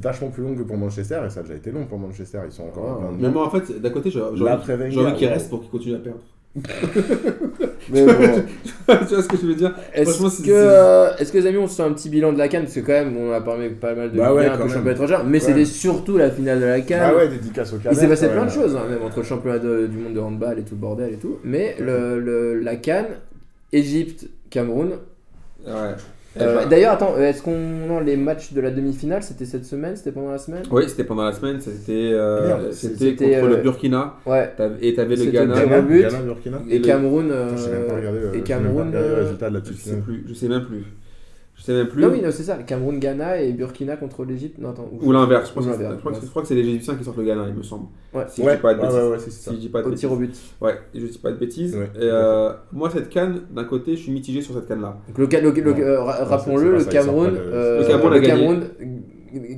vachement 0.02 0.30
plus 0.30 0.44
longue 0.44 0.58
que 0.58 0.64
pour 0.64 0.78
Manchester 0.78 1.20
et 1.26 1.30
ça 1.30 1.42
a 1.42 1.44
déjà 1.44 1.56
été 1.56 1.72
long 1.72 1.86
pour 1.86 2.00
Manchester. 2.00 2.40
Ils 2.46 2.52
sont 2.52 2.64
encore 2.64 3.00
plein 3.00 3.10
Mais 3.20 3.30
moi 3.30 3.46
en 3.46 3.50
fait, 3.50 3.80
d'un 3.82 3.90
côté, 3.90 4.10
j'ai 4.10 4.22
envie, 4.22 4.48
après 4.48 4.76
Wenger, 4.76 4.92
j'ai 4.92 5.00
envie 5.02 5.14
qu'il 5.14 5.28
ouais. 5.28 5.34
reste 5.34 5.50
pour 5.50 5.62
qu'il 5.62 5.70
continue 5.70 5.96
à 5.96 6.00
perdre. 6.00 6.20
Mais 7.92 8.04
bon. 8.06 8.14
tu 9.08 9.14
vois 9.14 9.22
ce 9.24 9.28
que 9.28 9.38
je 9.38 9.46
veux 9.46 9.54
dire? 9.56 9.76
Est-ce 9.94 10.42
que, 10.44 10.50
euh, 10.50 11.16
est-ce 11.20 11.32
que 11.32 11.38
les 11.38 11.46
amis, 11.46 11.58
on 11.58 11.68
se 11.68 11.76
fait 11.76 11.84
un 11.88 11.94
petit 11.94 12.10
bilan 12.10 12.34
de 12.34 12.38
la 12.40 12.48
Cannes? 12.48 12.64
Parce 12.64 12.74
que 12.76 12.80
quand 12.80 12.94
même, 12.94 13.16
on 13.16 13.32
a 13.32 13.42
parlé 13.42 13.70
pas 13.70 13.94
mal 13.94 14.12
de 14.12 14.18
Bah 14.18 14.34
ouais, 14.34 14.48
un 14.48 14.58
peu 14.58 14.68
championnat 14.68 14.92
étranger, 14.94 15.18
mais 15.26 15.34
Ouais. 15.34 15.40
c'était 15.40 15.66
surtout 15.66 16.18
la 16.18 16.32
finale 16.32 16.60
de 16.60 16.66
la 16.66 16.82
Cannes. 16.82 17.02
Ah 17.04 17.16
ouais, 17.16 17.28
dédicace 17.28 17.74
au 17.74 17.78
Il 17.78 17.84
Canada. 17.84 18.02
s'est 18.02 18.08
passé 18.08 18.28
plein 18.30 18.46
de 18.46 18.50
choses, 18.50 18.76
hein, 18.76 18.84
même 18.90 19.04
entre 19.04 19.18
le 19.20 19.24
championnat 19.26 19.60
de- 19.60 19.88
du 19.88 19.98
monde 19.98 20.14
de 20.14 20.20
handball 20.20 20.58
et 20.60 20.64
tout 20.64 20.74
le 20.76 20.82
bordel 20.82 21.14
et 21.14 21.18
tout. 21.18 21.38
Mais 21.44 21.76
le, 21.80 22.20
le- 22.20 22.60
la 22.60 22.76
Cannes, 22.78 23.20
Égypte, 23.72 24.28
Cameroun. 24.50 24.94
Ouais. 25.66 25.74
Euh, 26.42 26.66
D'ailleurs, 26.66 26.94
attends, 26.94 27.18
est-ce 27.18 27.42
qu'on. 27.42 27.58
Non, 27.58 28.00
les 28.00 28.18
matchs 28.18 28.54
de 28.54 28.62
la 28.62 28.72
demi-finale, 28.72 29.24
c'était 29.24 29.46
cette 29.46 29.66
semaine? 29.66 29.96
C'était 29.96 30.12
pendant 30.12 30.32
la 30.32 30.38
semaine? 30.38 30.64
Oui, 30.72 30.84
c'était 30.88 31.04
pendant 31.04 31.24
la 31.24 31.32
semaine, 31.34 31.60
c'était 31.60 32.12
euh, 32.14 32.48
Merde, 32.48 32.72
c'était 32.72 32.96
c'était, 33.12 33.32
contre 33.32 33.46
euh, 33.46 33.50
le 33.50 33.64
Burkina 33.64 34.14
Ouais. 34.26 34.52
et 34.82 34.94
t'avais 34.94 35.16
le 35.16 35.26
Ghana. 35.26 35.54
Ghana. 35.66 35.82
Ghana, 35.82 36.20
Burkina. 36.22 36.58
Et 36.70 36.80
le- 36.80 36.86
Cameroun. 36.86 37.32
euh, 37.32 37.50
Je 37.56 37.62
sais 37.62 37.72
même 37.72 37.86
pas 37.88 37.96
regarder, 37.96 38.20
euh, 38.20 38.22
et 38.22 38.26
je 38.26 38.30
sais 38.32 38.34
même 38.34 38.42
pas 38.42 38.48
Cameroun, 38.48 38.88
regarder 38.88 39.08
le 39.10 39.14
euh, 39.16 39.22
résultat 39.24 39.50
de 39.50 39.54
la 39.58 39.62
Je 39.66 39.74
sais 39.74 39.96
plus, 39.98 40.26
je 40.28 40.34
sais 40.34 40.48
même 40.48 40.66
plus. 40.66 40.84
Je 41.58 41.64
sais 41.64 41.74
même 41.74 41.88
plus. 41.88 42.02
Non, 42.02 42.10
oui, 42.12 42.22
non, 42.22 42.30
c'est 42.32 42.44
ça. 42.44 42.56
Cameroun, 42.58 43.00
Ghana 43.00 43.42
et 43.42 43.52
Burkina 43.52 43.98
contre 43.98 44.24
l'Égypte. 44.24 44.60
Non, 44.60 44.70
attends. 44.70 44.90
Ou 45.02 45.12
l'inverse, 45.12 45.48
je, 45.56 45.60
crois 45.60 45.74
que- 45.74 45.78
bref. 45.78 46.20
je 46.24 46.30
crois 46.30 46.42
que 46.44 46.48
c'est 46.48 46.54
les 46.56 46.62
Égyptiens 46.62 46.96
qui 46.96 47.04
sortent 47.04 47.18
le 47.18 47.24
Ghana, 47.24 47.46
il 47.50 47.56
me 47.56 47.64
semble. 47.64 47.88
Ouais. 48.14 48.24
Si 48.28 48.44
je 48.44 48.50
dis 48.50 48.58
pas 48.58 48.74
de 48.76 48.80
bêtises. 48.80 48.96
ouais, 48.96 49.10
ouais, 49.10 49.18
c'est 49.20 49.32
ça. 49.32 49.50
Si 49.52 49.56
je 49.58 49.62
dis 49.62 49.70
pas 49.70 49.82
de 49.82 49.88
Au 49.88 49.92
tir 49.94 50.12
au 50.12 50.16
bêtises. 50.18 50.40
but. 50.62 50.66
Ouais, 50.68 50.76
je 50.94 51.06
dis 51.06 51.18
pas 51.18 51.32
de 51.32 51.38
bêtises. 51.38 51.76
Ouais, 51.76 51.90
et 51.96 52.04
euh, 52.04 52.52
moi, 52.72 52.90
cette 52.92 53.10
canne, 53.10 53.42
d'un 53.52 53.64
côté, 53.64 53.96
je 53.96 54.02
suis 54.04 54.12
mitigé 54.12 54.42
sur 54.42 54.54
cette 54.54 54.68
canne-là. 54.68 54.98
Le, 55.18 55.26
le- 55.26 55.84
euh, 55.84 56.02
rappelons-le, 56.04 56.78
le 56.78 56.84
Cameroun, 56.86 57.32
de- 57.34 57.38
euh, 57.38 57.80
Le 57.82 57.88
Cameroun 57.88 58.14
a 58.14 58.16
le 58.16 58.22
gagné. 58.22 58.40
Cameroun 58.44 58.64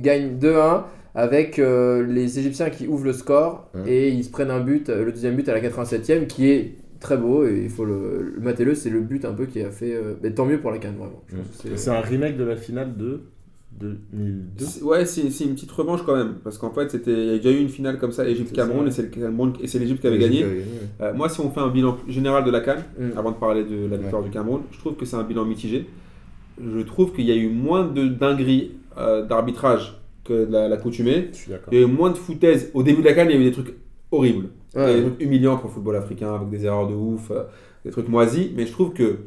gagne 0.00 0.38
2-1 0.38 0.82
avec 1.14 1.58
euh, 1.58 2.04
les 2.06 2.38
Égyptiens 2.38 2.70
qui 2.70 2.86
ouvrent 2.86 3.04
le 3.04 3.12
score 3.12 3.68
Hum. 3.74 3.82
et 3.86 4.08
ils 4.08 4.24
se 4.24 4.30
prennent 4.30 4.50
un 4.50 4.60
but, 4.60 4.88
euh, 4.88 5.04
le 5.04 5.12
deuxième 5.12 5.36
but 5.36 5.48
à 5.48 5.52
la 5.52 5.60
87e 5.60 6.26
qui 6.26 6.50
est 6.50 6.74
très 7.00 7.16
beau 7.16 7.44
et 7.46 7.62
il 7.64 7.70
faut 7.70 7.84
le, 7.84 8.32
le 8.36 8.40
matez-le, 8.40 8.74
c'est 8.74 8.90
le 8.90 9.00
but 9.00 9.24
un 9.24 9.32
peu 9.32 9.46
qui 9.46 9.60
a 9.62 9.70
fait. 9.70 9.94
euh, 9.94 10.14
mais 10.22 10.30
tant 10.32 10.46
mieux 10.46 10.60
pour 10.60 10.70
la 10.70 10.78
Cannes 10.78 10.96
vraiment. 10.98 11.22
Que 11.62 11.76
c'est- 11.76 11.90
un 11.90 12.00
remake 12.00 12.36
de 12.36 12.44
la 12.44 12.56
finale 12.56 12.96
de 12.96 13.22
2002. 13.80 14.64
C'est- 14.64 14.82
Ouais, 14.82 15.04
c'est 15.06 15.30
c'est 15.30 15.44
une 15.44 15.54
petite 15.54 15.70
revanche 15.72 16.02
quand 16.04 16.16
même. 16.16 16.34
Parce 16.44 16.58
qu'en 16.58 16.70
fait, 16.70 16.90
c'était- 16.90 17.12
il 17.12 17.26
y 17.26 17.34
a 17.34 17.36
déjà 17.36 17.50
eu 17.50 17.60
une 17.60 17.68
finale 17.68 17.98
comme 17.98 18.12
ça, 18.12 18.28
Égypte-Cameroun, 18.28 18.88
et 18.88 18.90
C'est 18.90 19.02
le 19.02 19.08
Cameroun 19.08 19.52
et 19.62 19.66
c'est 19.66 19.78
l'Égypte 19.78 20.00
qui 20.00 20.06
avait 20.06 20.18
gagné. 20.18 20.44
Euh, 21.00 21.14
moi, 21.14 21.28
si 21.28 21.40
on 21.40 21.50
fait 21.50 21.60
un 21.60 21.68
bilan 21.70 21.96
général 22.08 22.44
de 22.44 22.50
la 22.50 22.60
Cannes, 22.60 22.84
Mm. 22.98 23.16
avant 23.16 23.30
de 23.30 23.36
parler 23.36 23.64
de 23.64 23.86
la 23.90 23.96
victoire 23.96 24.22
du 24.22 24.30
Cameroun, 24.30 24.62
je 24.72 24.78
trouve 24.78 24.96
que 24.96 25.04
c'est 25.04 25.16
un 25.16 25.22
bilan 25.22 25.44
mitigé. 25.44 25.86
Je 26.62 26.80
trouve 26.82 27.12
qu'il 27.14 27.24
y 27.24 27.32
a 27.32 27.36
eu 27.36 27.48
moins 27.48 27.86
de 27.86 28.06
dingueries 28.08 28.72
euh, 28.98 29.24
d'arbitrage 29.24 29.96
que 30.24 30.44
de 30.44 30.52
la-. 30.52 30.68
Il 31.72 31.78
y 31.78 31.82
a 31.82 31.86
eu 31.86 31.86
moins 31.86 32.10
de 32.10 32.16
foutaise. 32.18 32.70
Au 32.74 32.82
début 32.82 33.00
de 33.02 33.06
la 33.06 33.14
Cannes, 33.14 33.28
il 33.30 33.36
y 33.36 33.38
a 33.38 33.40
eu 33.40 33.44
des 33.44 33.52
trucs 33.52 33.72
horribles. 34.10 34.48
Ouais. 34.74 34.94
Des 34.94 35.02
trucs 35.02 35.20
humiliants 35.20 35.56
pour 35.56 35.68
le 35.68 35.74
football 35.74 35.96
africain, 35.96 36.34
avec 36.34 36.48
des 36.48 36.64
erreurs 36.64 36.86
de 36.86 36.94
ouf, 36.94 37.30
euh, 37.30 37.44
des 37.84 37.90
trucs 37.90 38.08
moisis. 38.08 38.50
Mais 38.54 38.66
je 38.66 38.72
trouve 38.72 38.92
que, 38.92 39.18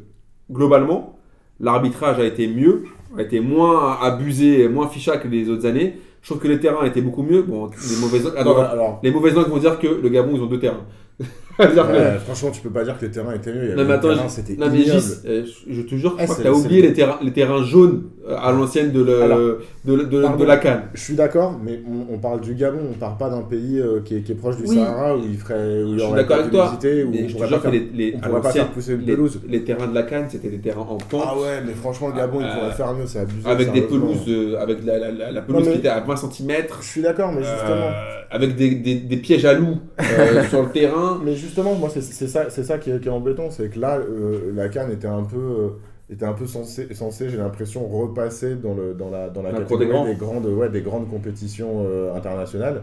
globalement, 0.50 1.18
l'arbitrage 1.60 2.18
a 2.18 2.24
été 2.24 2.46
mieux, 2.46 2.84
a 3.16 3.22
été 3.22 3.40
moins 3.40 3.98
abusé, 4.00 4.68
moins 4.68 4.88
ficha 4.88 5.18
que 5.18 5.28
les 5.28 5.48
autres 5.48 5.66
années. 5.66 5.98
Je 6.22 6.30
trouve 6.30 6.40
que 6.40 6.48
les 6.48 6.58
terrains 6.58 6.84
étaient 6.86 7.02
beaucoup 7.02 7.22
mieux. 7.22 7.42
Bon, 7.42 7.66
les 7.66 8.00
mauvaises 8.00 8.32
alors, 8.36 9.00
les 9.02 9.10
mauvaises 9.10 9.34
langues 9.34 9.48
vont 9.48 9.58
dire 9.58 9.78
que 9.78 9.86
le 9.86 10.08
Gabon, 10.08 10.36
ils 10.36 10.42
ont 10.42 10.46
deux 10.46 10.58
terrains. 10.58 10.86
Ouais, 11.58 12.18
franchement, 12.24 12.50
tu 12.50 12.60
peux 12.60 12.70
pas 12.70 12.82
dire 12.84 12.98
que 12.98 13.04
les 13.04 13.10
terrains 13.12 13.34
étaient 13.34 13.52
mieux. 13.52 13.74
Non, 13.76 13.84
mais 13.84 13.94
attends, 13.94 14.08
terrains, 14.08 14.24
je- 14.28 14.32
c'était 14.32 14.56
Non 14.56 14.68
mais 14.70 14.80
ignoble. 14.80 15.00
Gis, 15.00 15.12
euh, 15.26 15.44
je 15.70 15.82
te 15.82 15.94
jure, 15.94 16.10
je 16.10 16.16
Ah, 16.18 16.24
crois 16.24 16.26
que 16.36 16.42
c'est- 16.42 16.48
t'as 16.48 16.54
oublié 16.54 16.82
le- 16.82 16.88
les 16.88 16.94
terrains, 16.94 17.18
les 17.22 17.32
terrains 17.32 17.62
jaunes 17.62 18.02
euh, 18.28 18.36
à 18.36 18.50
l'ancienne 18.50 18.90
de, 18.90 19.02
le, 19.02 19.22
Alors, 19.22 19.38
de, 19.38 19.58
de, 19.84 19.96
de- 20.02 20.22
pardon. 20.22 20.38
de 20.42 20.44
la 20.48 20.56
Cannes. 20.56 20.82
Je 20.94 21.00
suis 21.00 21.14
d'accord, 21.14 21.58
mais 21.62 21.80
on, 21.88 22.14
on 22.14 22.18
parle 22.18 22.40
du 22.40 22.54
Gabon, 22.54 22.78
on 22.90 22.98
parle 22.98 23.16
pas 23.18 23.30
d'un 23.30 23.42
pays 23.42 23.78
euh, 23.78 24.00
qui, 24.04 24.16
est, 24.16 24.20
qui 24.22 24.32
est 24.32 24.34
proche 24.34 24.56
du 24.56 24.64
Oui. 24.66 24.74
Sahara 24.76 25.16
où 25.16 25.20
il 25.30 25.36
ferait, 25.38 25.82
où 25.84 25.88
il 25.92 25.98
Je 25.98 26.02
y 26.02 26.06
suis 26.06 26.14
d'accord 26.14 26.38
avec 26.38 26.50
toi, 26.50 26.64
d'humidité, 26.64 27.04
où 27.04 27.10
Mais 27.10 27.24
on 27.24 27.28
je 27.28 27.36
te 27.36 27.46
jure 27.46 27.60
pas 27.60 27.68
que 27.68 27.72
les, 27.72 27.88
les, 27.94 28.14
on 28.16 28.40
pas 28.40 28.50
faire 28.50 28.68
pousser 28.70 28.92
une 28.94 29.00
les, 29.02 29.12
pelouse. 29.14 29.40
les 29.48 29.62
terrains 29.64 29.86
de 29.86 29.94
la 29.94 30.02
Cannes, 30.02 30.26
c'était 30.28 30.48
des 30.48 30.58
terrains 30.58 30.80
en 30.80 30.96
pente. 30.98 31.22
Ah 31.24 31.38
ouais, 31.38 31.62
mais 31.64 31.72
franchement, 31.74 32.08
le 32.08 32.14
Gabon, 32.14 32.38
il 32.40 32.46
Euh, 32.46 32.54
pourrait 32.54 32.72
faire 32.72 32.92
mieux, 32.94 33.06
c'est 33.06 33.20
abusé. 33.20 33.48
Avec 33.48 33.70
des 33.72 33.82
pelouses, 33.82 34.26
avec 34.58 34.78
la, 34.84 35.40
pelouse 35.42 35.68
qui 35.68 35.78
était 35.78 35.88
à 35.88 36.00
20 36.00 36.16
cm. 36.16 36.52
Je 36.80 36.86
suis 36.86 37.02
d'accord, 37.02 37.30
mais 37.32 37.42
justement. 37.42 37.90
avec 38.30 38.56
des, 38.56 39.16
pièges 39.18 39.44
à 39.44 39.52
loups 39.54 39.78
sur 40.50 40.62
le 40.62 40.70
terrain. 40.70 41.20
Justement, 41.44 41.74
moi, 41.74 41.90
c'est 41.90 42.02
ça, 42.02 42.78
qui 42.78 42.90
est, 42.90 43.00
qui 43.00 43.08
est 43.08 43.12
embêtant, 43.12 43.50
c'est 43.50 43.68
que 43.68 43.78
là, 43.78 43.98
euh, 43.98 44.52
la 44.54 44.68
Cannes 44.68 44.90
était 44.90 45.06
un 45.06 45.22
peu, 45.22 45.36
euh, 45.36 45.68
était 46.12 46.24
un 46.24 46.32
peu 46.32 46.46
censée, 46.46 46.88
j'ai 47.28 47.36
l'impression, 47.36 47.86
repasser 47.86 48.56
dans, 48.56 48.74
le, 48.74 48.94
dans 48.94 49.10
la, 49.10 49.28
dans 49.28 49.42
la 49.42 49.52
catégorie 49.52 50.08
des 50.08 50.14
des, 50.14 50.18
grandes, 50.18 50.46
ouais, 50.46 50.68
des 50.70 50.80
grandes 50.80 51.08
compétitions 51.08 51.84
euh, 51.86 52.14
internationales. 52.14 52.82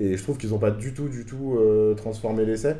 Et 0.00 0.16
je 0.16 0.22
trouve 0.22 0.36
qu'ils 0.36 0.50
n'ont 0.50 0.58
pas 0.58 0.70
du 0.72 0.94
tout, 0.94 1.08
du 1.08 1.24
tout 1.24 1.58
transformé 1.96 2.44
l'essai, 2.44 2.76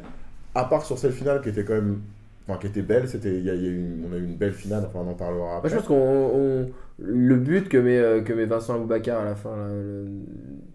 à 0.55 0.65
part 0.65 0.85
sur 0.85 0.99
celle 0.99 1.13
finale 1.13 1.41
qui 1.41 1.51
était 1.51 1.63
quand 1.63 1.75
même, 1.75 2.01
enfin, 2.49 2.59
qui 2.59 2.67
était 2.67 2.83
belle. 2.83 3.09
C'était, 3.09 3.35
il 3.37 3.45
y 3.45 3.51
a, 3.51 3.55
y 3.55 3.67
a 3.67 3.71
une- 3.71 4.05
on 4.11 4.15
a 4.15 4.19
eu 4.19 4.25
une 4.25 4.37
belle 4.37 4.53
finale, 4.53 4.85
enfin, 4.87 5.01
on 5.07 5.11
en 5.11 5.15
parlera 5.15 5.61
Moi, 5.61 5.63
je 5.67 5.75
pense 5.77 5.87
qu'on 5.87 5.95
on- 5.95 6.69
le 6.99 7.37
but 7.37 7.69
que 7.69 7.79
met 7.79 7.99
euh, 7.99 8.21
que 8.21 8.33
met 8.33 8.45
Vincent 8.45 8.75
Aboubacar 8.75 9.21
à 9.23 9.25
la 9.25 9.35
fin 9.35 9.51
là, 9.57 9.69
le- 9.73 10.07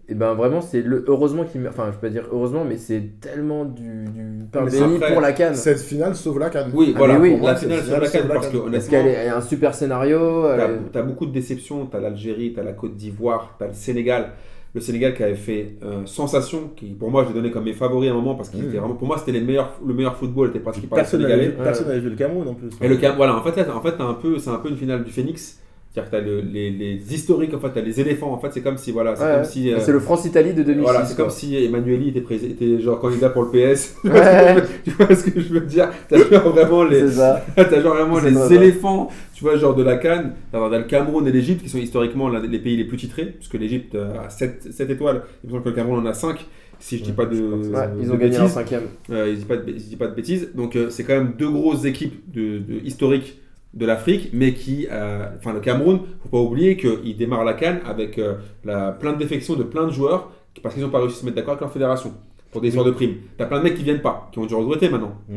et 0.09 0.15
ben 0.15 0.33
vraiment 0.33 0.61
c'est 0.61 0.81
le 0.81 1.05
heureusement 1.07 1.43
qu'il 1.45 1.61
met- 1.61 1.69
enfin 1.69 1.85
je 1.87 1.91
peux 1.95 2.07
pas 2.07 2.09
dire 2.09 2.27
heureusement 2.31 2.65
mais 2.65 2.75
c'est 2.77 3.01
tellement 3.21 3.63
du, 3.65 4.05
du 4.05 4.43
pain 4.51 4.63
Mais 4.65 4.71
béni 4.71 4.95
après, 4.95 5.11
pour 5.13 5.21
la 5.21 5.31
canne 5.31 5.53
Cette 5.55 5.79
finale 5.79 6.15
sauve 6.15 6.39
la 6.39 6.49
Cannes. 6.49 6.71
Oui, 6.73 6.91
Ah, 6.95 6.97
voilà, 6.97 7.19
oui, 7.19 7.29
pour 7.31 7.39
moi, 7.39 7.51
la 7.51 7.57
c'est 7.57 7.65
finale 7.67 7.79
le 7.79 7.85
sur 7.85 7.99
la 8.01 8.07
canne, 8.09 8.27
parce 8.27 8.47
que 8.47 8.57
canne. 8.57 8.71
parce 8.71 8.87
qu'elle 8.87 9.07
est 9.07 9.27
un 9.29 9.41
super 9.41 9.75
scénario 9.75 10.43
T'as 10.43 10.65
elle- 10.67 10.79
t'as 10.91 11.01
beaucoup 11.03 11.27
de 11.27 11.31
déceptions, 11.31 11.85
t'as 11.85 11.99
l'Algérie, 11.99 12.51
t'as 12.53 12.63
la 12.63 12.73
Côte 12.73 12.95
d'Ivoire, 12.97 13.55
t'as 13.59 13.67
le 13.67 13.73
Sénégal. 13.73 14.31
Le 14.77 14.81
Sénégal 14.81 15.15
qui 15.15 15.23
avait 15.23 15.33
fait 15.35 15.73
euh, 15.83 16.05
sensation, 16.05 16.69
qui 16.75 16.87
pour 16.93 17.09
moi 17.09 17.23
je 17.23 17.29
l'ai 17.29 17.33
donné 17.33 17.49
comme 17.49 17.63
mes 17.63 17.73
favoris 17.73 18.09
à 18.09 18.13
un 18.13 18.15
moment 18.15 18.35
parce 18.35 18.49
qu'il 18.49 18.61
Mmh. 18.61 18.67
était 18.69 18.77
vraiment, 18.77 18.93
pour 18.93 19.07
moi 19.07 19.17
c'était 19.17 19.31
les 19.31 19.41
meilleurs, 19.41 19.73
le 19.83 19.93
meilleur 19.93 20.15
football 20.15 20.49
était 20.49 20.59
pratiqué 20.59 20.85
par 20.85 20.97
les 20.97 21.01
Personne 21.01 21.21
n'avait 21.23 21.33
Sénégalais. 21.33 21.63
personne 21.63 21.87
n'avait 21.87 21.99
vu 21.99 22.09
le 22.11 22.15
Cameroun 22.15 22.47
en 22.47 22.53
plus. 22.53 22.69
Et 22.79 22.87
le 22.87 22.95
voilà, 23.15 23.35
en 23.35 23.41
fait, 23.41 23.55
là, 23.55 23.75
en 23.75 23.81
fait, 23.81 23.93
t'as 23.97 24.03
un 24.05 24.13
peu, 24.13 24.37
c'est 24.37 24.51
un 24.51 24.57
peu 24.57 24.69
une 24.69 24.77
finale 24.77 25.03
du 25.03 25.11
Phoenix. 25.11 25.59
C'est-à-dire 25.89 26.11
que 26.11 26.15
t'as 26.17 26.21
le- 26.23 26.41
les, 26.41 26.69
les 26.69 27.13
historiques, 27.13 27.53
en 27.55 27.59
fait, 27.59 27.69
t'as 27.73 27.81
les 27.81 27.99
éléphants. 27.99 28.31
En 28.31 28.37
fait, 28.37 28.49
c'est 28.51 28.61
comme 28.61 28.77
si, 28.77 28.91
voilà, 28.91 29.15
c'est 29.15 29.23
Ouais, 29.23 29.31
comme 29.31 29.39
ouais. 29.39 29.45
si, 29.47 29.73
euh, 29.73 29.79
c'est 29.79 29.91
le 29.91 29.99
France-Italie 29.99 30.53
de 30.53 30.61
2006 30.61 30.81
voilà, 30.83 31.05
c'est 31.05 31.17
comme 31.17 31.29
si 31.31 31.55
Emmanueli 31.55 32.09
était, 32.09 32.35
était 32.35 32.79
genre 32.79 32.99
candidat 32.99 33.29
pour 33.29 33.43
le 33.43 33.49
PS. 33.51 33.95
Ouais. 34.03 34.55
tu 34.83 34.91
vois 34.91 35.15
ce 35.15 35.29
que 35.29 35.39
je 35.41 35.47
veux 35.53 35.61
dire? 35.61 35.89
T'as 36.07 36.17
genre 36.17 36.49
vraiment 36.53 36.83
les, 36.83 37.01
T'as 37.55 37.81
genre 37.81 37.95
vraiment 37.95 38.19
les 38.19 38.31
vrai, 38.31 38.55
éléphants, 38.55 39.09
tu 39.33 39.43
vois, 39.43 39.55
genre 39.57 39.73
de 39.75 39.81
la 39.83 39.97
Cannes. 39.97 40.33
T'as 40.51 40.69
t'as 40.69 40.77
le 40.77 40.83
Cameroun 40.83 41.25
et 41.27 41.31
l'Égypte 41.31 41.63
qui 41.63 41.69
sont 41.69 41.79
historiquement 41.79 42.29
les 42.29 42.59
pays 42.59 42.77
les 42.77 42.85
plus 42.85 42.97
titrés, 42.97 43.25
puisque 43.25 43.55
l'Égypte 43.55 43.95
a 43.95 44.29
7, 44.29 44.69
étoiles, 44.91 45.23
il 45.43 45.47
me 45.47 45.53
semble 45.53 45.63
que 45.63 45.69
le 45.69 45.75
Cameroun 45.75 45.99
en 45.99 46.05
a 46.05 46.13
5, 46.13 46.45
si 46.79 46.99
je 46.99 47.03
dis 47.03 47.11
pas 47.11 47.25
de. 47.25 47.37
ouais, 47.41 47.89
ils 47.99 48.07
de 48.07 48.11
ont 48.11 48.17
gagné 48.17 48.37
bêtises. 48.37 48.51
cinquième 48.53 48.83
Euh, 49.09 49.29
il 49.29 49.37
dit 49.39 49.45
pas 49.45 49.57
de, 49.57 49.63
il 49.67 49.75
dit 49.77 49.95
pas 49.95 50.07
de 50.07 50.13
bêtises. 50.15 50.49
Donc 50.53 50.75
euh, 50.75 50.91
c'est 50.91 51.03
quand 51.03 51.15
même 51.15 51.33
deux 51.39 51.49
grosses 51.49 51.85
équipes 51.85 52.21
de, 52.31 52.59
de- 52.59 52.85
historiques 52.85 53.39
de 53.77 53.85
l'Afrique, 53.85 54.29
mais 54.33 54.53
qui, 54.53 54.87
euh, 54.91 55.27
enfin 55.37 55.53
le 55.53 55.59
Cameroun, 55.59 55.99
faut 56.23 56.29
pas 56.29 56.39
oublier 56.39 56.75
qu'il 56.77 57.15
démarre 57.15 57.43
la 57.45 57.53
Cannes 57.53 57.79
avec 57.85 58.17
euh, 58.17 58.35
la, 58.65 58.91
plein 58.91 59.13
de 59.13 59.17
défections 59.19 59.55
de 59.55 59.63
plein 59.63 59.85
de 59.85 59.91
joueurs 59.91 60.31
parce 60.63 60.73
qu'ils 60.73 60.83
n'ont 60.83 60.89
pas 60.89 60.99
réussi 60.99 61.17
à 61.17 61.19
se 61.21 61.25
mettre 61.25 61.35
d'accord 61.37 61.51
avec 61.53 61.61
leur 61.61 61.71
fédération 61.71 62.11
pour 62.51 62.61
des 62.61 62.69
histoires 62.69 62.85
de 62.85 62.91
primes. 62.91 63.15
T'as 63.37 63.45
plein 63.45 63.59
de 63.59 63.63
mecs 63.63 63.75
qui 63.75 63.83
viennent 63.83 64.01
pas, 64.01 64.29
qui 64.31 64.39
ont 64.39 64.45
dû 64.45 64.55
regretter 64.55 64.89
maintenant. 64.89 65.15
Mmh. 65.29 65.35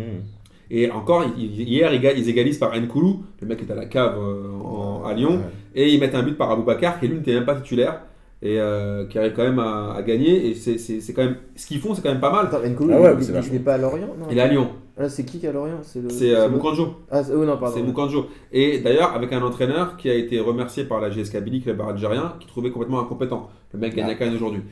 Et 0.72 0.90
encore, 0.90 1.24
hier, 1.36 1.92
ils, 1.92 2.00
ga- 2.00 2.12
ils 2.12 2.28
égalisent 2.28 2.58
par 2.58 2.74
Nkoulou, 2.80 3.24
le 3.40 3.46
mec 3.46 3.60
est 3.60 3.70
à 3.72 3.74
la 3.74 3.86
cave 3.86 4.14
euh, 4.18 4.52
en- 4.64 5.02
à 5.04 5.12
Lyon, 5.14 5.32
Ouais. 5.32 5.40
et 5.82 5.92
ils 5.92 5.98
mettent 6.00 6.14
un 6.14 6.22
but 6.22 6.36
par 6.38 6.50
Aboubacar, 6.50 6.98
qui 7.00 7.08
lui 7.08 7.16
n'était 7.16 7.34
même 7.34 7.44
pas 7.44 7.56
titulaire, 7.56 8.00
et 8.42 8.58
euh, 8.60 9.06
qui 9.06 9.18
arrive 9.18 9.32
quand 9.34 9.42
même 9.44 9.58
à, 9.58 9.94
à 9.94 10.02
gagner. 10.02 10.48
Et 10.48 10.54
c'est 10.54 10.78
c'est- 10.78 11.00
c'est 11.00 11.12
quand 11.12 11.22
même, 11.24 11.36
ce 11.56 11.66
qu'ils 11.66 11.80
font, 11.80 11.94
c'est 11.94 12.02
quand 12.02 12.10
même 12.10 12.20
pas 12.20 12.32
mal. 12.32 12.46
Attends, 12.46 12.66
Nkoulou, 12.66 12.92
Ah 12.94 13.00
ouais, 13.00 13.10
il- 13.12 13.16
mais 13.16 13.22
c'est 13.22 13.28
il, 13.30 13.34
vachement. 13.34 13.52
il 13.52 13.56
est 13.56 13.64
pas 13.64 13.74
à 13.74 13.78
Lorient 13.78 14.06
non? 14.18 14.26
Il 14.30 14.38
est 14.38 14.40
à 14.40 14.46
Lyon, 14.48 14.68
Ah, 14.98 15.08
c'est 15.08 15.24
qui 15.24 15.38
qui 15.38 15.46
est 15.46 15.48
à 15.48 15.52
Lorient? 15.52 15.78
C'est 15.82 16.00
le 16.02 16.08
c'est 16.10 16.34
euh, 16.34 16.46
le- 16.46 16.52
Moukanjo. 16.52 16.96
ah 17.10 17.22
c'est- 17.24 17.32
oh 17.34 17.44
non 17.44 17.56
pardon 17.58 17.76
C'est 17.76 17.82
Moukanjo. 17.82 18.26
Et 18.52 18.78
d'ailleurs, 18.80 19.14
avec 19.14 19.32
un 19.32 19.42
entraîneur 19.42 19.96
qui 19.96 20.08
a 20.10 20.14
été 20.14 20.38
remercié 20.40 20.84
par 20.84 21.00
la 21.00 21.10
GS 21.10 21.30
Kabylie, 21.30 21.60
club 21.62 21.80
algérien, 21.80 22.34
qui 22.40 22.46
trouvait 22.46 22.70
complètement 22.70 23.00
incompétent. 23.00 23.48
Le 23.72 23.78
mec 23.78 23.94
gagne 23.94 24.06
Ah. 24.08 24.12
à 24.12 24.14
Cannes 24.14 24.34
aujourd'hui. 24.34 24.62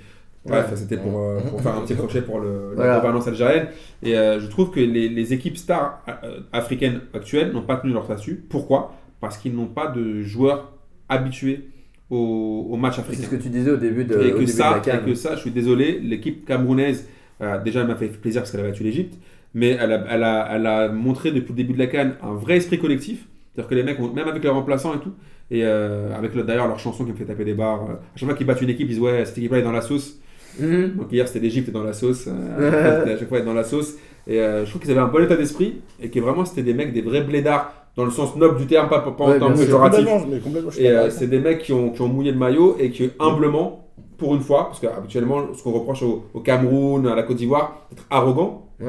Bref, 0.47 0.71
Ouais. 0.71 0.77
c'était 0.77 0.97
pour, 0.97 1.19
euh, 1.19 1.41
pour 1.51 1.61
faire 1.61 1.77
un 1.77 1.81
petit 1.83 1.95
crochet 1.97 2.23
pour 2.23 2.39
le, 2.41 2.73
Voilà. 2.75 2.93
la 2.93 2.97
gouvernance 3.01 3.27
algérienne. 3.29 3.67
Et 4.03 4.17
euh, 4.17 4.39
je 4.41 4.47
trouve 4.47 4.71
que 4.71 4.81
les, 4.81 5.09
les 5.09 5.33
équipes 5.35 5.57
stars 5.59 6.01
euh, 6.25 6.41
africaines 6.53 7.01
actuelles 7.13 7.53
n'ont 7.53 7.63
pas 7.63 7.77
tenu 7.77 7.93
leur 7.93 8.05
statut. 8.05 8.43
Pourquoi? 8.49 8.93
Parce 9.21 9.37
qu'ils 9.37 9.55
n'ont 9.55 9.67
pas 9.67 9.89
de 9.89 10.23
joueurs 10.23 10.73
habitués 11.09 11.69
au, 12.11 12.69
au 12.71 12.77
match 12.77 12.95
c'est 12.97 13.01
africain. 13.03 13.23
ce 13.25 13.29
que 13.29 13.37
tu 13.43 13.49
disais 13.49 13.71
au 13.71 13.77
début 13.77 14.05
de, 14.05 14.15
et, 14.15 14.17
au 14.33 14.37
que 14.37 14.39
début 14.41 14.53
de 14.53 14.59
la 14.59 14.79
et 14.79 14.81
canne 14.81 15.05
que 15.05 15.15
ça, 15.15 15.35
je 15.37 15.41
suis 15.41 15.51
désolé, 15.51 15.99
l'équipe 16.01 16.45
camerounaise, 16.47 17.07
euh, 17.41 17.59
déjà, 17.63 17.81
elle 17.81 17.87
m'a 17.87 17.97
fait 17.97 18.09
plaisir 18.09 18.43
parce 18.43 18.51
qu'elle 18.51 18.61
a 18.61 18.65
battu 18.65 18.83
l'Égypte, 18.83 19.15
mais 19.55 19.77
elle 19.81 19.93
a, 19.93 20.05
elle, 20.11 20.23
a, 20.23 20.49
elle 20.53 20.67
a 20.67 20.89
montré 20.89 21.31
depuis 21.33 21.51
le 21.51 21.57
début 21.57 21.73
de 21.75 21.79
la 21.79 21.87
Cannes 21.87 22.15
un 22.23 22.35
vrai 22.35 22.57
esprit 22.57 22.79
collectif. 22.79 23.27
C'est-à-dire 23.55 23.69
que 23.71 23.75
les 23.75 23.83
mecs, 23.83 24.01
ont, 24.01 24.13
même 24.13 24.29
avec 24.29 24.43
leurs 24.45 24.55
remplaçants 24.55 24.95
et 24.95 24.99
tout, 25.01 25.13
et 25.51 25.65
euh, 25.65 26.15
avec 26.17 26.35
le- 26.35 26.43
d'ailleurs 26.45 26.69
leur 26.69 26.79
chanson 26.79 27.05
qui 27.05 27.13
me 27.13 27.17
fait 27.17 27.25
taper 27.25 27.45
des 27.45 27.55
barres, 27.55 27.85
euh, 27.91 27.95
à 27.95 28.17
chaque 28.17 28.29
fois 28.29 28.37
qu'ils 28.37 28.47
battent 28.47 28.63
une 28.63 28.71
équipe, 28.71 28.87
ils 28.89 28.95
disent 28.95 29.01
Ouais, 29.01 29.25
cette 29.25 29.39
équipe-là 29.39 29.59
est 29.59 29.63
dans 29.63 29.73
la 29.73 29.81
sauce. 29.83 30.19
Mhm. 30.61 30.97
Donc 30.97 31.13
hier, 31.13 31.27
c'était 31.29 31.41
l'Égypte 31.41 31.71
dans 31.71 31.83
la 31.85 31.93
sauce, 31.93 32.27
à 32.59 33.07
chaque 33.19 33.29
fois, 33.29 33.39
elle 33.39 33.45
est 33.45 33.47
dans 33.47 33.55
la 33.55 33.65
sauce. 33.65 33.95
Et 34.27 34.37
je 34.39 34.69
trouve 34.69 34.83
qu'ils 34.83 34.91
avaient 34.91 35.01
un 35.01 35.07
bon 35.09 35.23
état 35.25 35.37
d'esprit, 35.37 35.77
et 36.03 36.11
que 36.11 36.21
vraiment, 36.21 36.45
c'était 36.45 36.63
des 36.63 36.75
mecs, 36.75 36.93
des 36.93 37.01
vrais 37.03 37.23
blédards, 37.23 37.73
dans 37.99 38.05
le 38.05 38.11
sens 38.13 38.35
noble 38.37 38.57
du 38.59 38.67
terme, 38.67 38.89
pas, 38.89 39.01
pas 39.01 39.25
en 39.25 39.29
Ouais, 39.29 39.39
tant 39.39 39.47
bien 39.47 39.55
que 39.55 39.57
sûr. 39.59 39.67
péjoratif. 39.67 39.99
Complètement, 40.07 40.27
mais 40.31 40.39
complètement, 40.39 40.71
je 40.71 40.77
suis 40.77 40.85
Et 40.85 40.91
euh, 40.91 41.11
c'est 41.11 41.27
des 41.27 41.41
mecs 41.41 41.59
qui 41.59 41.73
ont, 41.73 41.91
qui 41.91 42.01
ont 42.01 42.09
mouillé 42.09 42.31
le 42.33 42.39
maillot 42.39 42.77
et 42.79 42.91
qui, 42.91 43.11
humblement, 43.19 43.85
pour 44.17 44.35
une 44.35 44.41
fois, 44.41 44.67
parce 44.69 44.81
qu'habituellement, 44.81 45.53
ce 45.55 45.63
qu'on 45.63 45.73
reproche 45.73 46.03
au, 46.05 46.23
au 46.33 46.41
Cameroun, 46.41 47.07
à 47.09 47.15
la 47.17 47.23
Côte 47.25 47.37
d'Ivoire, 47.37 47.87
d'être 47.91 48.05
arrogant. 48.11 48.67
ouais 48.81 48.87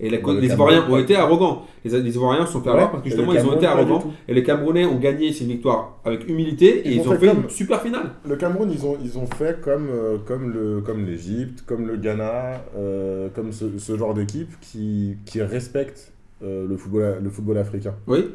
Et 0.00 0.10
les, 0.10 0.18
Bah, 0.18 0.32
le 0.32 0.40
les 0.40 0.48
Ivoiriens 0.48 0.84
ont 0.90 0.98
été 0.98 1.14
arrogants. 1.16 1.62
Les, 1.84 2.00
les 2.00 2.14
Ivoiriens 2.16 2.44
se 2.46 2.52
sont 2.52 2.60
fait 2.60 2.70
Ouais, 2.70 2.74
avoir 2.74 2.90
parce 2.90 3.02
que 3.04 3.08
justement, 3.10 3.32
ils 3.32 3.46
ont 3.46 3.54
été 3.54 3.66
arrogants. 3.66 4.02
Et 4.28 4.34
les 4.34 4.42
Camerounais 4.42 4.84
ont 4.84 4.98
gagné 4.98 5.32
ces 5.32 5.44
victoires 5.44 5.98
avec 6.04 6.28
humilité 6.28 6.80
et 6.86 6.88
Ils 6.88 6.94
ils, 6.96 7.00
ont 7.00 7.10
ont 7.10 7.14
fait 7.14 7.18
fait 7.20 7.26
comme- 7.28 7.42
une 7.44 7.50
super 7.50 7.80
finale. 7.82 8.10
Le 8.28 8.34
Cameroun, 8.36 8.68
ils 8.72 8.84
ont, 8.84 8.96
ils 9.04 9.16
ont 9.16 9.26
fait 9.26 9.60
comme, 9.60 9.88
euh, 9.90 10.18
comme, 10.26 10.50
le, 10.52 10.80
comme 10.80 11.04
l'Égypte, 11.06 11.62
comme 11.66 11.86
le 11.86 11.96
Ghana, 11.96 12.62
euh, 12.76 13.28
comme 13.34 13.52
ce, 13.52 13.64
ce 13.78 13.96
genre 13.96 14.14
d'équipe 14.14 14.50
qui, 14.60 15.16
qui 15.24 15.40
respecte 15.42 16.12
euh, 16.42 16.66
le, 16.68 16.76
football, 16.76 17.18
le 17.22 17.30
football 17.30 17.58
africain. 17.58 17.94
Oui. 18.06 18.34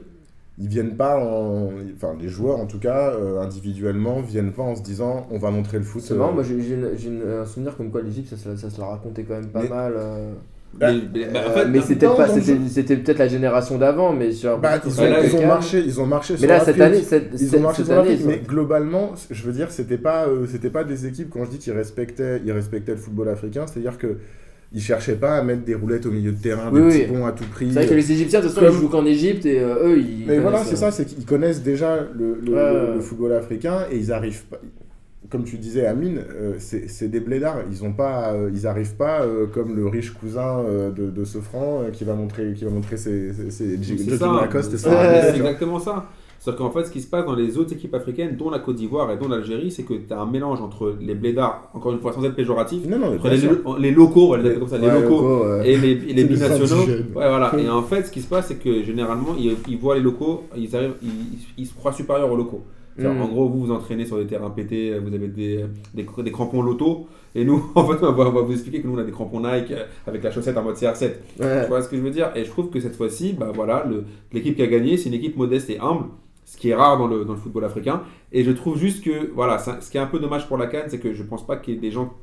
Ils 0.57 0.69
viennent 0.69 0.95
pas 0.95 1.17
en. 1.19 1.69
Enfin, 1.95 2.15
les 2.19 2.29
joueurs 2.29 2.59
en 2.59 2.65
tout 2.65 2.79
cas, 2.79 3.09
euh, 3.11 3.41
individuellement, 3.41 4.21
viennent 4.21 4.53
pas 4.53 4.63
en 4.63 4.75
se 4.75 4.81
disant 4.83 5.27
on 5.29 5.37
va 5.37 5.51
montrer 5.51 5.77
le 5.79 5.83
foot. 5.83 6.01
c'est 6.01 6.13
euh, 6.13 6.17
marrant 6.17 6.31
moi 6.31 6.43
j'ai 6.43 6.55
un 7.41 7.45
souvenir 7.45 7.75
comme 7.75 7.91
quoi 7.91 8.01
l'Égypte 8.01 8.29
ça, 8.29 8.37
se- 8.37 8.55
ça 8.55 8.69
se 8.69 8.79
la 8.79 8.87
racontait 8.87 9.23
quand 9.23 9.33
même 9.33 9.47
pas 9.49 9.63
Mais- 9.63 9.69
mal 9.69 9.93
euh. 9.97 10.33
Bah, 10.77 10.91
mais, 10.91 11.01
mais- 11.13 11.31
bah, 11.31 11.39
en 11.47 11.51
fait, 11.51 11.65
mais 11.67 11.81
c'était 11.81 12.05
pas 12.05 12.25
peut-être 12.27 13.17
la 13.17 13.27
génération 13.29 13.77
d'avant 13.77 14.11
mais 14.13 14.31
sur 14.33 14.57
Bah, 14.57 14.77
ils, 14.85 15.01
ont, 15.01 15.03
ils 15.23 15.35
ont 15.37 15.47
marché, 15.47 15.79
ils 15.85 16.01
ont 16.01 16.05
marché 16.05 16.33
mais 16.33 16.39
sur 16.39 16.47
là 16.49 16.59
cette 16.59 16.81
année 16.81 17.01
cette, 17.01 17.29
Ils 17.33 17.39
cette- 17.39 17.59
ont 17.59 17.63
marché 17.63 17.77
cette 17.83 17.85
sur 17.91 17.99
année 17.99 18.09
l'Afrique, 18.11 18.21
ils 18.21 18.27
ont- 18.27 18.31
mais 18.31 18.41
globalement, 18.45 19.11
je 19.31 19.43
veux 19.45 19.53
dire, 19.53 19.71
c'était 19.71 19.97
pas, 19.97 20.27
euh, 20.27 20.45
c'était 20.49 20.69
pas 20.69 20.83
des 20.85 21.05
équipes, 21.05 21.29
quand 21.29 21.45
je 21.45 21.51
dis 21.51 21.57
qu'ils 21.59 21.71
respectaient, 21.73 22.41
ils 22.45 22.51
respectaient 22.51 22.91
le 22.93 22.97
football 22.97 23.29
africain, 23.29 23.65
c'est-à-dire 23.67 23.97
que 23.97 24.17
ils 24.75 24.81
cherchaient 24.81 25.15
pas 25.15 25.37
à 25.37 25.41
mettre 25.43 25.63
des 25.63 25.73
roulettes 25.73 26.05
au 26.05 26.11
milieu 26.11 26.31
de 26.33 26.37
terrain, 26.41 26.69
Oui, 26.71 26.81
des 26.81 26.85
oui. 26.87 26.99
petits 27.03 27.11
ponts 27.13 27.25
à 27.25 27.31
tout 27.31 27.45
prix. 27.45 27.67
c'est 27.69 27.79
vrai 27.79 27.87
que 27.87 27.93
les 27.95 28.11
Égyptiens 28.11 28.41
de 28.41 28.45
toute 28.45 28.53
façon 28.55 28.67
Comme- 28.67 28.75
ils 28.75 28.81
jouent 28.81 28.89
qu'en 28.89 29.05
Égypte 29.05 29.45
et 29.45 29.59
euh, 29.59 29.87
eux 29.87 29.97
ils 29.99 30.25
Mais 30.27 30.37
voilà, 30.39 30.63
c'est 30.63 30.75
ça, 30.75 30.91
c'est 30.91 31.05
qu'ils 31.05 31.25
connaissent 31.25 31.63
déjà 31.63 32.05
le, 32.13 32.37
le- 32.45 32.51
Ouais, 32.53 32.73
le- 32.73 32.89
ouais. 32.89 32.95
le 32.95 32.99
football 33.01 33.31
africain 33.33 33.79
et 33.91 33.97
ils 33.97 34.11
arrivent 34.11 34.43
pas. 34.45 34.59
Comme 35.31 35.43
tu 35.43 35.57
disais, 35.57 35.87
Amine, 35.87 36.19
euh, 36.39 36.53
c'est 36.59 36.87
c'est 36.87 37.07
des 37.07 37.19
blédards. 37.19 37.61
Ils 37.71 37.83
ont 37.83 37.93
pas, 37.93 38.33
euh, 38.33 38.51
ils 38.53 38.67
arrivent 38.67 38.93
pas 38.95 39.23
euh, 39.23 39.47
comme 39.47 39.75
le 39.75 39.87
riche 39.87 40.11
cousin 40.11 40.59
euh, 40.59 40.91
de, 40.91 41.09
de 41.09 41.23
euh, 41.23 41.89
qui 41.91 42.03
va 42.03 42.13
montrer, 42.13 42.53
qui 42.53 42.63
va 42.63 42.69
montrer 42.69 42.95
ses, 42.97 43.33
ses, 43.33 43.49
ses 43.49 43.77
C'est 43.77 43.83
jogging 43.83 44.17
ça, 44.19 44.31
Lacoste 44.41 44.77
c'est 44.77 45.35
exactement 45.35 45.79
ça. 45.79 46.05
C'est-à-dire 46.45 46.59
qu'en 46.63 46.69
fait, 46.69 46.85
ce 46.85 46.91
qui 46.91 47.01
se 47.01 47.07
passe 47.07 47.25
dans 47.25 47.33
les 47.33 47.57
autres 47.57 47.73
équipes 47.73 47.95
africaines, 47.95 48.35
dont 48.37 48.51
la 48.51 48.59
Côte 48.59 48.75
d'Ivoire 48.75 49.11
et 49.11 49.17
dont 49.17 49.27
l'Algérie, 49.27 49.71
c'est 49.71 49.81
que 49.81 49.95
tu 49.95 50.13
as 50.13 50.19
un 50.21 50.27
mélange 50.27 50.61
entre 50.61 50.95
les 51.01 51.15
blédards, 51.15 51.71
encore 51.73 51.91
une 51.91 51.99
fois 51.99 52.13
sans 52.13 52.23
être 52.23 52.35
péjoratif, 52.35 52.85
Non, 52.85 52.99
non, 52.99 53.09
mais 53.09 53.15
entre 53.17 53.29
bien 53.29 53.77
les, 53.79 53.89
locaux, 53.89 54.27
on 54.27 54.31
va 54.33 54.37
les 54.37 54.43
appeler 54.45 54.59
comme 54.59 54.67
ça, 54.67 54.77
les 54.77 54.85
Ouais, 54.85 55.01
locaux, 55.01 55.21
locaux, 55.21 55.45
ouais. 55.47 55.71
et 55.71 55.77
les, 55.77 55.91
et 55.91 56.13
les 56.13 56.23
binationaux. 56.25 56.83
Ouais, 56.85 57.03
voilà. 57.15 57.51
Et 57.57 57.67
en 57.67 57.81
fait, 57.81 58.03
ce 58.03 58.11
qui 58.11 58.21
se 58.21 58.27
passe, 58.27 58.49
c'est 58.49 58.59
que 58.59 58.83
généralement, 58.83 59.35
ils, 59.39 59.55
ils 59.67 59.77
voient 59.79 59.95
les 59.95 60.01
locaux, 60.01 60.43
ils, 60.55 60.75
arrivent, 60.75 60.93
ils, 61.01 61.09
ils 61.57 61.65
se 61.65 61.73
croient 61.73 61.93
supérieurs 61.93 62.31
aux 62.31 62.37
locaux. 62.37 62.61
C'est-à-dire, 62.95 63.19
Mm. 63.19 63.23
En 63.23 63.27
gros, 63.27 63.49
vous 63.49 63.65
vous 63.65 63.71
entraînez 63.71 64.05
sur 64.05 64.17
des 64.17 64.25
terrains 64.27 64.51
pétés, 64.51 64.97
vous 64.99 65.13
avez 65.13 65.27
des, 65.27 65.65
des, 65.95 66.05
des 66.23 66.31
crampons 66.31 66.61
loto, 66.61 67.07
et 67.33 67.43
nous, 67.43 67.71
en 67.75 67.85
fait, 67.87 68.05
on 68.05 68.11
va, 68.11 68.27
on 68.27 68.31
va 68.31 68.41
vous 68.41 68.53
expliquer 68.53 68.81
que 68.81 68.87
nous, 68.87 68.93
on 68.93 68.99
a 68.99 69.03
des 69.03 69.11
crampons 69.11 69.39
Nike 69.39 69.71
euh, 69.71 69.83
avec 70.05 70.23
la 70.23 70.29
chaussette 70.31 70.57
en 70.57 70.63
mode 70.63 70.75
CR7. 70.75 71.01
Ouais. 71.39 71.63
Tu 71.63 71.67
vois 71.69 71.81
ce 71.81 71.89
que 71.89 71.97
je 71.97 72.01
veux 72.01 72.11
dire? 72.11 72.31
Et 72.35 72.45
je 72.45 72.49
trouve 72.51 72.69
que 72.69 72.79
cette 72.79 72.95
fois-ci, 72.95 73.33
bah 73.33 73.51
voilà, 73.53 73.83
l'équipe 74.31 74.55
qui 74.55 74.61
a 74.61 74.67
gagné, 74.67 74.95
c'est 74.97 75.09
une 75.09 75.15
équipe 75.15 75.35
modeste 75.35 75.69
et 75.71 75.79
humble, 75.79 76.05
ce 76.45 76.55
qui 76.57 76.69
est 76.69 76.75
rare 76.75 76.97
dans 76.97 77.07
le, 77.07 77.25
dans 77.25 77.33
le 77.33 77.39
football 77.39 77.65
africain. 77.65 78.03
Et 78.31 78.43
je 78.43 78.51
trouve 78.51 78.77
juste 78.77 79.03
que, 79.03 79.31
voilà, 79.33 79.57
ça- 79.57 79.81
ce 79.81 79.89
qui 79.91 79.97
est 79.97 80.01
un 80.01 80.05
peu 80.07 80.19
dommage 80.19 80.47
pour 80.47 80.57
la 80.57 80.67
Cannes, 80.67 80.85
c'est 80.87 80.99
que 80.99 81.13
je 81.13 81.23
pense 81.23 81.45
pas 81.45 81.57
ait 81.67 81.75
des 81.75 81.91
gens 81.91 82.13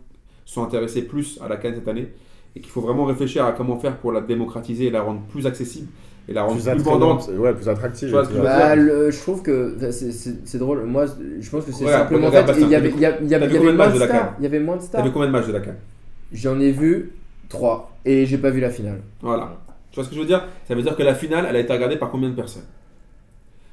sont 0.45 0.63
intéressés 0.65 1.03
plus 1.03 1.39
à 1.45 1.49
la 1.49 1.57
Cannes 1.57 1.75
cette 1.77 1.89
année. 1.89 2.09
Et 2.55 2.61
qu'il 2.61 2.71
faut 2.71 2.81
vraiment 2.83 3.05
réfléchir 3.05 3.45
à 3.47 3.53
comment 3.53 3.77
faire 3.79 3.97
pour 3.97 4.13
la 4.13 4.21
démocratiser 4.21 4.87
et 4.87 4.91
la 4.91 5.01
rendre 5.03 5.21
plus 5.31 5.47
accessible 5.47 5.89
et 6.29 6.33
la 6.35 6.43
rendre 6.43 6.55
Plus 6.61 6.69
plus, 6.71 6.83
vendante. 6.83 7.31
ouais, 7.37 7.55
plus 7.55 7.69
attractive. 7.69 8.13
Que 8.13 8.25
je 8.25 8.41
Bah, 8.43 8.77
le- 8.77 9.11
je 9.11 9.19
trouve 9.19 9.43
que 9.43 9.75
enfin, 9.77 9.91
c'est- 9.91 10.59
drôle. 10.59 10.83
Moi, 10.85 11.07
je 11.41 11.51
pense 11.51 11.65
que 11.65 11.73
c'est 11.73 11.85
Ouais, 11.87 11.91
simplement. 11.93 12.29
En 12.29 12.31
fait, 12.31 12.45
il 12.61 12.69
y 12.69 12.75
avait, 12.75 12.91
y 12.91 12.95
y 12.95 13.31
y 13.31 13.35
moins 13.73 13.73
matchs 13.73 13.95
de 13.95 14.05
stars. 14.05 14.35
Il 14.39 14.43
y 14.43 14.47
avait 14.47 14.61
moins 14.61 14.77
de 14.77 14.81
T'as 14.83 14.87
stars. 14.87 15.05
vu 15.05 15.11
combien 15.13 15.29
de 15.29 15.33
matchs 15.33 15.47
de 15.49 15.53
la 15.53 15.61
Cannes? 15.61 15.79
J'en 16.33 16.61
ai 16.61 16.71
vu 16.71 17.13
3 17.49 17.91
et 18.05 18.27
j'ai 18.27 18.39
pas 18.39 18.51
vu 18.51 18.61
la 18.61 18.71
finale. 18.71 19.01
Voilà. 19.23 19.57
Tu 19.91 19.97
vois 19.97 20.05
ce 20.05 20.11
que 20.11 20.15
je 20.15 20.21
veux 20.21 20.27
dire? 20.27 20.47
Ça 20.69 20.75
veut 20.75 20.83
dire 20.83 20.95
que 20.95 21.03
la 21.03 21.15
finale, 21.15 21.47
elle 21.49 21.57
a 21.57 21.61
été 21.61 21.73
regardée 21.73 21.97
par 21.97 22.11
combien 22.11 22.29
de 22.31 22.35
personnes? 22.35 22.63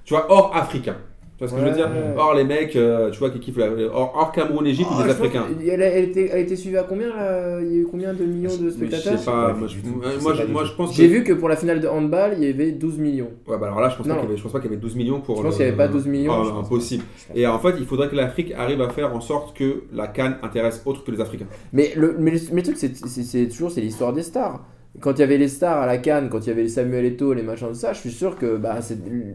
Tu 0.09 0.15
vois, 0.15 0.25
hors 0.31 0.55
africain. 0.55 0.95
Tu 1.37 1.45
vois 1.45 1.47
ce 1.49 1.53
que 1.53 1.59
je 1.61 1.65
veux 1.67 1.75
dire 1.75 1.85
Ouais. 1.87 2.15
Or, 2.17 2.33
les 2.33 2.43
mecs, 2.43 2.75
euh, 2.75 3.11
tu 3.11 3.19
vois, 3.19 3.29
qui 3.29 3.39
kiffent 3.39 3.57
la. 3.57 3.67
Or, 3.93 4.11
hors 4.15 4.31
Cameroun, 4.31 4.65
Égypte, 4.65 4.89
Ah, 4.91 5.03
les 5.05 5.11
je 5.13 5.17
pense 5.17 5.27
Africains. 5.27 5.45
Elle 5.71 5.83
a, 5.83 5.85
elle 5.85 6.05
était, 6.05 6.25
elle 6.31 6.37
a 6.37 6.39
été 6.39 6.55
suivie 6.55 6.77
à 6.77 6.83
combien 6.83 7.09
là? 7.09 7.59
Il 7.61 7.67
y 7.71 7.75
a 7.75 7.81
eu 7.81 7.87
combien 7.89 8.11
de 8.15 8.25
millions 8.25 8.49
de 8.57 8.65
je 8.65 8.71
spectateurs 8.71 9.19
sais 9.19 9.25
pas, 9.25 9.49
pas 9.49 9.53
moi, 9.53 9.67
du 9.67 9.75
je, 9.77 9.81
tout. 9.81 9.87
moi, 9.95 10.05
Je 10.17 10.23
moi, 10.23 10.31
sais 10.33 10.39
je- 10.41 10.45
pas 10.47 10.51
moi, 10.51 10.65
je 10.65 10.71
pense 10.73 10.89
que. 10.89 10.95
J'ai 10.95 11.07
vu 11.07 11.23
que 11.23 11.33
pour 11.33 11.47
la 11.47 11.55
finale 11.57 11.79
de 11.79 11.87
handball, 11.87 12.33
il 12.39 12.43
y 12.43 12.49
avait 12.49 12.71
12 12.71 12.97
millions. 12.97 13.29
Ouais, 13.47 13.57
bah 13.59 13.67
alors 13.67 13.81
là, 13.81 13.89
je 13.89 13.97
pense, 13.97 14.07
pas 14.07 14.15
qu'il 14.15 14.23
y 14.23 14.25
avait, 14.25 14.37
je 14.37 14.41
pense 14.43 14.51
pas 14.51 14.59
qu'il 14.59 14.71
y 14.71 14.73
avait 14.73 14.81
12 14.81 14.95
millions 14.95 15.21
pour. 15.21 15.37
Je 15.37 15.43
pense 15.43 15.51
le- 15.51 15.57
qu'il 15.57 15.65
y 15.65 15.67
avait 15.69 15.77
pas 15.77 15.87
12 15.87 16.07
millions, 16.07 16.33
Ah, 16.33 16.59
impossible. 16.59 17.03
Et 17.35 17.45
en 17.45 17.59
fait, 17.59 17.75
il 17.79 17.85
faudrait 17.85 18.09
que 18.09 18.15
l'Afrique 18.15 18.51
arrive 18.57 18.81
à 18.81 18.89
faire 18.89 19.15
en 19.15 19.21
sorte 19.21 19.55
que 19.55 19.83
la 19.93 20.07
Cannes 20.07 20.37
intéresse 20.41 20.81
autre 20.87 21.03
que 21.03 21.11
les 21.11 21.21
Africains. 21.21 21.45
Mais 21.71 21.91
le, 21.95 22.15
mais 22.17 22.31
le, 22.31 22.39
mais 22.51 22.57
le 22.61 22.63
truc, 22.63 22.77
c'est 22.77 22.97
c'est- 22.97 23.23
c'est 23.23 23.47
toujours 23.47 23.69
c'est 23.69 23.81
l'histoire 23.81 24.11
des 24.13 24.23
stars. 24.23 24.65
Quand 25.01 25.13
il 25.13 25.19
y 25.19 25.23
avait 25.23 25.37
les 25.37 25.47
stars 25.47 25.77
à 25.81 25.85
la 25.85 25.97
Cannes, 25.97 26.29
quand 26.29 26.39
il 26.39 26.47
y 26.47 26.51
avait 26.51 26.63
les 26.63 26.67
Samuel 26.67 27.05
Eto'o, 27.05 27.33
les 27.33 27.43
machins 27.43 27.69
de 27.69 27.73
ça, 27.73 27.93
je 27.93 27.99
suis 27.99 28.11
sûr 28.11 28.37
que 28.37 28.57
bah, 28.57 28.79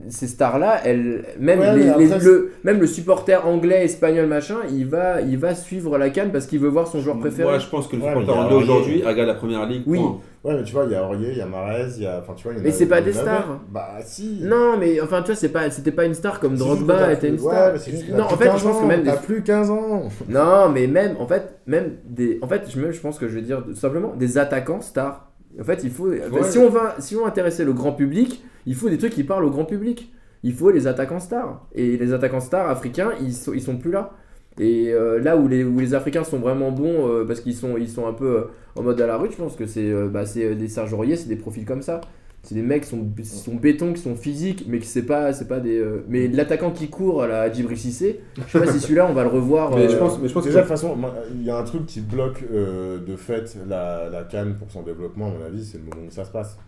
ces 0.08 0.26
stars-là, 0.26 0.80
elles, 0.84 1.24
même, 1.38 1.60
Ouais, 1.60 1.74
les- 1.76 1.84
mais 1.86 1.96
les- 1.98 2.12
après, 2.12 2.24
le, 2.24 2.52
même 2.64 2.80
le 2.80 2.86
supporter 2.86 3.46
anglais, 3.46 3.84
espagnol, 3.84 4.26
machin, 4.26 4.56
il 4.70 4.86
va, 4.86 5.22
il 5.22 5.38
va 5.38 5.54
suivre 5.54 5.96
la 5.96 6.10
Cannes 6.10 6.32
parce 6.32 6.46
qu'il 6.46 6.58
veut 6.58 6.68
voir 6.68 6.86
son 6.88 7.00
joueur 7.00 7.18
préféré. 7.18 7.48
Moi, 7.48 7.58
je 7.60 7.68
pense 7.68 7.86
que 7.86 7.96
le 7.96 8.02
Ouais, 8.02 8.08
supporter 8.08 8.36
anglais 8.36 8.56
aujourd'hui 8.56 9.02
regarde 9.02 9.28
la 9.28 9.34
première 9.36 9.64
ligue. 9.64 9.84
Oui. 9.86 9.98
point. 9.98 10.18
Ouais, 10.42 10.56
mais 10.58 10.64
tu 10.64 10.74
vois, 10.74 10.84
il 10.84 10.90
y 10.90 10.94
a 10.96 11.02
Aurier, 11.02 11.30
il 11.30 11.38
y 11.38 11.40
a 11.40 11.46
Marez, 11.46 11.86
il 11.96 12.02
y 12.02 12.06
a. 12.06 12.18
Enfin, 12.18 12.34
tu 12.36 12.42
vois, 12.42 12.52
il 12.52 12.58
y 12.58 12.60
en 12.60 12.64
Mais 12.64 12.70
c'est 12.70 12.84
pas 12.86 13.00
des 13.00 13.14
stars. 13.14 13.60
Bah, 13.72 13.92
si. 14.04 14.40
Non, 14.42 14.76
mais 14.78 15.00
enfin, 15.00 15.22
tu 15.22 15.28
vois, 15.28 15.36
c'est 15.36 15.48
pas, 15.48 15.70
c'était 15.70 15.92
pas 15.92 16.04
une 16.04 16.12
star 16.12 16.38
comme 16.40 16.56
Drogba 16.56 17.10
était 17.12 17.28
une 17.28 17.38
star. 17.38 17.72
Ouais, 17.72 17.78
juste 17.78 18.10
non, 18.10 18.24
en 18.24 18.28
fait, 18.28 18.44
je 18.44 18.50
15 18.50 18.62
pense 18.64 18.80
que 18.82 18.86
même 18.86 19.02
des 19.04 19.10
T'as 19.10 19.16
plus 19.16 19.42
15 19.42 19.70
ans. 19.70 20.02
Non, 20.28 20.68
mais 20.68 20.86
même, 20.88 21.16
en 21.18 21.26
fait, 21.26 21.60
même 21.66 21.92
des, 22.04 22.38
en 22.42 22.48
fait, 22.48 22.64
je, 22.68 22.78
même, 22.78 22.92
je 22.92 23.00
pense 23.00 23.18
que 23.18 23.26
je 23.28 23.36
veux 23.36 23.40
dire 23.40 23.64
simplement 23.74 24.12
des 24.14 24.36
attaquants 24.36 24.82
stars. 24.82 25.30
En 25.60 25.64
fait, 25.64 25.84
il 25.84 25.90
faut, 25.90 26.12
si 26.42 26.58
on 26.58 26.68
va, 26.68 26.96
si 26.98 27.16
on 27.16 27.20
veut 27.20 27.26
intéresser 27.26 27.64
le 27.64 27.72
grand 27.72 27.92
public, 27.92 28.42
il 28.66 28.74
faut 28.74 28.88
des 28.88 28.98
trucs 28.98 29.12
qui 29.12 29.24
parlent 29.24 29.44
au 29.44 29.50
grand 29.50 29.64
public. 29.64 30.12
Il 30.42 30.52
faut 30.52 30.70
les 30.70 30.86
attaquants 30.86 31.20
stars. 31.20 31.66
Et 31.74 31.96
les 31.96 32.12
attaquants 32.12 32.40
stars 32.40 32.68
africains, 32.68 33.12
ils 33.20 33.32
sont, 33.32 33.52
ils 33.52 33.62
sont 33.62 33.76
plus 33.76 33.90
là. 33.90 34.12
Et 34.58 34.92
euh, 34.92 35.18
là 35.18 35.36
où 35.36 35.48
les, 35.48 35.64
où 35.64 35.80
les 35.80 35.94
Africains 35.94 36.22
sont 36.22 36.38
vraiment 36.38 36.70
bons, 36.70 37.08
euh, 37.08 37.24
parce 37.24 37.40
qu'ils 37.40 37.56
sont, 37.56 37.76
ils 37.76 37.88
sont 37.88 38.06
un 38.06 38.12
peu 38.12 38.36
euh, 38.36 38.42
en 38.76 38.82
mode 38.82 39.00
à 39.00 39.06
la 39.06 39.16
rue, 39.16 39.28
je 39.30 39.36
pense 39.36 39.56
que 39.56 39.66
c'est 39.66 39.92
bah, 40.08 40.26
c'est, 40.26 40.54
des 40.54 40.68
Serge 40.68 40.92
Aurier, 40.92 41.16
c'est 41.16 41.28
des 41.28 41.36
profils 41.36 41.64
comme 41.64 41.82
ça. 41.82 42.00
C'est 42.44 42.54
des 42.54 42.62
mecs 42.62 42.82
qui 42.82 42.90
sont, 42.90 43.04
qui 43.16 43.24
sont 43.24 43.54
béton, 43.54 43.92
qui 43.94 44.02
sont 44.02 44.14
physiques, 44.14 44.64
mais 44.68 44.78
qui 44.78 44.86
c'est 44.86 45.02
pas, 45.06 45.32
c'est 45.32 45.48
pas 45.48 45.60
des. 45.60 45.78
euh, 45.78 46.04
mais 46.08 46.28
l'attaquant 46.28 46.70
qui 46.70 46.88
court 46.90 47.22
à 47.22 47.26
la 47.26 47.52
Djibril 47.52 47.78
Cissé, 47.78 48.20
je 48.46 48.52
sais 48.52 48.58
pas 48.64 48.70
si 48.70 48.78
celui-là 48.80 49.06
on 49.10 49.14
va 49.14 49.22
le 49.22 49.30
revoir. 49.30 49.74
Mais 49.74 49.88
je 49.88 49.96
euh, 49.96 49.98
pense, 49.98 50.18
mais 50.20 50.28
je 50.28 50.34
pense 50.34 50.44
Déjà, 50.44 50.60
de 50.62 50.66
façon, 50.66 50.94
il 51.34 51.42
y 51.42 51.50
a 51.50 51.56
un 51.56 51.64
truc 51.64 51.86
qui 51.86 52.00
bloque 52.00 52.44
euh, 52.52 52.98
de 53.04 53.16
fait 53.16 53.56
la, 53.66 54.08
la 54.10 54.24
Cannes 54.24 54.56
pour 54.58 54.70
son 54.70 54.82
développement, 54.82 55.28
à 55.28 55.30
mon 55.38 55.44
avis, 55.46 55.64
c'est 55.64 55.78
le 55.78 55.84
moment 55.84 56.06
où 56.06 56.10
ça 56.10 56.24
se 56.24 56.30
passe. 56.30 56.58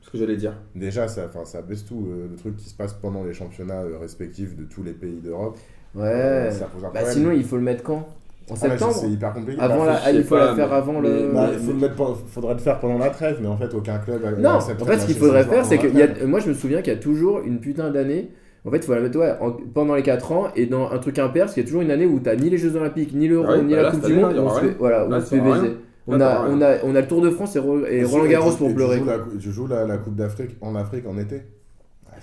ce 0.00 0.10
que 0.10 0.18
j'allais 0.18 0.36
dire. 0.36 0.54
Déjà, 0.74 1.08
ça, 1.08 1.26
enfin, 1.28 1.44
ça 1.44 1.62
baisse 1.62 1.84
tout. 1.84 2.06
euh, 2.10 2.28
le 2.30 2.36
truc 2.36 2.56
qui 2.56 2.68
se 2.68 2.74
passe 2.74 2.92
pendant 2.94 3.24
les 3.24 3.34
championnats 3.34 3.82
euh, 3.82 3.98
respectifs 3.98 4.54
de 4.56 4.64
tous 4.64 4.82
les 4.82 4.92
pays 4.92 5.20
d'Europe. 5.20 5.58
Ouais. 5.94 6.02
euh, 6.04 6.50
ça 6.50 6.66
pose 6.66 6.84
un 6.84 6.88
Bah 6.90 7.00
problème. 7.00 7.12
sinon, 7.12 7.30
il 7.32 7.44
faut 7.44 7.56
le 7.56 7.62
mettre 7.62 7.82
quand? 7.82 8.08
En 8.50 8.54
Ah, 8.54 8.56
septembre 8.56 8.92
C'est 8.94 9.08
hyper 9.08 9.32
compliqué. 9.32 9.60
Avant 9.60 9.78
Bah, 9.78 9.86
la... 9.86 9.92
je 9.94 10.00
ah, 10.04 10.12
il 10.12 10.22
faut 10.24 10.34
pas, 10.34 10.46
la 10.46 10.54
faire 10.54 10.68
mais- 10.68 10.74
avant 10.74 11.00
mais- 11.00 11.08
le. 11.08 11.32
Bah, 11.32 11.48
Mais- 11.50 11.58
faut 11.58 11.72
le 11.72 11.78
mettre 11.78 11.94
pen- 11.94 12.14
faudrait 12.26 12.52
le 12.54 12.60
faire 12.60 12.78
pendant 12.78 12.98
la 12.98 13.08
trêve, 13.10 13.38
mais 13.40 13.48
en 13.48 13.56
fait, 13.56 13.72
aucun 13.74 13.98
club. 13.98 14.20
a- 14.24 14.32
Non, 14.40 14.50
en 14.50 14.60
fait, 14.60 14.74
ce 14.98 15.02
de 15.02 15.06
qu'il 15.06 15.16
faudrait 15.16 15.44
faire, 15.44 15.64
c'est 15.64 15.78
que 15.78 15.86
y 15.88 16.02
a... 16.02 16.08
moi, 16.26 16.40
je 16.40 16.48
me 16.50 16.54
souviens 16.54 16.82
qu'il 16.82 16.92
y 16.92 16.96
a 16.96 16.98
toujours 16.98 17.40
une 17.44 17.58
putain 17.60 17.90
d'année. 17.90 18.30
En 18.66 18.70
fait, 18.70 18.78
il 18.78 18.82
faut 18.84 18.94
la 18.94 19.00
mettre 19.00 19.18
ouais, 19.18 19.32
en- 19.40 19.52
pendant 19.72 19.94
les 19.94 20.02
4 20.02 20.32
ans 20.32 20.48
et 20.56 20.66
dans 20.66 20.90
un 20.90 20.98
truc 20.98 21.18
impair, 21.18 21.44
parce 21.44 21.54
qu'il 21.54 21.62
y 21.62 21.66
a 21.66 21.66
toujours 21.66 21.82
une 21.82 21.90
année 21.90 22.06
où 22.06 22.18
t'as 22.20 22.34
ni 22.36 22.48
les 22.50 22.58
Jeux 22.58 22.76
Olympiques, 22.76 23.14
ni 23.14 23.28
l'Euro, 23.28 23.46
Ah 23.48 23.58
ni 23.62 23.70
bah 23.70 23.76
la 23.76 23.82
là, 23.84 23.90
Coupe 23.90 24.04
du 24.06 24.14
Monde, 24.14 24.34
on 24.38 24.50
se 24.50 24.60
fait, 24.60 24.76
voilà, 24.78 25.06
on 25.08 25.20
se 25.20 25.26
fait 25.26 25.40
baiser. 25.40 25.76
On 26.06 26.20
a, 26.20 26.46
on, 26.50 26.60
a, 26.60 26.74
on 26.84 26.94
a 26.94 27.00
le 27.00 27.06
Tour 27.06 27.22
de 27.22 27.30
France 27.30 27.56
et, 27.56 27.58
Ro- 27.58 27.80
et 27.86 28.00
Et 28.00 28.04
Roland 28.04 28.26
Garros 28.26 28.50
pour 28.52 28.74
pleurer. 28.74 29.00
joues 29.38 29.66
la, 29.66 29.86
la 29.86 29.96
Coupe 29.96 30.16
d'Afrique 30.16 30.50
en 30.60 30.74
Afrique 30.74 31.06
en 31.06 31.16
été. 31.18 31.40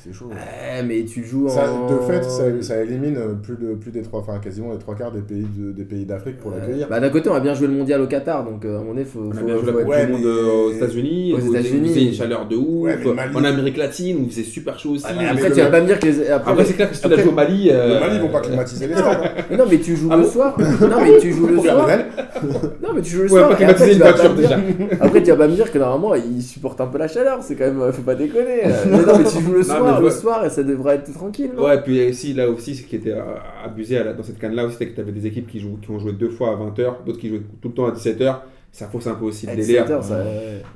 C'est 0.03 0.13
chaud. 0.13 0.29
Ouais, 0.31 0.81
mais 0.83 1.03
tu 1.05 1.23
joues 1.23 1.47
Ça, 1.47 1.71
en. 1.71 1.87
de 1.87 1.99
fait, 2.11 2.23
ça, 2.23 2.43
ça 2.61 2.81
élimine 2.81 3.19
plus, 3.43 3.55
de, 3.55 3.75
plus 3.75 3.91
des 3.91 4.01
trois, 4.01 4.21
enfin 4.21 4.39
quasiment 4.43 4.71
les 4.71 4.79
trois 4.79 4.95
quarts 4.95 5.11
des 5.11 5.21
pays 5.21 5.45
de- 5.55 5.71
des 5.71 5.83
pays 5.83 6.05
d'Afrique 6.05 6.37
pour 6.39 6.49
l'accueillir. 6.49 6.87
Bah, 6.89 6.99
d'un 6.99 7.09
côté, 7.09 7.29
on 7.29 7.35
a 7.35 7.39
bien 7.39 7.53
joué 7.53 7.67
le 7.67 7.73
mondial 7.73 8.01
au 8.01 8.07
Qatar, 8.07 8.43
donc 8.43 8.65
euh, 8.65 8.69
à 8.69 8.75
un 8.77 8.79
moment 8.79 8.93
donné, 8.93 9.05
faut. 9.05 9.19
On 9.27 9.31
a 9.31 9.35
faut- 9.35 9.45
bien 9.45 9.57
joué 9.57 9.65
la 9.67 9.71
faut 9.73 9.77
Coupe 9.79 9.81
être- 9.93 9.99
Ouais, 9.99 10.05
du 10.07 10.11
Monde 10.13 10.21
mais- 10.23 10.27
euh, 10.27 10.65
aux 10.67 10.71
États-Unis. 10.71 11.33
Aux 11.33 11.39
États-Unis. 11.53 12.05
Une 12.07 12.13
chaleur 12.13 12.47
de 12.47 12.55
ouf. 12.55 12.85
Ouais, 12.85 12.97
le 13.03 13.13
Mali- 13.13 13.35
En 13.35 13.43
Amérique 13.43 13.77
latine, 13.77 14.17
où 14.25 14.29
faisait 14.29 14.41
super 14.43 14.79
chaud 14.79 14.91
aussi. 14.93 15.05
Ah, 15.07 15.13
mais 15.15 15.27
Après, 15.27 15.49
le 15.49 15.55
tu 15.55 15.61
vas 15.61 15.69
pas 15.69 15.81
me 15.81 15.85
dire 15.85 15.99
que 15.99 16.05
les. 16.07 16.29
Après, 16.31 16.51
Après, 16.51 16.65
c'est 16.65 16.73
clair 16.73 16.89
que 16.89 16.95
si 16.95 17.01
tu 17.01 17.07
après- 17.07 17.21
joué 17.21 17.31
au 17.31 17.35
Mali. 17.35 17.69
euh, 17.71 17.93
Le 17.95 17.99
Mali, 17.99 18.15
ils 18.15 18.21
vont 18.21 18.29
pas 18.29 18.41
climatiser 18.41 18.87
les 18.87 18.93
stades. 18.97 19.19
hein. 19.23 19.43
Mais 19.51 19.57
non, 19.57 19.65
mais 19.69 19.77
tu 19.77 19.95
joues 19.95 20.09
Ah 20.11 20.17
le 20.17 20.23
soir. 20.23 20.57
Non, 20.81 20.97
mais 20.99 21.17
tu 21.19 21.31
joues 21.31 21.45
le 21.47 21.59
soir. 21.59 21.87
Non, 22.91 22.95
mais 22.97 23.01
tu 23.01 23.11
joues 23.11 23.17
le 23.23 23.31
Ouais, 23.31 23.39
soir. 23.39 23.61
et 23.61 23.65
après, 23.65 23.87
une 23.87 23.93
tu 23.93 23.99
vas 23.99 24.11
voiture 24.11 24.29
pas 24.35 24.35
me 24.41 24.47
dire- 24.47 24.97
Après, 25.01 25.23
tu 25.23 25.29
vas 25.31 25.37
pas 25.37 25.47
me 25.47 25.55
dire 25.55 25.71
que 25.71 25.77
normalement, 25.77 26.15
il 26.15 26.41
supporte 26.41 26.81
un 26.81 26.87
peu 26.87 26.97
la 26.97 27.07
chaleur. 27.07 27.39
C'est 27.41 27.55
quand 27.55 27.65
même. 27.71 27.91
Faut 27.93 28.01
pas 28.01 28.15
déconner. 28.15 28.61
Mais 28.85 28.97
non, 29.05 29.17
mais 29.17 29.23
tu 29.23 29.39
joues 29.41 29.51
le 29.53 29.57
Non, 29.59 29.63
soir. 29.63 29.93
mais 29.95 29.99
Le 29.99 30.05
ouais. 30.05 30.11
soir, 30.11 30.45
et 30.45 30.49
ça 30.49 30.63
devrait 30.63 30.95
être 30.95 31.13
tranquille. 31.13 31.51
non? 31.55 31.63
Ouais, 31.65 31.81
puis 31.81 32.09
aussi, 32.09 32.33
là 32.33 32.49
aussi, 32.49 32.75
ce 32.75 32.83
qui 32.83 32.95
était 32.97 33.13
euh, 33.13 33.21
abusé 33.65 33.97
à 33.97 34.03
la- 34.03 34.13
dans 34.13 34.23
cette 34.23 34.39
canne-là 34.39 34.65
aussi, 34.65 34.73
c'était 34.73 34.89
que 34.91 34.95
tu 34.95 35.01
avais 35.01 35.11
des 35.11 35.25
équipes 35.25 35.47
qui, 35.47 35.59
jouent, 35.59 35.77
qui 35.81 35.89
ont 35.91 35.99
joué 35.99 36.11
deux 36.13 36.29
fois 36.29 36.49
à 36.49 36.55
20h, 36.55 37.05
d'autres 37.05 37.19
qui 37.19 37.29
jouaient 37.29 37.41
tout 37.61 37.69
le 37.69 37.73
temps 37.73 37.85
à 37.87 37.91
17h. 37.91 38.35
Ça 38.73 38.87
fausse 38.87 39.05
un 39.07 39.15
peu 39.15 39.25
aussi 39.25 39.47
le 39.47 39.51
délire, 39.55 39.83
17 39.83 39.89
heures, 39.91 40.03
ça- 40.03 40.23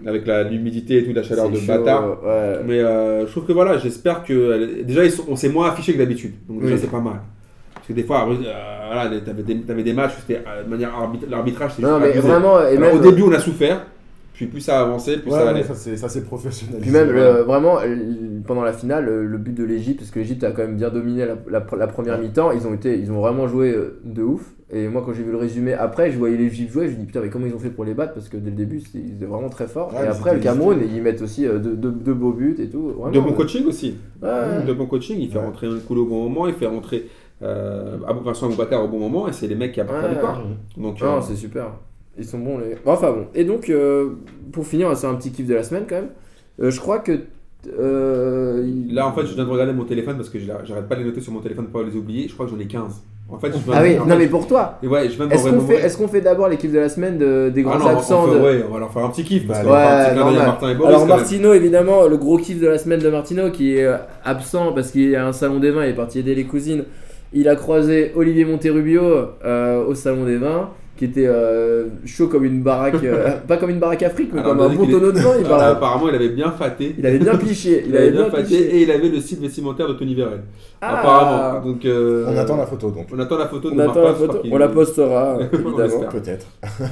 avec 0.06 0.28
la- 0.28 0.44
l'humidité 0.44 0.98
et 0.98 1.04
tout, 1.06 1.14
la 1.14 1.24
chaleur 1.24 1.50
de 1.50 1.56
C'est 1.56 1.62
chaud, 1.62 1.68
bâtard. 1.80 2.18
Ouais. 2.26 2.60
Mais 2.68 2.80
euh, 2.82 3.26
je 3.26 3.32
trouve 3.32 3.46
que 3.46 3.54
voilà, 3.54 3.78
j'espère 3.78 4.24
que. 4.26 4.82
Déjà, 4.84 5.06
ils 5.06 5.12
sont- 5.12 5.24
on 5.30 5.36
s'est 5.38 5.48
moins 5.50 5.70
affiché 5.70 5.94
que 5.94 5.98
d'habitude. 6.00 6.34
Donc, 6.50 6.62
déjà, 6.62 6.74
Oui. 6.76 6.80
c'est 6.82 6.92
pas 6.92 7.00
mal. 7.00 7.22
Parce 7.86 7.90
que 7.90 8.02
des 8.02 8.08
fois, 8.08 8.28
euh, 8.28 8.34
voilà, 8.92 9.20
t'avais 9.22 9.44
des, 9.44 9.62
t'avais 9.62 9.84
des 9.84 9.94
matchs 9.94 10.14
où 10.18 10.22
c'était 10.22 10.42
euh, 10.48 10.64
de 10.64 10.70
manière 10.70 10.92
l'arbitrage, 11.30 11.74
c'est 11.76 11.84
Non, 11.84 12.00
juste 12.00 12.02
mais 12.02 12.10
abusé. 12.14 12.28
vraiment, 12.28 12.60
et 12.62 12.78
Alors, 12.78 12.80
même. 12.80 12.98
Au 12.98 13.00
début, 13.00 13.22
on 13.22 13.32
a 13.32 13.38
souffert, 13.38 13.86
puis 14.34 14.48
plus 14.48 14.60
ça 14.62 14.80
a 14.80 14.82
avancé, 14.82 15.18
plus 15.18 15.30
Ouais, 15.32 15.38
ça 15.38 15.44
ouais, 15.44 15.50
allait. 15.52 15.64
ça 15.64 15.76
c'est 15.76 15.96
ça, 15.96 16.10
c'est 16.10 16.24
professionnel. 16.26 16.82
Puis 16.82 16.90
même, 16.90 17.10
vraiment, 17.46 17.78
pendant 18.48 18.64
la 18.64 18.74
finale, 18.74 19.06
le, 19.06 19.28
le 19.28 19.38
but 19.38 19.54
de 19.54 19.64
l'Egypte, 19.64 20.00
parce 20.00 20.10
que 20.10 20.18
l'Egypte 20.20 20.44
a 20.44 20.52
quand 20.52 20.64
même 20.64 20.78
bien 20.78 20.90
dominé 20.90 21.26
la, 21.28 21.36
la- 21.50 21.66
la 21.78 21.88
première 21.88 22.16
Ouais. 22.18 22.22
mi-temps, 22.26 22.52
ils 22.52 22.66
ont, 22.66 22.74
été, 22.74 22.98
ils 22.98 23.12
ont 23.12 23.20
vraiment 23.22 23.48
joué 23.48 23.72
euh, 23.72 24.00
de 24.04 24.24
ouf. 24.24 24.42
Et 24.74 24.88
moi, 24.88 25.04
quand 25.06 25.14
j'ai 25.14 25.22
vu 25.22 25.32
le 25.32 25.38
résumé 25.38 25.74
après, 25.74 26.10
je 26.10 26.18
voyais 26.18 26.38
l'Egypte 26.38 26.74
jouer, 26.74 26.88
je 26.88 26.94
me 26.94 26.98
dis 26.98 27.06
putain, 27.06 27.22
mais 27.22 27.30
comment 27.30 27.46
ils 27.46 27.54
ont 27.54 27.60
fait 27.60 27.70
pour 27.70 27.86
les 27.86 27.94
battre? 27.94 28.14
Parce 28.16 28.30
que 28.30 28.38
dès 28.38 28.50
le 28.50 28.56
début, 28.56 28.80
c'était- 28.82 28.98
ils 28.98 29.14
étaient 29.14 29.26
vraiment 29.28 29.50
très 29.50 29.68
forts. 29.68 29.94
Ouais, 29.94 30.00
et 30.00 30.04
mais 30.06 30.08
après, 30.10 30.34
le 30.34 30.40
Cameroun, 30.40 30.80
ils 30.92 31.04
mettent 31.04 31.22
aussi 31.22 31.46
euh, 31.46 31.60
deux, 31.60 31.76
deux- 31.76 31.92
deux 31.92 32.16
beaux 32.16 32.32
buts 32.34 32.56
et 32.58 32.68
tout. 32.68 32.88
Vraiment, 32.98 33.12
De 33.12 33.20
bon 33.20 33.30
euh, 33.30 33.34
coaching 33.34 33.68
aussi. 33.68 33.94
ouais. 34.24 34.30
De 34.66 34.74
bon 34.74 34.88
coaching, 34.88 35.18
il 35.20 35.30
fait 35.30 35.38
Ouais. 35.38 35.46
rentrer 35.46 35.68
un 35.68 35.78
coup 35.78 35.96
au 35.96 36.06
bon 36.06 36.24
moment, 36.24 36.48
il 36.48 36.56
fait 36.56 36.66
rentrer 36.66 37.06
euh, 37.44 37.98
Abou 38.08 38.22
Vincent 38.24 38.46
Aboubakar 38.48 38.84
au 38.84 38.88
bon 38.88 39.00
moment, 39.00 39.28
et 39.28 39.34
c'est 39.34 39.48
les 39.48 39.56
mecs 39.56 39.72
qui 39.74 39.82
apportent 39.82 39.98
Ouais. 39.98 40.04
la 40.08 40.10
victoire. 40.14 40.42
Donc, 40.78 41.02
Non, 41.02 41.18
euh, 41.18 41.22
c'est 41.22 41.36
super. 41.36 41.68
Ils 42.18 42.26
sont 42.26 42.40
bons, 42.40 42.58
les. 42.60 42.76
Enfin 42.86 43.12
bon. 43.12 43.26
Et 43.36 43.44
donc, 43.44 43.70
euh, 43.70 44.12
pour 44.54 44.66
finir, 44.66 44.96
c'est 44.96 45.08
un 45.08 45.16
petit 45.16 45.32
kiff 45.32 45.48
de 45.48 45.54
la 45.56 45.64
semaine 45.64 45.84
quand 45.90 45.96
même. 45.96 46.10
Euh, 46.62 46.72
je 46.72 46.80
crois 46.80 47.00
que. 47.00 47.20
euh, 47.80 48.64
il- 48.66 48.94
Là, 48.94 49.08
en 49.08 49.14
fait, 49.14 49.26
je 49.26 49.34
viens 49.34 49.44
de 49.46 49.50
regarder 49.50 49.74
mon 49.74 49.86
téléphone 49.86 50.16
parce 50.18 50.30
que 50.30 50.40
je 50.40 50.48
la- 50.48 50.64
j'arrête 50.64 50.88
pas 50.88 50.96
de 50.96 51.02
les 51.02 51.08
noter 51.08 51.20
sur 51.22 51.34
mon 51.34 51.40
téléphone 51.40 51.66
pour 51.66 51.82
pas 51.82 51.88
les 51.90 51.96
oublier. 51.96 52.28
Je 52.28 52.34
crois 52.34 52.46
que 52.46 52.52
j'en 52.52 52.60
ai 52.60 52.68
15. 52.68 53.02
En 53.28 53.40
fait, 53.40 53.48
je 53.48 53.54
viens 53.58 53.74
Ah 53.76 53.82
de- 53.82 53.88
oui, 53.88 53.96
en 54.00 54.04
non 54.06 54.12
fait, 54.14 54.18
mais 54.20 54.28
pour 54.28 54.48
toi. 54.48 54.78
Et 54.84 54.88
ouais, 54.88 55.10
je 55.10 55.16
viens 55.16 55.26
de 55.26 55.34
Est-ce 55.34 55.46
me 55.46 55.50
qu'on 55.50 55.56
remémorer. 55.58 55.78
fait, 55.78 55.86
est-ce 55.88 55.98
qu'on 55.98 56.08
fait 56.08 56.22
d'abord 56.22 56.48
l'équipe 56.48 56.72
de 56.72 56.78
la 56.78 56.90
semaine 56.90 57.18
de- 57.18 57.50
des 57.54 57.62
Ah 57.62 57.64
grands 57.64 57.80
non, 57.80 57.86
on- 57.86 57.88
on 57.88 57.98
absents 57.98 58.28
fait- 58.28 58.36
de... 58.36 58.40
ouais, 58.44 58.64
on 58.70 58.74
va 58.74 58.80
leur 58.80 58.94
faire 58.94 59.04
un 59.04 59.10
petit 59.10 59.24
kiff. 59.24 59.48
Parce 59.48 59.60
Bah, 59.60 59.66
qu'on 59.66 59.72
va 59.72 59.80
faire 59.80 59.90
un 59.90 59.98
Ouais, 59.98 60.04
petit 60.06 60.14
clin 60.14 60.14
d'œil 60.14 60.22
à 60.22 60.26
normal. 60.38 60.46
Martin 60.48 60.70
et 60.70 60.76
Boris, 60.76 60.88
Alors 60.90 61.02
quand 61.02 61.08
même. 61.08 61.18
Martino, 61.18 61.54
évidemment, 61.54 62.08
le 62.08 62.18
gros 62.18 62.38
kiff 62.38 62.60
de 62.62 62.68
la 62.68 62.78
semaine 62.78 63.00
de 63.00 63.10
Martino 63.10 63.50
qui 63.50 63.76
est 63.78 63.84
euh, 63.84 63.98
absent 64.24 64.74
parce 64.74 64.92
qu'il 64.92 65.12
est 65.12 65.16
à 65.16 65.28
un 65.28 65.34
salon 65.34 65.60
des 65.60 65.72
vins, 65.72 65.84
il 65.84 65.90
est 65.90 65.94
parti 65.96 66.20
aider 66.20 66.36
les 66.36 66.46
cousines. 66.46 66.84
Il 67.36 67.50
a 67.50 67.56
croisé 67.58 68.14
Olivier 68.16 68.46
Monterubio 68.46 69.04
euh, 69.44 69.86
au 69.86 69.94
salon 69.94 70.24
des 70.24 70.38
vins, 70.38 70.70
qui 70.96 71.04
était 71.04 71.28
euh, 71.28 71.88
chaud 72.06 72.28
comme 72.28 72.46
une 72.46 72.62
baraque, 72.62 73.04
euh, 73.04 73.32
pas 73.48 73.58
comme 73.58 73.70
une 73.70 73.80
baraque 73.80 74.04
Afrique, 74.04 74.30
mais 74.34 74.40
Alors, 74.40 74.56
comme 74.56 74.72
un 74.72 74.74
bon 74.74 74.86
tonneau 74.88 75.12
de 75.12 75.20
vin. 75.20 75.34
Il, 75.40 75.46
apparemment, 75.46 76.08
il 76.08 76.16
avait 76.16 76.30
bien 76.30 76.52
fâté. 76.52 76.96
il 76.98 77.06
avait 77.06 77.20
bien 77.20 77.36
piché. 77.36 77.84
Il, 77.88 77.96
avait 77.96 78.12
bien 78.12 78.30
fâté 78.30 78.56
et 78.56 78.84
il 78.84 78.92
avait 78.92 79.10
le 79.10 79.20
site 79.20 79.42
vestimentaire 79.42 79.88
de 79.90 79.94
Tony 79.94 80.16
Vérel. 80.16 80.42
Ah. 80.82 81.00
Apparemment. 81.00 81.66
Donc, 81.66 81.84
euh, 81.84 82.26
On 82.30 82.38
attend 82.38 82.56
la 82.56 82.66
photo 82.66 82.92
donc. 82.92 83.08
On 83.14 83.20
attend 83.20 83.38
la 83.38 83.48
photo 83.48 83.70
de 83.70 83.76
On 83.76 83.80
attend 83.80 84.04
la 84.04 84.14
photo, 84.14 84.42
on 84.50 84.58
la 84.58 84.68
postera 84.70 85.38
évidemment. 85.54 86.10
Peut-être. 86.10 86.48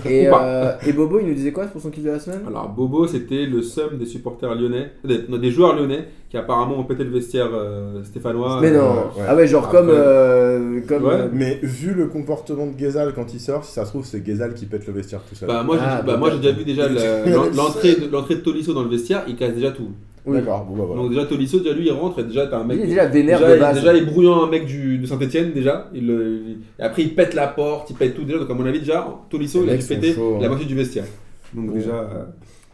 Et, 0.06 0.28
euh, 0.28 0.74
Bobo, 0.94 1.20
il 1.20 1.28
nous 1.28 1.34
disait 1.34 1.52
quoi 1.52 1.66
pour 1.66 1.82
son 1.82 1.90
kiff 1.90 2.04
de 2.04 2.12
la 2.12 2.20
semaine? 2.20 2.42
Alors 2.48 2.70
Bobo, 2.70 3.08
c'était 3.08 3.46
le 3.46 3.62
somme 3.62 3.98
des 3.98 4.06
supporters 4.06 4.54
lyonnais, 4.54 4.92
des, 5.06 5.22
non, 5.30 5.38
des 5.38 5.52
joueurs 5.52 5.76
lyonnais 5.76 6.06
qui 6.34 6.38
apparemment 6.40 6.80
ont 6.80 6.84
pété 6.84 7.04
le 7.04 7.12
vestiaire 7.12 7.50
euh, 7.54 8.04
stéphanois. 8.04 8.58
Mais 8.60 8.72
Euh, 8.72 8.80
non, 8.80 8.90
ouais. 9.16 9.24
ah 9.28 9.36
ouais, 9.36 9.46
genre 9.46 9.66
Après- 9.66 9.78
comme. 9.78 9.90
euh, 9.92 10.80
comme 10.88 11.04
Ouais. 11.04 11.14
euh, 11.14 11.28
Mais 11.32 11.60
vu 11.62 11.94
le 11.94 12.08
comportement 12.08 12.66
de 12.66 12.76
Gezal 12.76 13.14
quand 13.14 13.32
il 13.36 13.40
sort, 13.40 13.64
si 13.64 13.72
ça 13.74 13.86
se 13.86 13.92
trouve, 13.92 14.04
c'est 14.04 14.26
Gezal 14.26 14.56
qui 14.56 14.66
pète 14.66 14.88
le 14.88 14.94
vestiaire 14.94 15.20
tout 15.30 15.36
seul. 15.36 15.48
Bah, 15.48 15.62
moi, 15.62 15.78
j'ai 15.78 15.84
Ah, 15.86 16.02
bah, 16.02 16.18
moi, 16.18 16.32
j'ai 16.32 16.38
déjà 16.38 16.52
vu 16.52 16.64
déjà 16.66 16.88
l'entrée 17.56 17.96
de, 17.98 18.12
l'entrée 18.12 18.36
de 18.38 18.40
Tolisso 18.40 18.74
dans 18.74 18.82
le 18.82 18.90
vestiaire, 18.90 19.24
il 19.28 19.36
casse 19.36 19.54
déjà 19.54 19.70
tout. 19.70 19.90
oui. 20.26 20.38
D'accord, 20.38 20.66
bon 20.66 20.76
bah 20.76 20.86
voilà. 20.88 21.02
Donc 21.04 21.12
déjà 21.12 21.26
Tolisso, 21.26 21.60
déjà 21.60 21.74
lui 21.76 21.86
il 21.86 21.92
rentre 21.92 22.18
et 22.20 22.24
déjà 22.24 22.48
t'as 22.48 22.58
un 22.58 22.64
mec. 22.64 22.78
Il 22.80 22.86
est 22.86 22.88
déjà 22.88 23.06
vénère 23.06 23.38
déjà, 23.40 23.54
de 23.56 23.60
base. 23.60 23.76
déjà, 23.76 23.94
il 23.94 24.06
brouillant 24.08 24.44
un 24.44 24.50
mec 24.50 24.66
du, 24.66 24.98
de 24.98 25.06
Saint-Etienne 25.06 25.52
déjà. 25.54 25.92
Il, 25.94 26.08
le- 26.08 26.38
il- 26.48 26.58
et 26.80 26.82
après 26.84 27.04
il 27.04 27.14
pète 27.14 27.36
la 27.36 27.46
porte, 27.48 27.92
il 27.92 27.96
pète 27.96 28.16
tout 28.16 28.24
déjà. 28.24 28.40
Donc 28.40 28.50
à 28.50 28.54
mon 28.56 28.66
avis 28.66 28.80
déjà, 28.80 29.06
Tolisso 29.30 29.60
Les 29.62 29.66
il 29.68 29.70
a 29.74 29.78
dû 29.78 29.86
péter 29.86 30.14
chauds, 30.14 30.38
la 30.40 30.46
hein. 30.48 30.50
moitié 30.50 30.66
du 30.66 30.74
vestiaire. 30.76 31.06
Donc 31.54 31.74
déjà. 31.74 31.92
euh, 31.94 32.24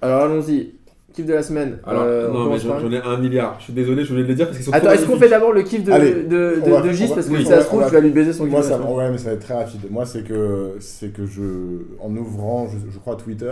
Alors 0.01 0.21
allons-y. 0.21 0.75
Kiff 1.19 1.25
de 1.27 1.33
la 1.33 1.43
semaine. 1.43 1.77
Alors 1.85 2.03
Euh, 2.03 2.29
on 2.29 2.33
non 2.45 2.49
mais 2.51 2.59
j'en 2.59 2.91
ai 2.91 3.01
un 3.01 3.17
milliard. 3.17 3.55
Je 3.59 3.65
suis 3.65 3.73
désolé, 3.73 4.03
je 4.05 4.09
voulais 4.13 4.23
le 4.23 4.33
dire 4.35 4.45
parce 4.45 4.57
qu'ils 4.57 4.65
sont 4.65 4.71
Attends, 4.73 4.91
est-ce 4.91 5.05
qu'on 5.05 5.17
fait 5.17 5.29
d'abord 5.29 5.51
le 5.51 5.63
kiff 5.63 5.83
de, 5.83 5.91
Allez, 5.91 6.13
de, 6.13 6.27
de, 6.29 6.61
on 6.65 6.69
va- 6.71 6.81
de 6.81 6.91
Gis 6.91 7.07
va- 7.07 7.15
Parce 7.15 7.27
que 7.27 7.33
oui, 7.33 7.39
si 7.41 7.45
on 7.47 7.49
ça 7.49 7.55
va- 7.57 7.61
se 7.61 7.67
trouve, 7.67 7.85
tu 7.87 7.93
vas 7.93 7.99
lui 7.99 8.09
baiser 8.11 8.33
son 8.33 8.43
kiff 8.45 8.51
Moi, 8.53 8.63
ça, 8.63 8.79
ouais, 8.81 9.11
mais 9.11 9.17
ça 9.17 9.29
va 9.29 9.33
être 9.33 9.41
très 9.41 9.53
rapide. 9.55 9.81
Moi, 9.89 10.05
c'est 10.05 10.23
que, 10.23 10.75
c'est 10.79 11.11
que 11.13 11.25
je, 11.25 11.41
en 11.99 12.15
ouvrant, 12.15 12.67
je, 12.69 12.77
je 12.91 12.97
crois, 12.99 13.15
Twitter, 13.17 13.51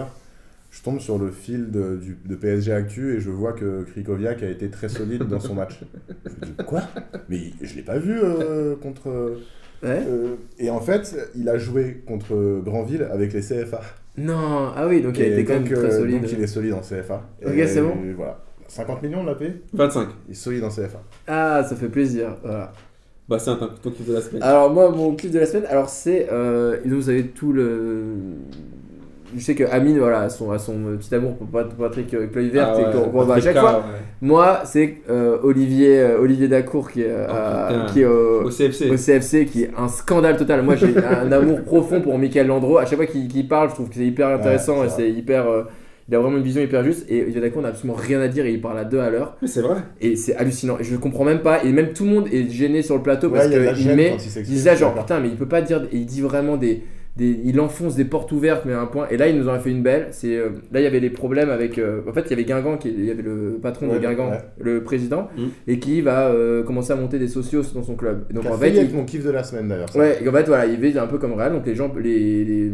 je 0.72 0.82
tombe 0.82 1.00
sur 1.00 1.18
le 1.18 1.30
fil 1.32 1.72
de, 1.72 1.98
du- 1.98 2.18
de 2.26 2.36
PSG 2.36 2.72
Actu 2.72 3.16
et 3.16 3.20
je 3.20 3.30
vois 3.30 3.54
que 3.54 3.84
Krikoviak 3.92 4.44
a 4.44 4.50
été 4.50 4.70
très 4.70 4.90
solide 4.90 5.24
dans 5.24 5.40
son 5.40 5.56
match. 5.56 5.80
Je 6.26 6.30
me 6.30 6.46
dis, 6.46 6.54
quoi? 6.66 6.82
Mais 7.30 7.40
je 7.62 7.76
l'ai 7.76 7.82
pas 7.84 7.98
vu 7.98 8.18
euh, 8.22 8.76
contre. 8.76 9.08
Ouais. 9.84 10.02
euh, 10.10 10.36
et 10.58 10.70
en 10.72 10.80
fait, 10.80 11.16
il 11.36 11.48
a 11.50 11.58
joué 11.58 12.02
contre 12.08 12.62
Granville 12.64 13.08
avec 13.12 13.34
les 13.34 13.42
CFA. 13.42 13.82
Non, 14.18 14.72
ah 14.76 14.88
oui, 14.88 15.02
donc 15.02 15.18
il 15.18 15.26
été 15.26 15.46
quand 15.46 15.54
même 15.54 15.66
très 15.66 15.76
euh, 15.76 16.00
solide. 16.00 16.22
donc 16.22 16.32
il 16.32 16.44
est 16.44 16.48
solide 16.48 16.74
en 16.74 16.82
CFA. 16.82 17.22
Ok, 17.46 17.54
c'est 17.68 17.82
bon. 17.82 17.96
Voilà. 18.16 18.40
50 18.68 19.02
millions, 19.04 19.22
on 19.22 19.26
l'a 19.26 19.36
payé 19.36 19.62
25. 19.74 20.10
Il 20.28 20.32
est 20.32 20.36
solide 20.36 20.64
en 20.64 20.70
CFA. 20.70 21.02
Ah, 21.28 21.64
ça 21.68 21.76
fait 21.76 21.88
plaisir. 21.88 22.36
Voilà. 22.44 22.74
Bah, 23.30 23.40
c'est 23.40 23.50
un 23.50 23.56
ton 23.58 23.68
ton 23.68 23.92
kiff 23.92 24.08
de 24.08 24.14
la 24.14 24.22
semaine. 24.22 24.42
Alors 24.42 24.74
moi, 24.74 24.90
mon 24.90 25.16
clip 25.16 25.32
de 25.32 25.40
la 25.40 25.46
semaine, 25.46 25.66
alors 25.70 25.90
c'est, 25.90 26.28
euh, 26.32 26.78
et 26.84 26.88
donc 26.88 27.00
vous 27.00 27.10
avez 27.10 27.28
tout 27.28 27.52
le, 27.52 28.16
je 29.36 29.42
sais 29.44 29.56
que 29.56 29.64
Amine, 29.66 29.98
voilà, 30.00 30.22
a 30.22 30.30
son, 30.30 30.52
a 30.52 30.58
son 30.60 30.74
petit 31.00 31.14
amour 31.14 31.36
pour 31.36 31.48
Pat- 31.48 31.74
Patrick 31.78 32.14
euh, 32.14 32.28
Kluivert 32.28 32.74
Ah 32.76 32.80
et 32.80 32.86
ouais, 32.86 32.92
qu'on 32.92 33.10
qu'on 33.10 33.24
voit 33.24 33.36
à 33.36 33.40
chaque 33.42 33.58
fois. 33.58 33.78
ouais. 33.78 33.84
Moi, 34.22 34.62
c'est 34.66 34.96
euh, 35.10 35.38
Olivier, 35.44 36.00
euh, 36.00 36.20
Olivier 36.22 36.48
Dacour 36.48 36.90
qui 36.92 37.02
est, 37.02 37.08
euh, 37.10 37.28
Oh, 37.30 37.92
qui 37.92 38.02
est 38.02 38.06
au, 38.06 38.50
CFC. 38.50 38.90
au 38.90 38.96
CFC, 38.98 39.46
qui 39.46 39.64
est 39.64 39.72
un 39.78 39.88
scandale 39.88 40.38
total. 40.38 40.62
Moi, 40.64 40.76
j'ai 40.76 40.94
un 41.06 41.32
amour 41.32 41.62
profond 41.64 42.02
pour 42.02 42.18
Michael 42.18 42.48
Landreau. 42.48 42.78
À 42.78 42.86
chaque 42.86 42.98
fois 42.98 43.06
qu'il 43.06 43.48
parle, 43.48 43.70
je 43.70 43.76
trouve 43.76 43.90
que 43.90 43.96
c'est 43.96 44.06
hyper 44.06 44.28
intéressant 44.30 44.80
Ouais, 44.82 44.88
et 44.88 44.90
c'est 44.90 45.10
hyper. 45.12 45.48
euh, 45.48 45.64
il 46.10 46.16
a 46.16 46.20
vraiment 46.20 46.38
une 46.38 46.44
vision 46.44 46.62
hyper 46.62 46.86
juste. 46.86 47.06
Et 47.10 47.22
Olivier 47.24 47.42
Dacour 47.42 47.62
n'a 47.62 47.68
absolument 47.68 47.98
rien 48.00 48.22
à 48.22 48.30
dire 48.30 48.46
et 48.46 48.52
il 48.54 48.62
parle 48.62 48.80
à 48.80 48.86
deux 48.86 49.00
à 49.00 49.10
l'heure. 49.10 49.36
Mais 49.42 49.48
c'est 49.50 49.60
vrai. 49.62 49.76
Et 50.00 50.16
c'est 50.16 50.38
hallucinant. 50.38 50.78
Et 50.80 50.86
je 50.86 50.96
comprends 50.96 51.26
même 51.26 51.40
pas. 51.42 51.66
Et 51.66 51.72
même 51.74 51.92
tout 51.92 52.06
le 52.06 52.12
monde 52.12 52.28
est 52.32 52.50
gêné 52.50 52.82
sur 52.82 52.96
le 52.96 53.02
plateau 53.04 53.30
parce 53.30 53.50
qu'il 53.50 53.94
met. 53.94 54.16
il 54.18 54.38
Il 54.38 54.44
disait 54.44 54.78
genre, 54.78 54.94
putain, 54.96 55.20
mais 55.20 55.28
il 55.28 55.36
peut 55.36 55.50
pas 55.50 55.62
dire. 55.62 55.82
et 55.92 55.98
Il 55.98 56.06
dit 56.06 56.22
vraiment 56.22 56.56
des. 56.56 56.82
Des- 57.18 57.40
il 57.46 57.60
enfonce 57.60 57.96
des 57.96 58.06
portes 58.06 58.32
ouvertes, 58.32 58.64
mais 58.66 58.74
à 58.74 58.80
un 58.82 58.86
point. 58.86 59.08
Et 59.10 59.18
là, 59.18 59.28
il 59.28 59.38
nous 59.38 59.50
en 59.50 59.54
a 59.54 59.60
fait 59.60 59.72
une 59.72 59.82
belle. 59.84 60.08
C'est 60.12 60.36
euh, 60.38 60.50
Là, 60.72 60.80
il 60.80 60.84
y 60.84 60.88
avait 60.88 61.00
les 61.00 61.10
problèmes 61.10 61.50
avec. 61.50 61.78
euh, 61.78 62.02
en 62.08 62.14
fait, 62.14 62.22
il 62.28 62.30
y 62.30 62.34
avait 62.34 62.44
Guingamp, 62.46 62.78
qui, 62.78 62.90
il 62.90 63.06
y 63.06 63.12
avait 63.12 63.24
le 63.24 63.60
patron 63.62 63.88
de 63.94 63.98
Guingamp, 64.00 64.30
ouais. 64.32 64.38
le 64.60 64.84
président, 64.84 65.28
Mm. 65.38 65.44
et 65.68 65.80
qui 65.80 66.02
va 66.02 66.28
euh, 66.30 66.64
commencer 66.64 66.94
à 66.94 66.96
monter 66.96 67.20
des 67.20 67.28
socios 67.28 67.64
dans 67.74 67.84
son 67.84 67.96
club. 67.96 68.26
Et 68.30 68.34
donc, 68.34 68.46
en 68.46 68.54
fait, 68.58 68.70
être 68.76 68.90
il, 68.92 68.96
mon 68.96 69.04
kiff 69.06 69.24
de 69.26 69.32
la 69.32 69.44
semaine 69.44 69.68
d'ailleurs. 69.68 69.90
ouais, 69.96 70.24
et 70.24 70.28
en 70.30 70.32
fait, 70.32 70.44
voilà, 70.48 70.66
il 70.66 70.94
va 70.94 71.04
un 71.04 71.08
peu 71.08 71.18
comme 71.18 71.34
Real. 71.34 71.52
Donc, 71.52 71.66
les 71.66 71.76
gens, 71.76 71.92
les, 72.00 72.46
les, 72.46 72.72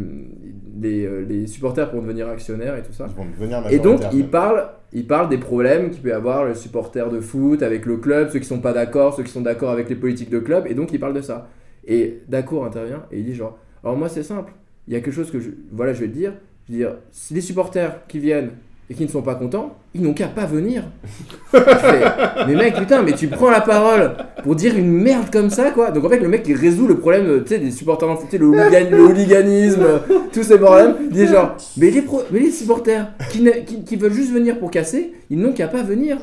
les, 0.82 1.10
les 1.26 1.48
supporters 1.48 1.90
pour 1.90 2.02
devenir 2.02 2.28
actionnaires 2.28 2.76
et 2.78 2.82
tout 2.82 2.92
ça. 2.94 3.08
Ils 3.10 3.16
vont 3.16 3.26
devenir 3.40 3.64
Et 3.72 3.80
donc, 3.80 4.02
il 4.14 4.28
parle, 4.28 4.68
il 4.92 5.08
parle 5.08 5.30
des 5.30 5.38
problèmes 5.38 5.90
qu'il 5.90 6.02
peut 6.02 6.10
y 6.10 6.14
avoir 6.14 6.46
le 6.46 6.54
supporter 6.56 7.10
de 7.10 7.20
foot 7.20 7.62
avec 7.64 7.86
le 7.86 7.98
club, 7.98 8.30
ceux 8.30 8.40
qui 8.40 8.46
sont 8.46 8.60
pas 8.60 8.74
d'accord, 8.74 9.14
ceux 9.16 9.24
qui 9.24 9.32
sont 9.32 9.42
d'accord 9.42 9.70
avec 9.72 9.90
les 9.90 9.96
politiques 9.96 10.30
de 10.30 10.40
club, 10.40 10.66
et 10.68 10.74
donc 10.74 10.92
il 10.94 11.00
parle 11.00 11.14
de 11.14 11.22
ça. 11.22 11.48
Et 11.86 12.22
D'accord 12.30 12.66
intervient 12.66 13.04
et 13.12 13.20
il 13.20 13.26
dit 13.26 13.36
genre, 13.36 13.58
alors 13.84 13.98
moi 13.98 14.10
c'est 14.10 14.24
simple, 14.24 14.54
il 14.88 14.94
y 14.94 14.98
a 14.98 15.00
quelque 15.02 15.14
chose 15.14 15.32
que 15.32 15.40
je, 15.40 15.50
voilà, 15.72 15.94
je 15.94 16.02
vais 16.02 16.08
te 16.08 16.14
dire, 16.14 16.34
je 16.68 16.74
veux 16.74 16.78
dire, 16.80 16.96
si 17.12 17.34
les 17.34 17.42
supporters 17.42 18.06
qui 18.08 18.20
viennent 18.20 18.52
et 18.90 18.94
qui 18.96 19.04
ne 19.04 19.08
sont 19.10 19.22
pas 19.22 19.36
contents, 19.36 19.78
ils 19.94 20.02
n'ont 20.02 20.14
qu'à 20.14 20.28
pas 20.28 20.46
venir. 20.46 20.84
Fais, 21.52 22.02
mais 22.48 22.56
mec, 22.56 22.76
putain, 22.76 23.02
mais 23.02 23.14
tu 23.14 23.28
prends 23.28 23.50
la 23.50 23.62
parole 23.62 24.16
pour 24.44 24.56
dire 24.56 24.78
une 24.78 24.92
merde 24.92 25.30
comme 25.32 25.50
ça, 25.50 25.72
quoi. 25.72 25.92
Donc 25.92 26.04
en 26.04 26.10
fait, 26.10 26.20
le 26.20 26.28
mec 26.28 26.44
il 26.48 26.56
résout 26.56 26.86
le 26.88 26.98
problème, 26.98 27.44
tu 27.44 27.50
sais, 27.54 27.60
des 27.60 27.72
supporters 27.72 28.10
en 28.10 28.16
le, 28.16 28.20
hooligan- 28.48 28.90
le 28.90 29.04
hooliganisme, 29.06 29.86
tous 30.34 30.44
ces 30.44 30.58
problèmes. 30.60 30.96
Il 31.02 31.10
dit 31.10 31.28
genre, 31.28 31.56
mais 31.78 31.92
les, 31.92 32.02
pro- 32.02 32.24
mais 32.32 32.40
les 32.40 32.52
supporters 32.52 33.08
qui, 33.32 33.48
qui 33.86 33.96
veulent 33.96 34.14
juste 34.14 34.34
venir 34.34 34.60
pour 34.60 34.70
casser, 34.70 35.14
ils 35.30 35.40
n'ont 35.40 35.54
qu'à 35.54 35.68
pas 35.70 35.82
venir. 35.84 36.18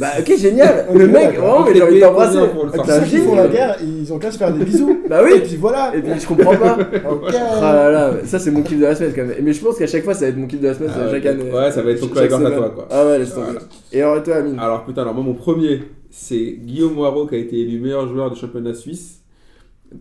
Bah 0.00 0.08
ok, 0.18 0.36
génial. 0.36 0.86
Le 0.94 1.06
mec, 1.08 1.36
vraiment, 1.36 1.64
mais 1.64 1.74
j'ai 1.74 1.82
envie 1.82 1.94
de 1.96 2.00
t'embrasser. 2.00 2.38
Combien 2.38 2.48
pour 2.54 2.64
le 2.64 2.70
Ah, 2.72 2.76
Comme 2.76 2.86
t'es 2.86 2.92
un 2.92 3.00
ceux 3.00 3.06
qui 3.06 3.16
font 3.18 3.34
la 3.36 3.48
guerre, 3.48 3.76
ils 3.82 4.12
ont 4.12 4.18
qu'à 4.18 4.30
se 4.30 4.38
faire 4.38 4.52
des 4.52 4.64
bisous. 4.64 4.98
Bah 5.08 5.22
Et 5.22 5.34
oui. 5.34 5.40
puis 5.44 5.56
voilà. 5.56 5.92
Et 5.94 6.00
puis 6.02 6.12
je 6.20 6.26
comprends 6.26 6.56
pas. 6.56 6.78
Ok. 7.10 7.34
Ah 7.34 7.72
là 7.74 7.90
là, 7.90 8.14
ça 8.24 8.38
c'est 8.38 8.50
mon 8.50 8.62
kiff 8.62 8.78
de 8.78 8.84
la 8.84 8.94
semaine 8.94 9.12
quand 9.14 9.24
même. 9.24 9.36
Mais 9.42 9.52
je 9.52 9.64
pense 9.64 9.78
qu'à 9.78 9.86
chaque 9.86 10.04
fois 10.04 10.14
ça 10.14 10.22
va 10.22 10.28
être 10.28 10.36
mon 10.36 10.46
kiff 10.46 10.60
de 10.60 10.66
la 10.68 10.74
semaine, 10.74 10.90
Ah 10.94 10.98
ça, 11.06 11.10
chaque 11.10 11.26
année. 11.26 11.50
ouais, 11.52 11.70
ça 11.70 11.82
va 11.82 11.90
être 11.90 12.00
ton 12.00 12.08
coup 12.08 12.18
à 12.18 12.26
toi, 12.28 12.70
quoi. 12.74 12.88
Ah 12.90 13.06
ouais, 13.06 13.18
laisse 13.18 13.30
tomber. 13.34 13.46
Voilà. 13.46 13.60
Et 13.92 14.02
alors 14.02 14.22
toi, 14.22 14.36
Amine 14.36 14.58
Alors 14.58 14.84
putain, 14.84 15.02
alors 15.02 15.14
moi 15.14 15.22
mon 15.24 15.34
premier, 15.34 15.82
c'est 16.10 16.56
Guillaume 16.60 16.94
Moirot 16.94 17.26
qui 17.26 17.34
a 17.34 17.38
été 17.38 17.58
élu 17.60 17.78
meilleur 17.80 18.08
joueur 18.08 18.30
du 18.30 18.38
championnat 18.40 18.74
suisse. 18.74 19.20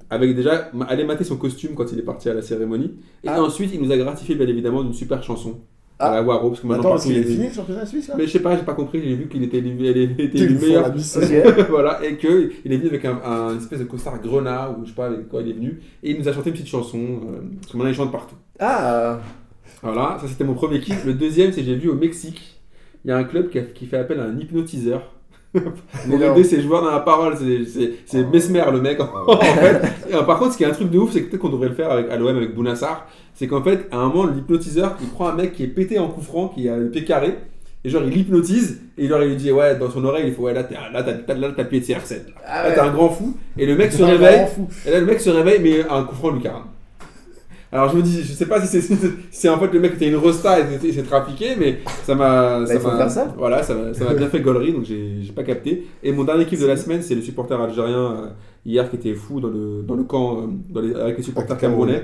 Avec 0.10 0.36
déjà, 0.36 0.72
allez 0.90 1.04
mater 1.04 1.24
son 1.24 1.36
costume 1.36 1.72
quand 1.76 1.92
il 1.92 2.00
est 2.00 2.04
parti 2.04 2.28
à 2.30 2.34
la 2.34 2.42
cérémonie. 2.42 2.96
Et 3.24 3.28
Ah. 3.28 3.44
ensuite, 3.44 3.70
il 3.74 3.82
nous 3.82 3.92
a 3.92 3.98
gratifié 3.98 4.34
bien 4.34 4.48
évidemment 4.48 4.82
d'une 4.84 4.94
super 4.94 5.22
chanson. 5.22 5.60
À 6.04 6.12
Ah. 6.12 6.16
la 6.16 6.22
Waro, 6.24 6.50
parce 6.50 6.62
que 6.62 6.68
maintenant 6.68 6.82
Attends, 6.84 6.90
parce 6.92 7.04
qu'il 7.06 7.14
il 7.14 7.18
est 7.20 7.22
est 7.22 7.26
fini 7.34 7.48
le 7.48 7.54
championnat 7.54 7.86
suisse 7.86 8.08
là? 8.08 8.16
Mais 8.18 8.26
je 8.28 8.32
sais 8.32 8.40
pas, 8.42 8.56
j'ai 8.58 8.64
pas 8.64 8.74
compris, 8.74 9.02
j'ai 9.04 9.16
vu 9.16 9.28
qu'il 9.28 9.44
était 9.44 9.62
font 10.60 10.66
meilleur. 10.66 10.86
voilà, 11.70 12.00
et 12.06 12.16
que 12.18 12.52
il 12.66 12.74
est 12.74 12.78
venu 12.78 12.90
avec 12.90 13.06
un, 13.06 13.20
un 13.26 13.58
espèce 13.58 13.80
de 13.80 13.86
costard 13.86 14.22
grenat, 14.22 14.70
ou 14.72 14.84
je 14.84 14.90
sais 14.90 14.96
pas 14.96 15.08
avec 15.08 15.28
quoi 15.30 15.42
il 15.42 15.50
est 15.50 15.54
venu, 15.54 15.82
et 16.04 16.12
il 16.12 16.20
nous 16.20 16.28
a 16.28 16.34
chanté 16.34 16.50
une 16.50 16.56
petite 16.56 16.68
chanson, 16.70 16.98
euh, 17.00 17.42
parce 17.62 17.72
que 17.72 17.78
maintenant 17.78 17.92
il 17.92 17.96
chante 17.96 18.12
partout. 18.12 18.36
Ah 18.60 19.20
Voilà, 19.82 20.18
ça 20.22 20.28
c'était 20.28 20.44
mon 20.44 20.54
premier 20.54 20.80
kiff. 20.80 21.06
Le 21.06 21.14
deuxième, 21.14 21.52
c'est 21.52 21.62
que 21.62 21.68
j'ai 21.68 21.76
vu 21.76 21.90
au 21.90 21.96
Mexique, 21.96 22.60
il 23.06 23.10
y 23.10 23.12
a 23.12 23.18
un 23.18 23.24
club 23.24 23.50
qui, 23.50 23.60
a- 23.60 23.64
qui 23.64 23.86
fait 23.86 23.98
appel 23.98 24.20
à 24.20 24.24
un 24.24 24.40
hypnotiseur. 24.40 25.13
pour 26.10 26.20
non. 26.20 26.32
aider 26.34 26.44
ses 26.44 26.62
joueurs 26.62 26.82
dans 26.84 26.92
la 26.92 27.00
parole, 27.00 27.36
c'est- 27.38 27.66
c'est 27.66 27.92
c'est 28.06 28.24
Mesmer 28.32 28.64
le 28.72 28.82
mec 28.82 29.00
en 29.28 29.38
fait. 29.38 29.82
Et, 30.10 30.16
euh, 30.16 30.24
par 30.24 30.40
contre, 30.40 30.54
ce 30.54 30.58
qui 30.58 30.64
est 30.64 30.68
un 30.68 30.72
truc 30.72 30.90
de 30.90 30.98
ouf, 30.98 31.12
c'est 31.12 31.22
que 31.24 31.30
peut-être 31.30 31.42
qu'on 31.42 31.50
devrait 31.50 31.70
le 31.70 31.76
faire 31.76 31.92
avec, 31.92 32.10
à 32.10 32.16
l'OM 32.18 32.36
avec 32.36 32.56
Bounassar, 32.56 33.08
c'est 33.36 33.48
qu'en 33.48 33.62
fait, 33.64 33.88
à 33.92 33.98
un 33.98 34.08
moment, 34.10 34.26
l'hypnotiseur, 34.26 34.98
il 35.02 35.08
prend 35.10 35.28
un 35.30 35.36
mec 35.36 35.54
qui 35.54 35.64
est 35.64 35.68
pété 35.68 36.00
en 36.00 36.08
coup 36.08 36.22
franc, 36.22 36.48
qui 36.50 36.68
a 36.70 36.78
le 36.78 36.90
pied 36.90 37.04
carré, 37.04 37.36
et 37.86 37.90
genre 37.90 38.04
il 38.04 38.10
l'hypnotise, 38.12 38.82
et 38.98 39.08
genre 39.08 39.22
il 39.24 39.30
lui 39.30 39.36
dit, 39.36 39.52
ouais, 39.52 39.76
dans 39.76 39.90
son 39.92 40.04
oreille, 40.06 40.26
il 40.28 40.34
faut, 40.34 40.44
ouais, 40.44 40.54
là, 40.54 40.62
là, 40.92 41.04
t'as 41.04 41.34
là, 41.36 41.52
t'as 41.56 41.64
le 41.64 41.70
pied 41.70 41.80
de 41.82 41.86
CR7. 41.86 42.12
Là, 42.28 42.34
Ah 42.48 42.64
Là, 42.70 42.72
t'es 42.74 42.80
un 42.80 42.92
grand 42.92 43.10
fou, 43.10 43.36
et 43.58 43.66
le 43.66 43.76
mec 43.76 43.92
se 43.94 44.04
réveille, 44.04 44.46
et 44.86 44.92
là, 44.92 45.00
le 45.00 45.06
mec 45.06 45.20
se 45.20 45.30
réveille, 45.30 45.60
mais 45.62 45.82
un 45.90 46.04
coup 46.04 46.16
franc 46.16 46.30
lucarne. 46.32 46.64
Alors 47.74 47.90
je 47.90 47.98
me 47.98 48.02
dis, 48.04 48.22
je 48.24 48.32
sais 48.34 48.46
pas 48.46 48.62
si 48.62 48.68
c'est 48.68 48.96
si 49.32 49.50
en 49.50 49.58
fait 49.60 49.74
le 49.74 49.80
mec 49.80 49.94
était 49.96 50.08
une 50.08 50.16
rosta 50.16 50.60
et 50.60 50.78
s'est- 50.80 50.92
s'est 50.92 51.02
trafiqué, 51.04 51.56
mais 51.58 51.80
ça 52.04 52.14
m'a. 52.16 52.60
Bah, 52.60 52.66
ça 52.68 52.80
faut 52.80 52.90
faire 52.98 53.10
ça. 53.12 53.34
Voilà, 53.38 53.64
ça 53.64 53.74
m'a 54.06 54.14
bien 54.14 54.28
fait 54.28 54.42
gaulerie, 54.42 54.72
donc 54.74 54.84
j'ai 54.86 55.32
pas 55.36 55.44
capté. 55.44 55.88
Et 56.04 56.12
mon 56.12 56.24
dernier 56.24 56.46
kiff 56.46 56.62
de 56.62 56.68
la 56.68 56.78
semaine, 56.78 57.02
c'est 57.02 57.16
le 57.16 57.22
supporter 57.22 57.60
algérien 57.60 57.98
euh, 58.12 58.28
hier 58.66 58.90
qui 58.90 58.96
était 58.98 59.16
fou 59.16 59.40
dans 59.42 59.50
le, 59.50 59.82
dans 59.88 59.96
le 59.96 60.04
camp 60.04 60.38
euh, 60.38 60.42
dans 60.70 60.82
les- 60.82 60.94
avec 60.96 61.18
les 61.18 61.24
supporters 61.24 61.58
camerounais 61.58 62.04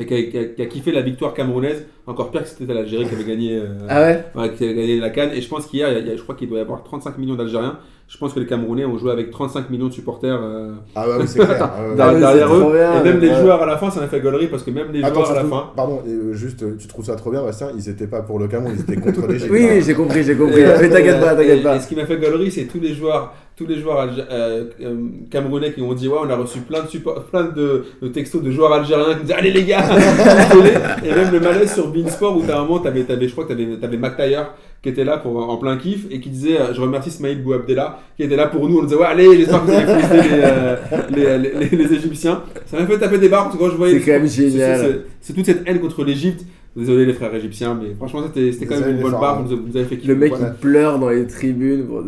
et 0.00 0.06
qui 0.06 0.14
a, 0.14 0.22
qui 0.22 0.38
a- 0.38 0.44
qui 0.44 0.62
a 0.62 0.66
kiffé 0.66 0.90
la 0.92 1.02
victoire 1.02 1.34
camerounaise, 1.34 1.84
encore 2.06 2.30
pire 2.30 2.42
que 2.44 2.48
c'était 2.48 2.72
l'Algérie 2.72 3.04
qui 3.06 3.14
avait 3.14 3.24
gagné. 3.24 3.56
euh, 3.56 3.66
Ah 3.88 4.00
ouais? 4.00 4.24
qui 4.56 4.64
a 4.64 4.72
gagné 4.72 5.00
la 5.00 5.10
Cannes. 5.10 5.32
Et 5.34 5.40
je 5.42 5.48
pense 5.48 5.66
qu'hier, 5.66 5.88
je 6.16 6.22
crois 6.22 6.34
qu'il 6.34 6.48
doit 6.48 6.58
y 6.58 6.62
avoir 6.62 6.82
35 6.82 7.18
millions 7.18 7.34
d'Algériens. 7.34 7.78
Je 8.10 8.16
pense 8.16 8.32
que 8.32 8.40
les 8.40 8.46
Camerounais 8.46 8.86
ont 8.86 8.96
joué 8.96 9.12
avec 9.12 9.30
35 9.30 9.68
millions 9.68 9.88
de 9.88 9.92
supporters 9.92 10.40
euh, 10.42 10.72
Ah 10.96 11.04
oui, 11.20 11.26
clair. 11.26 11.70
Ah 11.98 12.14
derrière, 12.14 12.54
eux. 12.54 12.72
bien, 12.72 13.00
et 13.00 13.04
même 13.04 13.20
les 13.20 13.28
ouais. 13.28 13.34
joueurs 13.40 13.62
à 13.62 13.66
la 13.66 13.76
fin, 13.76 13.90
ça 13.90 14.00
m'a 14.00 14.06
fait 14.08 14.20
gaulerie 14.20 14.46
parce 14.46 14.62
que 14.62 14.70
même 14.70 14.86
les 14.92 15.04
Attends, 15.04 15.16
joueurs 15.26 15.30
à 15.38 15.42
la 15.42 15.44
fin. 15.44 15.70
pardon, 15.76 16.00
euh, 16.08 16.32
juste, 16.32 16.64
tu 16.78 16.88
trouves 16.88 17.04
ça 17.04 17.16
trop 17.16 17.30
bien, 17.30 17.42
Bastien? 17.42 17.68
Ils 17.76 17.86
étaient 17.86 18.06
pas 18.06 18.22
pour 18.22 18.38
le 18.38 18.48
Cameroun, 18.48 18.74
ils 18.74 18.80
étaient 18.80 18.98
contre 19.00 19.26
l'Égypte. 19.26 19.50
Oui, 19.52 19.66
oui, 19.70 19.82
j'ai 19.82 19.92
compris, 19.92 20.22
j'ai 20.24 20.34
compris. 20.36 20.60
Et, 20.60 20.64
euh, 20.64 20.78
Mais 20.80 20.88
t'inquiète 20.88 21.20
pas, 21.20 21.34
t'inquiète 21.34 21.62
pas. 21.62 21.76
Et 21.76 21.80
ce 21.80 21.86
qui 21.88 21.96
m'a 21.96 22.06
fait 22.06 22.16
gaulerie, 22.16 22.50
c'est 22.50 22.64
tous 22.64 22.80
les 22.80 22.94
joueurs, 22.94 23.34
tous 23.56 23.66
les 23.66 23.78
joueurs 23.78 24.08
euh, 24.30 24.64
euh, 24.80 24.96
camerounais 25.30 25.74
qui 25.74 25.82
ont 25.82 25.92
dit 25.92 26.08
ouais, 26.08 26.18
on 26.24 26.30
a 26.30 26.36
reçu 26.36 26.60
plein 26.60 26.80
de 26.84 26.86
suppo- 26.88 27.20
plein 27.30 27.44
de, 27.44 27.84
de 28.00 28.08
textos 28.08 28.42
de 28.42 28.50
joueurs 28.50 28.72
algériens 28.72 29.16
qui 29.16 29.22
disaient 29.22 29.34
allez 29.34 29.50
les 29.52 29.64
gars. 29.64 29.84
Et 31.04 31.10
même 31.12 31.30
le 31.30 31.40
malaise 31.40 31.74
sur 31.74 31.88
Beansport 31.88 32.36
où 32.38 32.42
t'as 32.46 32.58
un 32.58 32.62
moment, 32.64 32.78
t'avais, 32.78 33.04
t'avais, 33.04 33.26
je 33.28 33.32
crois 33.32 33.44
que 33.44 33.50
t'avais, 33.50 33.76
t'avais 33.78 33.96
McTayer 33.98 34.40
qui 34.82 34.88
était 34.90 35.04
là 35.04 35.18
pour 35.18 35.36
en 35.48 35.56
plein 35.56 35.76
kiff 35.76 36.06
et 36.10 36.20
qui 36.20 36.28
disait 36.30 36.60
euh, 36.60 36.72
je 36.72 36.80
remercie 36.80 37.10
Smaïl 37.10 37.42
Bouabdella 37.42 37.98
qui 38.16 38.22
était 38.22 38.36
là 38.36 38.46
pour 38.46 38.68
nous. 38.68 38.78
On 38.78 38.82
disait 38.84 38.96
ouais 38.96 39.06
allez, 39.06 39.36
j'espère 39.36 39.64
que 39.66 39.70
vous 39.70 39.72
féliciter 39.76 40.36
les, 40.36 40.42
euh, 40.42 40.76
les, 41.10 41.38
les, 41.38 41.68
les- 41.70 41.76
les 41.76 41.94
Égyptiens. 41.94 42.42
Ça 42.66 42.78
m'a 42.78 42.86
fait 42.86 42.98
taper 42.98 43.18
des 43.18 43.28
barres 43.28 43.44
parce 43.44 43.56
que 43.56 43.60
quand 43.62 43.70
je 43.70 43.76
voyais 43.76 43.98
C'est 43.98 44.04
quand 44.06 44.18
même 44.18 44.28
génial. 44.28 45.02
c'est- 45.20 45.32
toute 45.34 45.46
cette 45.46 45.62
haine 45.66 45.80
contre 45.80 46.04
l'Égypte. 46.04 46.44
Désolé 46.76 47.06
les 47.06 47.12
frères 47.14 47.34
égyptiens, 47.34 47.76
mais 47.80 47.94
franchement 47.96 48.22
c'était, 48.32 48.66
quand 48.66 48.78
même 48.78 48.90
une 48.90 49.02
bonne 49.02 49.12
barre. 49.12 49.38
hein. 49.40 49.44
Vous, 49.48 49.56
vous 49.68 49.76
avez 49.76 49.86
fait 49.86 49.96
kiffer. 49.96 50.12
Le 50.12 50.16
mec 50.16 50.30
Voilà. 50.30 50.54
il 50.54 50.60
pleure 50.60 50.98
dans 51.00 51.08
les 51.08 51.26
tribunes. 51.26 51.82
Bon, 51.82 52.04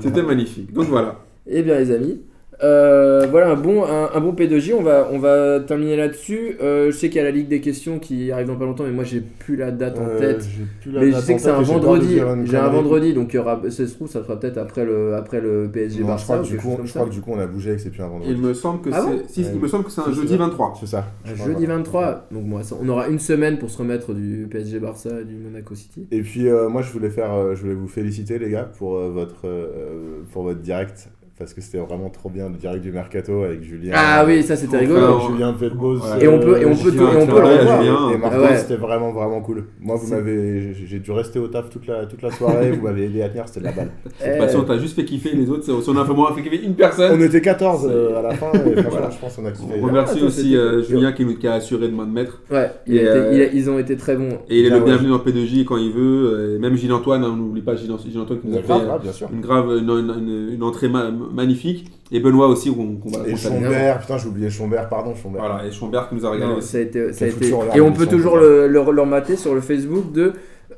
C'était 0.00 0.22
magnifique. 0.22 0.72
Donc 0.72 0.86
voilà. 0.88 1.20
Eh 1.46 1.62
bien 1.62 1.78
les 1.78 1.90
amis, 1.90 2.20
euh, 2.62 3.26
voilà 3.30 3.50
un 3.50 3.56
bon, 3.56 3.84
un, 3.84 4.10
un 4.14 4.20
bon 4.20 4.32
P2J, 4.34 4.74
on 4.78 4.82
va, 4.82 5.08
on 5.12 5.18
va 5.18 5.60
terminer 5.60 5.96
là-dessus. 5.96 6.56
Euh, 6.62 6.90
je 6.92 6.96
sais 6.96 7.08
qu'il 7.08 7.16
y 7.16 7.20
a 7.20 7.24
la 7.24 7.30
Ligue 7.30 7.48
des 7.48 7.60
questions 7.60 7.98
qui 7.98 8.30
arrive 8.30 8.46
dans 8.46 8.56
pas 8.56 8.64
longtemps, 8.64 8.84
mais 8.84 8.92
moi 8.92 9.04
j'ai 9.04 9.20
plus 9.20 9.56
la 9.56 9.70
date 9.70 9.98
en 9.98 10.06
Euh, 10.06 10.18
tête. 10.18 10.42
j'ai 10.48 10.64
plus 10.80 10.92
la 10.92 11.00
Mais 11.00 11.10
je 11.10 11.16
sais 11.18 11.34
que 11.34 11.40
c'est 11.40 11.50
un 11.50 11.60
vendredi, 11.62 12.20
j'ai 12.44 12.56
un 12.56 12.68
vendredi, 12.68 13.14
donc 13.14 13.32
il 13.32 13.36
y 13.36 13.38
aura, 13.40 13.60
ça 13.70 13.86
se 13.86 13.94
trouve 13.94 14.08
ça 14.08 14.22
sera 14.22 14.38
peut-être 14.38 14.58
après 14.58 14.84
le, 14.84 15.14
après 15.14 15.40
le 15.40 15.68
PSG 15.72 16.00
Non, 16.00 16.04
je 16.06 16.08
Barça 16.10 16.24
crois, 16.38 16.46
que 16.48 16.56
coup, 16.56 16.78
je 16.84 16.90
crois 16.92 17.04
que 17.06 17.10
du 17.10 17.20
coup 17.20 17.32
on 17.32 17.38
a 17.38 17.46
bougé 17.46 17.72
et 17.72 17.76
que 17.76 17.80
c'est 17.82 17.90
plus 17.90 18.02
un 18.02 18.08
vendredi. 18.08 18.32
Il 18.32 18.38
me 18.38 18.54
semble 18.54 18.80
que 18.82 18.90
Ah 18.92 19.02
c'est. 19.06 19.16
bon 19.16 19.22
si, 19.28 19.40
Ouais. 19.42 19.50
il 19.54 19.60
me 19.60 19.68
semble 19.68 19.84
que 19.84 19.90
c'est 19.90 20.00
un 20.00 20.12
jeudi 20.12 20.28
ça. 20.32 20.36
23. 20.36 20.74
C'est 20.78 20.86
ça. 20.86 21.06
Jeudi 21.24 21.66
voilà. 21.66 21.76
23, 21.78 22.26
donc 22.30 22.44
moi, 22.44 22.60
on 22.80 22.88
aura 22.88 23.08
une 23.08 23.18
semaine 23.18 23.58
pour 23.58 23.70
se 23.70 23.78
remettre 23.78 24.12
du 24.14 24.46
PSG 24.50 24.78
Barça 24.78 25.10
et 25.20 25.24
du 25.24 25.34
Monaco 25.36 25.74
City. 25.74 26.06
Et 26.10 26.20
puis 26.22 26.48
euh, 26.48 26.68
moi 26.68 26.82
je 26.82 26.92
voulais 26.92 27.10
faire, 27.10 27.32
euh, 27.32 27.54
je 27.54 27.62
voulais 27.62 27.74
vous 27.74 27.88
féliciter 27.88 28.38
les 28.38 28.50
gars 28.50 28.70
pour 28.78 28.96
euh, 28.96 29.08
votre, 29.10 29.46
euh, 29.46 30.20
pour 30.32 30.42
votre 30.44 30.60
direct 30.60 31.08
parce 31.42 31.54
que 31.54 31.60
c'était 31.60 31.78
vraiment 31.78 32.08
trop 32.08 32.30
bien 32.30 32.48
le 32.48 32.54
direct 32.54 32.82
du 32.82 32.92
mercato 32.92 33.42
avec 33.42 33.62
Julien. 33.64 33.92
Ah 33.96 34.24
oui, 34.24 34.42
ça 34.44 34.54
c'était 34.54 34.76
Enfin, 34.76 34.86
rigolo. 34.86 35.04
Avec 35.06 35.30
Julien 35.32 35.54
Felbos. 35.58 35.96
Ouais. 35.96 36.24
Et 36.24 36.28
on 36.28 36.38
peut- 36.38 36.60
et 36.60 36.64
on 36.66 36.70
euh, 36.70 36.74
peut 36.74 36.88
et 36.94 37.00
on 37.22 37.26
peut 37.26 37.40
le 37.40 37.46
revoir. 37.58 37.82
Julien, 37.82 38.10
Et 38.14 38.18
Martin, 38.18 38.38
Ouais. 38.40 38.56
c'était 38.56 38.76
vraiment 38.76 39.10
vraiment 39.12 39.40
cool. 39.40 39.64
Moi, 39.80 39.96
vous 39.96 40.08
m'avez, 40.08 40.72
j'ai 40.86 40.98
dû 41.00 41.10
rester 41.10 41.38
au 41.40 41.48
taf 41.48 41.68
toute 41.68 41.86
la 41.88 42.06
toute 42.06 42.22
la 42.22 42.30
soirée. 42.30 42.70
vous 42.70 42.82
m'avez 42.82 43.06
aidé 43.06 43.22
à 43.22 43.28
tenir, 43.28 43.44
c'était 43.48 43.60
de 43.60 43.64
la 43.64 43.72
balle. 43.72 43.90
Eh, 44.24 44.28
De 44.28 44.32
toute 44.34 44.42
façon, 44.42 44.62
t'as 44.64 44.78
juste 44.78 44.94
fait 44.94 45.04
kiffer 45.04 45.34
les 45.34 45.50
autres. 45.50 45.64
Si 45.64 45.70
on 45.90 45.96
a 45.96 46.04
vraiment 46.04 46.32
fait 46.32 46.42
kiffer 46.42 46.62
une 46.64 46.74
personne. 46.74 47.18
On 47.18 47.22
était 47.22 47.40
14 47.40 47.88
euh, 47.90 48.18
à 48.18 48.22
la 48.22 48.30
fin. 48.34 48.52
Et 48.52 48.80
franchement, 48.82 49.10
je 49.10 49.18
pense 49.18 49.36
qu'on 49.36 49.44
a 49.46 49.50
kiffé. 49.50 49.74
On 49.82 49.86
remercie 49.86 50.20
Ah, 50.22 50.26
aussi 50.26 50.56
euh, 50.56 50.82
Julien 50.82 51.12
qui 51.12 51.24
nous 51.24 51.36
qui 51.36 51.48
a 51.48 51.54
assuré 51.54 51.88
de 51.88 51.94
main 51.94 52.06
de 52.06 52.12
maître. 52.12 52.40
Ouais, 52.50 52.70
il 52.86 52.98
a 52.98 53.02
Et, 53.02 53.04
été- 53.04 53.08
euh, 53.10 53.32
il 53.34 53.40
a- 53.42 53.52
ils 53.52 53.70
ont 53.70 53.78
été 53.78 53.96
très 53.96 54.16
bons. 54.16 54.38
Et 54.48 54.60
il 54.60 54.66
est 54.66 54.70
Ah 54.72 54.78
le 54.78 54.84
bienvenu 54.84 55.08
dans 55.10 55.18
P2J 55.18 55.64
quand 55.64 55.76
il 55.76 55.92
veut. 55.92 56.56
Et 56.56 56.58
même 56.58 56.76
Gilles 56.76 56.92
Antoine, 56.92 57.24
hein, 57.24 57.30
on 57.32 57.36
n'oublie 57.36 57.62
pas 57.62 57.74
Gilles 57.74 57.90
Antoine 57.92 58.40
qui 58.40 58.46
nous 58.48 58.56
a 58.58 58.62
fait 58.62 58.72
euh, 58.72 59.28
une 59.32 59.40
grave 59.40 59.66
une, 59.78 60.62
entrée 60.62 60.88
magnifique. 61.32 61.90
Et 62.10 62.20
Benoît 62.20 62.46
aussi, 62.48 62.70
qu'on 62.74 62.96
qu'on 62.96 63.10
va 63.10 63.26
Et. 63.26 63.36
Schombert, 63.36 64.00
putain, 64.00 64.18
j'ai 64.18 64.28
oublié 64.28 64.50
Schombert, 64.50 64.88
pardon, 64.88 65.14
Schombert. 65.14 65.42
Voilà, 65.42 65.66
et 65.66 65.72
Schombert 65.72 66.08
qui 66.08 66.14
nous 66.14 66.26
a 66.26 66.30
régalé 66.30 66.52
Non, 66.52 66.60
ça 66.60 66.78
a 66.78 66.80
été, 66.82 67.12
ça 67.12 67.24
a 67.24 67.28
été- 67.28 67.54
Et 67.74 67.80
on 67.80 67.92
peut 67.92 68.06
toujours 68.06 68.36
le, 68.36 68.68
le, 68.68 69.36
sur 69.36 69.54
le 69.54 69.60
Facebook 69.60 70.12
de 70.12 70.32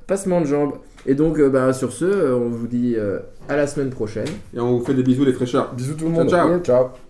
Passement 0.06 0.40
de 0.40 0.46
Jambes. 0.46 0.74
Et 1.06 1.14
donc, 1.14 1.38
euh, 1.38 1.50
bah, 1.50 1.72
sur 1.72 1.92
ce, 1.92 2.04
euh, 2.04 2.36
on 2.36 2.48
vous 2.48 2.66
dit 2.66 2.94
euh, 2.96 3.18
à 3.48 3.56
la 3.56 3.66
semaine 3.66 3.90
prochaine. 3.90 4.28
Et 4.54 4.60
on 4.60 4.78
vous 4.78 4.84
fait 4.84 4.94
des 4.94 5.02
bisous, 5.02 5.24
les 5.24 5.32
fraîcheurs. 5.32 5.72
Bisous 5.74 5.94
tout 5.94 6.04
le 6.04 6.10
monde. 6.10 6.28
Ciao, 6.30 6.48
ciao. 6.48 6.60
ciao. 6.60 7.03